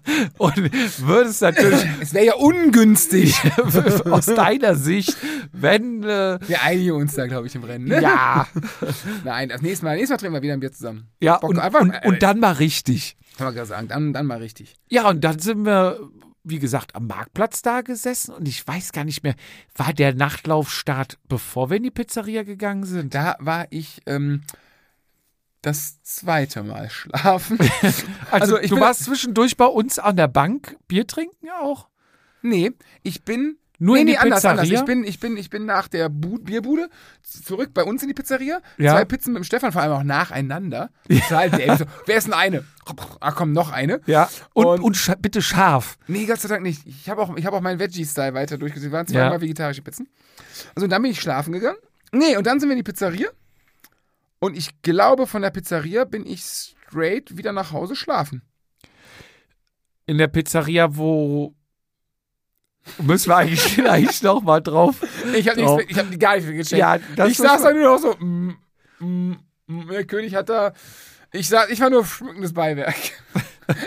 Und 0.38 0.56
würdest 1.00 1.42
natürlich 1.42 1.84
es 2.00 2.14
wäre 2.14 2.26
ja 2.26 2.34
ungünstig. 2.34 3.34
aus 4.10 4.26
deiner 4.26 4.74
Sicht, 4.74 5.16
wenn 5.52 6.02
äh, 6.02 6.38
Wir 6.46 6.62
einigen 6.62 6.92
uns 6.92 7.14
da, 7.14 7.26
glaube 7.26 7.46
ich, 7.46 7.54
im 7.54 7.64
Rennen. 7.64 7.86
Ne? 7.86 8.00
ja, 8.02 8.46
Nein, 9.24 9.48
das 9.48 9.62
nächste 9.62 9.84
Mal, 9.84 9.96
nächstes 9.96 10.10
Mal 10.10 10.16
trinken 10.18 10.34
wir 10.34 10.42
wieder 10.42 10.54
ein 10.54 10.60
Bier 10.60 10.72
zusammen. 10.72 11.08
ja 11.20 11.38
Bock, 11.38 11.50
und, 11.50 11.58
einfach- 11.58 11.80
und, 11.80 11.94
und 12.04 12.22
dann 12.22 12.40
mal 12.40 12.52
richtig. 12.52 13.16
Kann 13.36 13.46
man 13.46 13.54
gerade 13.54 13.68
sagen, 13.68 13.88
dann, 13.88 14.12
dann 14.12 14.26
mal 14.26 14.38
richtig. 14.38 14.74
Ja, 14.88 15.08
und 15.08 15.22
dann 15.22 15.38
sind 15.38 15.64
wir, 15.64 15.98
wie 16.44 16.58
gesagt, 16.58 16.94
am 16.94 17.06
Marktplatz 17.06 17.62
da 17.62 17.80
gesessen 17.80 18.34
und 18.34 18.46
ich 18.48 18.66
weiß 18.66 18.92
gar 18.92 19.04
nicht 19.04 19.22
mehr, 19.22 19.34
war 19.76 19.92
der 19.92 20.14
Nachtlaufstart, 20.14 21.18
bevor 21.28 21.70
wir 21.70 21.78
in 21.78 21.84
die 21.84 21.90
Pizzeria 21.90 22.42
gegangen 22.42 22.84
sind? 22.84 23.14
Da 23.14 23.36
war 23.40 23.66
ich 23.70 24.00
ähm, 24.06 24.42
das 25.62 26.02
zweite 26.02 26.62
Mal 26.62 26.88
schlafen. 26.90 27.58
Also, 27.82 28.06
Also, 28.30 28.58
ich 28.60 28.70
du 28.70 28.80
warst 28.80 29.04
zwischendurch 29.04 29.56
bei 29.56 29.66
uns 29.66 29.98
an 29.98 30.16
der 30.16 30.28
Bank 30.28 30.76
Bier 30.88 31.06
trinken 31.06 31.48
auch? 31.62 31.88
nee, 32.42 32.72
ich 33.02 33.24
bin. 33.24 33.56
Nur 33.82 33.94
nee, 33.94 34.02
in 34.02 34.06
die 34.08 34.12
nee, 34.12 34.18
anders, 34.18 34.44
anders. 34.44 34.68
Pizzeria? 34.68 34.80
Ich 34.80 34.86
bin, 34.86 35.04
ich 35.04 35.20
bin, 35.20 35.36
ich 35.38 35.48
bin 35.48 35.64
nach 35.64 35.88
der 35.88 36.10
Bu 36.10 36.36
Bierbude 36.38 36.90
zurück 37.22 37.70
bei 37.72 37.82
uns 37.82 38.02
in 38.02 38.08
die 38.08 38.14
Pizzeria. 38.14 38.60
Ja. 38.76 38.92
Zwei 38.92 39.06
Pizzen 39.06 39.32
mit 39.32 39.40
dem 39.42 39.44
Stefan, 39.44 39.72
vor 39.72 39.80
allem 39.80 39.92
auch 39.92 40.02
nacheinander. 40.02 40.90
Total 41.08 41.48
dämlich. 41.50 41.78
so, 41.78 41.84
wer 42.04 42.16
ist 42.18 42.26
denn 42.26 42.34
eine? 42.34 42.64
Ah, 43.20 43.32
komm, 43.32 43.52
noch 43.52 43.72
eine. 43.72 44.02
Ja. 44.04 44.28
Und, 44.52 44.66
Und- 44.66 44.80
und, 44.80 44.96
scha- 44.98 45.16
bitte 45.16 45.40
scharf. 45.40 45.96
Nee, 46.08 46.26
Gott 46.26 46.40
sei 46.42 46.48
Dank 46.48 46.62
nicht. 46.62 46.86
Ich 46.86 47.08
habe 47.08 47.22
auch, 47.22 47.34
ich 47.38 47.46
hab 47.46 47.54
auch 47.54 47.62
meinen 47.62 47.78
Veggie-Style 47.78 48.34
weiter 48.34 48.58
durchgezogen. 48.58 48.92
waren 48.92 49.06
Ja. 49.06 49.12
zweimal 49.22 49.40
vegetarische 49.40 49.80
Pizzen. 49.80 50.10
Also 50.74 50.86
dann 50.86 51.00
bin 51.00 51.12
ich 51.12 51.20
schlafen 51.20 51.52
gegangen. 51.54 51.78
Nee, 52.12 52.36
und 52.36 52.46
dann 52.46 52.60
sind 52.60 52.68
wir 52.68 52.74
in 52.76 52.80
die 52.84 52.90
Pizzeria. 52.90 53.28
Und 54.40 54.56
ich 54.56 54.82
glaube, 54.82 55.26
von 55.26 55.42
der 55.42 55.50
Pizzeria 55.50 56.04
bin 56.04 56.26
ich 56.26 56.42
straight 56.42 57.36
wieder 57.36 57.52
nach 57.52 57.72
Hause 57.72 57.94
schlafen. 57.94 58.42
In 60.06 60.18
der 60.18 60.28
Pizzeria, 60.28 60.96
wo. 60.96 61.54
Müssen 62.98 63.28
wir 63.28 63.36
eigentlich 63.36 63.74
gleich 63.76 64.22
nochmal 64.22 64.62
drauf. 64.62 64.96
Ich 65.34 65.48
habe 65.48 65.62
Oh. 65.64 65.80
ich 65.86 65.96
hab 65.98 66.18
gar 66.18 66.36
nicht 66.36 66.46
viel 66.46 66.56
gecheckt. 66.56 66.78
Ja, 66.80 66.98
ich 67.26 67.36
saß 67.36 67.62
da 67.62 67.72
nur 67.72 67.84
noch 67.84 67.98
so. 67.98 68.14
Mm, 68.18 68.56
mm, 68.98 69.36
mm, 69.66 69.88
der 69.90 70.04
König 70.06 70.34
hat 70.34 70.48
da. 70.48 70.72
Ich, 71.32 71.48
sah, 71.48 71.68
ich 71.68 71.78
war 71.80 71.90
nur 71.90 72.04
schmückendes 72.04 72.52
Beiwerk. 72.52 72.96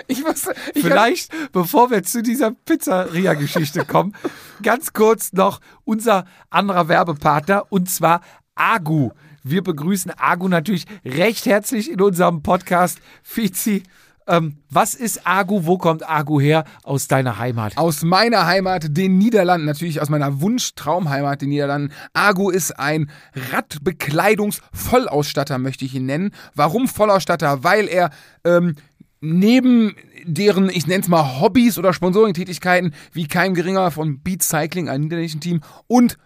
Ich 0.07 0.23
wusste. 0.23 0.53
Ich 0.73 0.81
hab, 0.81 0.91
Vielleicht, 0.91 1.51
bevor 1.51 1.91
wir 1.91 2.03
zu 2.03 2.23
dieser 2.23 2.51
Pizzeria-Geschichte 2.51 3.83
kommen, 3.83 4.15
ganz 4.63 4.93
kurz 4.93 5.33
noch 5.33 5.59
unser 5.83 6.23
anderer 6.49 6.87
Werbepartner 6.87 7.69
und 7.69 7.89
zwar 7.89 8.21
Agu. 8.55 9.11
Wir 9.43 9.61
begrüßen 9.61 10.13
Agu 10.17 10.47
natürlich 10.47 10.85
recht 11.03 11.45
herzlich 11.45 11.91
in 11.91 11.99
unserem 11.99 12.43
Podcast. 12.43 12.99
Fizi, 13.23 13.83
ähm, 14.25 14.55
was 14.69 14.93
ist 14.93 15.27
Agu? 15.27 15.65
Wo 15.65 15.77
kommt 15.77 16.09
Agu 16.09 16.39
her? 16.39 16.63
Aus 16.83 17.09
deiner 17.09 17.39
Heimat. 17.39 17.77
aus 17.77 18.03
meiner 18.03 18.45
Heimat, 18.45 18.95
den 18.95 19.17
Niederlanden, 19.17 19.65
natürlich 19.65 19.99
aus 19.99 20.07
meiner 20.07 20.39
Wunsch-Traumheimat, 20.39 21.41
den 21.41 21.49
Niederlanden. 21.49 21.91
Argo 22.13 22.49
ist 22.49 22.79
ein 22.79 23.11
Radbekleidungsvollausstatter, 23.51 25.57
möchte 25.57 25.83
ich 25.83 25.93
ihn 25.93 26.05
nennen. 26.05 26.31
Warum 26.55 26.87
Vollausstatter? 26.87 27.65
Weil 27.65 27.89
er 27.89 28.11
ähm, 28.45 28.75
neben 29.19 29.97
deren, 30.23 30.69
ich 30.69 30.87
nenne 30.87 31.03
es 31.03 31.09
mal 31.09 31.41
Hobbys 31.41 31.77
oder 31.77 31.91
Sponsoring-Tätigkeiten, 31.91 32.93
wie 33.11 33.27
kein 33.27 33.53
geringer 33.53 33.91
von 33.91 34.21
Beat 34.21 34.41
Cycling, 34.41 34.87
einem 34.87 35.03
niederländischen 35.03 35.41
Team, 35.41 35.59
und 35.87 36.17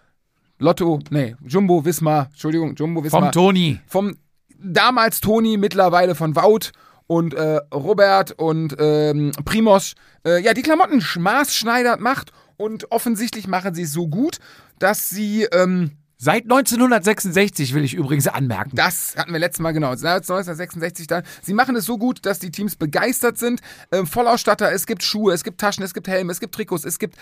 Lotto, 0.58 0.98
nee, 1.10 1.36
Jumbo 1.44 1.84
Wismar, 1.84 2.28
Entschuldigung, 2.30 2.74
Jumbo 2.74 3.04
Wismar. 3.04 3.22
Vom 3.22 3.32
Toni. 3.32 3.80
vom 3.86 4.16
damals 4.60 5.20
Toni, 5.20 5.56
mittlerweile 5.56 6.14
von 6.14 6.34
Wout 6.34 6.72
und 7.06 7.32
äh, 7.34 7.60
Robert 7.72 8.32
und 8.32 8.74
ähm, 8.78 9.30
Primos, 9.44 9.94
äh, 10.26 10.42
ja, 10.42 10.52
die 10.54 10.62
Klamotten 10.62 11.00
sch- 11.00 11.20
maßschneidert 11.20 12.00
macht 12.00 12.32
und 12.56 12.90
offensichtlich 12.90 13.46
machen 13.46 13.74
sie 13.74 13.82
es 13.82 13.92
so 13.92 14.08
gut, 14.08 14.38
dass 14.78 15.08
sie, 15.10 15.44
ähm, 15.52 15.92
Seit 16.20 16.42
1966 16.42 17.74
will 17.74 17.84
ich 17.84 17.94
übrigens 17.94 18.26
anmerken. 18.26 18.72
das 18.74 19.14
hatten 19.16 19.32
wir 19.32 19.38
letztes 19.38 19.60
Mal 19.62 19.70
genau, 19.70 19.94
seit 19.94 20.22
1966 20.22 21.06
dann, 21.06 21.22
sie 21.42 21.54
machen 21.54 21.76
es 21.76 21.84
so 21.84 21.96
gut, 21.96 22.26
dass 22.26 22.40
die 22.40 22.50
Teams 22.50 22.74
begeistert 22.74 23.38
sind, 23.38 23.60
ähm, 23.92 24.04
Vollausstatter, 24.06 24.72
es 24.72 24.86
gibt 24.86 25.04
Schuhe, 25.04 25.32
es 25.32 25.44
gibt 25.44 25.60
Taschen, 25.60 25.84
es 25.84 25.94
gibt 25.94 26.08
Helme, 26.08 26.32
es 26.32 26.40
gibt 26.40 26.56
Trikots, 26.56 26.84
es 26.84 26.98
gibt 26.98 27.14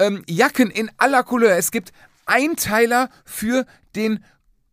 ähm, 0.00 0.24
Jacken 0.28 0.70
in 0.70 0.90
aller 0.98 1.22
Couleur, 1.22 1.56
es 1.56 1.70
gibt 1.70 1.92
Einteiler 2.26 3.08
für 3.24 3.66
den 3.94 4.24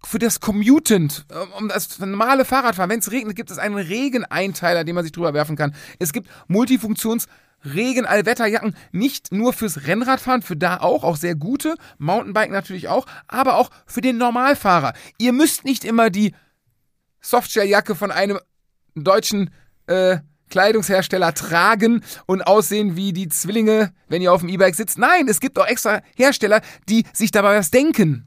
für 0.06 0.18
das 0.18 0.40
Commutant, 0.40 1.26
ähm, 1.30 1.52
um 1.58 1.68
das 1.68 2.00
normale 2.00 2.46
Fahrradfahren. 2.46 2.90
Wenn 2.90 3.00
es 3.00 3.12
regnet, 3.12 3.36
gibt 3.36 3.52
es 3.52 3.58
einen 3.58 3.76
Regeneinteiler, 3.76 4.86
den 4.86 4.96
man 4.96 5.04
sich 5.04 5.12
drüber 5.12 5.34
werfen 5.34 5.58
kann. 5.58 5.76
Es 6.00 6.14
gibt 6.14 6.30
Multifunktions- 6.48 7.28
Regen-Allwetterjacken, 7.66 8.76
nicht 8.92 9.32
nur 9.32 9.54
fürs 9.54 9.86
Rennradfahren, 9.86 10.42
für 10.42 10.56
da 10.56 10.78
auch, 10.78 11.04
auch 11.04 11.18
sehr 11.18 11.36
gute, 11.36 11.76
Mountainbike 11.98 12.52
natürlich 12.52 12.88
auch, 12.88 13.06
aber 13.28 13.58
auch 13.58 13.70
für 13.86 14.02
den 14.02 14.18
Normalfahrer. 14.18 14.94
Ihr 15.18 15.34
müsst 15.34 15.66
nicht 15.66 15.84
immer 15.84 16.10
die 16.10 16.34
Softshell-Jacke 17.22 17.96
von 17.96 18.12
einem 18.12 18.40
deutschen 18.96 19.50
äh, 19.88 20.20
Kleidungshersteller 20.50 21.34
tragen 21.34 22.04
und 22.26 22.42
aussehen 22.42 22.96
wie 22.96 23.14
die 23.14 23.28
Zwillinge, 23.30 23.92
wenn 24.08 24.22
ihr 24.22 24.34
auf 24.34 24.42
dem 24.42 24.50
E-Bike 24.50 24.76
sitzt. 24.76 24.98
Nein, 24.98 25.28
es 25.28 25.40
gibt 25.40 25.58
auch 25.60 25.68
extra 25.68 26.02
Hersteller, 26.16 26.62
die 26.88 27.06
sich 27.14 27.32
dabei 27.32 27.58
was 27.58 27.72
denken. 27.72 28.26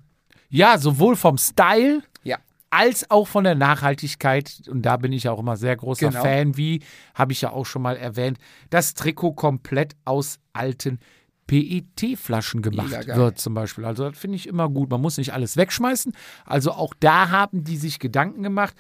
Ja, 0.48 0.78
sowohl 0.78 1.16
vom 1.16 1.38
Style 1.38 2.02
Ja. 2.24 2.38
als 2.70 3.10
auch 3.10 3.26
von 3.26 3.44
der 3.44 3.54
Nachhaltigkeit. 3.54 4.62
Und 4.68 4.82
da 4.82 4.96
bin 4.96 5.12
ich 5.12 5.28
auch 5.28 5.38
immer 5.38 5.56
sehr 5.56 5.76
großer 5.76 6.10
Genau. 6.10 6.22
Fan, 6.22 6.56
wie 6.56 6.82
habe 7.14 7.32
ich 7.32 7.40
ja 7.40 7.50
auch 7.50 7.66
schon 7.66 7.82
mal 7.82 7.96
erwähnt, 7.96 8.38
das 8.70 8.94
Trikot 8.94 9.32
komplett 9.32 9.94
aus 10.04 10.38
alten 10.52 10.98
PET-Flaschen 11.46 12.62
gemacht 12.62 13.06
wird 13.06 13.38
zum 13.38 13.54
Beispiel. 13.54 13.84
Also 13.84 14.08
das 14.08 14.18
finde 14.18 14.36
ich 14.36 14.46
immer 14.48 14.68
gut. 14.68 14.90
Man 14.90 15.00
muss 15.00 15.18
nicht 15.18 15.32
alles 15.32 15.56
wegschmeißen. 15.56 16.12
Also 16.44 16.72
auch 16.72 16.94
da 16.98 17.30
haben 17.30 17.64
die 17.64 17.76
sich 17.76 17.98
Gedanken 17.98 18.42
gemacht. 18.42 18.74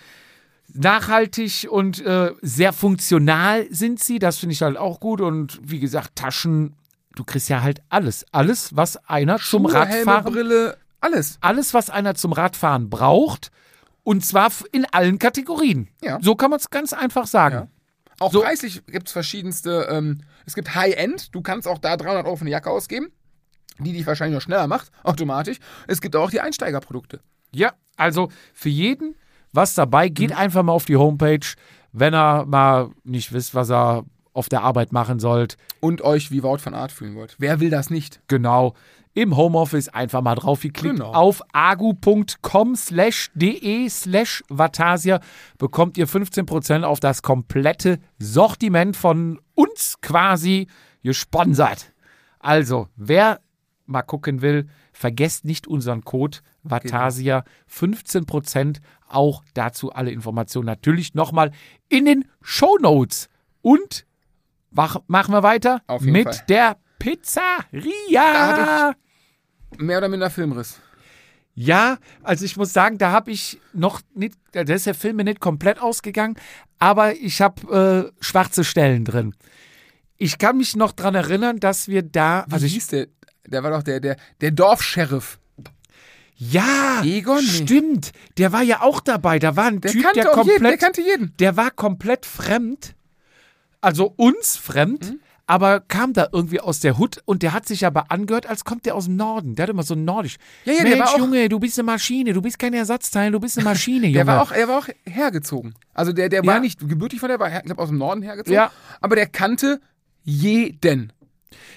Nachhaltig 0.74 1.66
und 1.70 2.04
äh, 2.04 2.32
sehr 2.42 2.72
funktional 2.72 3.66
sind 3.70 4.00
sie. 4.02 4.18
Das 4.18 4.38
finde 4.38 4.54
ich 4.54 4.62
halt 4.62 4.76
auch 4.76 5.00
gut. 5.00 5.20
Und 5.20 5.60
wie 5.62 5.80
gesagt, 5.80 6.16
Taschen, 6.16 6.74
du 7.14 7.24
kriegst 7.24 7.48
ja 7.48 7.62
halt 7.62 7.82
alles. 7.88 8.24
Alles, 8.32 8.74
was 8.76 8.96
einer 9.08 9.38
zum 9.38 9.68
Schuhe, 9.68 9.86
Helme, 9.86 10.10
Radfahren 10.12 10.32
Brille, 10.32 10.76
alles. 11.00 11.38
alles, 11.40 11.74
was 11.74 11.90
einer 11.90 12.14
zum 12.14 12.32
Radfahren 12.32 12.90
braucht. 12.90 13.50
Und 14.04 14.24
zwar 14.24 14.50
in 14.72 14.84
allen 14.90 15.18
Kategorien. 15.18 15.88
Ja. 16.02 16.18
So 16.20 16.34
kann 16.34 16.50
man 16.50 16.58
es 16.58 16.70
ganz 16.70 16.92
einfach 16.92 17.26
sagen. 17.26 17.54
Ja. 17.54 17.68
Auch 18.18 18.32
So. 18.32 18.40
preislich 18.42 18.84
gibt 18.86 19.06
es 19.06 19.12
verschiedenste. 19.12 19.86
Ähm, 19.90 20.22
es 20.46 20.54
gibt 20.54 20.74
High-End. 20.74 21.34
Du 21.34 21.40
kannst 21.40 21.68
auch 21.68 21.78
da 21.78 21.96
300 21.96 22.26
Euro 22.26 22.36
für 22.36 22.42
eine 22.42 22.50
Jacke 22.50 22.70
ausgeben, 22.70 23.12
die 23.78 23.92
dich 23.92 24.06
wahrscheinlich 24.06 24.34
noch 24.34 24.42
schneller 24.42 24.66
macht, 24.66 24.90
automatisch. 25.04 25.58
Es 25.86 26.00
gibt 26.00 26.16
auch 26.16 26.30
die 26.30 26.40
Einsteigerprodukte. 26.40 27.20
Ja, 27.54 27.72
also 27.96 28.30
für 28.54 28.68
jeden 28.70 29.14
was 29.52 29.74
dabei. 29.74 30.08
Geht 30.08 30.30
Mhm. 30.30 30.36
einfach 30.36 30.62
mal 30.62 30.72
auf 30.72 30.84
die 30.84 30.96
Homepage, 30.96 31.46
wenn 31.92 32.14
ihr 32.14 32.44
mal 32.46 32.90
nicht 33.04 33.32
wisst, 33.32 33.54
was 33.54 33.70
ihr 33.70 34.04
auf 34.32 34.48
der 34.48 34.62
Arbeit 34.62 34.92
machen 34.92 35.18
sollt. 35.20 35.56
Und 35.80 36.00
euch 36.02 36.30
wie 36.30 36.42
Wout 36.42 36.58
von 36.58 36.74
Art 36.74 36.90
fühlen 36.92 37.14
wollt. 37.16 37.36
Wer 37.38 37.60
will 37.60 37.68
das 37.70 37.90
nicht? 37.90 38.20
Genau. 38.28 38.74
Im 39.14 39.36
Homeoffice 39.36 39.90
einfach 39.90 40.22
mal 40.22 40.36
drauf 40.36 40.62
geklickt. 40.62 40.96
Genau. 40.96 41.12
Auf 41.12 41.42
agu.com 41.52 42.76
slash 42.76 43.30
de 43.34 43.86
slash 43.90 44.42
Vatasia 44.48 45.20
bekommt 45.58 45.98
ihr 45.98 46.08
15% 46.08 46.82
auf 46.84 46.98
das 46.98 47.20
komplette 47.20 47.98
Sortiment 48.18 48.96
von 48.96 49.38
uns 49.54 49.96
quasi 50.00 50.66
gesponsert. 51.02 51.92
Also, 52.38 52.88
wer 52.96 53.40
mal 53.84 54.00
gucken 54.02 54.40
will, 54.40 54.66
vergesst 54.94 55.44
nicht 55.44 55.66
unseren 55.66 56.04
Code 56.04 56.38
Vatasia 56.62 57.44
15%. 57.70 58.80
Auch 59.12 59.44
dazu 59.54 59.92
alle 59.92 60.10
Informationen 60.10 60.66
natürlich 60.66 61.14
nochmal 61.14 61.52
in 61.88 62.04
den 62.04 62.24
Show 62.40 62.78
Notes. 62.80 63.28
Und 63.60 64.06
mach, 64.70 64.98
machen 65.06 65.32
wir 65.34 65.42
weiter 65.42 65.82
mit 66.00 66.28
Fall. 66.28 66.44
der 66.48 66.76
Pizzeria. 66.98 68.94
Mehr 69.78 69.98
oder 69.98 70.08
minder 70.08 70.30
Filmriss. 70.30 70.80
Ja, 71.54 71.98
also 72.22 72.44
ich 72.44 72.56
muss 72.56 72.72
sagen, 72.72 72.96
da 72.98 73.12
habe 73.12 73.30
ich 73.30 73.60
noch 73.74 74.00
nicht, 74.14 74.36
da 74.52 74.62
ist 74.62 74.86
der 74.86 74.94
Film 74.94 75.16
mir 75.16 75.24
nicht 75.24 75.40
komplett 75.40 75.80
ausgegangen, 75.80 76.36
aber 76.78 77.14
ich 77.14 77.42
habe 77.42 78.10
äh, 78.18 78.24
schwarze 78.24 78.64
Stellen 78.64 79.04
drin. 79.04 79.34
Ich 80.16 80.38
kann 80.38 80.56
mich 80.56 80.76
noch 80.76 80.92
dran 80.92 81.14
erinnern, 81.14 81.60
dass 81.60 81.88
wir 81.88 82.02
da, 82.02 82.44
Wie 82.46 82.54
also 82.54 82.66
ich, 82.66 82.74
hieß 82.74 82.86
der? 82.88 83.08
Der 83.46 83.62
war 83.62 83.70
doch 83.70 83.82
der, 83.82 84.00
der, 84.00 84.16
der 84.40 84.50
Dorfsheriff. 84.52 85.38
Ja, 86.50 87.02
Egon? 87.04 87.40
Stimmt, 87.42 88.12
der 88.38 88.52
war 88.52 88.62
ja 88.62 88.80
auch 88.82 89.00
dabei. 89.00 89.38
Da 89.38 89.54
war 89.56 89.66
ein 89.66 89.80
Der 89.80 89.92
Typ, 89.92 90.12
der 90.14 90.32
auch 90.32 90.44
jeden. 90.46 90.62
Der 90.62 90.76
komplett, 90.76 90.80
kannte 90.80 91.00
jeden. 91.02 91.34
der 91.38 91.56
war 91.56 91.70
komplett 91.70 92.26
fremd, 92.26 92.94
also 93.80 94.12
uns 94.16 94.56
fremd. 94.56 95.10
Mhm. 95.12 95.20
Aber 95.44 95.80
kam 95.80 96.12
da 96.12 96.28
irgendwie 96.32 96.60
aus 96.60 96.78
der 96.80 96.96
Hut 96.98 97.18
und 97.26 97.42
der 97.42 97.52
hat 97.52 97.66
sich 97.66 97.84
aber 97.84 98.10
angehört, 98.12 98.46
als 98.46 98.64
kommt 98.64 98.86
der 98.86 98.94
aus 98.94 99.04
dem 99.06 99.16
Norden. 99.16 99.54
Der 99.56 99.64
hat 99.64 99.70
immer 99.70 99.82
so 99.82 99.94
nordisch. 99.96 100.36
Ja, 100.64 100.72
ja, 100.72 100.82
Mensch, 100.84 101.16
Junge, 101.18 101.48
du 101.48 101.58
bist 101.58 101.78
eine 101.78 101.84
Maschine, 101.84 102.32
du 102.32 102.40
bist 102.40 102.58
kein 102.60 102.72
Ersatzteil, 102.72 103.32
du 103.32 103.40
bist 103.40 103.58
eine 103.58 103.64
Maschine, 103.64 104.06
Junge. 104.06 104.12
Der 104.18 104.26
war 104.28 104.40
auch, 104.40 104.52
er 104.52 104.68
war 104.68 104.78
auch 104.78 104.88
hergezogen. 105.04 105.74
Also 105.92 106.12
der, 106.12 106.28
der 106.28 106.46
war 106.46 106.54
Ja. 106.54 106.60
nicht 106.60 106.78
gebürtig 106.88 107.18
von 107.20 107.28
der, 107.28 107.40
war, 107.40 107.54
ich 107.54 107.62
glaube, 107.64 107.82
aus 107.82 107.88
dem 107.88 107.98
Norden 107.98 108.22
hergezogen. 108.22 108.54
Ja. 108.54 108.70
Aber 109.00 109.16
der 109.16 109.26
kannte 109.26 109.80
jeden. 110.22 111.12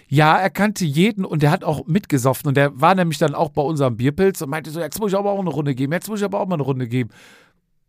Ja, 0.08 0.38
er 0.38 0.50
kannte 0.50 0.86
jeden 0.86 1.26
und 1.26 1.44
der 1.44 1.52
hat 1.52 1.64
auch 1.64 1.86
mitgesoffen. 1.88 2.48
Und 2.48 2.58
der 2.58 2.80
war 2.80 2.96
nämlich 2.96 3.18
dann 3.18 3.36
auch 3.36 3.50
bei 3.50 3.62
unserem 3.62 3.98
Bierpilz 3.98 4.42
und 4.42 4.50
meinte 4.50 4.72
so, 4.72 4.80
jetzt 4.80 5.00
muss 5.00 5.12
ich 5.12 5.18
aber 5.18 5.32
auch 5.32 5.40
eine 5.40 5.50
Runde 5.50 5.76
geben, 5.76 5.94
jetzt 5.94 6.10
muss 6.10 6.20
ich 6.20 6.26
aber 6.26 6.40
auch 6.40 6.48
mal 6.48 6.56
eine 6.56 6.64
Runde 6.64 6.88
geben. 6.88 7.10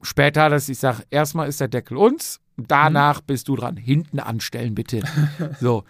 Später 0.03 0.45
hat 0.45 0.53
er 0.53 0.61
sich 0.61 0.77
gesagt, 0.77 1.07
erstmal 1.11 1.49
ist 1.49 1.61
der 1.61 1.69
Deckel 1.69 1.97
uns, 1.97 2.41
danach 2.57 3.21
bist 3.21 3.49
du 3.49 3.57
dran. 3.57 3.77
Hinten 3.77 4.21
anstellen, 4.21 4.75
bitte. 4.75 5.03
so. 5.61 5.85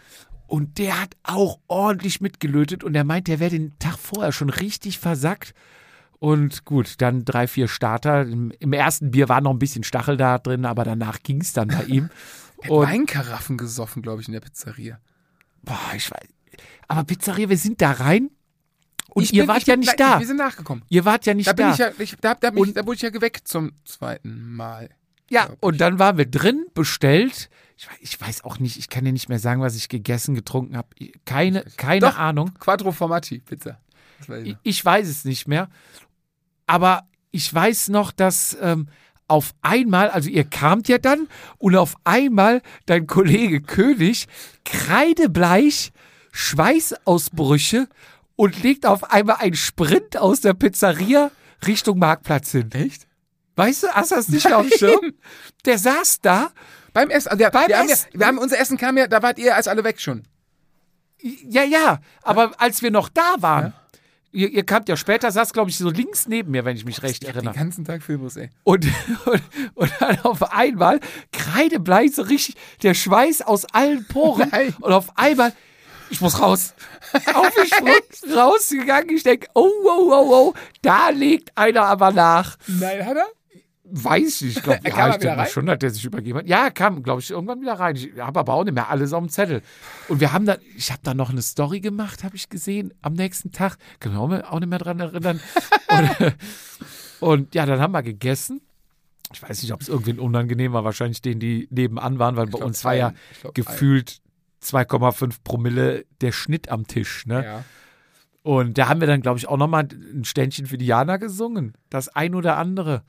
Und 0.47 0.79
der 0.79 1.01
hat 1.01 1.17
auch 1.25 1.59
ordentlich 1.67 2.21
mitgelötet 2.21 2.85
und 2.85 2.95
er 2.95 3.05
meint, 3.05 3.27
der 3.27 3.41
wäre 3.41 3.51
den 3.51 3.77
Tag 3.79 3.99
vorher 3.99 4.33
schon 4.33 4.51
richtig 4.51 4.99
versackt. 4.99 5.55
Und 6.19 6.65
gut, 6.65 7.01
dann 7.03 7.25
drei, 7.25 7.47
vier 7.47 7.69
Starter. 7.69 8.23
Im, 8.23 8.53
im 8.59 8.73
ersten 8.73 9.11
Bier 9.11 9.29
war 9.29 9.41
noch 9.41 9.51
ein 9.51 9.59
bisschen 9.59 9.85
Stachel 9.85 10.17
da 10.17 10.39
drin, 10.39 10.65
aber 10.65 10.85
danach 10.85 11.23
ging 11.23 11.41
es 11.41 11.53
dann 11.53 11.69
bei 11.69 11.85
ihm. 11.85 12.11
Der 12.65 12.71
Und 12.71 12.87
hat 12.87 12.95
Weinkaraffen 12.95 13.59
gesoffen, 13.59 14.03
glaube 14.03 14.23
ich, 14.23 14.29
in 14.29 14.33
der 14.33 14.41
Pizzeria. 14.41 14.99
Boah, 15.67 15.93
ich 15.95 16.11
weiß. 16.11 16.29
Aber 16.89 17.05
Pizzeria, 17.05 17.49
wir 17.51 17.59
sind 17.59 17.83
da 17.83 17.93
rein 17.93 18.31
und 19.11 19.25
Ich 19.25 19.35
ihr 19.35 19.43
bin- 19.43 19.49
wart 19.49 19.59
ich 19.63 19.67
ja 19.67 19.75
bin- 19.75 19.81
nicht 19.81 20.01
da. 20.01 20.19
Wir 20.21 20.27
sind 20.27 20.39
nachgekommen. 20.39 20.83
Ihr 20.89 21.05
wart 21.05 21.27
ja 21.27 21.35
nicht 21.35 21.47
Da 21.49 21.53
da. 21.53 21.65
bin 21.65 21.73
ich 21.73 21.79
ja, 21.79 21.91
ich, 21.99 22.17
da, 22.21 22.35
da, 22.35 22.51
bin 22.51 22.63
ich, 22.63 22.69
Und- 22.71 22.77
da 22.79 22.87
wurde 22.87 22.97
ich 22.97 23.03
ja 23.03 23.11
geweckt 23.11 23.47
zum 23.49 23.73
zweiten 23.85 24.55
Mal. 24.55 24.89
ja, 25.29 25.51
und 25.61 25.81
dann 25.83 25.99
waren 25.99 26.17
wir 26.17 26.27
drin, 26.27 26.65
bestellt. 26.73 27.51
Ich, 27.77 27.89
ich 28.01 28.19
weiß 28.21 28.45
auch 28.45 28.59
nicht, 28.59 28.79
ich 28.79 28.89
kann 28.89 29.05
dir 29.05 29.13
nicht 29.13 29.29
mehr 29.29 29.39
sagen, 29.39 29.61
was 29.61 29.77
ich 29.77 29.91
gegessen, 29.91 30.35
getrunken 30.35 30.77
habe. 30.79 30.89
Keine, 31.27 31.63
keine 31.77 32.01
Doch. 32.01 32.17
Ahnung. 32.17 32.55
Quattro 32.59 32.91
Formaggi 32.93 33.41
Pizza. 33.41 33.79
Ich 34.21 34.29
Ich, 34.31 34.57
ich 34.63 34.83
weiß 34.85 35.07
es 35.09 35.27
nicht 35.27 35.47
mehr. 35.47 35.69
Aber 36.67 37.07
ich 37.33 37.53
weiß 37.53 37.89
noch, 37.89 38.13
dass 38.13 38.57
ähm, 38.63 38.89
auf 39.29 39.55
einmal, 39.63 40.11
also 40.11 40.29
ihr 40.29 40.45
kamt 40.45 40.89
ja 40.89 40.99
dann 40.99 41.29
und 41.59 41.77
auf 41.77 41.95
einmal 42.05 42.63
dein 42.87 43.07
Kollege 43.07 43.61
König 43.61 44.27
kreidebleich, 44.65 45.93
Schweißausbrüche 46.33 47.89
und 48.37 48.63
legt 48.63 48.87
auf 48.87 49.11
einmal 49.11 49.37
einen 49.41 49.55
Sprint 49.55 50.17
aus 50.17 50.41
der 50.41 50.55
Pizzeria 50.55 51.31
Richtung 51.67 51.99
Marktplatz 51.99 52.53
hin. 52.53 52.71
Echt? 52.73 53.07
Weißt 53.57 53.85
du, 53.85 53.89
hast 53.89 54.11
du 54.11 54.17
das 54.17 54.29
nicht 54.29 54.53
auf 54.53 54.69
dem 54.69 54.79
Schirm? 54.79 55.15
Der 55.65 55.79
saß 55.79 56.21
da. 56.21 56.51
Beim 56.93 57.11
Essen. 57.11 57.29
Also 57.29 57.39
der, 57.39 57.51
Beim 57.51 57.69
wir, 57.69 57.79
haben 57.79 57.89
ja, 57.89 57.95
Essen. 57.95 58.09
wir 58.13 58.27
haben 58.27 58.39
unser 58.39 58.59
Essen 58.59 58.77
kam 58.77 58.97
ja, 58.97 59.07
da 59.07 59.23
wart 59.23 59.39
ihr 59.39 59.57
als 59.57 59.67
alle 59.67 59.83
weg 59.83 60.01
schon. 60.01 60.23
Ja, 61.21 61.65
ja, 61.65 62.01
aber 62.23 62.53
als 62.59 62.83
wir 62.83 62.91
noch 62.91 63.09
da 63.09 63.37
waren, 63.39 63.73
ihr, 64.37 64.51
ihr 64.51 64.65
kamt 64.65 64.89
ja 64.89 64.97
später, 64.97 65.33
saß, 65.33 65.53
glaube 65.53 65.71
ich, 65.71 65.79
so 65.79 65.89
links 65.89 66.29
neben 66.29 66.51
mir, 66.51 66.65
wenn 66.65 66.77
ich 66.77 66.85
mich 66.85 67.03
recht 67.03 67.25
erinnere. 67.25 67.55
Den 67.55 67.61
ganzen 67.61 67.85
Tag 67.85 68.03
Filmriss, 68.03 68.37
ey. 68.37 68.51
Und, 68.65 68.87
und, 69.25 69.43
und 69.75 69.93
dann 69.99 70.21
auf 70.21 70.53
einmal 70.53 71.01
kreidebleich 71.33 72.15
so 72.15 72.23
richtig 72.23 72.57
der 72.83 72.95
Schweiß 72.95 73.43
aus 73.43 73.65
allen 73.73 74.07
Poren. 74.07 74.49
Nein. 74.51 74.75
Und 74.81 74.93
auf 74.93 75.17
einmal, 75.17 75.53
ich 76.11 76.21
muss 76.21 76.41
raus. 76.41 76.75
Aufgesprungen, 77.35 77.95
rausgegangen. 78.37 79.17
Ich 79.17 79.23
denke, 79.23 79.49
oh, 79.55 79.71
oh, 79.85 80.11
oh, 80.13 80.29
oh, 80.31 80.55
da 80.83 81.09
legt 81.09 81.57
einer 81.57 81.85
aber 81.85 82.13
nach. 82.13 82.57
Nein, 82.67 83.05
hat 83.05 83.17
er? 83.17 83.27
Weiß 83.89 84.43
ich, 84.43 84.57
ich 84.57 84.63
glaube, 84.63 84.81
ja, 84.89 85.11
ich 85.11 85.17
denke 85.17 85.47
schon, 85.47 85.71
hat 85.71 85.83
der 85.83 85.91
sich 85.91 86.05
übergeben 86.05 86.41
hat. 86.41 86.49
Ja, 86.49 86.71
kam, 86.71 87.03
glaube 87.03 87.21
ich, 87.21 87.31
irgendwann 87.31 87.61
wieder 87.61 87.75
rein. 87.75 87.97
Ich 87.97 88.11
habe 88.19 88.41
aber 88.41 88.55
auch 88.55 88.65
nicht 88.65 88.75
mehr 88.75 88.89
alles 88.91 89.13
auf 89.13 89.23
dem 89.23 89.29
Zettel. 89.29 89.63
Und 90.09 90.21
wir 90.21 90.33
haben 90.33 90.47
dann, 90.47 90.59
ich 90.77 90.91
habe 90.91 91.01
da 91.03 91.15
noch 91.15 91.31
eine 91.31 91.43
Story 91.43 91.81
gemacht, 91.81 92.25
habe 92.25 92.37
ich 92.37 92.49
gesehen, 92.49 92.93
am 93.03 93.13
nächsten 93.13 93.53
Tag. 93.53 93.77
Kann 94.01 94.13
mich 94.13 94.45
auch 94.45 94.61
nicht 94.61 94.69
mehr 94.69 94.79
dran 94.79 95.01
erinnern. 95.01 95.41
und, 97.21 97.31
und 97.31 97.55
ja, 97.55 97.67
dann 97.67 97.81
haben 97.81 97.93
wir 97.93 98.03
gegessen. 98.03 98.61
Ich 99.33 99.43
weiß 99.43 99.63
nicht, 99.63 99.73
ob 99.73 99.81
es 99.81 99.89
irgendwen 99.89 100.21
unangenehm 100.21 100.73
war, 100.73 100.85
wahrscheinlich 100.85 101.21
denen, 101.21 101.41
die 101.41 101.69
nebenan 101.71 102.19
waren, 102.19 102.37
weil 102.37 102.47
bei 102.47 102.59
glaub, 102.59 102.65
uns 102.65 102.85
war 102.85 102.95
ja. 102.95 103.13
Ich 103.33 103.41
glaub, 103.41 103.55
gefühlt 103.55 104.21
2,5 104.63 105.37
Promille 105.45 106.07
der 106.21 106.33
Schnitt 106.33 106.69
am 106.71 106.87
Tisch. 106.87 107.27
Ne? 107.27 107.45
Ja. 107.45 107.65
Und 108.43 108.79
da 108.79 108.89
haben 108.89 109.01
wir 109.01 109.09
dann, 109.09 109.23
glaube 109.23 109.39
ich, 109.39 109.49
auch 109.49 109.57
nochmal 109.57 109.89
ein 109.93 110.25
Ständchen 110.25 110.67
für 110.67 110.79
Diana 110.79 111.17
gesungen. 111.17 111.75
Das 111.91 112.09
ein 112.09 112.35
oder 112.35 112.57
andere. 112.57 113.03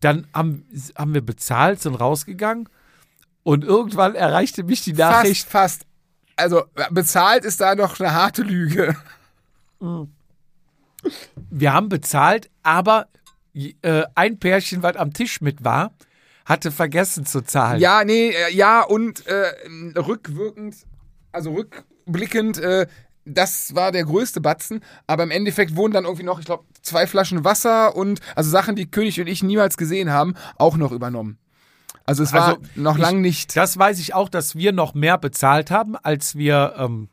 Dann 0.00 0.26
haben, 0.32 0.66
haben 0.96 1.14
wir 1.14 1.20
bezahlt, 1.20 1.80
sind 1.80 1.94
rausgegangen. 1.94 2.68
Und 3.42 3.64
irgendwann 3.64 4.14
erreichte 4.14 4.64
mich 4.64 4.82
die 4.84 4.92
Nachricht. 4.92 5.48
Fast, 5.48 5.82
fast. 5.82 5.86
Also 6.36 6.64
bezahlt 6.90 7.44
ist 7.44 7.60
da 7.60 7.74
noch 7.74 8.00
eine 8.00 8.12
harte 8.12 8.42
Lüge. 8.42 8.96
Wir 11.50 11.72
haben 11.72 11.88
bezahlt, 11.88 12.50
aber 12.62 13.08
äh, 13.54 14.04
ein 14.14 14.38
Pärchen, 14.38 14.82
was 14.82 14.96
am 14.96 15.12
Tisch 15.12 15.40
mit 15.40 15.64
war, 15.64 15.92
hatte 16.44 16.70
vergessen 16.70 17.26
zu 17.26 17.42
zahlen. 17.42 17.80
Ja, 17.80 18.04
nee, 18.04 18.30
äh, 18.30 18.52
ja 18.52 18.82
und 18.82 19.26
äh, 19.26 19.52
rückwirkend, 19.96 20.76
also 21.32 21.52
rückblickend, 21.52 22.58
äh, 22.58 22.86
das 23.24 23.74
war 23.74 23.92
der 23.92 24.04
größte 24.04 24.40
Batzen, 24.40 24.82
aber 25.06 25.22
im 25.22 25.30
Endeffekt 25.30 25.76
wurden 25.76 25.92
dann 25.92 26.04
irgendwie 26.04 26.24
noch, 26.24 26.38
ich 26.38 26.46
glaube, 26.46 26.64
zwei 26.82 27.06
Flaschen 27.06 27.44
Wasser 27.44 27.94
und 27.96 28.20
also 28.34 28.50
Sachen, 28.50 28.76
die 28.76 28.90
König 28.90 29.20
und 29.20 29.26
ich 29.26 29.42
niemals 29.42 29.76
gesehen 29.76 30.10
haben, 30.10 30.34
auch 30.56 30.76
noch 30.76 30.92
übernommen. 30.92 31.38
Also 32.06 32.22
es 32.22 32.32
war 32.32 32.44
Also, 32.48 32.60
noch 32.74 32.96
ich- 32.96 33.02
lang 33.02 33.20
nicht. 33.20 33.56
Das 33.56 33.78
weiß 33.78 33.98
ich 34.00 34.14
auch, 34.14 34.28
dass 34.28 34.56
wir 34.56 34.72
noch 34.72 34.94
mehr 34.94 35.18
bezahlt 35.18 35.70
haben, 35.70 35.96
als 35.96 36.34
wir, 36.34 36.74
ähm, 36.76 37.08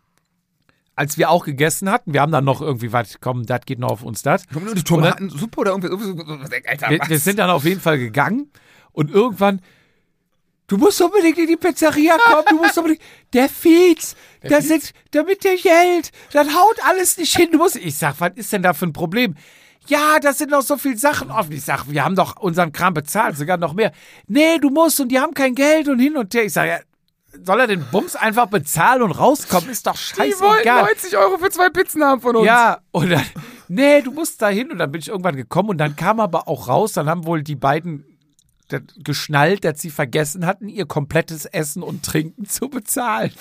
als 0.95 1.18
wir 1.20 1.30
auch 1.30 1.45
gegessen 1.45 1.91
hatten. 1.91 2.13
Wir 2.13 2.22
haben 2.22 2.32
dann 2.32 2.45
noch 2.45 2.61
irgendwie, 2.61 2.91
was, 2.91 3.20
komm, 3.22 3.45
das 3.45 3.61
geht 3.65 3.78
noch 3.80 3.91
auf 3.91 4.03
uns, 4.03 4.24
das. 4.24 4.45
Tomatensuppe 4.86 5.59
oder 5.59 5.72
irgendwie. 5.72 5.97
Alter, 6.68 6.89
Wir, 6.89 6.99
was? 6.99 7.09
wir 7.09 7.20
sind 7.20 7.38
dann 7.38 7.49
auf 7.51 7.63
jeden 7.65 7.82
Fall 7.82 7.99
gegangen 7.99 8.49
und 8.93 9.11
irgendwann, 9.11 9.61
du 10.68 10.78
musst 10.78 11.01
unbedingt 11.01 11.38
in 11.38 11.47
die 11.47 11.57
Pizzeria 11.57 12.18
kommen, 12.18 12.45
du 12.49 12.55
musst 12.57 12.78
unbedingt, 12.78 13.01
der 13.34 13.49
Fietz, 13.49 14.15
der 14.43 14.61
sitzt, 14.61 14.93
da 15.11 15.24
mit 15.24 15.43
der 15.43 15.55
Geld, 15.55 16.11
das 16.34 16.47
haut 16.49 16.78
alles 16.86 17.18
nicht 17.18 17.36
hin, 17.36 17.49
du 17.51 17.57
musst, 17.57 17.78
ich 17.78 17.97
sag, 17.97 18.15
was 18.20 18.32
ist 18.36 18.51
denn 18.53 18.61
da 18.61 18.74
für 18.74 18.86
ein 18.86 18.93
Problem? 18.93 19.36
Ja, 19.88 20.20
das 20.20 20.39
sind 20.39 20.51
noch 20.51 20.63
so 20.63 20.76
viele 20.76 20.97
Sachen 20.97 21.32
offen. 21.32 21.53
Ich 21.53 21.63
sag, 21.63 21.89
wir 21.89 22.03
haben 22.03 22.15
doch 22.15 22.36
unseren 22.38 22.74
Kram 22.74 22.93
bezahlt, 22.93 23.38
sogar 23.38 23.55
noch 23.55 23.74
mehr. 23.74 23.93
Nee, 24.28 24.57
du 24.57 24.70
musst 24.70 24.99
und 24.99 25.07
die 25.07 25.18
haben 25.20 25.34
kein 25.34 25.55
Geld 25.55 25.88
und 25.88 25.99
hin 25.99 26.18
und 26.18 26.34
her. 26.34 26.43
Ich 26.43 26.51
sag, 26.51 26.68
ja, 26.68 26.80
soll 27.45 27.61
er 27.61 27.68
den 27.68 27.86
Bums 27.89 28.18
einfach 28.18 28.47
bezahlen 28.47 29.01
und 29.01 29.11
rauskommen? 29.11 29.70
Ist 29.70 29.88
doch 29.88 29.95
die 29.95 30.18
wollten 30.18 30.57
scheißegal. 30.57 30.84
90 30.84 31.18
Euro 31.18 31.38
für 31.38 31.49
zwei 31.49 31.70
Pizzen 31.70 32.03
haben 32.03 32.20
von 32.20 32.36
uns. 32.36 32.45
Ja, 32.45 32.80
und 32.91 33.09
dann, 33.09 33.24
nee, 33.70 34.01
du 34.01 34.11
musst 34.11 34.41
da 34.41 34.49
hin. 34.49 34.72
Und 34.72 34.80
dann 34.80 34.91
bin 34.91 34.99
ich 34.99 35.07
irgendwann 35.07 35.38
gekommen 35.38 35.70
und 35.70 35.78
dann 35.78 35.95
kam 35.95 36.20
aber 36.20 36.49
auch 36.49 36.68
raus, 36.68 36.91
dann 36.91 37.07
haben 37.07 37.26
wohl 37.26 37.41
die 37.41 37.55
beiden 37.55 38.03
das 38.03 38.16
geschnallt, 39.03 39.63
dass 39.63 39.82
sie 39.82 39.89
vergessen 39.89 40.45
hatten, 40.45 40.68
ihr 40.68 40.86
komplettes 40.86 41.45
Essen 41.45 41.84
und 41.84 42.03
Trinken 42.03 42.45
zu 42.45 42.70
bezahlen. 42.70 43.32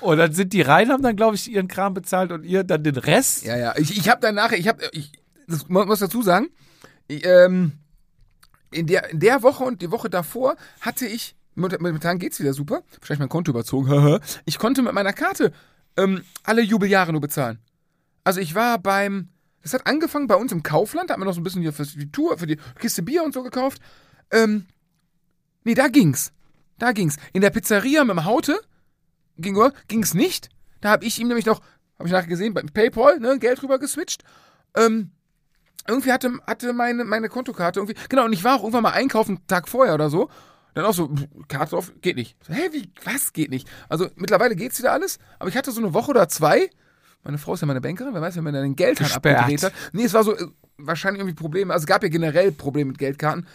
Und 0.00 0.18
dann 0.18 0.32
sind 0.32 0.52
die 0.52 0.62
rein, 0.62 0.90
haben 0.90 1.02
dann, 1.02 1.16
glaube 1.16 1.36
ich, 1.36 1.50
ihren 1.50 1.68
Kram 1.68 1.94
bezahlt 1.94 2.32
und 2.32 2.44
ihr 2.44 2.64
dann 2.64 2.82
den 2.84 2.96
Rest. 2.96 3.44
Ja, 3.44 3.56
ja. 3.56 3.74
Ich, 3.78 3.96
ich 3.96 4.08
habe 4.08 4.20
dann 4.20 4.34
nachher, 4.34 4.58
ich 4.58 4.68
habe, 4.68 4.82
ich 4.92 5.12
das 5.46 5.68
mu- 5.68 5.84
muss 5.86 6.00
dazu 6.00 6.22
sagen, 6.22 6.48
ich, 7.06 7.24
ähm, 7.24 7.72
in 8.70 8.86
der, 8.86 9.10
in 9.10 9.20
der 9.20 9.42
Woche 9.42 9.64
und 9.64 9.80
die 9.80 9.90
Woche 9.90 10.10
davor 10.10 10.56
hatte 10.80 11.06
ich, 11.06 11.34
momentan 11.54 12.18
geht's 12.18 12.38
wieder 12.38 12.52
super, 12.52 12.82
wahrscheinlich 13.00 13.20
mein 13.20 13.28
Konto 13.30 13.50
überzogen, 13.50 14.20
ich 14.44 14.58
konnte 14.58 14.82
mit 14.82 14.92
meiner 14.92 15.14
Karte 15.14 15.52
ähm, 15.96 16.22
alle 16.44 16.60
Jubeljahre 16.62 17.12
nur 17.12 17.22
bezahlen. 17.22 17.58
Also 18.24 18.40
ich 18.40 18.54
war 18.54 18.78
beim, 18.78 19.30
das 19.62 19.72
hat 19.72 19.86
angefangen 19.86 20.26
bei 20.26 20.36
uns 20.36 20.52
im 20.52 20.62
Kaufland, 20.62 21.08
da 21.08 21.14
haben 21.14 21.22
wir 21.22 21.24
noch 21.24 21.32
so 21.32 21.40
ein 21.40 21.44
bisschen 21.44 21.62
hier 21.62 21.72
für 21.72 21.86
die 21.86 22.12
Tour, 22.12 22.36
für 22.36 22.46
die 22.46 22.58
Kiste 22.78 23.02
Bier 23.02 23.24
und 23.24 23.32
so 23.32 23.42
gekauft. 23.42 23.80
Ähm, 24.30 24.66
nee, 25.64 25.74
da 25.74 25.88
ging's. 25.88 26.32
Da 26.78 26.92
ging's. 26.92 27.16
In 27.32 27.40
der 27.40 27.50
Pizzeria 27.50 28.04
mit 28.04 28.16
dem 28.16 28.24
Haute 28.24 28.60
ging 29.36 29.56
ging's 29.88 30.14
nicht. 30.14 30.48
Da 30.80 30.90
habe 30.90 31.04
ich 31.04 31.18
ihm 31.18 31.28
nämlich 31.28 31.46
noch, 31.46 31.60
habe 31.98 32.08
ich 32.08 32.12
nachher 32.12 32.28
gesehen, 32.28 32.54
bei 32.54 32.62
PayPal, 32.62 33.18
ne, 33.18 33.38
Geld 33.38 33.62
rüber 33.62 33.78
geswitcht. 33.78 34.22
Ähm, 34.76 35.10
irgendwie 35.86 36.12
hatte, 36.12 36.32
hatte 36.46 36.72
meine, 36.72 37.04
meine 37.04 37.28
Kontokarte 37.28 37.80
irgendwie, 37.80 37.96
genau, 38.08 38.24
und 38.24 38.32
ich 38.32 38.44
war 38.44 38.56
auch 38.56 38.60
irgendwann 38.60 38.82
mal 38.82 38.92
einkaufen, 38.92 39.36
einen 39.36 39.46
Tag 39.46 39.68
vorher 39.68 39.94
oder 39.94 40.10
so. 40.10 40.28
Dann 40.74 40.84
auch 40.84 40.94
so, 40.94 41.10
Karte 41.48 41.70
drauf, 41.70 41.92
geht 42.02 42.16
nicht. 42.16 42.36
So, 42.46 42.52
hä, 42.52 42.68
wie, 42.72 42.90
was 43.02 43.32
geht 43.32 43.50
nicht? 43.50 43.68
Also 43.88 44.08
mittlerweile 44.16 44.54
geht's 44.54 44.78
wieder 44.78 44.92
alles, 44.92 45.18
aber 45.38 45.48
ich 45.48 45.56
hatte 45.56 45.72
so 45.72 45.80
eine 45.80 45.94
Woche 45.94 46.10
oder 46.10 46.28
zwei. 46.28 46.70
Meine 47.24 47.38
Frau 47.38 47.54
ist 47.54 47.62
ja 47.62 47.66
meine 47.66 47.80
Bankerin, 47.80 48.14
wer 48.14 48.20
weiß, 48.20 48.36
wenn 48.36 48.44
man 48.44 48.54
dann 48.54 48.62
den 48.62 48.76
Geldhahn 48.76 49.08
Gesperrt. 49.08 49.38
abgedreht 49.38 49.62
hat. 49.62 49.72
Nee, 49.92 50.04
es 50.04 50.14
war 50.14 50.22
so, 50.22 50.36
äh, 50.36 50.46
wahrscheinlich 50.76 51.20
irgendwie 51.20 51.34
Probleme. 51.34 51.72
Also 51.72 51.84
es 51.84 51.86
gab 51.88 52.02
ja 52.02 52.08
generell 52.08 52.52
Probleme 52.52 52.90
mit 52.90 52.98
Geldkarten. 52.98 53.46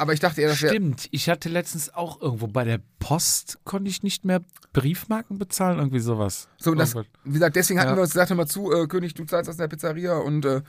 Aber 0.00 0.14
ich 0.14 0.20
dachte 0.20 0.40
eher, 0.40 0.48
das 0.48 0.62
wäre. 0.62 0.72
Stimmt, 0.72 1.08
ich 1.10 1.28
hatte 1.28 1.50
letztens 1.50 1.92
auch 1.92 2.22
irgendwo 2.22 2.46
bei 2.46 2.64
der 2.64 2.80
Post, 3.00 3.58
konnte 3.64 3.90
ich 3.90 4.02
nicht 4.02 4.24
mehr 4.24 4.40
Briefmarken 4.72 5.36
bezahlen, 5.36 5.78
irgendwie 5.78 6.00
sowas. 6.00 6.48
So, 6.56 6.74
das, 6.74 6.94
Irgendwas. 6.94 7.20
wie 7.24 7.32
gesagt, 7.34 7.54
deswegen 7.54 7.78
hatten 7.80 7.90
Ja. 7.90 7.96
wir 7.96 8.02
uns 8.04 8.12
gesagt, 8.12 8.30
hör 8.30 8.36
mal 8.38 8.46
zu, 8.46 8.72
äh, 8.72 8.86
König, 8.86 9.12
du 9.12 9.24
zahlst 9.24 9.50
aus 9.50 9.58
der 9.58 9.68
Pizzeria 9.68 10.16
und 10.16 10.46
äh, 10.46 10.62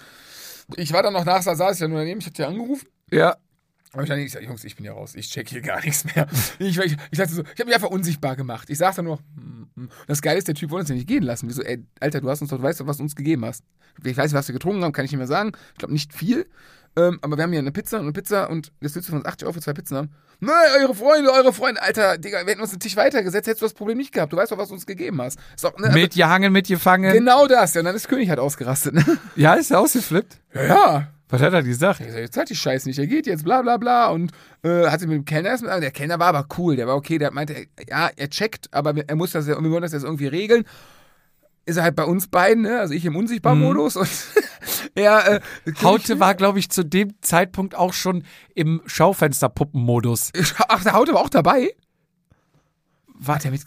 ich 0.75 0.91
war 0.91 1.01
dann 1.01 1.13
noch 1.13 1.23
nach, 1.23 1.41
da 1.45 1.55
saß 1.55 1.75
ich 1.75 1.79
ja 1.79 1.87
nur 1.87 1.99
daneben, 1.99 2.19
ich 2.19 2.25
hatte 2.25 2.41
ja 2.41 2.49
angerufen. 2.49 2.89
Ja. 3.09 3.37
Aber 3.93 4.03
ich 4.03 4.09
dann 4.09 4.19
ich 4.19 4.33
sag, 4.33 4.43
Jungs, 4.43 4.65
ich 4.65 4.75
bin 4.75 4.83
ja 4.83 4.91
raus, 4.91 5.15
ich 5.15 5.29
check 5.29 5.47
hier 5.47 5.61
gar 5.61 5.79
nichts 5.79 6.03
mehr. 6.03 6.27
Ich, 6.59 6.77
ich, 6.77 6.97
ich, 7.11 7.17
dachte 7.17 7.33
so, 7.33 7.41
ich 7.41 7.51
habe 7.51 7.67
mich 7.67 7.75
einfach 7.75 7.89
unsichtbar 7.89 8.35
gemacht. 8.35 8.69
Ich 8.69 8.79
saß 8.79 8.97
da 8.97 9.01
nur, 9.01 9.19
hm, 9.35 9.69
hm. 9.77 9.89
das 10.07 10.21
Geile 10.21 10.39
ist, 10.39 10.49
der 10.49 10.55
Typ 10.55 10.71
wollte 10.71 10.81
uns 10.81 10.89
ja 10.89 10.95
nicht 10.95 11.07
gehen 11.07 11.23
lassen. 11.23 11.47
Wieso, 11.47 11.61
ey, 11.61 11.85
Alter, 12.01 12.19
du 12.19 12.29
hast 12.29 12.41
uns 12.41 12.49
doch, 12.49 12.57
du 12.57 12.63
weißt 12.63 12.81
doch, 12.81 12.87
was 12.87 12.97
du 12.97 13.03
uns 13.03 13.15
gegeben 13.15 13.45
hast. 13.45 13.63
Ich 14.03 14.17
weiß 14.17 14.31
nicht, 14.31 14.37
was 14.37 14.49
wir 14.49 14.53
getrunken 14.53 14.83
haben, 14.83 14.91
kann 14.91 15.05
ich 15.05 15.11
nicht 15.11 15.19
mehr 15.19 15.27
sagen. 15.27 15.53
Ich 15.71 15.77
glaube 15.77 15.93
nicht 15.93 16.13
viel. 16.13 16.47
Ähm, 16.97 17.19
aber 17.21 17.37
wir 17.37 17.43
haben 17.43 17.51
hier 17.51 17.59
eine 17.59 17.71
Pizza 17.71 17.97
und 17.97 18.03
eine 18.03 18.11
Pizza 18.11 18.49
und 18.49 18.71
jetzt 18.81 18.95
willst 18.95 19.07
du 19.07 19.11
von 19.13 19.19
uns 19.19 19.27
80 19.27 19.45
Euro 19.45 19.53
für 19.53 19.61
zwei 19.61 19.73
Pizzen 19.73 19.97
haben. 19.97 20.11
Nein, 20.39 20.53
eure 20.81 20.95
Freunde, 20.95 21.31
eure 21.31 21.53
Freunde, 21.53 21.81
Alter, 21.81 22.17
Digga, 22.17 22.39
wir 22.39 22.51
hätten 22.51 22.61
uns 22.61 22.71
einen 22.71 22.79
Tisch 22.79 22.97
weitergesetzt, 22.97 23.47
hättest 23.47 23.61
du 23.61 23.65
das 23.65 23.73
Problem 23.73 23.97
nicht 23.97 24.11
gehabt. 24.11 24.33
Du 24.33 24.37
weißt 24.37 24.51
doch, 24.51 24.57
was 24.57 24.69
du 24.69 24.73
uns 24.73 24.85
gegeben 24.85 25.21
hast. 25.21 25.39
Ist 25.55 25.63
doch, 25.63 25.77
ne, 25.77 25.91
Mitgehangen, 25.91 26.51
mitgefangen. 26.51 27.13
genau 27.13 27.47
das, 27.47 27.73
ja. 27.75 27.81
Und 27.81 27.85
dann 27.85 27.95
ist 27.95 28.07
König 28.09 28.29
halt 28.29 28.39
ausgerastet, 28.39 28.95
ne? 28.95 29.05
Ja, 29.35 29.53
ist 29.53 29.71
er 29.71 29.79
ausgeflippt. 29.79 30.37
Ja, 30.53 30.63
ja. 30.63 31.07
Was 31.29 31.41
hat 31.41 31.53
er 31.53 31.63
gesagt? 31.63 32.01
Ich 32.01 32.11
sag, 32.11 32.19
jetzt 32.19 32.35
hat 32.35 32.49
die 32.49 32.55
Scheiße 32.55 32.89
nicht, 32.89 32.99
er 32.99 33.07
geht 33.07 33.25
jetzt, 33.25 33.45
bla 33.45 33.61
bla 33.61 33.77
bla. 33.77 34.07
Und 34.09 34.31
äh, 34.63 34.87
hat 34.87 34.99
sich 34.99 35.07
mit 35.07 35.15
dem 35.15 35.25
Kellner 35.25 35.49
erstmal, 35.49 35.79
der 35.79 35.91
Kellner 35.91 36.19
war 36.19 36.27
aber 36.27 36.45
cool, 36.57 36.75
der 36.75 36.87
war 36.87 36.95
okay, 36.95 37.17
der 37.17 37.31
meinte, 37.31 37.67
ja, 37.87 38.09
er 38.13 38.29
checkt, 38.29 38.67
aber 38.73 38.93
er 39.07 39.15
muss 39.15 39.31
das 39.31 39.47
ja, 39.47 39.57
wir 39.61 39.71
wollen 39.71 39.81
das 39.81 39.93
jetzt 39.93 40.03
irgendwie 40.03 40.27
regeln. 40.27 40.65
Ist 41.65 41.77
er 41.77 41.83
halt 41.83 41.95
bei 41.95 42.05
uns 42.05 42.27
beiden, 42.27 42.63
ne? 42.63 42.79
also 42.79 42.93
ich 42.93 43.05
im 43.05 43.15
Unsichtbar-Modus 43.15 43.95
und 43.95 44.09
er, 44.95 45.35
äh, 45.35 45.41
Haute 45.83 46.19
war, 46.19 46.33
glaube 46.33 46.57
ich, 46.57 46.69
zu 46.69 46.83
dem 46.83 47.13
Zeitpunkt 47.21 47.75
auch 47.75 47.93
schon 47.93 48.23
im 48.55 48.81
Schaufensterpuppenmodus. 48.85 50.31
Ach, 50.67 50.83
der 50.83 50.93
Haute 50.93 51.13
war 51.13 51.21
auch 51.21 51.29
dabei? 51.29 51.75
War 53.13 53.37
der 53.37 53.51
mit, 53.51 53.63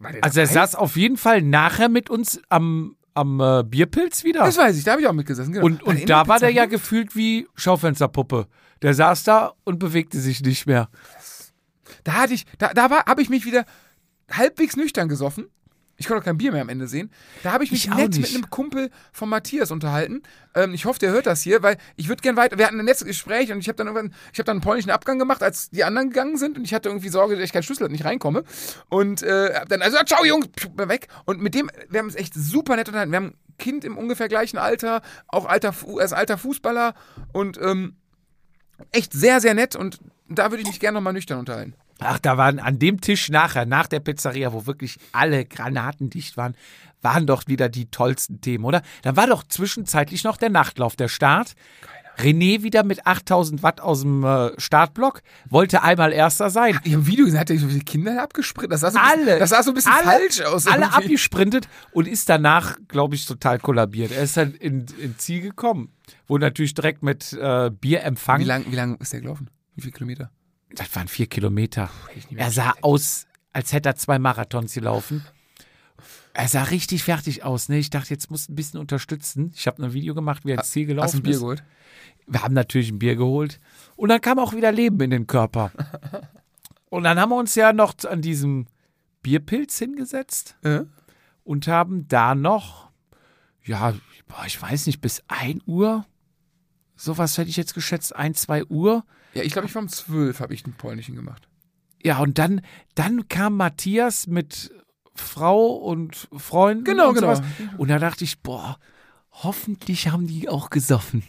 war 0.00 0.12
der 0.12 0.24
Also 0.24 0.40
er 0.40 0.48
saß 0.48 0.74
auf 0.74 0.96
jeden 0.96 1.16
Fall 1.16 1.40
nachher 1.42 1.88
mit 1.88 2.10
uns 2.10 2.40
am, 2.48 2.96
am 3.14 3.40
äh, 3.40 3.62
Bierpilz 3.62 4.24
wieder. 4.24 4.40
Das 4.40 4.58
weiß 4.58 4.76
ich, 4.76 4.82
da 4.82 4.92
habe 4.92 5.02
ich 5.02 5.06
auch 5.06 5.12
mitgesessen. 5.12 5.52
Genau. 5.52 5.64
Und, 5.64 5.84
und 5.84 6.10
da 6.10 6.26
war 6.26 6.40
der 6.40 6.50
ja 6.50 6.62
Pizzeria? 6.62 6.66
gefühlt 6.66 7.14
wie 7.14 7.46
Schaufensterpuppe. 7.54 8.48
Der 8.82 8.94
saß 8.94 9.22
da 9.22 9.52
und 9.62 9.78
bewegte 9.78 10.18
sich 10.18 10.40
nicht 10.42 10.66
mehr. 10.66 10.88
Da 12.02 12.14
hatte 12.14 12.34
ich, 12.34 12.46
da, 12.58 12.74
da 12.74 12.90
habe 13.06 13.22
ich 13.22 13.28
mich 13.28 13.44
wieder 13.44 13.64
halbwegs 14.30 14.76
nüchtern 14.76 15.08
gesoffen. 15.08 15.48
Ich 16.00 16.06
konnte 16.06 16.20
auch 16.20 16.24
kein 16.24 16.38
Bier 16.38 16.52
mehr 16.52 16.62
am 16.62 16.68
Ende 16.68 16.86
sehen. 16.86 17.10
Da 17.42 17.52
habe 17.52 17.64
ich 17.64 17.72
mich 17.72 17.86
Ich 17.86 17.94
nett 17.94 18.16
mit 18.16 18.32
einem 18.32 18.48
Kumpel 18.50 18.90
von 19.12 19.28
Matthias 19.28 19.72
unterhalten. 19.72 20.22
Ähm, 20.54 20.72
ich 20.72 20.84
hoffe, 20.84 21.00
der 21.00 21.10
hört 21.10 21.26
das 21.26 21.42
hier, 21.42 21.60
weil 21.64 21.76
ich 21.96 22.08
würde 22.08 22.22
gern 22.22 22.36
weiter. 22.36 22.56
Wir 22.56 22.66
hatten 22.66 22.78
ein 22.78 22.84
nettes 22.84 23.04
Gespräch 23.04 23.50
und 23.50 23.58
ich 23.58 23.68
habe 23.68 23.76
dann 23.76 23.88
irgendwann, 23.88 24.14
ich 24.32 24.38
habe 24.38 24.44
dann 24.44 24.58
einen 24.58 24.60
polnischen 24.60 24.90
Abgang 24.90 25.18
gemacht, 25.18 25.42
als 25.42 25.70
die 25.70 25.82
anderen 25.82 26.10
gegangen 26.10 26.36
sind 26.36 26.56
und 26.56 26.62
ich 26.62 26.72
hatte 26.72 26.88
irgendwie 26.88 27.08
Sorge, 27.08 27.34
dass 27.34 27.44
ich 27.44 27.52
keinen 27.52 27.64
Schlüssel 27.64 27.88
nicht 27.88 28.04
reinkomme. 28.04 28.44
Und 28.88 29.24
äh, 29.24 29.54
hab 29.54 29.68
dann 29.68 29.82
also 29.82 29.98
ciao 30.04 30.24
Jungs, 30.24 30.46
weg. 30.76 31.08
Und 31.24 31.42
mit 31.42 31.56
dem, 31.56 31.68
wir 31.88 31.98
haben 31.98 32.06
uns 32.06 32.14
echt 32.14 32.32
super 32.32 32.76
nett 32.76 32.86
unterhalten. 32.86 33.10
Wir 33.10 33.16
haben 33.16 33.26
ein 33.26 33.58
Kind 33.58 33.84
im 33.84 33.98
ungefähr 33.98 34.28
gleichen 34.28 34.56
Alter, 34.56 35.02
auch 35.26 35.46
alter, 35.46 35.74
er 35.98 36.04
ist 36.04 36.12
alter 36.12 36.38
Fußballer 36.38 36.94
und 37.32 37.58
ähm, 37.60 37.96
echt 38.92 39.12
sehr 39.12 39.40
sehr 39.40 39.54
nett 39.54 39.74
und 39.74 39.98
da 40.28 40.52
würde 40.52 40.62
ich 40.62 40.68
mich 40.68 40.78
gerne 40.78 40.94
nochmal 40.94 41.12
nüchtern 41.12 41.40
unterhalten. 41.40 41.74
Ach, 42.00 42.18
da 42.18 42.36
waren 42.36 42.58
an 42.58 42.78
dem 42.78 43.00
Tisch 43.00 43.28
nachher, 43.28 43.66
nach 43.66 43.86
der 43.88 44.00
Pizzeria, 44.00 44.52
wo 44.52 44.66
wirklich 44.66 44.98
alle 45.12 45.44
Granaten 45.44 46.10
dicht 46.10 46.36
waren, 46.36 46.54
waren 47.02 47.26
doch 47.26 47.44
wieder 47.46 47.68
die 47.68 47.90
tollsten 47.90 48.40
Themen, 48.40 48.64
oder? 48.64 48.82
Dann 49.02 49.16
war 49.16 49.26
doch 49.26 49.42
zwischenzeitlich 49.44 50.24
noch 50.24 50.36
der 50.36 50.50
Nachtlauf, 50.50 50.96
der 50.96 51.08
Start. 51.08 51.54
René 52.18 52.64
wieder 52.64 52.82
mit 52.82 53.06
8000 53.06 53.62
Watt 53.62 53.80
aus 53.80 54.00
dem 54.00 54.24
äh, 54.24 54.50
Startblock, 54.60 55.22
wollte 55.48 55.84
einmal 55.84 56.12
Erster 56.12 56.50
sein. 56.50 56.70
Ich 56.82 56.92
habe 56.92 57.02
ein 57.02 57.06
Video 57.06 57.24
gesehen, 57.24 57.38
hat 57.38 57.48
er 57.48 57.58
so 57.58 57.68
viele 57.68 57.84
Kinder 57.84 58.20
abgespritzt. 58.20 58.72
Das 58.72 58.80
sah 58.80 58.90
so 58.90 58.98
ein 58.98 59.04
Alle. 59.04 59.24
bisschen, 59.24 59.38
das 59.38 59.50
sah 59.50 59.62
so 59.62 59.70
ein 59.70 59.74
bisschen 59.74 59.92
alle, 59.92 60.04
falsch 60.04 60.40
aus. 60.40 60.66
Alle 60.66 60.86
irgendwie. 60.86 60.96
abgesprintet 61.04 61.68
und 61.92 62.08
ist 62.08 62.28
danach, 62.28 62.76
glaube 62.88 63.14
ich, 63.14 63.24
total 63.24 63.60
kollabiert. 63.60 64.10
Er 64.10 64.24
ist 64.24 64.36
dann 64.36 64.52
in, 64.54 64.86
in 65.00 65.16
Ziel 65.16 65.42
gekommen. 65.42 65.92
Wurde 66.26 66.46
natürlich 66.46 66.74
direkt 66.74 67.04
mit 67.04 67.32
äh, 67.34 67.70
Bier 67.70 68.00
Wie 68.00 68.02
empfangen. 68.02 68.46
lang, 68.46 68.64
wie 68.68 68.74
lang 68.74 68.96
ist 68.96 69.12
der 69.12 69.20
gelaufen? 69.20 69.48
Wie 69.76 69.82
viele 69.82 69.92
Kilometer? 69.92 70.32
Das 70.74 70.94
waren 70.94 71.08
vier 71.08 71.26
Kilometer. 71.26 71.90
Er 72.34 72.50
sah 72.50 72.74
aus, 72.82 73.26
als 73.52 73.72
hätte 73.72 73.88
er 73.88 73.96
zwei 73.96 74.18
Marathons 74.18 74.74
gelaufen. 74.74 75.24
Er 76.34 76.46
sah 76.48 76.64
richtig 76.64 77.02
fertig 77.04 77.42
aus. 77.42 77.68
Ne? 77.68 77.78
Ich 77.78 77.90
dachte, 77.90 78.10
jetzt 78.10 78.30
muss 78.30 78.48
ein 78.48 78.54
bisschen 78.54 78.78
unterstützen. 78.78 79.52
Ich 79.56 79.66
habe 79.66 79.82
ein 79.82 79.92
Video 79.92 80.14
gemacht, 80.14 80.44
wie 80.44 80.52
er 80.52 80.58
ins 80.58 80.70
Ziel 80.70 80.86
gelaufen 80.86 81.04
Hast 81.06 81.14
du 81.14 81.18
ein 81.18 81.22
Bier 81.22 81.32
ist. 81.32 81.40
geholt? 81.40 81.64
Wir 82.26 82.42
haben 82.42 82.54
natürlich 82.54 82.90
ein 82.90 82.98
Bier 82.98 83.16
geholt. 83.16 83.58
Und 83.96 84.10
dann 84.10 84.20
kam 84.20 84.38
auch 84.38 84.52
wieder 84.54 84.70
Leben 84.70 85.00
in 85.00 85.10
den 85.10 85.26
Körper. 85.26 85.72
Und 86.90 87.02
dann 87.04 87.18
haben 87.18 87.30
wir 87.30 87.36
uns 87.36 87.54
ja 87.54 87.72
noch 87.72 87.94
an 88.08 88.22
diesem 88.22 88.66
Bierpilz 89.22 89.78
hingesetzt 89.78 90.56
Ja. 90.64 90.84
und 91.44 91.66
haben 91.68 92.08
da 92.08 92.34
noch, 92.34 92.88
ja, 93.62 93.92
ich 94.46 94.62
weiß 94.62 94.86
nicht, 94.86 95.00
bis 95.02 95.22
1 95.28 95.64
Uhr, 95.66 96.06
sowas 96.96 97.36
hätte 97.36 97.50
ich 97.50 97.56
jetzt 97.58 97.74
geschätzt, 97.74 98.16
1, 98.16 98.40
2 98.42 98.64
Uhr. 98.66 99.04
Ja, 99.34 99.42
ich 99.42 99.52
glaube, 99.52 99.68
ich 99.68 99.74
war 99.74 99.82
um 99.82 99.88
zwölf, 99.88 100.40
habe 100.40 100.54
ich 100.54 100.64
einen 100.64 100.72
polnischen 100.74 101.14
gemacht. 101.14 101.46
Ja, 102.02 102.18
und 102.18 102.38
dann, 102.38 102.62
dann 102.94 103.28
kam 103.28 103.56
Matthias 103.56 104.26
mit 104.26 104.72
Frau 105.14 105.74
und 105.74 106.28
Freunden. 106.36 106.84
Genau, 106.84 107.10
und 107.10 107.16
genau. 107.16 107.34
Sowas. 107.34 107.46
Und 107.76 107.88
da 107.88 107.98
dachte 107.98 108.24
ich, 108.24 108.40
boah, 108.40 108.78
hoffentlich 109.30 110.08
haben 110.08 110.26
die 110.26 110.48
auch 110.48 110.70
gesoffen. 110.70 111.22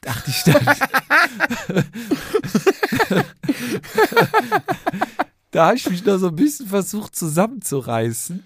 Dachte 0.00 0.30
ich 0.30 0.42
dann. 0.44 0.64
da 5.50 5.66
habe 5.66 5.76
ich 5.76 5.90
mich 5.90 6.02
noch 6.04 6.16
so 6.16 6.28
ein 6.28 6.36
bisschen 6.36 6.68
versucht 6.68 7.14
zusammenzureißen. 7.14 8.42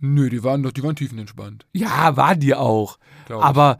Nö, 0.00 0.28
die 0.28 0.42
waren 0.42 0.64
doch, 0.64 0.72
die 0.72 0.82
waren 0.82 0.96
tiefenentspannt. 0.96 1.66
Ja, 1.72 2.16
waren 2.16 2.40
die 2.40 2.54
auch. 2.54 2.98
Glaub. 3.26 3.44
Aber 3.44 3.78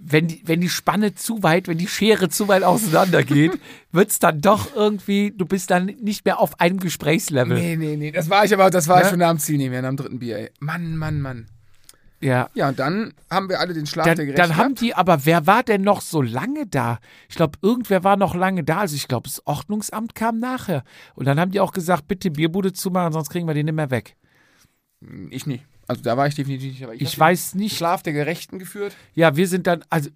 wenn 0.00 0.28
die, 0.28 0.42
wenn 0.44 0.60
die 0.60 0.68
Spanne 0.68 1.14
zu 1.14 1.42
weit, 1.42 1.68
wenn 1.68 1.78
die 1.78 1.88
Schere 1.88 2.28
zu 2.28 2.48
weit 2.48 2.62
auseinander 2.62 3.22
geht, 3.24 3.58
wird's 3.92 4.18
dann 4.18 4.40
doch 4.40 4.74
irgendwie, 4.74 5.32
du 5.36 5.44
bist 5.44 5.70
dann 5.70 5.86
nicht 5.86 6.24
mehr 6.24 6.38
auf 6.38 6.60
einem 6.60 6.78
Gesprächslevel. 6.78 7.58
Nee, 7.58 7.76
nee, 7.76 7.96
nee, 7.96 8.12
das 8.12 8.30
war 8.30 8.44
ich 8.44 8.54
aber, 8.54 8.70
das 8.70 8.88
war 8.88 8.98
ich 8.98 9.04
Ne? 9.04 9.10
schon 9.10 9.18
nach 9.18 9.30
dem 9.30 9.38
Ziel 9.38 9.58
nicht 9.58 9.70
mehr, 9.70 9.82
nach 9.82 9.90
dem 9.90 9.96
dritten 9.96 10.18
Bier, 10.18 10.38
ey. 10.38 10.50
Mann, 10.60 10.96
Mann, 10.96 11.20
Mann. 11.20 11.46
Ja. 12.20 12.48
Ja, 12.54 12.68
und 12.70 12.78
dann 12.78 13.14
haben 13.30 13.48
wir 13.48 13.60
alle 13.60 13.74
den 13.74 13.86
Schlaf 13.86 14.04
der 14.06 14.16
Dann, 14.16 14.26
Gerechten 14.26 14.48
dann 14.50 14.56
haben 14.56 14.74
die, 14.74 14.94
aber 14.94 15.24
wer 15.24 15.46
war 15.46 15.62
denn 15.62 15.82
noch 15.82 16.00
so 16.00 16.20
lange 16.20 16.66
da? 16.66 16.98
Ich 17.28 17.36
glaube, 17.36 17.58
irgendwer 17.62 18.02
war 18.02 18.16
noch 18.16 18.34
lange 18.34 18.64
da. 18.64 18.78
Also 18.80 18.96
ich 18.96 19.06
glaube, 19.06 19.28
das 19.28 19.46
Ordnungsamt 19.46 20.16
kam 20.16 20.40
nachher. 20.40 20.82
Und 21.14 21.26
dann 21.26 21.38
haben 21.38 21.52
die 21.52 21.60
auch 21.60 21.72
gesagt, 21.72 22.08
bitte 22.08 22.30
Bierbude 22.32 22.72
zumachen, 22.72 23.12
sonst 23.12 23.30
kriegen 23.30 23.46
wir 23.46 23.54
den 23.54 23.66
nicht 23.66 23.74
mehr 23.76 23.90
weg. 23.92 24.16
Ich 25.30 25.46
nicht. 25.46 25.64
Also 25.88 26.02
da 26.02 26.16
war 26.16 26.26
ich 26.26 26.34
definitiv 26.34 26.72
nicht, 26.72 26.84
aber 26.84 26.94
ich, 26.94 27.02
Ich 27.02 27.18
weiß 27.18 27.52
den 27.52 27.60
nicht. 27.62 27.76
Schlaf 27.76 28.02
der 28.02 28.12
Gerechten 28.12 28.58
geführt. 28.58 28.94
Ja, 29.14 29.36
wir 29.36 29.48
sind 29.48 29.66
dann, 29.66 29.84
also, 29.90 30.10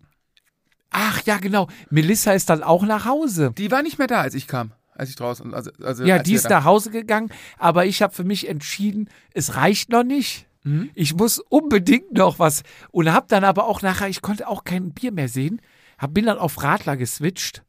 ach 0.90 1.22
ja, 1.24 1.38
genau. 1.38 1.68
Melissa 1.90 2.32
ist 2.32 2.50
dann 2.50 2.62
auch 2.62 2.84
nach 2.84 3.06
Hause. 3.06 3.52
Die 3.56 3.70
war 3.70 3.82
nicht 3.82 3.98
mehr 3.98 4.06
da, 4.06 4.20
als 4.20 4.34
ich 4.34 4.46
kam. 4.46 4.72
Als 4.94 5.08
ich 5.08 5.16
draußen, 5.16 5.54
also, 5.54 5.70
also 5.82 6.04
Ja, 6.04 6.18
die 6.18 6.34
ist 6.34 6.50
nach 6.50 6.64
Hause 6.64 6.90
gegangen, 6.90 7.30
aber 7.58 7.86
ich 7.86 8.02
habe 8.02 8.14
für 8.14 8.24
mich 8.24 8.46
entschieden, 8.48 9.08
es 9.32 9.56
reicht 9.56 9.88
noch 9.88 10.04
nicht. 10.04 10.46
Mhm. 10.64 10.90
Ich 10.94 11.14
muss 11.14 11.38
unbedingt 11.38 12.12
noch 12.12 12.38
was. 12.38 12.62
Und 12.90 13.10
habe 13.10 13.26
dann 13.28 13.42
aber 13.42 13.66
auch 13.66 13.80
nachher, 13.80 14.08
ich 14.08 14.20
konnte 14.20 14.46
auch 14.46 14.64
kein 14.64 14.92
Bier 14.92 15.10
mehr 15.10 15.28
sehen, 15.28 15.60
hab, 15.98 16.12
bin 16.12 16.26
dann 16.26 16.38
auf 16.38 16.62
Radler 16.62 16.98
geswitcht, 16.98 17.62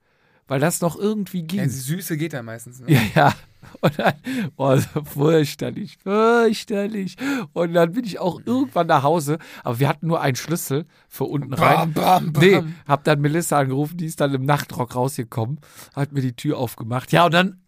weil 0.47 0.59
das 0.59 0.81
noch 0.81 0.97
irgendwie 0.97 1.43
ging. 1.43 1.59
Ja, 1.59 1.69
Süße 1.69 2.17
geht 2.17 2.33
da 2.33 2.43
meistens. 2.43 2.81
Ne? 2.81 2.91
Ja, 2.91 3.01
ja. 3.15 3.35
Und 3.81 3.99
dann, 3.99 4.13
oh, 4.57 4.77
fürchterlich, 5.05 5.97
fürchterlich. 6.03 7.15
Und 7.53 7.73
dann 7.73 7.91
bin 7.93 8.05
ich 8.05 8.19
auch 8.19 8.39
irgendwann 8.45 8.87
nach 8.87 9.03
Hause, 9.03 9.37
aber 9.63 9.79
wir 9.79 9.87
hatten 9.89 10.07
nur 10.07 10.21
einen 10.21 10.35
Schlüssel 10.35 10.85
für 11.07 11.25
unten 11.25 11.53
rein. 11.53 11.93
Bam, 11.93 11.93
bam, 11.93 12.33
bam. 12.33 12.41
Nee, 12.43 12.63
hab 12.87 13.03
dann 13.03 13.21
Melissa 13.21 13.59
angerufen, 13.59 13.97
die 13.97 14.05
ist 14.05 14.19
dann 14.21 14.33
im 14.33 14.45
Nachtrock 14.45 14.95
rausgekommen, 14.95 15.59
hat 15.95 16.11
mir 16.11 16.21
die 16.21 16.35
Tür 16.35 16.57
aufgemacht. 16.57 17.11
Ja, 17.11 17.25
und 17.25 17.33
dann 17.33 17.61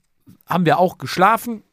haben 0.46 0.66
wir 0.66 0.80
auch 0.80 0.98
geschlafen, 0.98 1.64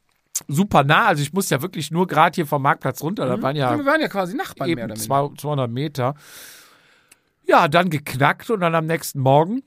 super 0.48 0.84
nah. 0.84 1.06
Also 1.06 1.22
ich 1.22 1.32
muss 1.32 1.50
ja 1.50 1.62
wirklich 1.62 1.90
nur 1.90 2.06
gerade 2.06 2.34
hier 2.34 2.46
vom 2.46 2.62
Marktplatz 2.62 3.02
runter, 3.02 3.26
da 3.26 3.40
waren 3.42 3.56
ja 3.56 3.76
wir 3.76 3.84
waren 3.86 4.00
ja 4.00 4.08
quasi 4.08 4.34
Nachbarn 4.36 4.68
mehr 4.70 4.84
eben 4.84 4.90
oder 4.92 5.00
zwei- 5.00 5.28
200 5.36 5.70
Meter. 5.70 6.14
Ja, 7.44 7.68
dann 7.68 7.90
geknackt 7.90 8.50
und 8.50 8.60
dann 8.60 8.74
am 8.74 8.86
nächsten 8.86 9.20
Morgen 9.20 9.62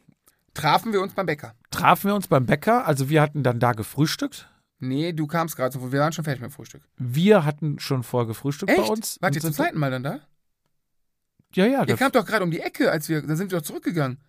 Trafen 0.54 0.94
wir 0.94 1.02
uns 1.02 1.14
beim 1.14 1.26
Bäcker. 1.26 1.54
trafen 1.70 2.08
wir 2.10 2.16
uns 2.16 2.28
beim 2.28 2.46
Bäcker. 2.46 2.88
Also 2.88 3.10
wir 3.10 3.22
hatten 3.22 3.44
dann 3.44 3.60
da 3.60 3.74
gefrühstückt. 3.74 4.48
Nee, 4.80 5.14
du 5.14 5.26
kamst 5.28 5.56
gerade 5.56 5.74
so, 5.74 5.92
wir 5.92 6.00
waren 6.00 6.12
schon 6.14 6.24
fertig 6.26 6.42
mit 6.42 6.52
dem 6.52 6.54
Frühstück. 6.54 6.82
Wir 6.98 7.46
hatten 7.46 7.80
schon 7.80 8.04
vorher 8.04 8.28
gefrühstückt 8.28 8.72
Echt? 8.72 8.82
bei 8.82 8.88
uns. 8.88 9.18
Wart 9.22 9.36
ihr 9.36 9.42
zum 9.42 9.54
zweiten 9.54 9.80
Mal 9.80 9.90
dann 9.92 10.04
da? 10.04 10.20
Ja, 11.54 11.66
ja. 11.66 11.84
Ihr 11.88 11.96
kamt 11.96 12.16
doch 12.16 12.26
gerade 12.26 12.44
um 12.44 12.52
die 12.52 12.60
Ecke, 12.60 12.92
als 12.92 13.08
wir, 13.08 13.22
dann 13.22 13.38
sind 13.38 13.52
wir 13.52 13.60
doch 13.60 13.66
zurückgegangen. 13.66 14.20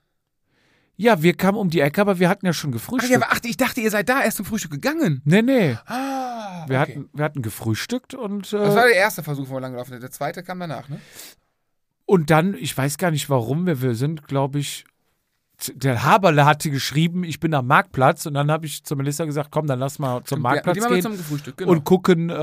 ja, 0.97 1.21
wir 1.23 1.35
kamen 1.37 1.59
um 1.59 1.69
die 1.69 1.81
Ecke, 1.81 2.01
aber 2.01 2.19
wir 2.21 2.29
hatten 2.29 2.47
ja 2.47 2.53
schon 2.53 2.71
Ach 2.71 2.75
gefrühstückt. 2.75 3.11
ja, 3.11 3.19
aber 3.19 3.33
ach, 3.33 3.41
ich 3.45 3.57
dachte, 3.57 3.81
ihr 3.81 3.91
seid 3.91 4.09
da 4.09 4.23
erst 4.23 4.37
zum 4.37 4.47
Frühstück 4.47 4.71
gegangen. 4.71 5.21
nee, 5.25 5.43
nee. 5.43 5.77
Ah, 5.87 6.65
Wir, 6.69 6.81
okay. 6.81 6.93
hatten, 6.93 7.11
wir 7.13 7.25
hatten 7.25 7.43
gefrühstückt 7.43 8.15
und, 8.15 8.53
äh, 8.53 8.59
Das 8.59 8.75
war 8.77 8.85
der 8.87 8.95
erste 8.97 9.23
Versuch, 9.25 9.49
wo 9.49 9.55
wir 9.55 9.61
lang 9.61 9.73
gelaufen 9.73 9.91
sind. 9.91 10.03
Der 10.03 10.11
zweite 10.13 10.43
kam 10.45 10.61
danach, 10.61 10.89
ne? 10.89 11.01
und 12.05 12.31
dann, 12.31 12.55
ich 12.55 12.77
weiß 12.79 12.99
gar 12.99 13.11
nicht 13.11 13.29
warum, 13.29 13.67
wir, 13.67 13.83
wir 13.83 13.97
sind, 13.97 14.29
glaube 14.29 14.61
ich, 14.61 14.85
der 15.75 16.05
Haberle 16.05 16.45
hatte 16.45 16.71
geschrieben, 16.71 17.25
ich 17.25 17.41
bin 17.41 17.55
am 17.55 17.67
Marktplatz 17.67 18.27
und 18.27 18.35
dann 18.35 18.51
habe 18.51 18.67
ich 18.67 18.85
zu 18.85 18.95
Melissa 18.95 19.25
gesagt, 19.25 19.51
komm, 19.51 19.67
dann 19.67 19.79
lass 19.79 19.99
mal 19.99 20.23
zum 20.25 20.39
Ja, 20.39 20.43
Marktplatz 20.43 20.77
wir 20.77 21.01
gehen 21.01 21.55
genau. 21.57 21.71
und 21.71 21.85
gucken, 21.85 22.31
äh, 22.31 22.35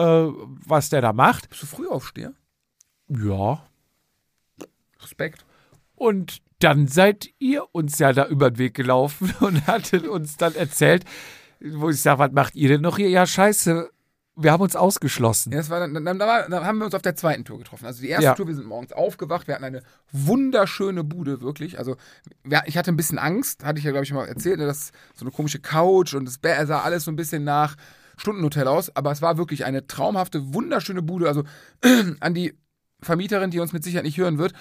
was 0.66 0.90
der 0.90 1.02
da 1.02 1.14
macht. 1.14 1.50
Bist 1.50 1.62
du 1.62 1.68
früh 1.68 1.88
aufsteher? 1.88 2.34
Ja. 3.08 3.64
Respekt. 5.02 5.46
Und 5.96 6.42
dann 6.60 6.88
seid 6.88 7.30
ihr 7.40 7.66
uns 7.74 8.00
ja 8.00 8.14
da 8.14 8.26
über 8.26 8.50
den 8.50 8.58
Weg 8.58 8.74
gelaufen 8.74 9.34
und 9.42 9.68
hattet 9.68 10.08
uns 10.08 10.38
dann 10.38 10.56
erzählt, 10.56 11.06
wo 11.60 11.90
ich 11.90 12.02
sage, 12.02 12.20
was 12.20 12.32
macht 12.32 12.56
ihr 12.56 12.70
denn 12.70 12.82
noch 12.82 12.98
hier? 12.98 13.10
Ja, 13.10 13.26
scheiße, 13.26 13.90
wir 14.36 14.52
haben 14.52 14.62
uns 14.62 14.76
ausgeschlossen. 14.76 15.52
Ja, 15.52 15.60
das 15.60 15.70
war 15.70 15.80
dann, 15.80 15.94
dann, 15.94 16.18
dann 16.18 16.66
haben 16.66 16.78
wir 16.80 16.86
uns 16.86 16.96
auf 16.96 17.02
der 17.02 17.16
zweiten 17.16 17.46
Tour 17.46 17.60
getroffen. 17.60 17.86
Also 17.86 18.02
die 18.02 18.10
erste 18.10 18.26
Ja. 18.26 18.34
Tour, 18.34 18.48
wir 18.48 18.56
sind 18.56 18.66
morgens 18.66 18.92
aufgewacht, 18.92 19.48
wir 19.48 19.56
hatten 19.56 19.64
eine 19.64 19.84
wunderschöne 20.12 21.04
Bude, 21.04 21.42
wirklich. 21.42 21.78
Also 21.78 21.98
wir, 22.44 22.64
ich 22.66 22.78
hatte 22.78 22.92
ein 22.92 22.98
bisschen 22.98 23.20
Angst, 23.20 23.64
hatte 23.64 23.78
ich 23.80 23.86
ja, 23.86 23.92
glaube 23.92 24.06
ich, 24.06 24.14
mal 24.14 24.28
erzählt, 24.28 24.60
ne, 24.60 24.66
dass 24.66 24.92
so 25.14 25.26
eine 25.26 25.32
komische 25.32 25.60
Couch 25.60 26.14
und 26.16 26.26
das 26.26 26.40
Bett 26.40 26.68
sah 26.68 26.82
alles 26.82 27.04
so 27.04 27.12
ein 27.12 27.16
bisschen 27.16 27.44
nach 27.44 27.76
Stundenhotel 28.18 28.68
aus, 28.68 28.96
aber 28.96 29.12
es 29.12 29.22
war 29.22 29.38
wirklich 29.38 29.66
eine 29.66 29.88
traumhafte, 29.88 30.54
wunderschöne 30.54 31.02
Bude. 31.02 31.28
Also 31.28 31.44
an 32.20 32.34
die 32.34 32.58
Vermieterin, 33.02 33.52
die 33.52 33.60
uns 33.60 33.74
mit 33.74 33.84
Sicherheit 33.84 34.06
nicht 34.06 34.18
hören 34.18 34.38
wird, 34.38 34.54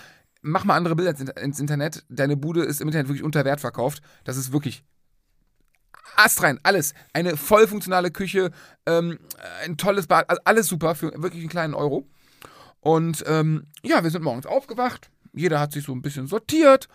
mach 0.43 0.65
mal 0.65 0.77
andere 0.77 0.97
Bilder 0.97 1.15
ins 1.41 1.61
Internet. 1.61 2.05
Deine 2.09 2.37
Bude 2.37 2.63
ist 2.63 2.81
im 2.81 2.89
Internet 2.89 3.09
wirklich 3.09 3.23
unter 3.23 3.45
Wert 3.45 3.61
verkauft. 3.61 4.03
Das 4.25 4.37
ist 4.37 4.53
wirklich 4.53 4.85
astrein, 6.17 6.59
alles. 6.63 6.95
Eine 7.13 7.37
voll 7.37 7.67
funktionale 7.67 8.11
Küche, 8.11 8.51
ähm, 8.87 9.19
ein 9.65 9.77
tolles 9.77 10.07
Bad, 10.07 10.29
also 10.29 10.41
alles 10.45 10.67
super 10.67 10.95
für 10.95 11.13
wirklich 11.23 11.43
einen 11.43 11.51
kleinen 11.51 11.75
Euro. 11.75 12.07
Und 12.81 13.25
ähm, 13.27 13.67
ja, 13.83 14.03
wir 14.03 14.11
sind 14.11 14.25
morgens 14.25 14.47
aufgewacht. 14.47 15.11
Jeder 15.33 15.61
hat 15.61 15.73
sich 15.73 15.85
so 15.85 15.93
ein 15.93 16.03
bisschen 16.03 16.27
sortiert. 16.27 16.89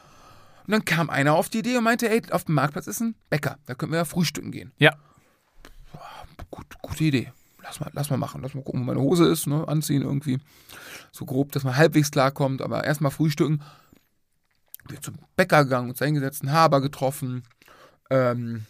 Und 0.65 0.73
dann 0.73 0.85
kam 0.85 1.09
einer 1.09 1.33
auf 1.33 1.49
die 1.49 1.59
Idee 1.59 1.77
und 1.77 1.85
meinte, 1.85 2.09
ey, 2.09 2.21
auf 2.31 2.43
dem 2.43 2.55
Marktplatz 2.55 2.87
ist 2.87 2.99
ein 2.99 3.15
Bäcker. 3.29 3.57
Da 3.65 3.73
können 3.73 3.93
wir 3.93 3.99
ja 3.99 4.05
frühstücken 4.05 4.51
gehen. 4.51 4.73
Ja. 4.77 4.93
Gut, 6.51 6.65
gute 6.81 7.05
Idee. 7.05 7.31
Lass 7.63 7.79
mal, 7.79 7.89
lass 7.93 8.09
mal 8.09 8.17
machen. 8.17 8.41
Lass 8.41 8.53
mal 8.53 8.63
gucken, 8.63 8.81
wo 8.81 8.85
meine 8.85 8.99
Hose 8.99 9.25
ist, 9.27 9.47
ne? 9.47 9.65
Anziehen 9.67 10.01
irgendwie. 10.01 10.39
So 11.11 11.25
grob, 11.25 11.53
dass 11.53 11.63
man 11.63 11.77
halbwegs 11.77 12.11
klarkommt. 12.11 12.61
Aber 12.61 12.83
erstmal 12.83 13.11
frühstücken. 13.11 13.63
Wir 14.89 15.01
zum 15.01 15.15
Bäcker 15.37 15.63
gegangen, 15.63 15.89
uns 15.89 15.99
da 15.99 16.05
hingesetzt, 16.05 16.41
einen 16.41 16.51
Haber 16.51 16.81
getroffen. 16.81 17.43
Ähm, 18.09 18.65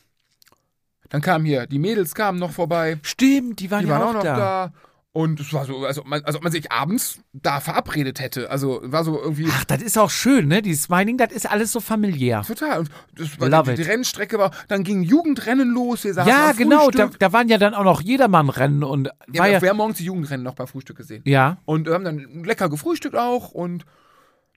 dann 1.09 1.21
kamen 1.21 1.45
hier, 1.45 1.67
die 1.67 1.79
Mädels 1.79 2.15
kamen 2.15 2.39
noch 2.39 2.51
vorbei. 2.51 2.97
Stimmt, 3.01 3.59
die 3.59 3.71
waren 3.71 3.83
Die 3.83 3.89
ja 3.89 3.99
waren 3.99 4.09
auch, 4.09 4.13
noch 4.13 4.23
da. 4.23 4.37
da. 4.37 4.73
Und 5.13 5.39
es 5.39 5.51
war 5.51 5.65
so, 5.65 5.83
als 5.83 5.97
ob, 5.97 6.05
man, 6.05 6.21
als 6.25 6.35
ob 6.35 6.43
man 6.43 6.51
sich 6.51 6.71
abends 6.71 7.17
da 7.33 7.59
verabredet 7.59 8.19
hätte. 8.19 8.51
Also 8.51 8.81
war 8.83 9.03
so 9.03 9.19
irgendwie 9.19 9.47
Ach, 9.51 9.65
das 9.65 9.81
ist 9.81 9.97
auch 9.97 10.11
schön, 10.11 10.47
ne? 10.47 10.61
Dieses 10.61 10.89
Mining, 10.89 11.17
das 11.17 11.31
ist 11.31 11.49
alles 11.49 11.71
so 11.71 11.79
familiär. 11.79 12.43
total. 12.45 12.79
Und 12.81 12.91
das 13.15 13.39
war 13.39 13.49
Love 13.49 13.71
die, 13.75 13.81
die. 13.81 13.89
Rennstrecke 13.89 14.37
war, 14.37 14.51
dann 14.67 14.83
ging 14.83 15.01
Jugendrennen 15.01 15.73
los. 15.73 16.03
Wir 16.03 16.13
saßen 16.13 16.29
Ja, 16.29 16.51
genau, 16.51 16.91
da, 16.91 17.09
da 17.17 17.33
waren 17.33 17.47
ja 17.49 17.57
dann 17.57 17.73
auch 17.73 17.83
noch 17.83 18.01
Jedermann-Rennen 18.01 18.83
und 18.83 19.07
Ja, 19.07 19.39
war 19.39 19.45
wir, 19.47 19.53
ja, 19.53 19.61
wir 19.63 19.69
haben 19.69 19.77
morgens 19.77 19.97
die 19.97 20.05
Jugendrennen 20.05 20.43
noch 20.43 20.53
beim 20.53 20.67
Frühstück 20.67 20.97
gesehen. 20.97 21.23
ja, 21.25 21.57
Und 21.65 21.87
wir 21.87 21.95
haben 21.95 22.03
dann 22.05 22.43
lecker 22.43 22.69
gefrühstückt 22.69 23.15
auch 23.15 23.49
und 23.49 23.85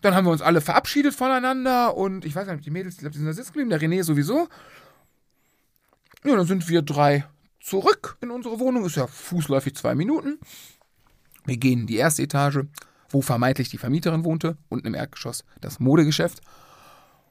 dann 0.02 0.14
haben 0.14 0.26
wir 0.26 0.30
uns 0.32 0.42
alle 0.42 0.60
verabschiedet 0.60 1.14
voneinander 1.14 1.96
und 1.96 2.26
ich 2.26 2.34
weiß 2.36 2.46
nicht, 2.48 2.66
die 2.66 2.70
Mädels, 2.70 2.94
ich 2.96 3.00
glaube, 3.00 3.12
die 3.12 3.18
sind 3.18 3.26
da 3.28 3.32
sitzen 3.32 3.52
geblieben, 3.54 3.70
der 3.70 3.80
René 3.80 4.02
sowieso. 4.02 4.46
Ja, 6.24 6.36
dann 6.36 6.46
sind 6.46 6.68
wir 6.68 6.82
drei 6.82 7.24
zurück 7.60 8.16
in 8.20 8.30
unsere 8.30 8.58
Wohnung, 8.60 8.84
ist 8.84 8.96
ja 8.96 9.06
fußläufig 9.06 9.74
zwei 9.74 9.94
Minuten. 9.94 10.38
Wir 11.44 11.56
gehen 11.56 11.80
in 11.80 11.86
die 11.86 11.96
erste 11.96 12.22
Etage, 12.22 12.60
wo 13.08 13.22
vermeintlich 13.22 13.68
die 13.68 13.78
Vermieterin 13.78 14.24
wohnte, 14.24 14.56
unten 14.68 14.86
im 14.86 14.94
Erdgeschoss 14.94 15.44
das 15.60 15.80
Modegeschäft 15.80 16.40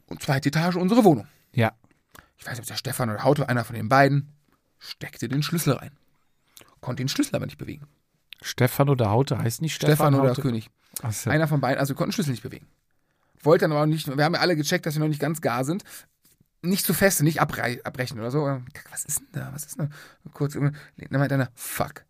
und 0.07 0.21
zweite 0.21 0.49
Etage 0.49 0.75
unsere 0.75 1.03
Wohnung. 1.03 1.27
ja. 1.53 1.71
Ich 2.37 2.45
weiß 2.45 2.53
nicht, 2.53 2.61
ob 2.61 2.67
der 2.67 2.77
Stefan 2.77 3.09
oder 3.09 3.25
Haute, 3.25 3.49
einer 3.49 3.65
von 3.65 3.75
den 3.75 3.89
beiden, 3.89 4.31
steckte 4.77 5.27
den 5.27 5.43
Schlüssel 5.43 5.73
rein. 5.73 5.91
Konnte 6.79 7.03
den 7.03 7.09
Schlüssel 7.09 7.35
aber 7.35 7.45
nicht 7.45 7.57
bewegen. 7.57 7.85
Stefan 8.41 8.87
oder 8.87 9.09
Haute 9.09 9.37
heißt 9.37 9.61
nicht 9.61 9.75
Stefan, 9.75 9.95
Stefan, 9.95 10.15
oder 10.15 10.29
Haute. 10.29 10.41
König. 10.41 10.69
Ach 11.01 11.11
so. 11.11 11.29
Einer 11.29 11.49
von 11.49 11.59
beiden, 11.59 11.79
also 11.79 11.91
wir 11.91 11.95
konnten 11.97 12.11
den 12.11 12.13
Schlüssel 12.13 12.31
nicht 12.31 12.43
bewegen. 12.43 12.65
Wollte 13.43 13.63
dann 13.63 13.73
aber 13.73 13.81
auch 13.81 13.85
nicht, 13.85 14.07
wir 14.07 14.23
haben 14.23 14.35
ja 14.35 14.39
alle 14.39 14.55
gecheckt, 14.55 14.85
dass 14.85 14.95
wir 14.95 15.01
noch 15.01 15.09
nicht 15.09 15.19
ganz 15.19 15.41
gar 15.41 15.65
sind. 15.65 15.83
Nicht 16.61 16.85
zu 16.85 16.93
feste, 16.93 17.23
nicht 17.23 17.41
abrei 17.41 17.79
abbrechen 17.83 18.19
oder 18.19 18.31
so. 18.31 18.41
Was 18.91 19.05
ist 19.05 19.19
denn 19.19 19.27
da? 19.31 19.49
Was 19.53 19.65
ist 19.65 19.79
denn 19.79 19.89
da? 19.89 20.31
Kurz, 20.33 20.53
dann 20.53 20.75
meint 21.09 21.31
einer, 21.31 21.49
fuck, 21.55 22.05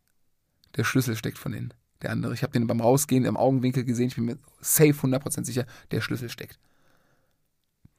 der 0.76 0.84
Schlüssel 0.84 1.16
steckt 1.16 1.38
von 1.38 1.54
innen. 1.54 1.74
Der 2.02 2.12
andere, 2.12 2.34
ich 2.34 2.44
habe 2.44 2.54
den 2.54 2.66
beim 2.66 2.82
Rausgehen 2.82 3.26
im 3.26 3.38
Augenwinkel 3.38 3.84
gesehen, 3.84 4.08
ich 4.08 4.16
bin 4.16 4.26
mir 4.26 4.38
safe 4.62 4.92
100% 4.92 5.46
sicher, 5.46 5.66
der 5.92 6.02
Schlüssel 6.02 6.30
steckt. 6.30 6.58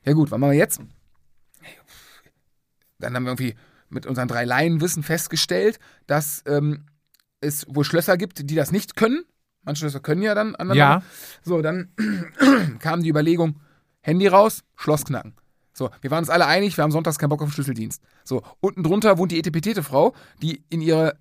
Ja 0.05 0.15
gut, 0.15 0.31
was 0.31 0.39
machen 0.39 0.53
wir 0.53 0.59
jetzt? 0.59 0.81
Dann 2.99 3.15
haben 3.15 3.25
wir 3.25 3.31
irgendwie 3.31 3.55
mit 3.89 4.07
unseren 4.07 4.29
drei 4.29 4.45
Laienwissen 4.45 5.03
festgestellt, 5.03 5.79
dass 6.07 6.43
ähm, 6.47 6.87
es 7.41 7.67
wohl 7.69 7.85
Schlösser 7.85 8.17
gibt, 8.17 8.51
die 8.51 8.55
das 8.55 8.73
nicht 8.73 8.97
können. 8.97 9.25
Manche 9.63 9.81
Schlösser 9.81 10.01
können 10.01 10.23
ja 10.23 10.35
dann 10.35 10.55
andere. 10.55 10.79
Ja. 10.79 11.03
So, 11.43 11.61
dann 11.61 11.93
kam 12.79 13.03
die 13.03 13.11
Überlegung, 13.11 13.61
Handy 14.01 14.27
raus, 14.27 14.63
Schloss 14.77 15.05
knacken. 15.05 15.35
So, 15.81 15.89
wir 16.03 16.11
waren 16.11 16.19
uns 16.19 16.29
alle 16.29 16.45
einig, 16.45 16.77
wir 16.77 16.85
haben 16.85 16.91
sonntags 16.91 17.19
keinen 17.19 17.31
Bock 17.31 17.41
auf 17.41 17.49
den 17.49 17.55
Schlüsseldienst. 17.55 18.03
So, 18.23 18.43
unten 18.61 18.83
drunter 18.83 19.17
wohnt 19.17 19.33
die 19.33 19.39
Etepetete-Frau, 19.39 20.13
die 20.43 20.63
in 20.69 20.83
ihre 20.83 21.17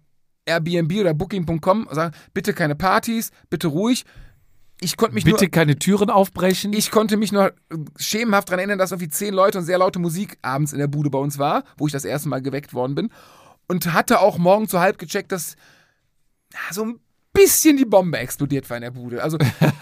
Airbnb 0.45 0.99
oder 0.99 1.13
Booking.com 1.13 1.87
sagt, 1.91 2.17
bitte 2.33 2.51
keine 2.51 2.75
Partys, 2.75 3.31
bitte 3.49 3.69
ruhig. 3.69 4.03
Ich 4.81 4.97
konnte 4.97 5.15
mich 5.15 5.23
Bitte 5.23 5.45
nur, 5.45 5.51
keine 5.51 5.79
Türen 5.79 6.09
aufbrechen. 6.09 6.73
ich 6.73 6.91
konnte 6.91 7.15
mich 7.15 7.31
nur 7.31 7.53
schemenhaft 7.95 8.49
daran 8.49 8.59
erinnern, 8.59 8.79
dass 8.79 8.91
irgendwie 8.91 9.07
zehn 9.07 9.33
Leute 9.33 9.59
und 9.59 9.63
sehr 9.63 9.77
laute 9.77 9.99
Musik 9.99 10.37
abends 10.41 10.73
in 10.73 10.79
der 10.79 10.87
Bude 10.87 11.09
bei 11.09 11.19
uns 11.19 11.37
war, 11.39 11.63
wo 11.77 11.87
ich 11.87 11.93
das 11.93 12.03
erste 12.03 12.27
Mal 12.27 12.41
geweckt 12.41 12.73
worden 12.73 12.95
bin. 12.95 13.11
Und 13.69 13.93
hatte 13.93 14.19
auch 14.19 14.37
morgen 14.37 14.67
zu 14.67 14.81
halb 14.81 14.97
gecheckt, 14.97 15.31
dass 15.31 15.55
so 16.71 16.83
ein 16.83 16.99
bisschen 17.33 17.77
die 17.77 17.85
Bombe 17.85 18.17
explodiert 18.17 18.69
war 18.69 18.77
in 18.77 18.81
der 18.83 18.91
Bude. 18.91 19.23
Also 19.23 19.37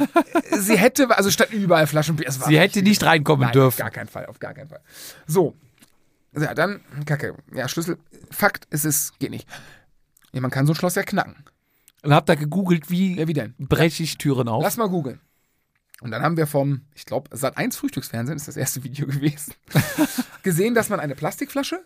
sie 0.51 0.77
hätte, 0.77 1.15
also 1.15 1.31
statt 1.31 1.51
überall 1.51 1.87
Flaschen 1.87 2.15
Bier. 2.15 2.27
es 2.27 2.39
war 2.39 2.47
Sie 2.47 2.59
hätte 2.59 2.81
nicht 2.81 3.03
reinkommen 3.03 3.41
Nein, 3.41 3.49
auf 3.49 3.53
dürfen. 3.53 3.77
gar 3.79 3.91
keinen 3.91 4.07
Fall, 4.07 4.25
auf 4.27 4.39
gar 4.39 4.53
keinen 4.53 4.69
Fall. 4.69 4.81
So. 5.25 5.55
Ja, 6.35 6.53
dann, 6.53 6.81
Kacke. 7.05 7.35
Ja, 7.53 7.67
Schlüssel. 7.67 7.97
Fakt 8.29 8.65
ist 8.69 8.85
es, 8.85 9.13
geht 9.19 9.31
nicht. 9.31 9.47
Ja, 10.33 10.41
man 10.41 10.51
kann 10.51 10.67
so 10.67 10.73
ein 10.73 10.75
Schloss 10.75 10.95
ja 10.95 11.03
knacken. 11.03 11.35
Und 12.03 12.13
hab 12.13 12.25
da 12.27 12.35
gegoogelt, 12.35 12.91
wie 12.91 13.17
Ja, 13.17 13.27
wie 13.27 13.33
denn? 13.33 13.55
breche 13.57 14.03
ich 14.03 14.17
Türen 14.17 14.47
auf. 14.47 14.61
Lass 14.61 14.77
mal 14.77 14.87
googeln. 14.89 15.19
Und 16.01 16.11
dann 16.11 16.21
haben 16.21 16.37
wir 16.37 16.45
vom, 16.45 16.81
ich 16.93 17.05
glaube, 17.05 17.35
Sat1 17.35 17.75
Frühstücksfernsehen 17.75 18.35
ist 18.37 18.47
das 18.47 18.55
erste 18.55 18.83
Video 18.83 19.07
gewesen, 19.07 19.53
gesehen, 20.43 20.75
dass 20.75 20.89
man 20.89 20.99
eine 20.99 21.15
Plastikflasche 21.15 21.81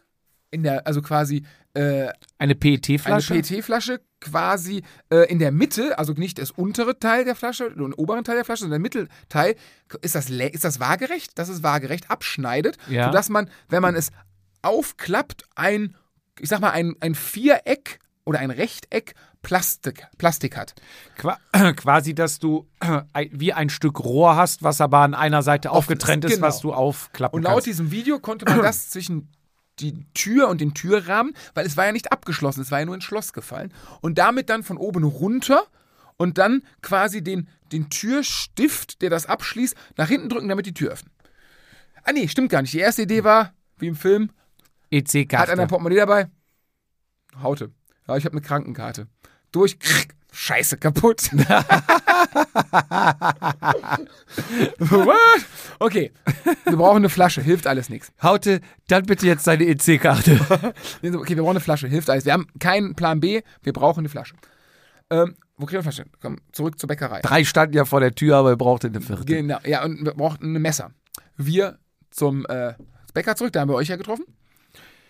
in 0.51 0.63
der, 0.63 0.85
also 0.85 1.01
quasi 1.01 1.43
äh, 1.73 1.79
Eine 1.79 2.13
eine 2.37 2.55
PET-Flasche. 2.55 3.33
PET-Flasche 3.33 4.01
quasi 4.19 4.83
äh, 5.09 5.29
in 5.31 5.39
der 5.39 5.51
Mitte, 5.51 5.97
also 5.97 6.13
nicht 6.13 6.37
das 6.37 6.51
untere 6.51 6.99
Teil 6.99 7.23
der 7.25 7.35
Flasche, 7.35 7.71
den 7.71 7.93
oberen 7.93 8.23
Teil 8.23 8.35
der 8.35 8.45
Flasche, 8.45 8.61
sondern 8.63 8.83
der 8.83 8.91
Mittelteil, 9.03 9.55
ist 10.01 10.13
das, 10.15 10.29
ist 10.29 10.63
das 10.63 10.79
waagerecht? 10.79 11.31
Das 11.35 11.49
ist 11.49 11.63
waagerecht, 11.63 12.11
abschneidet, 12.11 12.77
Ja. 12.89 13.05
sodass 13.05 13.29
man, 13.29 13.49
wenn 13.69 13.81
man 13.81 13.95
es 13.95 14.11
aufklappt, 14.61 15.43
ein, 15.55 15.95
ich 16.39 16.49
sag 16.49 16.59
mal, 16.59 16.71
ein, 16.71 16.95
ein 16.99 17.15
Viereck 17.15 17.99
oder 18.25 18.39
ein 18.39 18.51
Rechteck 18.51 19.15
Plastik, 19.41 20.05
Plastik 20.19 20.55
hat. 20.55 20.75
Qua 21.17 21.39
quasi, 21.75 22.13
dass 22.13 22.37
du 22.37 22.67
ein- 23.13 23.29
wie 23.31 23.53
ein 23.53 23.69
Stück 23.69 23.99
Rohr 23.99 24.35
hast, 24.35 24.61
was 24.61 24.81
aber 24.81 24.99
an 24.99 25.15
einer 25.15 25.41
Seite 25.41 25.71
aufgetrennt 25.71 26.25
ist, 26.25 26.35
genau. 26.35 26.45
was 26.47 26.59
du 26.59 26.73
aufklappen 26.73 27.37
Und 27.37 27.43
laut 27.43 27.53
kannst. 27.53 27.67
diesem 27.67 27.89
Video 27.91 28.19
konnte 28.19 28.45
man 28.45 28.61
das 28.61 28.91
zwischen 28.91 29.29
die 29.81 30.05
Tür 30.13 30.47
und 30.47 30.61
den 30.61 30.73
Türrahmen, 30.73 31.33
weil 31.53 31.65
es 31.65 31.77
war 31.77 31.85
ja 31.85 31.91
nicht 31.91 32.11
abgeschlossen, 32.11 32.61
es 32.61 32.71
war 32.71 32.79
ja 32.79 32.85
nur 32.85 32.95
ins 32.95 33.03
Schloss 33.03 33.33
gefallen. 33.33 33.73
Und 34.01 34.17
damit 34.17 34.49
dann 34.49 34.63
von 34.63 34.77
oben 34.77 35.03
runter 35.03 35.65
und 36.17 36.37
dann 36.37 36.63
quasi 36.81 37.23
den, 37.23 37.49
den 37.71 37.89
Türstift, 37.89 39.01
der 39.01 39.09
das 39.09 39.25
abschließt, 39.25 39.75
nach 39.97 40.07
hinten 40.07 40.29
drücken, 40.29 40.49
damit 40.49 40.65
die 40.65 40.73
Tür 40.73 40.91
öffnet. 40.91 41.13
Ah 42.03 42.11
nee, 42.13 42.27
stimmt 42.27 42.49
gar 42.49 42.61
nicht. 42.61 42.73
Die 42.73 42.79
erste 42.79 43.03
Idee 43.03 43.23
war, 43.23 43.53
wie 43.77 43.87
im 43.87 43.95
Film, 43.95 44.23
hat 44.23 44.29
einer 44.91 44.93
ein 44.93 45.25
EC-Karte. 45.25 45.67
Portemonnaie 45.67 45.95
dabei? 45.97 46.29
Haute. 47.41 47.71
Ja, 48.07 48.17
ich 48.17 48.25
habe 48.25 48.33
eine 48.33 48.41
Krankenkarte. 48.41 49.07
Durch. 49.51 49.77
Scheiße, 50.33 50.77
kaputt. 50.77 51.29
What? 54.79 55.17
Okay, 55.79 56.11
wir 56.63 56.77
brauchen 56.77 56.97
eine 56.97 57.09
Flasche, 57.09 57.41
hilft 57.41 57.67
alles 57.67 57.89
nichts. 57.89 58.13
Haute, 58.23 58.61
dann 58.87 59.05
bitte 59.05 59.27
jetzt 59.27 59.45
deine 59.45 59.65
EC-Karte. 59.65 60.39
Okay, 61.03 61.35
wir 61.35 61.43
brauchen 61.43 61.49
eine 61.49 61.59
Flasche, 61.59 61.87
hilft 61.87 62.09
alles. 62.09 62.23
Wir 62.23 62.31
haben 62.31 62.47
keinen 62.59 62.95
Plan 62.95 63.19
B, 63.19 63.41
wir 63.61 63.73
brauchen 63.73 63.99
eine 63.99 64.09
Flasche. 64.09 64.35
Ähm, 65.09 65.35
wo 65.57 65.65
kriegen 65.65 65.83
wir 65.83 65.83
eine 65.83 65.91
Flasche? 65.91 66.05
Komm, 66.21 66.37
zurück 66.53 66.79
zur 66.79 66.87
Bäckerei. 66.87 67.19
Drei 67.21 67.43
standen 67.43 67.75
ja 67.75 67.83
vor 67.83 67.99
der 67.99 68.15
Tür, 68.15 68.37
aber 68.37 68.51
ihr 68.51 68.57
brauchte 68.57 68.87
eine 68.87 69.01
vierte. 69.01 69.25
Genau, 69.25 69.59
ja, 69.65 69.83
und 69.83 70.05
wir 70.05 70.13
brauchten 70.13 70.55
ein 70.55 70.61
Messer. 70.61 70.91
Wir 71.35 71.77
zum 72.09 72.45
äh, 72.47 72.73
Bäcker 73.13 73.35
zurück, 73.35 73.51
da 73.51 73.59
haben 73.61 73.69
wir 73.69 73.75
euch 73.75 73.89
ja 73.89 73.97
getroffen. 73.97 74.25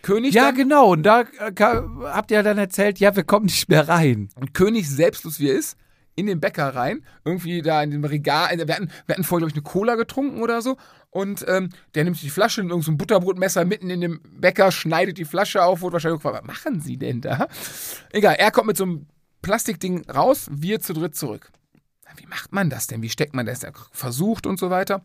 König 0.02 0.34
Ja, 0.34 0.48
dann, 0.48 0.56
genau. 0.56 0.92
Und 0.92 1.04
da 1.04 1.22
äh, 1.22 1.54
habt 1.58 2.32
ihr 2.32 2.44
dann 2.44 2.58
erzählt, 2.58 3.00
ja, 3.00 3.16
wir 3.16 3.24
kommen 3.24 3.46
nicht 3.46 3.70
mehr 3.70 3.88
rein. 3.88 4.30
und 4.36 4.54
König 4.54 4.90
selbstlos 4.90 5.40
wie 5.40 5.50
er 5.50 5.56
ist, 5.56 5.78
in 6.16 6.26
den 6.26 6.40
Bäcker 6.40 6.76
rein, 6.76 7.04
irgendwie 7.24 7.62
da 7.62 7.82
in 7.82 7.92
dem 7.92 8.04
Regal, 8.04 8.50
wir 8.58 8.76
hatten, 8.76 8.92
wir 9.06 9.14
hatten 9.14 9.24
vorher, 9.24 9.48
glaube 9.48 9.52
ich, 9.52 9.56
eine 9.56 9.72
Cola 9.72 9.96
getrunken 9.96 10.42
oder 10.42 10.62
so 10.62 10.78
und 11.10 11.46
ähm, 11.48 11.70
der 11.96 12.04
nimmt 12.04 12.18
sich 12.18 12.26
die 12.26 12.30
Flasche 12.30 12.62
und 12.62 12.70
irgend 12.70 12.84
so 12.84 12.92
ein 12.92 12.98
Butterbrotmesser 12.98 13.66
mitten 13.66 13.90
in 13.90 14.02
dem 14.02 14.22
Bäcker, 14.24 14.72
schneidet 14.72 15.18
die 15.18 15.26
Flasche 15.26 15.64
auf, 15.64 15.82
wurde 15.82 15.94
wahrscheinlich 15.94 16.22
gefragt, 16.22 16.44
was 16.44 16.48
machen 16.48 16.82
Sie 16.82 16.98
denn 16.98 17.22
da? 17.22 17.48
Egal, 18.12 18.36
er 18.36 18.52
kommt 18.52 18.68
mit 18.68 18.78
so 18.78 18.84
einem 18.84 19.08
Plastikding 19.42 20.10
raus, 20.10 20.48
wir 20.52 20.80
zu 20.82 20.94
dritt 20.94 21.16
zurück. 21.16 21.52
Wie 22.18 22.28
macht 22.28 22.52
man 22.52 22.70
das 22.70 22.88
denn? 22.88 23.02
Wie 23.02 23.10
steckt 23.10 23.34
man 23.34 23.46
das? 23.46 23.64
Er 23.64 23.72
versucht 23.92 24.46
und 24.46 24.60
so 24.60 24.70
weiter. 24.70 25.02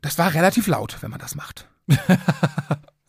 Das 0.00 0.16
war 0.16 0.32
relativ 0.32 0.68
laut, 0.68 0.96
wenn 1.00 1.10
man 1.10 1.20
das 1.20 1.34
macht. 1.34 1.68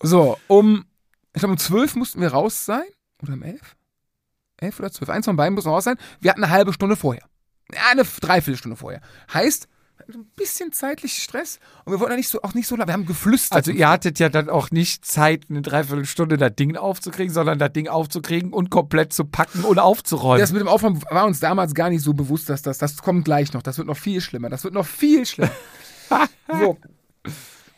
so, 0.04 0.38
um, 0.48 0.86
ich 1.34 1.40
glaube, 1.40 1.54
um 1.54 1.58
12 1.58 1.96
mussten 1.96 2.22
wir 2.22 2.30
raus 2.30 2.66
sein. 2.66 2.84
Oder 3.22 3.34
um 3.34 3.44
11? 3.44 3.76
11 4.58 4.80
oder 4.80 4.92
12. 4.92 5.10
Eins 5.10 5.26
von 5.26 5.36
beiden 5.36 5.56
muss 5.56 5.66
raus 5.66 5.86
sein. 5.86 5.98
Wir 6.20 6.32
hatten 6.32 6.44
eine 6.44 6.54
halbe 6.54 6.74
Stunde 6.74 6.96
vorher. 6.96 7.24
Eine 7.90 8.04
Dreiviertelstunde 8.04 8.76
vorher. 8.76 9.02
Heißt, 9.34 9.68
ein 10.08 10.26
bisschen 10.36 10.72
zeitlich 10.74 11.24
Stress 11.24 11.60
und 11.86 11.94
wir 11.94 12.00
wollten 12.00 12.14
ja 12.14 12.18
nicht 12.18 12.30
so, 12.30 12.42
auch 12.42 12.54
nicht 12.54 12.68
so 12.68 12.76
lange. 12.76 12.90
Wir 12.90 12.94
haben 12.94 13.06
geflüstert. 13.06 13.56
Also 13.56 13.72
ihr 13.72 13.88
hattet 13.88 14.20
ja 14.20 14.30
dann 14.30 14.50
auch 14.50 14.72
nicht 14.72 15.06
Zeit, 15.06 15.46
eine 15.50 15.62
Dreiviertelstunde 15.62 16.38
das 16.38 16.56
Ding 16.56 16.76
aufzukriegen, 16.76 17.34
sondern 17.34 17.60
das 17.60 17.72
Ding 17.72 17.88
aufzukriegen 17.88 18.52
und 18.52 18.70
komplett 18.70 19.14
zu 19.14 19.26
packen 19.26 19.64
und 19.64 19.80
aufzuräumen. 19.80 20.42
das 20.42 20.52
mit 20.52 20.62
dem 20.62 20.68
Aufräumen 20.68 21.02
war 21.10 21.26
uns 21.26 21.40
damals 21.40 21.74
gar 21.74 21.90
nicht 21.90 22.04
so 22.04 22.14
bewusst, 22.14 22.50
dass 22.50 22.62
das, 22.62 22.78
das 22.78 22.98
kommt 22.98 23.26
gleich 23.26 23.54
noch. 23.54 23.62
Das 23.62 23.78
wird 23.78 23.88
noch 23.88 23.98
viel 23.98 24.20
schlimmer. 24.20 24.50
Das 24.50 24.64
wird 24.64 24.74
noch 24.74 24.86
viel 24.86 25.26
schlimmer. 25.26 25.52
so. 26.52 26.78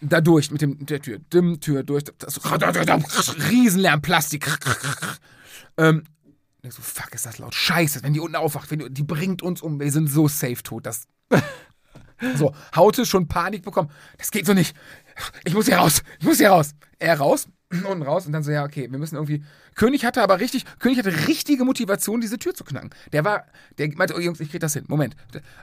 Da 0.01 0.21
durch 0.21 0.51
mit 0.51 0.61
dem, 0.61 0.85
der 0.85 1.01
Tür. 1.01 1.19
Dimm, 1.19 1.59
Tür 1.59 1.83
durch. 1.83 2.03
Das, 2.17 2.39
Riesenlärm, 3.49 4.01
Plastik. 4.01 4.47
ähm, 5.77 6.03
so, 6.63 6.81
fuck, 6.81 7.13
ist 7.13 7.25
das 7.25 7.37
laut. 7.37 7.53
Scheiße, 7.53 8.03
wenn 8.03 8.13
die 8.13 8.19
unten 8.19 8.35
aufwacht, 8.35 8.71
wenn 8.71 8.79
die, 8.79 8.89
die 8.89 9.03
bringt 9.03 9.41
uns 9.41 9.61
um. 9.61 9.79
Wir 9.79 9.91
sind 9.91 10.07
so 10.07 10.27
safe 10.27 10.61
tot. 10.63 10.85
Das. 10.85 11.07
So, 12.37 12.55
Haute 12.73 13.05
schon 13.05 13.27
Panik 13.27 13.63
bekommen. 13.63 13.91
Das 14.17 14.31
geht 14.31 14.45
so 14.45 14.53
nicht. 14.53 14.73
Ich 15.43 15.53
muss 15.53 15.65
hier 15.65 15.75
raus. 15.75 16.01
Ich 16.17 16.25
muss 16.25 16.37
hier 16.37 16.49
raus. 16.49 16.73
Er 16.97 17.19
raus 17.19 17.49
und 17.89 18.01
raus 18.03 18.25
und 18.25 18.31
dann 18.31 18.43
so, 18.43 18.51
ja, 18.51 18.63
okay, 18.63 18.87
wir 18.91 18.99
müssen 18.99 19.15
irgendwie. 19.15 19.43
König 19.75 20.05
hatte 20.05 20.21
aber 20.21 20.39
richtig, 20.39 20.65
König 20.79 20.97
hatte 20.99 21.27
richtige 21.27 21.65
Motivation, 21.65 22.21
diese 22.21 22.37
Tür 22.37 22.53
zu 22.53 22.63
knacken. 22.63 22.91
Der 23.11 23.25
war, 23.25 23.45
der 23.77 23.89
meinte, 23.95 24.15
oh 24.15 24.19
Jungs, 24.19 24.39
ich 24.39 24.51
krieg 24.51 24.59
das 24.61 24.73
hin. 24.73 24.85
Moment. 24.87 25.15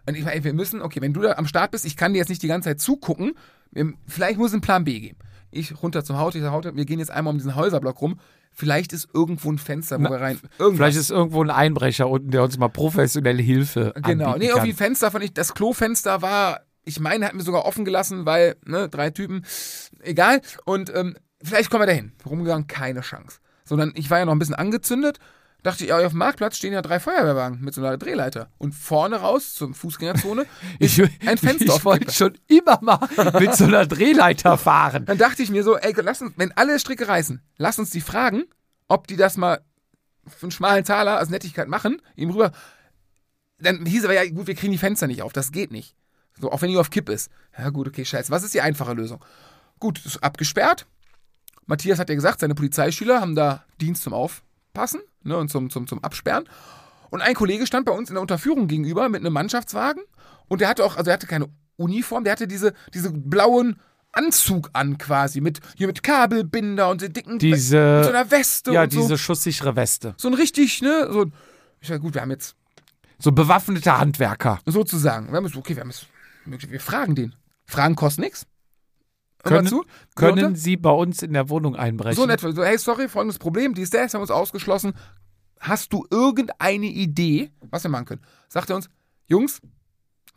Und 0.06 0.16
ich 0.16 0.24
meine, 0.24 0.42
wir 0.44 0.52
müssen, 0.52 0.82
okay, 0.82 1.00
wenn 1.00 1.12
du 1.12 1.22
da 1.22 1.32
am 1.34 1.46
Start 1.46 1.70
bist, 1.70 1.84
ich 1.86 1.96
kann 1.96 2.12
dir 2.12 2.18
jetzt 2.18 2.28
nicht 2.28 2.42
die 2.42 2.48
ganze 2.48 2.70
Zeit 2.70 2.80
zugucken. 2.80 3.32
Wir- 3.70 3.92
Vielleicht 4.06 4.38
muss 4.38 4.48
es 4.48 4.54
einen 4.54 4.62
Plan 4.62 4.84
B 4.84 4.98
geben. 5.00 5.18
Ich 5.50 5.82
runter 5.82 6.02
zum 6.02 6.16
Haute, 6.18 6.38
ich 6.38 6.42
sage, 6.44 6.54
Haute, 6.54 6.74
wir 6.76 6.84
gehen 6.86 6.98
jetzt 6.98 7.10
einmal 7.10 7.30
um 7.32 7.38
diesen 7.38 7.54
Häuserblock 7.54 8.00
rum. 8.00 8.18
Vielleicht 8.54 8.92
ist 8.92 9.08
irgendwo 9.14 9.50
ein 9.50 9.58
Fenster, 9.58 9.98
wo 9.98 10.02
Na, 10.04 10.10
wir 10.10 10.20
rein. 10.20 10.38
Irgendwas. 10.58 10.76
Vielleicht 10.76 10.98
ist 10.98 11.10
irgendwo 11.10 11.42
ein 11.42 11.50
Einbrecher 11.50 12.08
unten, 12.08 12.30
der 12.30 12.42
uns 12.42 12.58
mal 12.58 12.68
professionelle 12.68 13.42
Hilfe 13.42 13.94
Genau, 14.02 14.36
nee, 14.36 14.46
irgendwie 14.46 14.70
ein 14.70 14.76
kann. 14.76 14.76
Fenster 14.76 15.10
von 15.10 15.22
ich, 15.22 15.32
das 15.32 15.54
Klofenster 15.54 16.20
war, 16.20 16.60
ich 16.84 17.00
meine, 17.00 17.26
hatten 17.26 17.38
wir 17.38 17.44
sogar 17.44 17.64
offen 17.64 17.84
gelassen, 17.84 18.26
weil, 18.26 18.56
ne, 18.66 18.88
drei 18.90 19.10
Typen, 19.10 19.44
egal. 20.02 20.40
Und 20.64 20.94
ähm, 20.94 21.16
vielleicht 21.42 21.70
kommen 21.70 21.82
wir 21.82 21.86
dahin. 21.86 22.12
Rumgegangen, 22.24 22.66
keine 22.66 23.00
Chance. 23.00 23.38
Sondern 23.64 23.92
ich 23.94 24.10
war 24.10 24.18
ja 24.18 24.24
noch 24.24 24.32
ein 24.32 24.38
bisschen 24.38 24.54
angezündet, 24.54 25.18
dachte 25.62 25.84
ich, 25.84 25.90
ja, 25.90 25.98
auf 25.98 26.10
dem 26.12 26.18
Marktplatz 26.18 26.56
stehen 26.56 26.72
ja 26.72 26.82
drei 26.82 26.98
Feuerwehrwagen 26.98 27.60
mit 27.60 27.74
so 27.74 27.80
einer 27.80 27.96
Drehleiter. 27.96 28.48
Und 28.58 28.74
vorne 28.74 29.16
raus 29.16 29.54
zur 29.54 29.72
Fußgängerzone 29.74 30.46
ist 30.78 31.00
ein 31.26 31.38
Fenster 31.38 31.76
Ich 31.76 31.84
wollte 31.84 32.12
schon 32.12 32.36
immer 32.48 32.78
mal 32.82 32.98
mit 33.38 33.54
so 33.54 33.64
einer 33.64 33.86
Drehleiter 33.86 34.58
fahren. 34.58 35.04
Dann 35.06 35.18
dachte 35.18 35.42
ich 35.42 35.50
mir 35.50 35.62
so, 35.62 35.76
ey, 35.76 35.94
lass 36.02 36.22
uns, 36.22 36.32
wenn 36.36 36.52
alle 36.52 36.78
Stricke 36.78 37.08
reißen, 37.08 37.40
lass 37.56 37.78
uns 37.78 37.90
die 37.90 38.00
fragen, 38.00 38.44
ob 38.88 39.06
die 39.06 39.16
das 39.16 39.36
mal 39.36 39.60
für 40.26 40.44
einen 40.44 40.52
schmalen 40.52 40.84
Taler 40.84 41.18
als 41.18 41.30
Nettigkeit 41.30 41.68
machen, 41.68 42.00
ihm 42.16 42.30
rüber. 42.30 42.52
Dann 43.58 43.86
hieß 43.86 44.04
aber 44.04 44.14
ja, 44.14 44.28
gut, 44.28 44.46
wir 44.46 44.54
kriegen 44.54 44.72
die 44.72 44.78
Fenster 44.78 45.06
nicht 45.06 45.22
auf, 45.22 45.32
das 45.32 45.52
geht 45.52 45.70
nicht. 45.70 45.94
So, 46.40 46.50
auch 46.50 46.62
wenn 46.62 46.70
die 46.70 46.76
auf 46.76 46.90
Kipp 46.90 47.08
ist. 47.08 47.30
Ja, 47.56 47.70
gut, 47.70 47.88
okay, 47.88 48.04
scheiße. 48.04 48.30
Was 48.30 48.42
ist 48.42 48.54
die 48.54 48.60
einfache 48.60 48.94
Lösung? 48.94 49.24
Gut, 49.78 50.04
ist 50.04 50.22
abgesperrt. 50.22 50.86
Matthias 51.66 51.98
hat 51.98 52.08
ja 52.08 52.14
gesagt, 52.14 52.40
seine 52.40 52.54
Polizeischüler 52.54 53.20
haben 53.20 53.34
da 53.34 53.64
Dienst 53.80 54.02
zum 54.02 54.12
Aufpassen 54.12 55.00
ne, 55.22 55.36
und 55.36 55.48
zum, 55.50 55.70
zum, 55.70 55.86
zum 55.86 56.02
Absperren. 56.02 56.44
Und 57.10 57.20
ein 57.20 57.34
Kollege 57.34 57.66
stand 57.66 57.86
bei 57.86 57.92
uns 57.92 58.08
in 58.08 58.14
der 58.14 58.22
Unterführung 58.22 58.68
gegenüber 58.68 59.08
mit 59.08 59.20
einem 59.20 59.32
Mannschaftswagen 59.32 60.02
und 60.48 60.60
der 60.60 60.68
hatte 60.68 60.84
auch, 60.84 60.96
also 60.96 61.10
er 61.10 61.14
hatte 61.14 61.26
keine 61.26 61.46
Uniform, 61.76 62.24
der 62.24 62.32
hatte 62.32 62.46
diese, 62.48 62.72
diese 62.94 63.10
blauen 63.12 63.80
Anzug 64.12 64.70
an 64.74 64.98
quasi, 64.98 65.40
mit, 65.40 65.60
hier 65.76 65.86
mit 65.86 66.02
Kabelbinder 66.02 66.90
und 66.90 67.00
den 67.00 67.12
dicken, 67.12 67.38
Diese- 67.38 67.96
mit 67.96 68.04
so 68.04 68.10
einer 68.10 68.30
Weste 68.30 68.72
Ja, 68.72 68.82
und 68.82 68.92
so. 68.92 69.00
diese 69.00 69.16
schusssichere 69.18 69.74
Weste. 69.76 70.14
So 70.18 70.28
ein 70.28 70.34
richtig, 70.34 70.82
ne, 70.82 71.08
so 71.10 71.22
ein, 71.22 71.32
ich 71.80 71.88
sag, 71.88 72.00
gut, 72.02 72.14
wir 72.14 72.20
haben 72.22 72.30
jetzt 72.30 72.54
So 73.18 73.32
bewaffnete 73.32 73.96
Handwerker. 73.98 74.58
sozusagen, 74.66 75.28
wir 75.30 75.36
haben 75.36 75.46
jetzt, 75.46 75.56
okay, 75.56 75.74
wir 75.76 75.82
haben 75.82 75.90
jetzt, 75.90 76.06
wir 76.70 76.80
fragen 76.80 77.14
den. 77.14 77.34
Fragen 77.64 77.94
kostet 77.96 78.24
nichts. 78.24 78.46
Können- 79.42 79.66
zu? 79.66 79.84
Können? 80.14 80.54
Sie 80.56 80.76
bei 80.76 80.90
uns 80.90 81.22
in 81.22 81.32
der 81.32 81.48
Wohnung 81.48 81.76
einbrechen? 81.76 82.16
So 82.16 82.24
in 82.24 82.30
etwa. 82.30 82.52
So, 82.52 82.64
hey, 82.64 82.78
sorry, 82.78 83.08
folgendes 83.08 83.38
Problem, 83.38 83.74
dies, 83.74 83.90
das, 83.90 84.14
haben 84.14 84.20
wir 84.20 84.22
uns 84.22 84.30
ausgeschlossen. 84.30 84.94
Hast 85.60 85.92
du 85.92 86.06
irgendeine 86.10 86.86
Idee, 86.86 87.50
was 87.70 87.84
wir 87.84 87.90
machen 87.90 88.06
können? 88.06 88.22
Sagt 88.48 88.70
er 88.70 88.76
uns, 88.76 88.88
Jungs, 89.26 89.60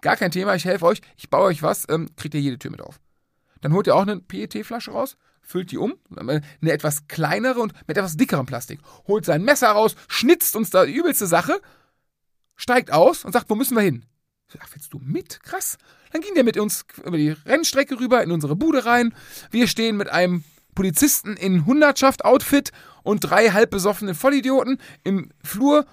gar 0.02 0.16
kein 0.16 0.32
Thema, 0.32 0.56
ich 0.56 0.66
helfe 0.66 0.86
euch, 0.86 1.02
ich 1.18 1.30
baue 1.30 1.46
euch 1.46 1.64
was, 1.64 1.88
ähm, 1.90 2.10
kriegt 2.16 2.36
ihr 2.36 2.42
jede 2.42 2.60
Tür 2.60 2.72
mit 2.72 2.82
auf. 2.82 3.00
Dann 3.62 3.74
holt 3.74 3.88
ihr 3.88 3.96
auch 3.96 4.04
eine 4.04 4.18
PET-Flasche 4.18 4.92
raus, 4.92 5.18
füllt 5.42 5.72
die 5.72 5.78
um, 5.78 5.96
eine 6.16 6.42
etwas 6.64 7.08
kleinere 7.08 7.60
und 7.60 7.74
mit 7.88 7.98
etwas 7.98 8.18
dickerem 8.18 8.46
Plastik. 8.46 8.80
Holt 9.08 9.26
sein 9.26 9.44
Messer 9.44 9.70
raus, 9.70 9.96
schnitzt 10.08 10.56
uns 10.56 10.70
da 10.70 10.86
die 10.86 10.94
übelste 10.94 11.26
Sache, 11.26 11.60
steigt 12.56 12.92
aus 12.92 13.26
und 13.26 13.32
sagt, 13.34 13.50
wo 13.50 13.56
müssen 13.56 13.76
wir 13.76 13.82
hin? 13.82 14.06
Ach, 14.60 14.68
willst 14.74 14.94
du 14.94 15.00
mit? 15.04 15.42
Krass. 15.44 15.78
Dann 16.12 16.22
ging 16.22 16.34
der 16.36 16.44
mit 16.44 16.58
uns 16.58 16.86
über 17.04 17.18
die 17.18 17.30
Rennstrecke 17.32 18.00
rüber 18.00 18.24
in 18.24 18.32
unsere 18.32 18.56
Bude 18.56 18.86
rein. 18.86 19.14
Wir 19.52 19.68
stehen 19.68 19.98
mit 19.98 20.10
einem 20.10 20.44
Polizisten 20.76 21.36
in 21.36 21.66
Hundertschaft-Outfit 21.66 22.72
und 23.04 23.22
drei 23.22 23.50
halb 23.52 23.72
besoffenen 23.72 24.16
Vollidioten 24.16 24.80
im 25.04 25.32
Flur. 25.44 25.86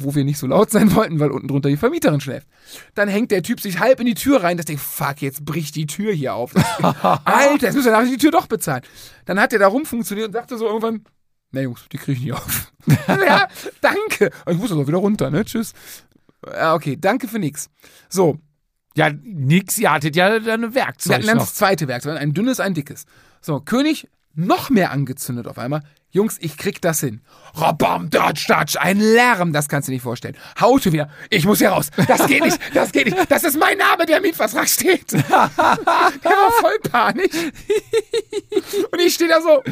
wo 0.00 0.14
wir 0.14 0.22
nicht 0.22 0.38
so 0.38 0.46
laut 0.46 0.70
sein 0.70 0.94
wollten, 0.94 1.18
weil 1.18 1.30
unten 1.30 1.48
drunter 1.48 1.68
die 1.70 1.76
Vermieterin 1.76 2.20
schläft. 2.20 2.46
Dann 2.94 3.08
hängt 3.08 3.30
der 3.32 3.42
Typ 3.42 3.60
sich 3.60 3.80
halb 3.80 3.98
in 3.98 4.06
die 4.06 4.14
Tür 4.14 4.42
rein, 4.44 4.56
das 4.56 4.66
denkt, 4.66 4.82
fuck, 4.82 5.22
jetzt 5.22 5.44
bricht 5.44 5.74
die 5.74 5.86
Tür 5.86 6.12
hier 6.12 6.34
auf. 6.34 6.54
Alter, 7.24 7.66
jetzt 7.66 7.74
müssen 7.74 7.86
wir 7.86 7.92
nachher 7.92 8.06
die 8.10 8.16
Tür 8.18 8.30
doch 8.30 8.46
bezahlen. 8.46 8.82
Dann 9.24 9.40
hat 9.40 9.50
der 9.50 9.58
da 9.58 9.66
rumfunktioniert 9.66 10.28
und 10.28 10.34
sagte 10.34 10.56
so 10.56 10.66
irgendwann, 10.66 11.04
na 11.50 11.62
Jungs, 11.62 11.84
die 11.90 11.96
kriege 11.96 12.12
ich 12.12 12.24
nicht 12.24 12.32
auf. 12.34 12.72
ja, 13.08 13.48
danke. 13.80 14.30
Ich 14.48 14.58
muss 14.58 14.70
doch 14.70 14.86
wieder 14.86 14.98
runter, 14.98 15.30
ne? 15.30 15.44
Tschüss. 15.44 15.72
Ja, 16.46 16.74
okay, 16.74 16.96
danke 17.00 17.28
für 17.28 17.38
nix. 17.38 17.68
So, 18.08 18.38
Ja, 18.94 19.10
nix, 19.10 19.78
ihr 19.78 19.92
hattet 19.92 20.16
ja 20.16 20.38
dann 20.38 20.64
ein 20.64 20.74
wir 20.74 20.74
Werkzeug 20.74 21.14
hatten 21.16 21.26
dann 21.26 21.36
noch. 21.38 21.44
das 21.44 21.54
zweite 21.54 21.88
Werkzeug, 21.88 22.18
ein 22.18 22.32
dünnes, 22.34 22.60
ein 22.60 22.74
dickes. 22.74 23.06
So, 23.40 23.60
König 23.60 24.08
noch 24.34 24.70
mehr 24.70 24.90
angezündet 24.92 25.48
auf 25.48 25.58
einmal. 25.58 25.82
Jungs, 26.10 26.38
ich 26.40 26.56
krieg 26.56 26.80
das 26.80 27.00
hin. 27.00 27.20
Rabam, 27.54 28.08
datsch, 28.08 28.46
datsch, 28.48 28.76
ein 28.76 28.98
Lärm, 28.98 29.52
das 29.52 29.68
kannst 29.68 29.88
du 29.88 29.90
dir 29.90 29.96
nicht 29.96 30.02
vorstellen. 30.04 30.36
Haute 30.58 30.92
wieder, 30.92 31.10
ich 31.28 31.44
muss 31.44 31.58
hier 31.58 31.70
raus. 31.70 31.90
Das 32.06 32.26
geht 32.26 32.42
nicht, 32.42 32.58
das 32.72 32.92
geht 32.92 33.06
nicht. 33.06 33.30
Das 33.30 33.44
ist 33.44 33.58
mein 33.58 33.76
Name, 33.76 34.06
der 34.06 34.18
im 34.18 34.22
Mietvertrag 34.22 34.68
steht. 34.68 35.12
der 35.12 35.22
war 35.28 36.52
voll 36.60 36.78
panisch. 36.90 37.52
Und 38.90 39.00
ich 39.00 39.14
stehe 39.14 39.28
da 39.28 39.40
so. 39.42 39.62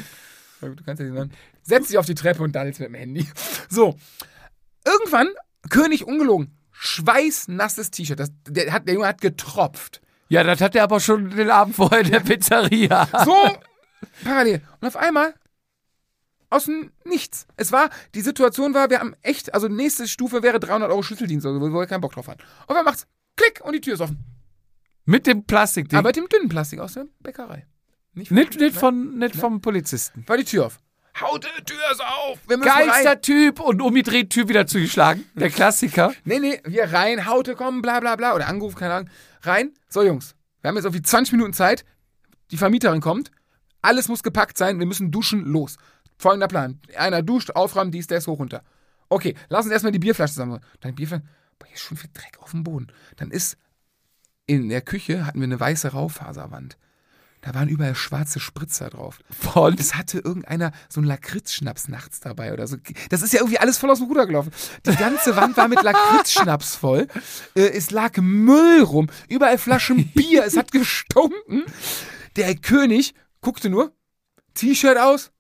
Du 0.61 0.75
kannst 0.85 1.01
ja 1.01 1.07
nicht 1.07 1.17
sagen. 1.17 1.31
Setz 1.63 1.89
dich 1.89 1.99
auf 1.99 2.07
die 2.07 2.15
Treppe 2.15 2.43
und 2.43 2.53
dann 2.53 2.67
jetzt 2.67 2.81
mit 2.81 2.89
dem 2.89 2.95
Handy. 2.95 3.27
So. 3.69 3.97
Irgendwann, 4.85 5.29
König 5.71 6.07
ungelogen, 6.07 6.56
schweißnasses 6.79 7.91
T-Shirt. 7.91 8.19
Das- 8.21 8.31
Der, 8.49 8.73
hat- 8.73 8.87
der 8.87 8.95
Junge 8.95 9.07
hat 9.09 9.21
getropft. 9.21 10.01
Ja, 10.29 10.43
das 10.43 10.61
hat 10.61 10.75
er 10.75 10.83
aber 10.83 11.01
schon 11.01 11.31
den 11.31 11.51
Abend 11.51 11.77
vorher 11.77 12.01
in 12.01 12.11
der 12.11 12.21
Pizzeria. 12.21 13.09
So 13.25 13.37
parallel. 14.25 14.61
Und 14.81 14.89
auf 14.89 14.97
einmal 14.97 15.35
aus 16.51 16.65
dem 16.65 16.91
Nichts. 17.05 17.47
Es 17.57 17.73
war, 17.73 17.91
die 18.15 18.21
Situation 18.21 18.75
war, 18.75 18.91
wir 18.91 19.01
haben 19.01 19.15
echt, 19.23 19.55
also 19.55 19.69
nächste 19.69 20.07
Stufe 20.09 20.43
wäre 20.43 20.59
300 20.61 20.91
Euro 20.91 21.03
Schlüsseldienst, 21.03 21.47
also 21.47 21.61
wo 21.61 21.67
wir 21.73 21.87
keinen 21.87 22.01
Bock 22.01 22.13
drauf 22.13 22.29
hatten. 22.29 22.43
Und 22.67 22.75
dann 22.75 22.85
macht's 22.85 23.07
Klick 23.37 23.61
und 23.65 23.73
die 23.73 23.81
Tür 23.81 23.95
ist 23.95 24.01
offen. 24.01 24.19
Mit 25.05 25.27
dem 25.27 25.45
Plastikding. 25.45 25.99
Aber 25.99 26.09
mit 26.09 26.17
dem 26.17 26.29
dünnen 26.29 26.49
Plastik 26.49 26.81
aus 26.81 26.95
der 26.95 27.07
Bäckerei. 27.21 27.67
Nicht, 28.15 28.31
nicht, 28.31 28.59
nicht, 28.59 28.77
von, 28.77 29.19
nicht 29.19 29.37
vom 29.37 29.61
Polizisten. 29.61 30.25
War 30.27 30.37
die 30.37 30.45
Tür 30.45 30.67
auf. 30.67 30.79
Haut 31.21 31.45
die 31.45 31.65
Tür 31.65 31.91
ist 31.91 32.03
auf. 32.03 32.39
Wir 32.47 32.59
müssen 32.59 32.69
Geilster 32.69 33.11
rein. 33.11 33.23
Typ 33.23 33.61
und 33.61 33.81
umgedreht 33.81 34.31
Tür 34.31 34.49
wieder 34.49 34.67
zugeschlagen. 34.67 35.25
Der 35.35 35.51
Klassiker. 35.51 36.13
Nee, 36.25 36.41
nee, 36.41 36.61
wir 36.65 36.93
rein, 36.93 37.27
Haute 37.27 37.55
kommen, 37.55 37.81
bla 37.81 38.01
bla 38.01 38.17
bla. 38.17 38.35
Oder 38.35 38.49
Anruf, 38.49 38.75
keine 38.75 38.95
Ahnung. 38.95 39.11
Rein. 39.43 39.73
So, 39.89 40.03
Jungs, 40.03 40.35
wir 40.61 40.69
haben 40.69 40.77
jetzt 40.77 40.85
irgendwie 40.85 41.03
20 41.03 41.33
Minuten 41.33 41.53
Zeit. 41.53 41.85
Die 42.51 42.57
Vermieterin 42.57 43.01
kommt. 43.01 43.31
Alles 43.83 44.09
muss 44.09 44.23
gepackt 44.23 44.59
sein. 44.59 44.79
Wir 44.79 44.87
müssen 44.87 45.11
duschen. 45.11 45.45
Los. 45.45 45.77
Folgender 46.19 46.49
Plan. 46.49 46.81
Einer 46.97 47.23
duscht, 47.23 47.51
aufräumen, 47.53 47.93
dies, 47.93 48.07
der 48.07 48.19
ist 48.19 48.27
hoch 48.27 48.39
runter. 48.39 48.63
Okay, 49.09 49.35
lass 49.49 49.65
uns 49.65 49.73
erstmal 49.73 49.93
die 49.93 49.99
Bierflasche 49.99 50.35
zusammen. 50.35 50.61
Dann 50.81 50.93
die 50.93 50.97
Bierflasche. 50.97 51.23
Boah, 51.59 51.67
hier 51.67 51.77
ist 51.77 51.83
schon 51.83 51.97
viel 51.97 52.11
Dreck 52.13 52.39
auf 52.41 52.51
dem 52.51 52.65
Boden. 52.65 52.89
Dann 53.17 53.31
ist 53.31 53.57
in 54.47 54.69
der 54.69 54.81
Küche 54.81 55.27
hatten 55.27 55.41
wir 55.41 55.45
eine 55.45 55.59
weiße 55.59 55.89
Raufaserwand. 55.89 56.77
Da 57.47 57.55
waren 57.55 57.69
überall 57.69 57.95
schwarze 57.95 58.41
Spritzer 58.41 58.91
drauf. 58.91 59.21
Von 59.31 59.77
Es 59.79 59.95
hatte 59.95 60.19
irgendeiner 60.19 60.73
so 60.89 60.99
einen 60.99 61.07
Lakritzschnaps 61.07 61.87
nachts 61.87 62.19
dabei 62.19 62.53
oder 62.53 62.67
so. 62.67 62.77
Das 63.09 63.23
ist 63.23 63.33
ja 63.33 63.39
irgendwie 63.39 63.61
alles 63.61 63.79
voll 63.79 63.89
aus 63.89 63.99
dem 63.99 64.09
Ruder 64.09 64.27
gelaufen. 64.27 64.51
Die 64.85 64.97
ganze 64.97 65.37
Wand 65.37 65.57
war 65.57 65.69
mit 65.69 65.81
Lakritzschnaps 65.81 66.75
voll. 66.75 67.07
Äh, 67.55 67.69
es 67.69 67.93
lag 67.93 68.17
Müll 68.17 68.83
rum. 68.83 69.07
Überall 69.29 69.59
Flaschen 69.59 70.09
Bier. 70.15 70.45
Es 70.45 70.57
hat 70.57 70.73
gestunken. 70.73 71.63
Der 72.35 72.53
König 72.57 73.15
guckte 73.43 73.71
nur. 73.71 73.93
T-Shirt 74.55 74.99
aus. 74.99 75.31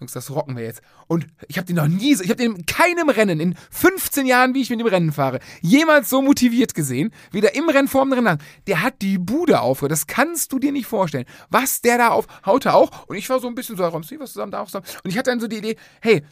Jungs, 0.00 0.12
das 0.12 0.30
rocken 0.30 0.56
wir 0.56 0.64
jetzt. 0.64 0.80
Und 1.08 1.26
ich 1.48 1.56
habe 1.58 1.66
den 1.66 1.76
noch 1.76 1.88
nie, 1.88 2.14
so- 2.14 2.22
ich 2.22 2.30
habe 2.30 2.40
den 2.42 2.54
in 2.54 2.66
keinem 2.66 3.08
Rennen, 3.08 3.40
in 3.40 3.54
15 3.70 4.26
Jahren, 4.26 4.54
wie 4.54 4.60
ich 4.62 4.70
mit 4.70 4.78
dem 4.78 4.86
Rennen 4.86 5.10
fahre, 5.12 5.40
jemals 5.60 6.08
so 6.08 6.22
motiviert 6.22 6.74
gesehen. 6.74 7.12
Weder 7.32 7.54
im 7.56 7.68
Rennen 7.68 7.88
vor 7.88 8.04
dem 8.04 8.12
Rennen. 8.12 8.38
Der 8.68 8.82
hat 8.82 9.02
die 9.02 9.18
Bude 9.18 9.60
aufgehört. 9.60 9.90
Das 9.92 10.06
kannst 10.06 10.52
du 10.52 10.58
dir 10.60 10.70
nicht 10.72 10.86
vorstellen. 10.86 11.24
Was 11.50 11.80
der 11.80 11.98
da 11.98 12.08
auf, 12.10 12.26
haute 12.46 12.74
auch. 12.74 13.08
Und 13.08 13.16
ich 13.16 13.28
war 13.28 13.40
so 13.40 13.48
ein 13.48 13.54
bisschen 13.56 13.76
so, 13.76 13.88
du 13.90 13.92
was 14.20 14.32
zusammen, 14.32 14.52
da 14.52 14.60
auch 14.60 14.66
zusammen. 14.66 14.86
Und 15.02 15.10
ich 15.10 15.18
hatte 15.18 15.30
dann 15.30 15.40
so 15.40 15.48
die 15.48 15.56
Idee, 15.58 15.76
hey, 16.00 16.22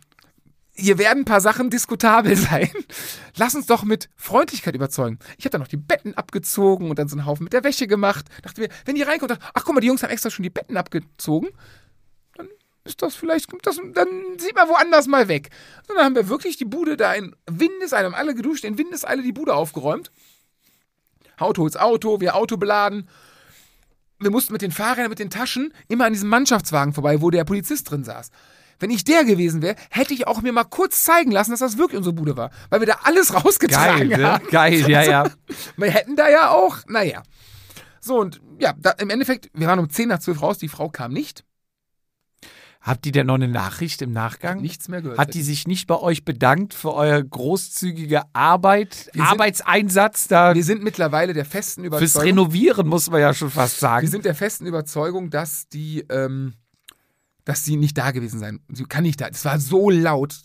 hier 0.79 0.99
werden 0.99 1.21
ein 1.23 1.25
paar 1.25 1.41
Sachen 1.41 1.71
diskutabel 1.71 2.37
sein. 2.37 2.71
Lass 3.37 3.55
uns 3.55 3.67
doch 3.67 3.83
mit 3.83 4.09
Freundlichkeit 4.15 4.75
überzeugen. 4.75 5.19
Ich 5.39 5.45
habe 5.45 5.51
dann 5.53 5.61
noch 5.63 5.69
die 5.69 5.77
Betten 5.77 6.15
abgezogen 6.15 6.91
und 6.91 6.99
dann 6.99 7.09
so 7.09 7.17
einen 7.17 7.27
Haufen 7.27 7.45
mit 7.45 7.53
der 7.53 7.65
Wäsche 7.65 7.87
gemacht. 7.87 8.27
Dachte 8.43 8.61
mir, 8.61 8.69
wenn 8.85 8.95
die 8.95 9.03
reinkommt, 9.03 9.37
ach 9.55 9.65
guck 9.65 9.75
mal, 9.75 9.81
die 9.81 9.87
Jungs 9.89 10.03
haben 10.03 10.11
extra 10.11 10.31
schon 10.31 10.43
die 10.45 10.51
Betten 10.51 10.77
abgezogen. 10.77 11.49
Ist 12.87 13.03
das 13.03 13.15
vielleicht, 13.17 13.49
kommt 13.49 13.67
das, 13.67 13.81
dann 13.93 14.09
sieht 14.39 14.55
man 14.55 14.69
woanders 14.69 15.07
mal 15.07 15.29
weg. 15.29 15.51
Und 15.89 15.97
dann 15.97 16.05
haben 16.05 16.15
wir 16.15 16.29
wirklich 16.29 16.57
die 16.57 16.65
Bude 16.65 16.97
da 16.97 17.13
in 17.13 17.35
Windeseile, 17.51 18.07
haben 18.07 18.15
alle 18.15 18.35
geduscht, 18.35 18.65
in 18.65 18.79
Windeseile 18.79 19.23
die 19.23 19.33
Bude 19.33 19.55
aufgeräumt. 19.55 20.11
Auto 21.39 21.65
ins 21.65 21.77
Auto, 21.77 22.21
wir 22.21 22.37
Auto 22.37 22.57
beladen. 22.57 23.09
Wir 24.19 24.31
mussten 24.31 24.53
mit 24.53 24.63
den 24.63 24.71
Fahrrädern, 24.71 25.11
mit 25.11 25.19
den 25.19 25.31
Taschen 25.31 25.75
immer 25.89 26.07
an 26.07 26.13
diesem 26.13 26.29
Mannschaftswagen 26.29 26.95
vorbei, 26.95 27.21
wo 27.21 27.31
der 27.31 27.45
Polizist 27.45 27.91
drin 27.91 28.05
saß. 28.05 28.31
Wenn 28.79 28.91
ich 28.91 29.05
der 29.05 29.25
gewesen 29.25 29.63
wäre, 29.63 29.77
hätte 29.91 30.15
ich 30.15 30.27
auch 30.27 30.43
mir 30.43 30.53
mal 30.53 30.65
kurz 30.65 31.03
zeigen 31.03 31.31
lassen, 31.31 31.51
dass 31.51 31.61
das 31.61 31.79
wirklich 31.79 31.99
unsere 31.99 32.15
Bude 32.15 32.37
war. 32.37 32.51
Weil 32.71 32.81
wir 32.81 32.87
da 32.87 33.01
alles 33.05 33.29
Geil, 33.33 33.41
rausgetragen 33.41 34.09
ne? 34.09 34.23
haben. 34.23 34.47
Geil, 34.49 34.89
ja, 34.89 35.03
ja. 35.03 35.31
Wir 35.77 35.91
hätten 35.91 36.17
da 36.17 36.29
ja 36.29 36.51
auch, 36.51 36.79
naja. 36.87 37.23
So, 38.01 38.21
und 38.21 38.41
ja, 38.59 38.75
da, 38.79 38.91
im 38.93 39.11
Endeffekt, 39.11 39.51
wir 39.53 39.67
waren 39.67 39.79
um 39.79 39.91
10 39.91 40.09
nach 40.09 40.21
12 40.21 40.43
raus, 40.43 40.59
die 40.59 40.69
Frau 40.69 40.89
kam 40.89 41.13
nicht. 41.13 41.45
Habt 42.87 43.05
ihr 43.05 43.11
denn 43.11 43.27
noch 43.27 43.35
eine 43.35 43.49
Nachricht 43.49 44.01
im 44.01 44.13
Nachgang? 44.13 44.61
Nichts 44.61 44.87
mehr 44.89 45.03
gehört. 45.03 45.19
Hat 45.19 45.35
die 45.35 45.43
sich 45.43 45.67
nicht 45.67 45.89
bei 45.89 45.97
euch 45.99 46.25
bedankt 46.25 46.73
für 46.73 46.95
euer 46.95 47.21
großzügige 47.21 48.23
Arbeit, 48.33 49.11
Wir 49.13 49.23
sind- 49.25 49.33
Arbeitseinsatz 49.33 50.29
da 50.29 50.55
wir 50.55 50.63
sind 50.63 50.85
mittlerweile 50.85 51.33
der 51.33 51.45
festen 51.45 51.83
fürs 51.83 51.89
Überzeugung. 52.01 52.23
Renovieren, 52.29 52.87
muss 52.87 53.11
man 53.11 53.21
ja 53.21 53.35
schon 53.35 53.51
fast 53.51 53.77
Wir 53.79 53.89
sagen. 53.89 54.07
sind 54.07 54.25
der 54.25 54.37
festen 54.37 54.67
Überzeugung, 54.67 55.31
dass 55.31 55.69
die, 55.69 56.05
ähm, 56.11 56.55
dass 57.45 57.65
sie 57.65 57.77
nicht 57.77 57.99
da 57.99 58.13
gewesen 58.13 58.39
sein. 58.39 58.61
Sie 58.73 58.85
kann 58.85 59.03
nicht 59.03 59.21
da. 59.21 59.29
Das 59.31 59.45
war 59.45 59.59
so 59.59 59.91
laut. 59.91 60.37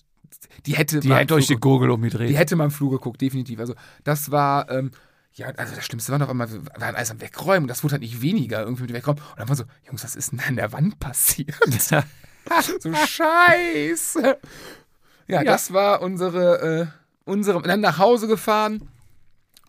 Die 0.65 0.75
hätte 0.75 0.99
Die 0.99 1.13
hätte 1.13 1.35
euch 1.35 1.45
die 1.45 1.55
Gurgel 1.57 1.91
umgedreht. 1.91 2.27
die 2.29 2.37
hätte 2.37 2.55
mal 2.55 2.65
im 2.65 2.71
Flug 2.71 2.91
geguckt, 2.93 3.21
definitiv. 3.21 3.59
Also 3.59 3.75
das 4.03 4.31
war, 4.31 4.67
ähm, 4.71 4.89
ja, 5.33 5.45
also 5.47 5.75
das 5.75 5.85
Schlimmste 5.85 6.11
war 6.11 6.17
noch 6.17 6.29
einmal, 6.29 6.51
wir 6.51 6.65
waren 6.79 6.95
alles 6.95 7.11
am 7.11 7.21
Wegräumen 7.21 7.63
und 7.65 7.67
das 7.67 7.83
wurde 7.83 7.93
halt 7.93 8.01
nicht 8.01 8.21
weniger 8.23 8.61
irgendwie 8.63 8.81
mit 8.83 8.89
dem 8.89 8.95
Wegräumen. 8.95 9.21
Und 9.21 9.39
dann 9.39 9.47
war 9.47 9.55
so, 9.55 9.65
Jungs, 9.85 10.03
was 10.03 10.15
ist 10.15 10.31
denn 10.31 10.39
an 10.39 10.55
der 10.55 10.71
Wand 10.73 10.99
passiert? 10.99 11.55
so 12.79 12.93
scheiße. 12.93 14.21
Ja, 15.27 15.37
Ja. 15.37 15.43
das 15.43 15.71
war 15.73 16.01
unsere, 16.01 16.61
äh, 16.81 16.85
unsere, 17.25 17.61
dann 17.61 17.81
nach 17.81 17.97
Hause 17.97 18.27
gefahren. 18.27 18.89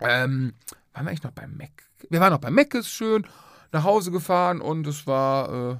Ähm, 0.00 0.54
waren 0.92 1.04
wir 1.04 1.10
eigentlich 1.10 1.22
noch 1.22 1.30
beim 1.32 1.56
Mac? 1.56 1.70
Wir 2.10 2.20
waren 2.20 2.32
noch 2.32 2.40
beim 2.40 2.54
Mac, 2.54 2.74
ist 2.74 2.90
schön. 2.90 3.26
Nach 3.70 3.84
Hause 3.84 4.10
gefahren 4.10 4.60
und 4.60 4.86
es 4.86 5.06
war 5.06 5.48
äh, 5.48 5.72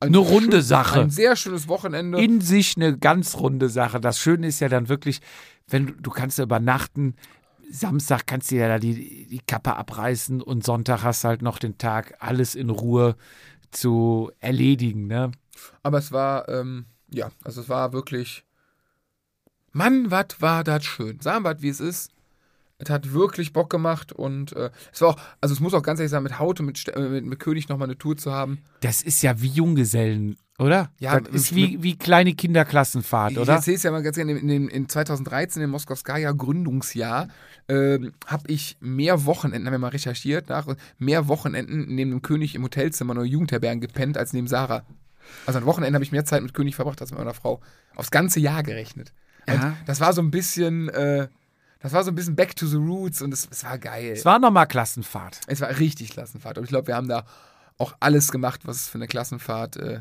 ein 0.00 0.08
Eine 0.08 0.18
runde 0.18 0.62
Sache. 0.62 1.00
Ein 1.00 1.10
sehr 1.10 1.34
schönes 1.34 1.66
Wochenende. 1.68 2.22
in 2.22 2.40
sich 2.40 2.76
eine 2.76 2.96
ganz 2.96 3.36
runde 3.36 3.68
Sache. 3.68 4.00
Das 4.00 4.18
Schöne 4.20 4.46
ist 4.46 4.60
ja 4.60 4.68
dann 4.68 4.88
wirklich, 4.88 5.20
wenn 5.68 5.86
du, 5.88 5.92
du 5.94 6.10
kannst 6.10 6.38
ja 6.38 6.44
übernachten, 6.44 7.16
Samstag 7.70 8.26
kannst 8.26 8.50
du 8.50 8.56
ja 8.56 8.68
da 8.68 8.78
die, 8.78 9.26
die 9.26 9.40
Kappe 9.46 9.74
abreißen 9.76 10.40
und 10.40 10.64
Sonntag 10.64 11.02
hast 11.02 11.24
halt 11.24 11.42
noch 11.42 11.58
den 11.58 11.76
Tag, 11.78 12.14
alles 12.20 12.54
in 12.54 12.70
Ruhe 12.70 13.16
zu 13.70 14.30
erledigen. 14.40 15.06
Ne? 15.06 15.32
Aber 15.82 15.98
es 15.98 16.12
war, 16.12 16.48
ähm, 16.48 16.86
ja, 17.10 17.30
also 17.44 17.60
es 17.60 17.68
war 17.68 17.92
wirklich. 17.92 18.44
Mann, 19.72 20.10
was 20.10 20.40
war 20.40 20.64
das 20.64 20.84
schön. 20.84 21.20
Sagen 21.20 21.44
wir, 21.44 21.62
wie 21.62 21.68
es 21.68 21.80
ist. 21.80 22.10
Es 22.80 22.90
hat 22.90 23.12
wirklich 23.12 23.52
Bock 23.52 23.70
gemacht 23.70 24.12
und 24.12 24.52
äh, 24.54 24.70
es 24.92 25.00
war 25.00 25.08
auch, 25.08 25.16
also 25.40 25.52
es 25.52 25.58
muss 25.58 25.74
auch 25.74 25.82
ganz 25.82 25.98
ehrlich 25.98 26.12
sein, 26.12 26.22
mit 26.22 26.38
Haute, 26.38 26.62
mit, 26.62 26.86
äh, 26.88 27.00
mit, 27.00 27.24
mit 27.24 27.40
König 27.40 27.68
nochmal 27.68 27.88
eine 27.88 27.98
Tour 27.98 28.16
zu 28.16 28.32
haben. 28.32 28.62
Das 28.80 29.02
ist 29.02 29.20
ja 29.22 29.40
wie 29.42 29.48
Junggesellen, 29.48 30.36
oder? 30.60 30.92
Ja, 31.00 31.18
das 31.18 31.34
ist 31.34 31.54
wie, 31.56 31.82
wie 31.82 31.98
kleine 31.98 32.34
Kinderklassenfahrt, 32.34 33.32
Ich 33.32 33.38
oder? 33.38 33.54
erzähle 33.54 33.76
es 33.76 33.82
ja 33.82 33.90
mal 33.90 34.02
ganz 34.04 34.14
gerne, 34.14 34.30
in, 34.30 34.48
in, 34.48 34.68
in 34.68 34.88
2013, 34.88 35.60
im 35.60 35.70
Moskowskaja 35.70 36.30
Gründungsjahr, 36.30 37.26
ähm, 37.68 38.12
habe 38.26 38.44
ich 38.46 38.76
mehr 38.78 39.24
Wochenenden, 39.26 39.66
haben 39.66 39.74
wir 39.74 39.78
mal 39.80 39.88
recherchiert, 39.88 40.48
nach, 40.48 40.68
mehr 40.98 41.26
Wochenenden 41.26 41.92
neben 41.92 42.12
dem 42.12 42.22
König 42.22 42.54
im 42.54 42.62
Hotelzimmer 42.62 43.14
oder 43.14 43.24
Jugendherbergen 43.24 43.80
gepennt 43.80 44.16
als 44.16 44.32
neben 44.32 44.46
Sarah. 44.46 44.84
Also 45.46 45.58
an 45.58 45.66
Wochenenden 45.66 45.94
habe 45.94 46.04
ich 46.04 46.12
mehr 46.12 46.24
Zeit 46.24 46.42
mit 46.42 46.54
König 46.54 46.76
verbracht 46.76 47.00
als 47.00 47.10
mit 47.10 47.18
meiner 47.18 47.34
Frau. 47.34 47.60
Aufs 47.96 48.10
ganze 48.10 48.40
Jahr 48.40 48.62
gerechnet. 48.62 49.12
Ja. 49.46 49.76
das 49.86 50.00
war 50.00 50.12
so 50.12 50.20
ein 50.20 50.30
bisschen, 50.30 50.90
äh, 50.90 51.28
das 51.80 51.92
war 51.92 52.04
so 52.04 52.10
ein 52.10 52.14
bisschen 52.14 52.36
back 52.36 52.54
to 52.54 52.66
the 52.66 52.76
roots 52.76 53.22
und 53.22 53.32
es, 53.32 53.48
es 53.50 53.64
war 53.64 53.78
geil. 53.78 54.12
Es 54.12 54.24
war 54.24 54.38
nochmal 54.38 54.66
Klassenfahrt. 54.66 55.40
Es 55.46 55.60
war 55.60 55.70
richtig 55.78 56.10
Klassenfahrt. 56.10 56.58
Und 56.58 56.64
ich 56.64 56.70
glaube, 56.70 56.88
wir 56.88 56.96
haben 56.96 57.08
da 57.08 57.24
auch 57.78 57.94
alles 58.00 58.30
gemacht, 58.30 58.62
was 58.64 58.76
es 58.76 58.88
für 58.88 58.98
eine 58.98 59.06
Klassenfahrt, 59.06 59.76
äh, 59.76 60.00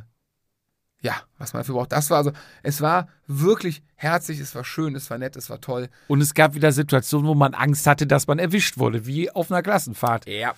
ja, 1.02 1.16
was 1.38 1.54
man 1.54 1.62
dafür 1.62 1.76
braucht. 1.76 1.92
Das 1.92 2.10
war 2.10 2.18
also, 2.18 2.32
es 2.64 2.82
war 2.82 3.08
wirklich 3.28 3.84
herzlich, 3.96 4.40
es 4.40 4.56
war 4.56 4.64
schön, 4.64 4.96
es 4.96 5.10
war 5.10 5.18
nett, 5.20 5.36
es 5.36 5.50
war 5.50 5.62
toll. 5.62 5.90
Und 6.08 6.22
es 6.22 6.34
gab 6.34 6.56
wieder 6.56 6.72
Situationen, 6.72 7.28
wo 7.28 7.36
man 7.36 7.54
Angst 7.54 7.86
hatte, 7.86 8.08
dass 8.08 8.28
man 8.28 8.40
erwischt 8.40 8.78
wurde, 8.78 9.06
wie 9.06 9.30
auf 9.30 9.52
einer 9.52 9.62
Klassenfahrt. 9.62 10.28
Ja. 10.28 10.56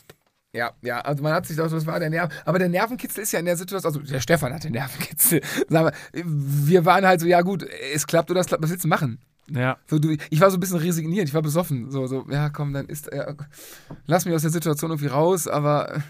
Ja, 0.52 0.72
ja, 0.82 1.02
also 1.02 1.22
man 1.22 1.34
hat 1.34 1.46
sich 1.46 1.56
gedacht, 1.56 1.72
was 1.72 1.86
war 1.86 2.00
der 2.00 2.10
Nerv. 2.10 2.34
Aber 2.44 2.58
der 2.58 2.70
Nervenkitzel 2.70 3.22
ist 3.22 3.32
ja 3.32 3.40
in 3.40 3.46
der 3.46 3.56
Situation, 3.56 3.94
also 3.94 4.12
der 4.12 4.20
Stefan 4.20 4.54
hat 4.54 4.64
den 4.64 4.72
Nervenkitzel. 4.72 5.42
Sagen 5.70 5.92
wir, 6.12 6.24
wir 6.26 6.86
waren 6.86 7.06
halt 7.06 7.22
so, 7.22 7.28
ja 7.28 7.42
gut, 7.42 7.64
es 7.94 8.08
klappt 8.08 8.32
oder 8.32 8.40
es 8.40 8.48
klappt, 8.48 8.64
was 8.64 8.72
willst 8.72 8.84
du 8.84 8.88
machen? 8.88 9.20
Ja. 9.52 9.78
So, 9.88 10.00
du, 10.00 10.16
ich 10.30 10.42
war 10.42 10.50
so 10.50 10.58
ein 10.58 10.60
bisschen 10.60 10.78
resigniert, 10.78 11.28
ich 11.28 11.34
war 11.34 11.44
besoffen. 11.44 11.92
So, 11.92 12.08
so, 12.08 12.26
ja, 12.30 12.50
komm, 12.50 12.74
dann 12.74 12.88
ist, 12.88 13.12
ja, 13.14 13.34
lass 14.08 14.26
mich 14.26 14.34
aus 14.34 14.42
der 14.42 14.52
Situation 14.52 14.90
irgendwie 14.90 15.08
raus, 15.08 15.48
aber 15.48 16.02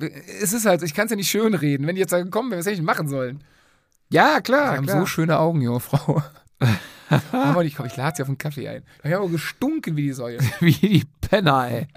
äh, 0.00 0.10
es 0.40 0.52
ist 0.52 0.66
halt, 0.66 0.82
ich 0.82 0.94
kann 0.94 1.04
es 1.04 1.10
ja 1.10 1.16
nicht 1.16 1.30
schön 1.30 1.54
reden. 1.54 1.86
Wenn 1.86 1.94
die 1.94 2.00
jetzt 2.00 2.10
sagen, 2.10 2.30
komm, 2.30 2.50
was 2.50 2.66
hätte 2.66 2.72
ich 2.72 2.82
machen 2.82 3.08
sollen? 3.08 3.44
Ja, 4.12 4.40
klar. 4.40 4.72
Wir 4.72 4.78
haben 4.78 4.86
klar. 4.86 5.00
so 5.00 5.06
schöne 5.06 5.38
Augen, 5.38 5.60
junge 5.60 5.80
Frau. 5.80 6.22
Aber 7.32 7.64
ich, 7.64 7.74
komm, 7.74 7.86
ich 7.86 7.96
lade 7.96 8.16
sie 8.16 8.22
auf 8.22 8.28
einen 8.28 8.38
Kaffee 8.38 8.68
ein. 8.68 8.84
Ich 9.02 9.12
habe 9.12 9.24
aber 9.24 9.28
gestunken 9.28 9.96
wie 9.96 10.02
die 10.02 10.12
Säue. 10.12 10.38
Wie 10.60 10.72
die 10.72 11.04
Penner, 11.20 11.68
ey. 11.68 11.88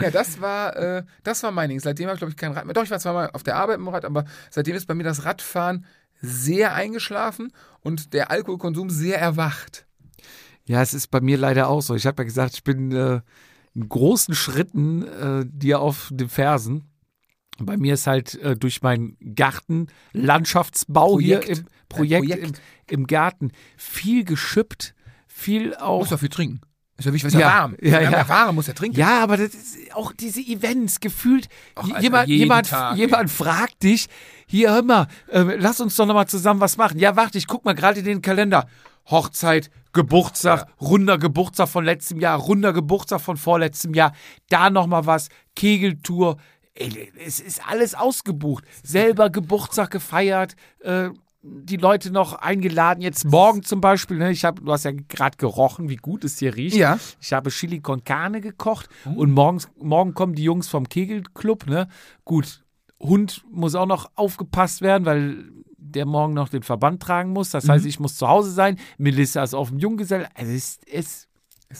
Ja, 0.00 0.10
das 0.10 0.40
war, 0.40 0.76
äh, 0.76 1.02
das 1.22 1.42
war 1.42 1.50
mein 1.50 1.70
Ding. 1.70 1.80
Seitdem 1.80 2.06
habe 2.06 2.14
ich, 2.14 2.20
glaube 2.20 2.30
ich, 2.30 2.36
kein 2.36 2.52
Rad 2.52 2.64
mehr. 2.64 2.74
Doch, 2.74 2.84
ich 2.84 2.90
war 2.90 2.98
zweimal 2.98 3.30
auf 3.32 3.42
der 3.42 3.56
Arbeit 3.56 3.78
im 3.78 3.88
Rad, 3.88 4.04
aber 4.04 4.24
seitdem 4.50 4.76
ist 4.76 4.86
bei 4.86 4.94
mir 4.94 5.04
das 5.04 5.24
Radfahren 5.24 5.86
sehr 6.20 6.74
eingeschlafen 6.74 7.52
und 7.80 8.12
der 8.12 8.30
Alkoholkonsum 8.30 8.90
sehr 8.90 9.18
erwacht. 9.18 9.86
Ja, 10.66 10.82
es 10.82 10.94
ist 10.94 11.08
bei 11.08 11.20
mir 11.20 11.38
leider 11.38 11.68
auch 11.68 11.80
so. 11.80 11.94
Ich 11.94 12.06
habe 12.06 12.22
ja 12.22 12.24
gesagt, 12.24 12.54
ich 12.54 12.64
bin 12.64 12.92
äh, 12.92 13.20
in 13.74 13.88
großen 13.88 14.34
Schritten 14.34 15.02
äh, 15.02 15.44
dir 15.46 15.80
auf 15.80 16.10
den 16.12 16.28
Fersen. 16.28 16.89
Bei 17.66 17.76
mir 17.76 17.94
ist 17.94 18.06
halt 18.06 18.34
äh, 18.36 18.56
durch 18.56 18.82
meinen 18.82 19.16
Garten, 19.34 19.88
Landschaftsbau 20.12 21.12
Projekt. 21.12 21.44
hier 21.46 21.56
im 21.58 21.64
Projekt, 21.88 22.26
Projekt. 22.28 22.60
Im, 22.88 23.00
im 23.00 23.06
Garten 23.06 23.52
viel 23.76 24.24
geschippt, 24.24 24.94
viel 25.26 25.74
auch. 25.76 26.00
Muss 26.00 26.08
dafür 26.10 26.30
trinken. 26.30 26.60
Ist 26.96 27.06
ja 27.06 27.12
wichtig, 27.14 27.28
was 27.28 27.32
Ja, 27.34 27.40
ja 27.40 27.46
warm. 27.46 27.76
ja, 27.80 28.00
ja. 28.00 28.10
er 28.10 28.28
warm 28.28 28.54
muss 28.56 28.68
er 28.68 28.74
trinken. 28.74 28.98
Ja, 28.98 29.22
aber 29.22 29.36
das 29.38 29.54
ist 29.54 29.94
auch 29.94 30.12
diese 30.12 30.40
Events 30.40 31.00
gefühlt. 31.00 31.48
Ach, 31.74 31.84
j- 31.86 31.94
Alter, 31.96 32.02
jemand, 32.02 32.28
jemand, 32.28 32.68
Tag, 32.68 32.96
jemand 32.98 33.30
fragt 33.30 33.82
dich, 33.82 34.08
hier 34.46 34.70
hör 34.72 34.82
mal, 34.82 35.06
äh, 35.28 35.40
lass 35.56 35.80
uns 35.80 35.96
doch 35.96 36.04
noch 36.06 36.14
mal 36.14 36.26
zusammen 36.26 36.60
was 36.60 36.76
machen. 36.76 36.98
Ja, 36.98 37.16
warte, 37.16 37.38
ich 37.38 37.46
guck 37.46 37.64
mal 37.64 37.74
gerade 37.74 38.00
in 38.00 38.04
den 38.04 38.20
Kalender. 38.22 38.66
Hochzeit, 39.10 39.70
Geburtstag, 39.94 40.66
runder 40.80 41.16
Geburtstag 41.18 41.68
von 41.70 41.84
letztem 41.84 42.20
Jahr, 42.20 42.38
runder 42.38 42.72
Geburtstag 42.74 43.20
von 43.22 43.36
vorletztem 43.38 43.94
Jahr, 43.94 44.12
da 44.50 44.68
noch 44.70 44.86
mal 44.86 45.06
was, 45.06 45.30
Kegeltour. 45.56 46.36
Ey, 46.80 47.12
es 47.24 47.40
ist 47.40 47.66
alles 47.68 47.94
ausgebucht. 47.94 48.64
Selber 48.82 49.30
Geburtstag 49.30 49.90
gefeiert, 49.90 50.56
äh, 50.80 51.10
die 51.42 51.76
Leute 51.76 52.10
noch 52.10 52.34
eingeladen. 52.34 53.00
Jetzt 53.00 53.24
morgen 53.24 53.62
zum 53.62 53.80
Beispiel, 53.80 54.18
ne, 54.18 54.30
ich 54.30 54.44
hab, 54.44 54.60
du 54.64 54.70
hast 54.72 54.84
ja 54.84 54.90
gerade 55.08 55.36
gerochen, 55.38 55.88
wie 55.88 55.96
gut 55.96 56.24
es 56.24 56.38
hier 56.38 56.54
riecht. 56.54 56.76
Ja. 56.76 56.98
Ich 57.20 57.32
habe 57.32 57.50
Chili 57.50 57.80
con 57.80 58.04
Carne 58.04 58.40
gekocht 58.40 58.88
und 59.04 59.30
morgens, 59.32 59.68
morgen 59.78 60.12
kommen 60.14 60.34
die 60.34 60.42
Jungs 60.42 60.68
vom 60.68 60.88
Kegelclub, 60.88 61.66
ne? 61.66 61.88
Gut, 62.24 62.62
Hund 62.98 63.42
muss 63.50 63.74
auch 63.74 63.86
noch 63.86 64.10
aufgepasst 64.16 64.82
werden, 64.82 65.06
weil 65.06 65.44
der 65.78 66.04
morgen 66.04 66.34
noch 66.34 66.50
den 66.50 66.62
Verband 66.62 67.02
tragen 67.02 67.30
muss. 67.32 67.50
Das 67.50 67.68
heißt, 67.68 67.86
ich 67.86 67.98
muss 67.98 68.16
zu 68.16 68.28
Hause 68.28 68.50
sein. 68.52 68.78
Melissa 68.98 69.42
ist 69.42 69.54
auf 69.54 69.70
dem 69.70 69.78
Junggesell. 69.78 70.28
Also 70.34 70.52
es 70.52 70.56
ist, 70.76 70.82
Es 70.86 71.06
ist- 71.06 71.28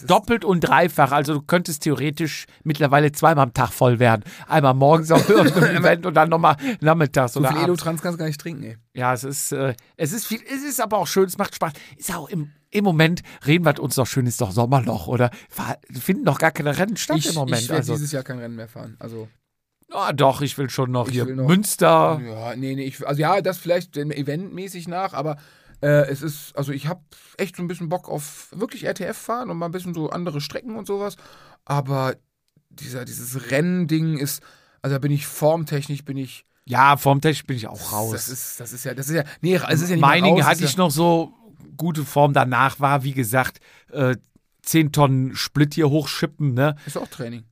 doppelt 0.07 0.45
und 0.45 0.61
dreifach. 0.61 1.11
Also 1.11 1.33
du 1.35 1.41
könntest 1.41 1.83
theoretisch 1.83 2.45
mittlerweile 2.63 3.11
zweimal 3.11 3.43
am 3.45 3.53
Tag 3.53 3.71
voll 3.73 3.99
werden. 3.99 4.23
Einmal 4.47 4.73
morgens 4.73 5.11
auf 5.11 5.27
irgendeinem 5.29 5.75
Event 5.77 6.05
und 6.05 6.13
dann 6.13 6.29
nochmal 6.29 6.55
nachmittags 6.79 7.33
So 7.33 7.39
oder 7.41 7.49
viel. 7.53 7.63
Elotrans 7.63 8.01
kannst 8.01 8.15
du 8.15 8.19
gar 8.19 8.25
nicht 8.27 8.39
trinken, 8.41 8.63
ey. 8.63 8.77
Ja, 8.93 9.13
es 9.13 9.23
ist, 9.23 9.51
äh, 9.51 9.73
es 9.97 10.13
ist 10.13 10.27
viel, 10.27 10.39
es 10.47 10.63
ist 10.63 10.79
aber 10.81 10.97
auch 10.97 11.07
schön, 11.07 11.25
es 11.25 11.37
macht 11.37 11.55
Spaß. 11.55 11.73
Ist 11.97 12.15
auch 12.15 12.29
im, 12.29 12.51
im 12.69 12.83
Moment, 12.83 13.21
reden 13.45 13.65
wir 13.65 13.79
uns 13.81 13.95
doch 13.95 14.07
schön, 14.07 14.25
ist 14.27 14.39
doch 14.41 14.51
Sommerloch, 14.51 15.07
oder? 15.07 15.29
Finden 15.91 16.23
doch 16.25 16.39
gar 16.39 16.51
keine 16.51 16.77
Rennen 16.77 16.95
statt 16.97 17.17
Ich, 17.17 17.27
im 17.29 17.35
Moment. 17.35 17.61
ich 17.61 17.69
werde 17.69 17.79
also, 17.81 17.93
dieses 17.93 18.11
Jahr 18.11 18.23
kein 18.23 18.39
Rennen 18.39 18.55
mehr 18.55 18.67
fahren. 18.69 18.95
Also, 18.99 19.27
ah, 19.91 20.13
doch, 20.13 20.41
ich 20.41 20.57
will 20.57 20.69
schon 20.69 20.91
noch 20.91 21.07
Ich 21.07 21.13
hier 21.13 21.25
will 21.27 21.35
noch- 21.35 21.47
Münster. 21.47 22.21
ja, 22.25 22.55
nee, 22.55 22.75
nee, 22.75 22.85
ich, 22.85 23.05
also 23.05 23.19
ja, 23.21 23.41
das 23.41 23.57
vielleicht 23.57 23.97
eventmäßig 23.97 24.87
nach, 24.87 25.13
aber 25.13 25.35
äh, 25.81 26.07
es 26.07 26.21
ist, 26.21 26.55
also 26.55 26.71
ich 26.71 26.87
habe 26.87 27.01
echt 27.37 27.55
so 27.55 27.63
ein 27.63 27.67
bisschen 27.67 27.89
Bock 27.89 28.09
auf 28.09 28.47
wirklich 28.55 28.85
RTF 28.85 29.17
fahren 29.17 29.49
und 29.49 29.57
mal 29.57 29.67
ein 29.67 29.71
bisschen 29.71 29.93
so 29.93 30.09
andere 30.09 30.41
Strecken 30.41 30.75
und 30.75 30.87
sowas. 30.87 31.15
Aber 31.65 32.15
dieser, 32.69 33.05
dieses 33.05 33.51
Rennding 33.51 34.17
ist, 34.17 34.41
also 34.81 34.95
da 34.95 34.99
bin 34.99 35.11
ich 35.11 35.27
formtechnisch, 35.27 36.05
bin 36.05 36.17
ich 36.17 36.45
Ja, 36.65 36.97
formtechnisch 36.97 37.45
bin 37.45 37.57
ich 37.57 37.67
auch 37.67 37.91
raus. 37.91 38.11
Das 38.11 38.29
ist, 38.29 38.59
das 38.59 38.73
ist 38.73 38.85
ja, 38.85 38.93
das 38.93 39.09
ist 39.09 39.15
ja, 39.15 39.23
nee, 39.41 39.55
es 39.55 39.81
ist 39.81 39.89
ja 39.89 39.95
nicht 39.95 40.01
Meiningen 40.01 40.45
hatte 40.45 40.59
ich 40.59 40.71
ist 40.71 40.77
noch 40.77 40.91
so 40.91 41.33
gute 41.77 42.05
Form. 42.05 42.33
Danach 42.33 42.79
war, 42.79 43.03
wie 43.03 43.13
gesagt, 43.13 43.59
äh, 43.91 44.15
10 44.63 44.91
Tonnen 44.91 45.35
Split 45.35 45.73
hier 45.73 45.89
hochschippen, 45.89 46.53
ne? 46.53 46.75
Ja, 46.77 46.85
ist 46.85 46.97
auch 46.97 47.07
Training. 47.07 47.43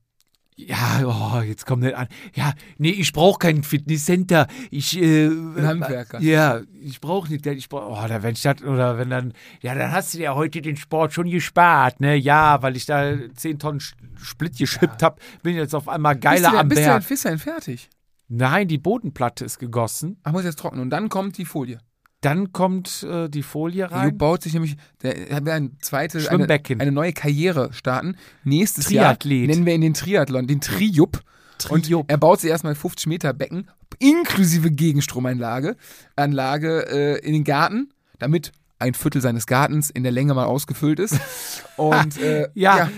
Ja, 0.66 1.02
oh, 1.04 1.40
jetzt 1.42 1.66
kommt 1.66 1.82
nicht 1.82 1.94
an. 1.94 2.08
Ja, 2.34 2.52
nee, 2.78 2.90
ich 2.90 3.12
brauche 3.12 3.38
kein 3.38 3.62
Fitnesscenter. 3.62 4.46
Ich 4.70 4.96
äh, 5.00 5.26
Ein 5.26 5.66
Handwerker. 5.66 6.20
Ja, 6.20 6.60
ich 6.82 7.00
brauche 7.00 7.32
nicht, 7.32 7.46
ich 7.46 7.68
brauch, 7.68 8.02
oh, 8.02 8.08
da 8.08 8.22
wenn 8.22 8.32
ich 8.34 8.42
das 8.42 8.62
oder 8.62 8.98
wenn 8.98 9.10
dann 9.10 9.32
ja, 9.60 9.74
dann 9.74 9.92
hast 9.92 10.14
du 10.14 10.18
dir 10.18 10.34
heute 10.34 10.60
den 10.62 10.76
Sport 10.76 11.12
schon 11.12 11.30
gespart, 11.30 12.00
ne? 12.00 12.16
Ja, 12.16 12.62
weil 12.62 12.76
ich 12.76 12.86
da 12.86 13.14
10 13.34 13.58
Tonnen 13.58 13.80
Split 14.16 14.58
geschippt 14.58 15.02
hab, 15.02 15.20
bin 15.42 15.56
jetzt 15.56 15.74
auf 15.74 15.88
einmal 15.88 16.16
geiler 16.16 16.40
bist 16.40 16.52
du, 16.52 16.58
am 16.58 16.68
bist 16.68 16.80
du, 16.80 16.84
Berg. 16.84 17.00
denn- 17.02 17.08
bist 17.08 17.24
du 17.24 17.28
denn 17.28 17.38
fertig? 17.38 17.90
Nein, 18.28 18.68
die 18.68 18.78
Bodenplatte 18.78 19.44
ist 19.44 19.58
gegossen. 19.58 20.18
Ach, 20.22 20.32
muss 20.32 20.44
jetzt 20.44 20.58
trocknen. 20.60 20.82
Und 20.82 20.90
dann 20.90 21.08
kommt 21.08 21.36
die 21.36 21.44
Folie. 21.44 21.78
Dann 22.20 22.52
kommt 22.52 23.02
äh, 23.02 23.28
die 23.28 23.42
Folie 23.42 23.90
rein. 23.90 24.18
baut 24.18 24.42
sich 24.42 24.52
nämlich, 24.52 24.76
der 25.02 25.34
hat 25.34 25.48
ein 25.48 25.76
zweite, 25.80 26.30
eine, 26.30 26.46
eine 26.78 26.92
neue 26.92 27.12
Karriere 27.14 27.72
starten. 27.72 28.16
Nächstes 28.44 28.86
Triathlet. 28.86 29.38
Jahr 29.40 29.46
nennen 29.48 29.66
wir 29.66 29.74
ihn 29.74 29.80
den 29.80 29.94
Triathlon, 29.94 30.46
den 30.46 30.60
Triup. 30.60 31.22
Und 31.68 31.86
Triup. 31.86 32.10
er 32.10 32.18
baut 32.18 32.40
sich 32.40 32.50
erstmal 32.50 32.74
50 32.74 33.06
Meter 33.06 33.32
Becken, 33.32 33.68
inklusive 33.98 34.70
Gegenstromanlage, 34.70 35.76
Anlage 36.16 36.86
äh, 36.90 37.26
in 37.26 37.32
den 37.32 37.44
Garten, 37.44 37.90
damit 38.18 38.52
ein 38.78 38.94
Viertel 38.94 39.20
seines 39.20 39.46
Gartens 39.46 39.90
in 39.90 40.02
der 40.02 40.12
Länge 40.12 40.34
mal 40.34 40.46
ausgefüllt 40.46 40.98
ist. 40.98 41.18
Und 41.76 42.18
äh, 42.18 42.48
Ja. 42.54 42.90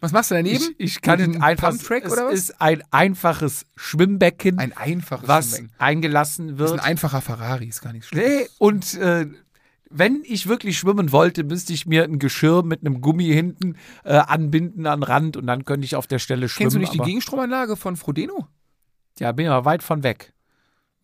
Was 0.00 0.12
machst 0.12 0.30
du 0.30 0.36
daneben? 0.36 0.62
Ich, 0.78 0.94
ich 0.96 1.02
kann 1.02 1.18
Mit 1.18 1.28
es 1.30 1.34
einem 1.34 1.42
einfach. 1.42 1.70
Pumptrack 1.70 2.04
es 2.04 2.12
oder 2.12 2.26
was? 2.26 2.34
ist 2.34 2.60
ein 2.60 2.82
einfaches 2.92 3.66
Schwimmbecken, 3.76 4.58
Ein 4.58 4.76
einfaches 4.76 5.26
was 5.26 5.50
Schwimmbecken. 5.50 5.74
eingelassen 5.80 6.48
Das 6.48 6.54
ist 6.54 6.58
wird. 6.58 6.80
ein 6.80 6.86
einfacher 6.86 7.20
Ferrari, 7.20 7.66
ist 7.66 7.80
gar 7.82 7.92
nicht 7.92 8.06
schlimm. 8.06 8.22
Nee, 8.24 8.48
und 8.58 8.94
äh, 8.94 9.26
wenn 9.90 10.22
ich 10.24 10.46
wirklich 10.46 10.78
schwimmen 10.78 11.10
wollte, 11.12 11.42
müsste 11.44 11.72
ich 11.72 11.86
mir 11.86 12.04
ein 12.04 12.18
Geschirr 12.18 12.62
mit 12.62 12.80
einem 12.82 13.00
Gummi 13.00 13.24
hinten 13.24 13.76
äh, 14.04 14.14
anbinden 14.18 14.86
an 14.86 15.00
den 15.00 15.04
Rand 15.04 15.36
und 15.36 15.46
dann 15.46 15.64
könnte 15.64 15.84
ich 15.84 15.96
auf 15.96 16.06
der 16.06 16.18
Stelle 16.20 16.48
schwimmen. 16.48 16.64
Kennst 16.70 16.76
du 16.76 16.80
nicht 16.80 16.94
die 16.94 16.98
Gegenstromanlage 16.98 17.74
von 17.74 17.96
Frodeno? 17.96 18.46
Ja, 19.18 19.32
bin 19.32 19.48
aber 19.48 19.64
weit 19.64 19.82
von 19.82 20.02
weg. 20.04 20.32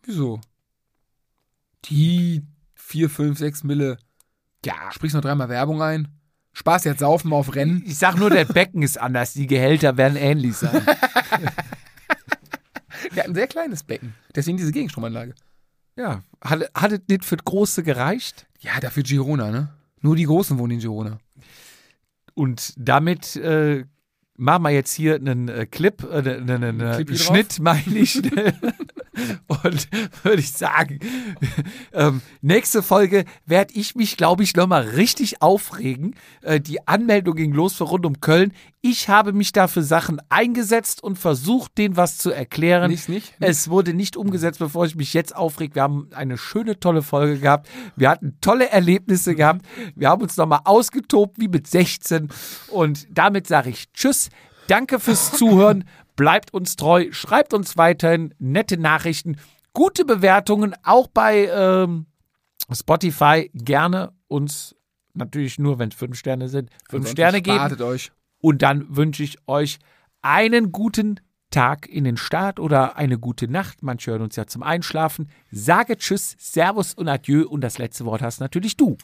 Wieso? 0.03 0.39
Die 1.85 2.43
4, 2.75 3.09
5, 3.09 3.37
6 3.39 3.63
Mille. 3.63 3.97
Ja. 4.65 4.73
Sprichst 4.91 5.15
noch 5.15 5.21
dreimal 5.21 5.49
Werbung 5.49 5.81
ein. 5.81 6.07
Spaß 6.55 6.85
jetzt 6.85 6.99
saufen 6.99 7.29
mal 7.29 7.35
auf 7.35 7.53
Rennen. 7.53 7.83
Ich 7.85 7.97
sag 7.97 8.15
nur, 8.15 8.29
der 8.29 8.45
Becken 8.45 8.81
ist 8.81 8.97
anders. 8.97 9.33
Die 9.33 9.45
Gehälter 9.45 9.97
werden 9.97 10.15
ähnlich 10.15 10.55
sein. 10.55 10.85
Der 13.15 13.23
hat 13.23 13.29
ein 13.29 13.35
sehr 13.35 13.47
kleines 13.47 13.83
Becken. 13.83 14.15
Deswegen 14.33 14.57
diese 14.57 14.71
Gegenstromanlage. 14.71 15.35
ja. 15.95 16.23
Hat, 16.41 16.69
hat 16.73 16.91
es 16.91 17.01
nicht 17.07 17.25
für 17.25 17.37
das 17.37 17.45
Große 17.45 17.83
gereicht? 17.83 18.47
Ja, 18.59 18.79
dafür 18.79 19.03
Girona, 19.03 19.51
ne? 19.51 19.69
Nur 20.01 20.15
die 20.15 20.25
Großen 20.25 20.57
wohnen 20.57 20.73
in 20.73 20.79
Girona. 20.79 21.17
Und 22.35 22.73
damit 22.77 23.35
äh, 23.35 23.85
machen 24.37 24.63
wir 24.63 24.69
jetzt 24.71 24.93
hier 24.93 25.15
einen 25.15 25.49
äh, 25.49 25.65
Clip, 25.65 26.03
äh, 26.03 26.17
einen, 26.17 26.49
einen, 26.49 26.81
einen 26.81 26.95
Clip 26.95 27.09
hier 27.09 27.19
Schnitt, 27.19 27.59
meine 27.59 27.97
ich. 27.97 28.21
Und 29.47 29.87
würde 30.23 30.39
ich 30.39 30.51
sagen, 30.51 30.99
ähm, 31.93 32.21
nächste 32.41 32.83
Folge 32.83 33.25
werde 33.45 33.73
ich 33.73 33.95
mich, 33.95 34.17
glaube 34.17 34.43
ich, 34.43 34.55
nochmal 34.55 34.83
richtig 34.83 35.41
aufregen. 35.41 36.15
Äh, 36.41 36.59
die 36.59 36.87
Anmeldung 36.87 37.35
ging 37.35 37.53
los 37.53 37.73
für 37.73 37.85
rund 37.85 38.05
um 38.05 38.19
Köln. 38.19 38.53
Ich 38.81 39.09
habe 39.09 39.33
mich 39.33 39.51
da 39.51 39.67
für 39.67 39.81
Sachen 39.81 40.21
eingesetzt 40.29 41.01
und 41.01 41.17
versucht, 41.17 41.77
denen 41.77 41.97
was 41.97 42.17
zu 42.17 42.29
erklären. 42.31 42.91
Nicht, 42.91 43.09
nicht? 43.09 43.33
Es 43.39 43.69
wurde 43.69 43.93
nicht 43.93 44.15
umgesetzt, 44.15 44.59
bevor 44.59 44.85
ich 44.85 44.95
mich 44.95 45.13
jetzt 45.13 45.35
aufreg. 45.35 45.73
Wir 45.75 45.81
haben 45.81 46.09
eine 46.13 46.37
schöne, 46.37 46.79
tolle 46.79 47.01
Folge 47.01 47.39
gehabt. 47.39 47.67
Wir 47.95 48.09
hatten 48.09 48.37
tolle 48.41 48.69
Erlebnisse 48.69 49.33
gehabt. 49.33 49.65
Wir 49.95 50.09
haben 50.09 50.21
uns 50.21 50.37
nochmal 50.37 50.61
ausgetobt 50.65 51.39
wie 51.39 51.47
mit 51.47 51.67
16. 51.67 52.29
Und 52.67 53.07
damit 53.09 53.47
sage 53.47 53.71
ich 53.71 53.91
Tschüss. 53.93 54.29
Danke 54.67 54.99
fürs 54.99 55.31
Zuhören. 55.31 55.85
Bleibt 56.15 56.53
uns 56.53 56.75
treu. 56.75 57.07
Schreibt 57.11 57.53
uns 57.53 57.77
weiterhin 57.77 58.33
nette 58.39 58.77
Nachrichten. 58.77 59.37
Gute 59.73 60.05
Bewertungen, 60.05 60.73
auch 60.83 61.07
bei 61.07 61.47
ähm, 61.47 62.05
Spotify. 62.71 63.51
Gerne 63.53 64.13
uns, 64.27 64.75
natürlich 65.13 65.59
nur, 65.59 65.79
wenn 65.79 65.89
es 65.89 65.95
fünf 65.95 66.17
Sterne 66.17 66.47
sind, 66.47 66.69
fünf 66.89 67.09
Sterne 67.09 67.41
geben. 67.41 67.81
Euch. 67.81 68.11
Und 68.39 68.61
dann 68.61 68.95
wünsche 68.95 69.23
ich 69.23 69.37
euch 69.47 69.79
einen 70.21 70.71
guten 70.71 71.19
Tag 71.51 71.87
in 71.87 72.03
den 72.03 72.17
Start 72.17 72.59
oder 72.59 72.95
eine 72.97 73.19
gute 73.19 73.47
Nacht. 73.47 73.83
Manche 73.83 74.11
hören 74.11 74.21
uns 74.21 74.35
ja 74.35 74.47
zum 74.47 74.63
Einschlafen. 74.63 75.29
Sage 75.51 75.97
Tschüss, 75.97 76.35
Servus 76.39 76.93
und 76.93 77.07
Adieu. 77.07 77.47
Und 77.47 77.61
das 77.61 77.77
letzte 77.77 78.05
Wort 78.05 78.21
hast 78.21 78.39
natürlich 78.39 78.77
du. 78.77 78.97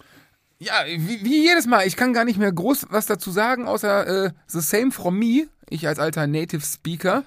Ja, 0.63 0.73
wie, 0.85 1.25
wie 1.25 1.43
jedes 1.43 1.65
Mal. 1.65 1.88
Ich 1.88 1.95
kann 1.95 2.13
gar 2.13 2.23
nicht 2.23 2.38
mehr 2.38 2.51
groß 2.51 2.85
was 2.91 3.07
dazu 3.07 3.31
sagen, 3.31 3.67
außer 3.67 4.25
äh, 4.25 4.31
the 4.45 4.61
same 4.61 4.91
from 4.91 5.17
me. 5.17 5.47
Ich 5.69 5.88
als 5.88 5.97
alter 5.97 6.27
Native 6.27 6.61
Speaker. 6.63 7.23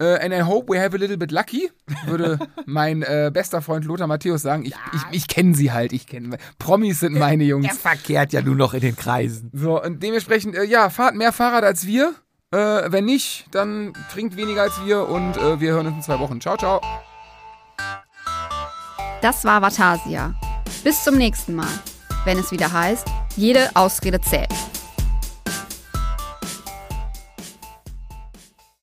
Äh, 0.00 0.24
and 0.24 0.32
I 0.32 0.42
hope 0.42 0.72
we 0.72 0.80
have 0.80 0.94
a 0.94 0.98
little 0.98 1.16
bit 1.16 1.32
lucky, 1.32 1.72
würde 2.06 2.38
mein 2.66 3.02
äh, 3.02 3.32
bester 3.34 3.62
Freund 3.62 3.84
Lothar 3.84 4.06
Matthäus 4.06 4.42
sagen. 4.42 4.64
Ich, 4.64 4.74
ich, 4.94 5.02
ich 5.10 5.26
kenne 5.26 5.56
sie 5.56 5.72
halt, 5.72 5.92
ich 5.92 6.06
kenne 6.06 6.38
Promis 6.60 7.00
sind 7.00 7.14
meine 7.14 7.38
Der 7.38 7.48
Jungs. 7.48 7.78
verkehrt 7.78 8.32
ja 8.32 8.40
nur 8.42 8.54
noch 8.54 8.74
in 8.74 8.80
den 8.80 8.94
Kreisen. 8.94 9.50
So, 9.52 9.82
und 9.82 10.00
dementsprechend, 10.00 10.54
äh, 10.54 10.62
ja, 10.62 10.88
fahrt 10.88 11.16
mehr 11.16 11.32
Fahrrad 11.32 11.64
als 11.64 11.84
wir. 11.84 12.14
Äh, 12.52 12.56
wenn 12.92 13.06
nicht, 13.06 13.46
dann 13.50 13.92
trinkt 14.12 14.36
weniger 14.36 14.62
als 14.62 14.74
wir 14.84 15.08
und 15.08 15.36
äh, 15.36 15.58
wir 15.58 15.72
hören 15.72 15.88
uns 15.88 15.96
in 15.96 16.02
zwei 16.02 16.20
Wochen. 16.20 16.40
Ciao, 16.40 16.56
ciao. 16.56 16.80
Das 19.20 19.44
war 19.44 19.60
Vatasia. 19.60 20.32
Bis 20.84 21.02
zum 21.02 21.16
nächsten 21.16 21.56
Mal, 21.56 21.66
wenn 22.28 22.38
es 22.38 22.52
wieder 22.52 22.70
heißt, 22.70 23.06
jede 23.36 23.70
Ausrede 23.74 24.20
zählt. 24.20 24.52